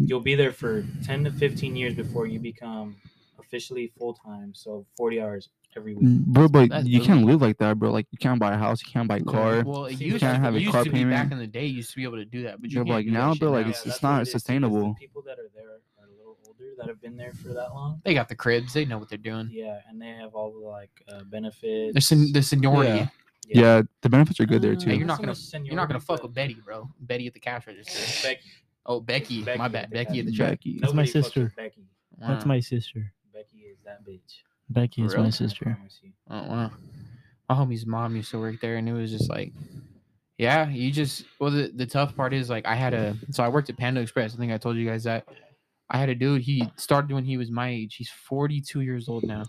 you'll 0.00 0.18
be 0.20 0.34
there 0.34 0.50
for 0.52 0.84
10 1.04 1.24
to 1.24 1.30
15 1.30 1.76
years 1.76 1.94
before 1.94 2.26
you 2.26 2.40
become 2.40 2.96
officially 3.38 3.92
full 3.96 4.14
time. 4.14 4.52
So 4.52 4.84
40 4.96 5.20
hours 5.20 5.48
every 5.76 5.94
week. 5.94 6.04
Mm, 6.04 6.24
bro, 6.26 6.48
but 6.48 6.70
That's 6.70 6.86
you 6.88 6.98
dope. 6.98 7.06
can't 7.06 7.24
live 7.24 7.40
like 7.40 7.58
that, 7.58 7.78
bro. 7.78 7.92
Like 7.92 8.08
you 8.10 8.18
can't 8.18 8.40
buy 8.40 8.52
a 8.54 8.58
house, 8.58 8.82
you 8.84 8.92
can't 8.92 9.06
buy 9.06 9.18
a 9.18 9.24
car. 9.24 9.62
Well, 9.64 9.86
it 9.86 9.98
See, 9.98 10.06
used, 10.06 10.14
you 10.14 10.18
can't 10.18 10.38
to, 10.38 10.40
have 10.44 10.56
a 10.56 10.60
used 10.60 10.72
car 10.72 10.82
to 10.82 10.90
be 10.90 11.04
back 11.04 11.30
in 11.30 11.38
the 11.38 11.46
day. 11.46 11.66
You 11.66 11.76
used 11.76 11.90
to 11.90 11.96
be 11.96 12.02
able 12.02 12.16
to 12.16 12.24
do 12.24 12.42
that, 12.42 12.60
but 12.60 12.70
you 12.70 12.78
Yeah, 12.78 12.84
can't 12.84 12.88
like, 12.90 13.06
do 13.06 13.12
that 13.12 13.18
now, 13.18 13.32
shit 13.32 13.40
bro, 13.40 13.50
like, 13.52 13.66
now. 13.66 13.68
it's- 13.70 13.84
that's 13.84 14.02
not 14.02 14.10
what 14.10 14.18
it 14.18 14.22
is, 14.22 14.28
because 14.28 14.42
sustainable. 14.42 14.94
People 14.98 15.22
that 15.22 15.38
are 15.38 15.48
there 15.54 15.68
are 15.70 15.76
a 15.76 15.78
little 15.78 15.93
older 16.60 16.72
that 16.78 16.88
have 16.88 17.00
been 17.00 17.16
there 17.16 17.32
for 17.32 17.48
that 17.48 17.72
long. 17.74 18.00
they 18.04 18.14
got 18.14 18.28
the 18.28 18.34
cribs. 18.34 18.72
They 18.72 18.84
know 18.84 18.98
what 18.98 19.08
they're 19.08 19.18
doing. 19.18 19.48
Yeah, 19.52 19.78
and 19.88 20.00
they 20.00 20.08
have 20.08 20.34
all 20.34 20.52
the 20.52 20.66
like 20.66 20.90
uh, 21.08 21.24
benefits. 21.24 21.94
The, 21.94 22.00
sen- 22.00 22.32
the 22.32 22.42
seniority. 22.42 22.90
Yeah. 22.90 23.08
Yeah, 23.46 23.82
the 24.00 24.08
benefits 24.08 24.40
are 24.40 24.46
good 24.46 24.62
there 24.62 24.74
too. 24.74 24.88
Hey, 24.88 24.96
you're 24.96 25.06
not 25.06 25.14
not 25.14 25.20
gonna 25.20 25.32
much 25.32 25.66
you're 25.66 25.76
not 25.76 25.88
gonna 25.88 26.00
fuck 26.00 26.18
but- 26.18 26.24
with 26.28 26.34
Betty, 26.34 26.56
bro. 26.64 26.88
Betty 27.00 27.26
at 27.26 27.34
the 27.34 27.40
cash 27.40 27.66
register. 27.66 28.28
Becky. 28.28 28.48
Oh, 28.86 29.00
Becky. 29.00 29.42
Becky 29.42 29.58
my 29.58 29.66
at 29.66 29.72
bad. 29.72 29.90
the 29.90 29.94
Becky 29.94 30.20
at 30.20 30.26
the 30.26 30.32
cash 30.32 30.38
check. 30.38 30.50
Becky. 30.50 30.78
That's 30.80 30.94
my 30.94 31.02
Nobody 31.02 31.08
fucks 31.10 31.24
sister. 31.24 31.52
Becky. 31.56 31.84
That's 32.18 32.46
my 32.46 32.60
sister. 32.60 33.12
Becky 33.32 33.58
is 33.58 33.78
that 33.84 34.04
bitch. 34.06 34.20
Becky 34.70 35.02
is 35.02 35.14
real? 35.14 35.24
my 35.24 35.30
sister. 35.30 35.78
Oh, 36.30 36.42
wow. 36.42 36.70
My 37.48 37.54
homie's 37.54 37.84
mom 37.86 38.16
used 38.16 38.30
to 38.30 38.38
work 38.40 38.60
there, 38.62 38.76
and 38.76 38.88
it 38.88 38.94
was 38.94 39.10
just 39.10 39.28
like, 39.28 39.52
yeah, 40.38 40.68
you 40.70 40.90
just. 40.90 41.24
Well, 41.38 41.50
the, 41.50 41.70
the 41.74 41.86
tough 41.86 42.16
part 42.16 42.32
is 42.32 42.48
like 42.48 42.66
I 42.66 42.74
had 42.74 42.94
a. 42.94 43.16
So 43.30 43.44
I 43.44 43.48
worked 43.48 43.68
at 43.68 43.76
Panda 43.76 44.00
Express. 44.00 44.34
I 44.34 44.38
think 44.38 44.52
I 44.52 44.58
told 44.58 44.76
you 44.76 44.88
guys 44.88 45.04
that. 45.04 45.26
I 45.90 45.98
had 45.98 46.08
a 46.08 46.14
dude. 46.14 46.42
He 46.42 46.68
started 46.76 47.12
when 47.12 47.24
he 47.24 47.36
was 47.36 47.50
my 47.50 47.68
age. 47.68 47.96
He's 47.96 48.10
42 48.10 48.80
years 48.80 49.08
old 49.08 49.24
now, 49.24 49.44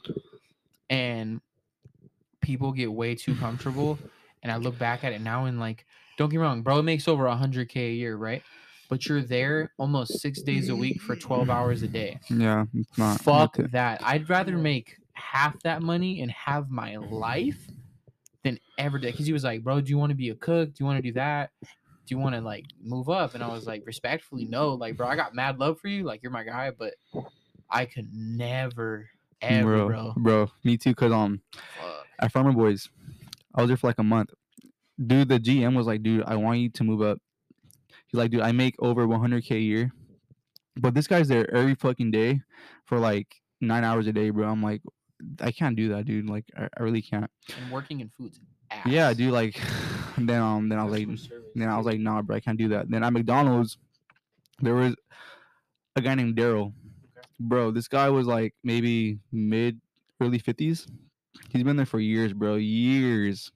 and 0.89 1.41
people 2.41 2.71
get 2.71 2.91
way 2.91 3.15
too 3.15 3.35
comfortable. 3.35 3.97
And 4.43 4.51
I 4.51 4.57
look 4.57 4.77
back 4.77 5.03
at 5.03 5.11
it 5.11 5.21
now, 5.21 5.45
and 5.45 5.59
like, 5.59 5.85
don't 6.17 6.29
get 6.29 6.37
me 6.37 6.43
wrong, 6.43 6.61
bro, 6.61 6.79
it 6.79 6.83
makes 6.83 7.07
over 7.07 7.23
100k 7.23 7.75
a 7.77 7.93
year, 7.93 8.15
right? 8.15 8.43
But 8.89 9.07
you're 9.07 9.23
there 9.23 9.71
almost 9.79 10.19
six 10.19 10.41
days 10.43 10.69
a 10.69 10.75
week 10.75 11.01
for 11.01 11.15
12 11.15 11.49
hours 11.49 11.81
a 11.81 11.87
day. 11.87 12.19
Yeah, 12.29 12.65
it's 12.75 12.97
not. 12.97 13.19
Fuck 13.21 13.57
that. 13.71 14.01
I'd 14.03 14.29
rather 14.29 14.55
make 14.57 14.97
half 15.13 15.59
that 15.63 15.81
money 15.81 16.21
and 16.21 16.29
have 16.29 16.69
my 16.69 16.97
life 16.97 17.57
than 18.43 18.59
ever 18.77 18.99
did. 18.99 19.13
Because 19.13 19.25
he 19.25 19.33
was 19.33 19.43
like, 19.43 19.63
bro, 19.63 19.81
do 19.81 19.89
you 19.89 19.97
want 19.97 20.11
to 20.11 20.15
be 20.15 20.29
a 20.29 20.35
cook? 20.35 20.69
Do 20.69 20.75
you 20.79 20.85
want 20.85 20.97
to 20.97 21.01
do 21.01 21.13
that? 21.13 21.49
Do 22.05 22.15
you 22.15 22.19
want 22.19 22.35
to 22.35 22.41
like 22.41 22.65
move 22.83 23.09
up? 23.09 23.33
And 23.33 23.43
I 23.43 23.47
was 23.47 23.65
like, 23.65 23.83
respectfully, 23.85 24.45
no. 24.45 24.73
Like, 24.73 24.97
bro, 24.97 25.07
I 25.07 25.15
got 25.15 25.33
mad 25.33 25.59
love 25.59 25.79
for 25.79 25.87
you. 25.87 26.03
Like, 26.03 26.21
you're 26.21 26.31
my 26.31 26.43
guy, 26.43 26.71
but 26.71 26.93
I 27.69 27.85
could 27.85 28.09
never, 28.13 29.09
ever, 29.41 29.85
bro. 29.87 30.13
bro, 30.15 30.51
me 30.63 30.77
too. 30.77 30.93
Cause 30.93 31.11
um, 31.11 31.41
Fuck. 31.53 32.05
at 32.19 32.31
Farmer 32.31 32.51
Boys, 32.51 32.89
I 33.53 33.61
was 33.61 33.69
there 33.69 33.77
for 33.77 33.87
like 33.87 33.99
a 33.99 34.03
month. 34.03 34.31
Dude, 35.03 35.29
the 35.29 35.39
GM 35.39 35.75
was 35.75 35.87
like, 35.87 36.03
dude, 36.03 36.23
I 36.25 36.35
want 36.35 36.59
you 36.59 36.69
to 36.69 36.83
move 36.83 37.01
up. 37.01 37.19
He's 38.07 38.19
like, 38.19 38.31
dude, 38.31 38.41
I 38.41 38.51
make 38.51 38.75
over 38.79 39.05
100k 39.05 39.51
a 39.51 39.59
year, 39.59 39.91
but 40.77 40.93
this 40.93 41.07
guy's 41.07 41.27
there 41.27 41.51
every 41.53 41.75
fucking 41.75 42.11
day 42.11 42.41
for 42.85 42.99
like 42.99 43.27
nine 43.59 43.83
hours 43.83 44.07
a 44.07 44.13
day, 44.13 44.29
bro. 44.29 44.47
I'm 44.47 44.61
like, 44.61 44.81
I 45.41 45.51
can't 45.51 45.75
do 45.75 45.89
that, 45.89 46.05
dude. 46.05 46.29
Like, 46.29 46.45
I, 46.57 46.69
I 46.77 46.83
really 46.83 47.01
can't. 47.01 47.29
And 47.61 47.71
working 47.71 47.99
in 47.99 48.09
food's 48.09 48.39
ass. 48.71 48.85
Yeah, 48.87 49.13
dude. 49.13 49.31
Like, 49.33 49.59
then 50.17 50.41
um, 50.41 50.69
then 50.69 50.79
I 50.79 50.83
was 50.83 50.91
like, 50.99 51.31
then 51.55 51.69
I 51.69 51.77
was 51.77 51.85
like, 51.85 51.99
nah, 51.99 52.21
bro, 52.21 52.35
I 52.35 52.39
can't 52.39 52.57
do 52.57 52.69
that. 52.69 52.89
Then 52.89 53.03
at 53.03 53.11
McDonald's, 53.13 53.77
there 54.61 54.75
was 54.75 54.95
a 55.95 56.01
guy 56.01 56.15
named 56.15 56.35
Daryl. 56.35 56.73
Bro, 57.39 57.71
this 57.71 57.87
guy 57.87 58.09
was 58.09 58.27
like 58.27 58.53
maybe 58.63 59.19
mid, 59.31 59.79
early 60.21 60.39
50s. 60.39 60.87
He's 61.49 61.63
been 61.63 61.75
there 61.75 61.85
for 61.85 61.99
years, 61.99 62.31
bro. 62.33 62.55
Years. 62.55 63.51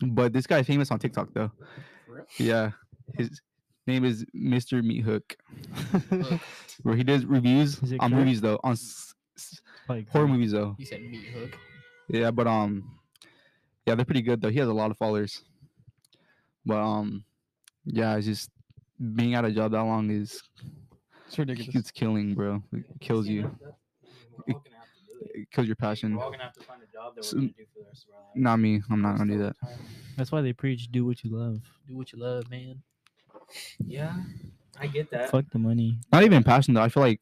But 0.00 0.32
this 0.32 0.46
guy's 0.46 0.66
famous 0.66 0.90
on 0.90 0.98
TikTok, 0.98 1.28
though. 1.34 1.50
Yeah. 2.38 2.70
His 3.14 3.40
name 3.88 4.04
is 4.04 4.24
Mr. 4.34 4.82
Meat 4.84 5.00
Hook. 5.02 5.36
Where 6.82 6.96
he 6.96 7.02
does 7.04 7.24
reviews 7.24 7.78
on 7.82 7.88
correct? 7.98 8.12
movies, 8.14 8.40
though. 8.40 8.60
On 8.62 8.72
s- 8.72 9.14
s- 9.36 9.60
Like 9.88 10.08
horror 10.10 10.28
movies, 10.28 10.52
though. 10.52 10.76
he 10.78 10.84
said 10.84 11.02
meat 11.02 11.26
hook. 11.34 11.58
Yeah, 12.08 12.30
but 12.30 12.46
um, 12.46 12.98
yeah, 13.90 13.96
they're 13.96 14.04
pretty 14.04 14.22
good 14.22 14.40
though. 14.40 14.50
He 14.50 14.58
has 14.60 14.68
a 14.68 14.72
lot 14.72 14.90
of 14.92 14.96
followers. 14.98 15.42
But 16.64 16.78
um, 16.78 17.24
yeah, 17.84 18.16
it's 18.16 18.26
just 18.26 18.50
being 19.14 19.34
out 19.34 19.44
of 19.44 19.52
job 19.54 19.72
that 19.72 19.82
long 19.82 20.10
is 20.10 20.40
It's 21.26 21.38
ridiculous. 21.38 21.74
it's 21.74 21.90
killing, 21.90 22.34
bro. 22.34 22.62
It 22.72 22.84
kills 23.00 23.26
you. 23.26 23.42
that- 23.42 23.60
that- 23.60 23.76
We're 24.46 24.54
all 24.54 24.60
gonna 24.60 24.76
have 24.76 24.92
to 24.94 25.00
do 25.06 25.20
it. 25.24 25.40
It 25.40 25.50
kills 25.50 25.66
your 25.66 25.76
We're 25.80 25.88
passion. 25.88 26.16
all 26.18 26.30
gonna 26.30 26.42
have 26.44 26.52
to 26.52 26.60
find 26.60 26.82
a 26.82 26.86
job 26.92 27.16
that 27.16 27.24
So- 27.24 27.36
we're 27.36 27.40
gonna 27.42 27.52
do 27.58 27.64
for 27.74 27.78
the 27.80 27.86
rest 27.86 28.06
of 28.08 28.14
our 28.14 28.20
life. 28.20 28.36
Not 28.36 28.56
me. 28.60 28.82
I'm 28.90 29.02
not 29.02 29.18
gonna 29.18 29.32
do 29.32 29.38
that. 29.42 29.56
That's 30.16 30.30
why 30.30 30.40
they 30.42 30.52
preach 30.52 30.88
do 30.92 31.04
what 31.04 31.24
you 31.24 31.30
love. 31.36 31.60
Do 31.88 31.96
what 31.96 32.12
you 32.12 32.18
love, 32.20 32.48
man. 32.50 32.82
Yeah, 33.84 34.14
I 34.78 34.86
get 34.86 35.10
that. 35.10 35.30
Fuck 35.30 35.46
the 35.50 35.58
money. 35.58 35.98
Not 36.12 36.22
even 36.22 36.44
passion 36.44 36.74
though. 36.74 36.82
I 36.82 36.88
feel 36.88 37.02
like 37.02 37.20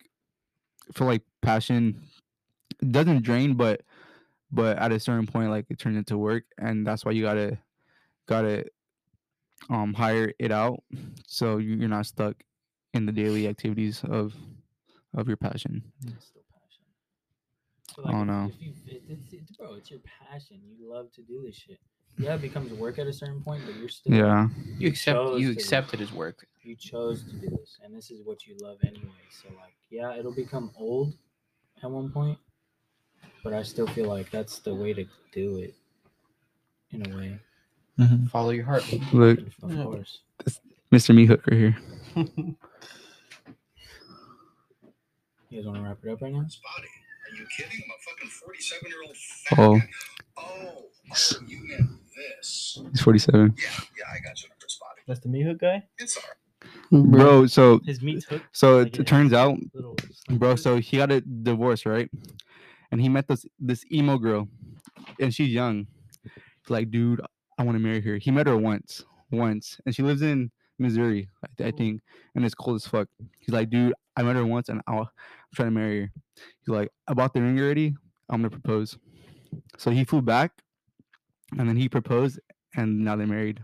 I 0.91 0.93
feel 0.99 1.07
like 1.07 1.23
passion 1.43 2.03
doesn't 2.91 3.23
drain, 3.23 3.55
but 3.55 3.83
but 4.51 4.79
at 4.79 4.93
a 4.93 4.99
certain 5.01 5.27
point, 5.27 5.51
like 5.51 5.67
it 5.71 5.79
turns 5.79 5.97
into 5.97 6.17
work, 6.19 6.45
and 6.59 6.87
that's 6.87 7.05
why 7.05 7.13
you 7.13 7.23
gotta 7.23 7.59
gotta 8.27 8.65
um 9.71 9.93
hire 9.95 10.33
it 10.39 10.53
out 10.53 10.83
so 11.27 11.57
you- 11.59 11.77
you're 11.77 11.89
not 11.89 12.07
stuck 12.07 12.37
in 12.95 13.05
the 13.07 13.13
daily 13.13 13.49
activities 13.49 14.03
of 14.05 14.35
of 15.15 15.27
your 15.29 15.37
passion. 15.37 15.83
It's 16.07 16.27
still 16.27 16.43
passion. 16.53 16.83
But 17.97 18.07
I 18.07 18.13
don't 18.13 18.23
if- 18.23 18.27
know. 18.29 18.51
If 18.55 18.63
you, 18.63 18.73
it's, 18.87 19.33
it's, 19.33 19.57
bro, 19.57 19.75
it's 19.75 19.91
your 19.91 20.01
passion. 20.01 20.61
You 20.79 20.91
love 20.93 21.11
to 21.13 21.23
do 21.23 21.43
this 21.45 21.57
shit. 21.57 21.79
Yeah, 22.19 22.35
it 22.35 22.43
becomes 22.43 22.73
work 22.73 22.99
at 22.99 23.07
a 23.07 23.13
certain 23.13 23.43
point, 23.43 23.63
but 23.65 23.75
you're 23.77 23.89
still 23.89 24.13
Yeah. 24.15 24.49
You 24.79 24.89
accept 24.89 25.17
chose 25.17 25.41
you 25.41 25.49
to- 25.55 25.59
accept 25.61 25.95
it 25.95 26.01
as 26.01 26.13
work. 26.13 26.47
you 26.63 26.77
chose 26.77 27.25
to 27.25 27.33
do 27.33 27.49
this, 27.49 27.79
and 27.83 27.95
this 27.95 28.11
is 28.11 28.23
what 28.27 28.47
you 28.47 28.57
love 28.61 28.79
anyway. 28.85 29.25
So 29.31 29.49
like, 29.57 29.75
yeah, 29.91 30.15
it'll 30.17 30.35
become 30.35 30.71
old 30.77 31.15
at 31.83 31.91
one 31.91 32.11
point, 32.11 32.39
but 33.49 33.57
I 33.57 33.63
still 33.63 33.87
feel 33.87 34.09
like 34.09 34.31
that's 34.31 34.59
the 34.59 34.75
way 34.75 34.93
to 34.93 35.07
do 35.33 35.57
it. 35.57 35.75
In 36.91 37.11
a 37.11 37.17
way, 37.17 37.39
mm-hmm. 37.99 38.27
Follow 38.27 38.51
your 38.51 38.65
heart. 38.67 38.83
Look, 39.13 39.39
of 39.63 39.73
Yeah. 39.75 39.83
course. 39.85 40.21
Mr. 40.93 41.15
Meat 41.15 41.27
Hook 41.27 41.47
right 41.47 41.57
here. 41.59 41.77
You 42.17 42.55
guys 45.53 45.65
want 45.67 45.77
to 45.79 45.83
wrap 45.83 45.99
it 46.05 46.11
up 46.11 46.21
right 46.23 46.33
now? 46.33 46.45
Spotty. 46.49 46.89
Are 47.31 47.37
you 47.37 47.47
kidding? 47.57 47.83
I'm 47.85 47.91
a 47.91 47.99
fucking 48.11 48.29
47 48.29 48.89
year 48.91 49.03
old 49.07 49.17
Oh. 49.59 49.81
Oh, 50.37 50.85
oh, 51.11 51.41
you 51.47 51.59
meant 51.69 51.91
this. 52.17 52.81
He's 52.91 53.01
47. 53.01 53.55
Yeah, 53.57 53.65
yeah, 53.99 54.05
I 54.13 54.19
got 54.21 54.41
your 54.43 54.51
number, 54.51 54.67
Spotty. 54.67 55.03
That's 55.07 55.21
the 55.21 55.29
meat 55.29 55.43
hook 55.47 55.59
guy. 55.61 55.85
It's 55.99 56.17
all 56.17 56.23
right. 56.29 57.11
Bro, 57.11 57.47
so 57.47 57.81
His 57.87 58.03
meat's 58.03 58.25
hooked. 58.27 58.45
so 58.53 58.79
Like 58.79 58.89
it, 58.89 59.01
it 59.01 59.07
turns 59.07 59.33
out, 59.33 59.59
bro, 60.31 60.57
so 60.57 60.77
he 60.79 60.97
got 60.99 61.11
a 61.13 61.21
divorce, 61.21 61.85
right? 61.87 62.11
And 62.91 63.01
he 63.01 63.09
met 63.09 63.29
this 63.29 63.45
this 63.59 63.85
emo 63.93 64.19
girl, 64.19 64.49
and 65.21 65.35
she's 65.35 65.49
young. 65.49 65.87
He's 66.25 66.71
like, 66.71 66.91
dude, 66.91 67.21
I 67.59 67.63
want 67.63 67.77
to 67.77 67.83
marry 67.83 68.01
her. 68.01 68.17
He 68.17 68.31
met 68.31 68.47
her 68.47 68.57
once, 68.57 69.05
once, 69.31 69.81
and 69.85 69.95
she 69.95 70.03
lives 70.03 70.23
in 70.23 70.51
Missouri, 70.79 71.29
I, 71.61 71.65
I 71.65 71.71
think, 71.71 72.01
and 72.35 72.45
it's 72.45 72.55
cold 72.55 72.77
as 72.77 72.87
fuck. 72.87 73.09
He's 73.41 73.53
like, 73.53 73.71
dude, 73.71 73.95
I 74.17 74.23
met 74.23 74.37
her 74.37 74.47
once, 74.47 74.69
and 74.69 74.81
I'll, 74.87 75.01
I'm 75.01 75.09
trying 75.55 75.69
to 75.69 75.73
marry 75.79 76.01
her. 76.03 76.13
He's 76.37 76.69
like, 76.69 76.91
I 77.07 77.15
bought 77.15 77.35
the 77.35 77.43
ring 77.43 77.59
already. 77.61 77.95
I'm 78.31 78.43
gonna 78.43 78.51
propose. 78.51 78.99
So 79.77 79.91
he 79.91 80.05
flew 80.05 80.23
back, 80.23 80.53
and 81.59 81.69
then 81.69 81.77
he 81.77 81.89
proposed, 81.89 82.41
and 82.77 83.05
now 83.05 83.17
they're 83.17 83.27
married. 83.27 83.63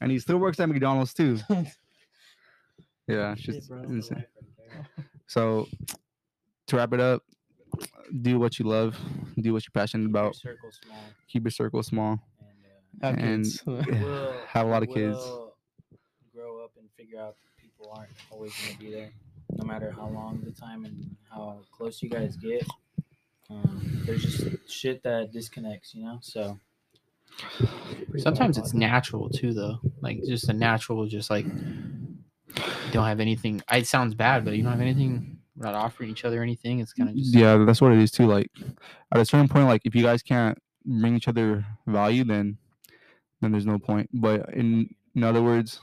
And 0.00 0.10
he 0.10 0.18
still 0.18 0.38
works 0.38 0.60
at 0.60 0.68
McDonald's 0.68 1.14
too. 1.14 1.38
Yeah, 3.08 3.32
it's 3.32 3.40
just 3.40 3.70
insane. 3.70 4.26
So 5.26 5.66
to 6.66 6.76
wrap 6.76 6.92
it 6.92 7.00
up, 7.00 7.22
do 8.22 8.38
what 8.38 8.58
you 8.58 8.64
love, 8.66 8.96
do 9.40 9.52
what 9.52 9.64
you're 9.64 9.72
passionate 9.72 10.04
Keep 10.06 10.14
your 10.14 10.22
about, 10.22 10.36
circle 10.36 10.70
small, 10.72 11.04
keep 11.28 11.44
your 11.44 11.50
circle 11.50 11.82
small. 11.82 12.20
and 12.40 13.02
uh, 13.02 13.06
Have 13.06 13.18
and 13.18 13.44
kids. 13.44 13.62
you 13.66 14.04
will, 14.04 14.34
have 14.48 14.66
a 14.66 14.70
lot 14.70 14.82
of 14.82 14.88
you 14.88 14.94
kids. 14.94 15.18
Grow 16.34 16.64
up 16.64 16.72
and 16.78 16.88
figure 16.96 17.20
out 17.20 17.36
people 17.60 17.92
aren't 17.96 18.10
always 18.30 18.52
gonna 18.62 18.78
be 18.78 18.90
there, 18.90 19.10
no 19.56 19.64
matter 19.64 19.90
how 19.90 20.08
long 20.08 20.40
the 20.44 20.52
time 20.52 20.84
and 20.84 21.16
how 21.30 21.58
close 21.72 22.02
you 22.02 22.08
guys 22.08 22.36
get. 22.36 22.66
Um, 23.50 24.02
there's 24.04 24.22
just 24.22 24.70
shit 24.70 25.02
that 25.04 25.32
disconnects, 25.32 25.94
you 25.94 26.04
know. 26.04 26.18
So 26.22 26.58
Sometimes 28.18 28.58
it's 28.58 28.74
natural 28.74 29.28
too, 29.28 29.52
though. 29.54 29.80
Like 30.00 30.22
just 30.24 30.48
a 30.48 30.52
natural, 30.52 31.06
just 31.06 31.30
like 31.30 31.46
don't 32.92 33.04
have 33.06 33.20
anything. 33.20 33.62
It 33.70 33.86
sounds 33.86 34.14
bad, 34.14 34.44
but 34.44 34.56
you 34.56 34.62
don't 34.62 34.72
have 34.72 34.80
anything. 34.80 35.37
We're 35.58 35.66
not 35.66 35.74
offering 35.74 36.10
each 36.10 36.24
other 36.24 36.40
anything. 36.40 36.78
It's 36.78 36.92
kind 36.92 37.10
of 37.10 37.16
just 37.16 37.34
Yeah, 37.34 37.56
that's 37.64 37.80
what 37.80 37.92
it 37.92 37.98
is 37.98 38.12
too. 38.12 38.26
Like 38.26 38.48
at 39.12 39.20
a 39.20 39.24
certain 39.24 39.48
point, 39.48 39.66
like 39.66 39.82
if 39.84 39.94
you 39.94 40.02
guys 40.02 40.22
can't 40.22 40.56
bring 40.84 41.16
each 41.16 41.26
other 41.26 41.66
value, 41.86 42.22
then 42.24 42.58
then 43.40 43.50
there's 43.50 43.66
no 43.66 43.78
point. 43.78 44.08
But 44.12 44.54
in 44.54 44.94
in 45.16 45.24
other 45.24 45.42
words, 45.42 45.80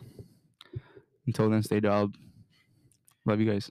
until 1.28 1.50
then, 1.50 1.62
stay 1.62 1.82
job. 1.82 2.16
Love 3.26 3.42
you 3.42 3.52
guys. 3.52 3.70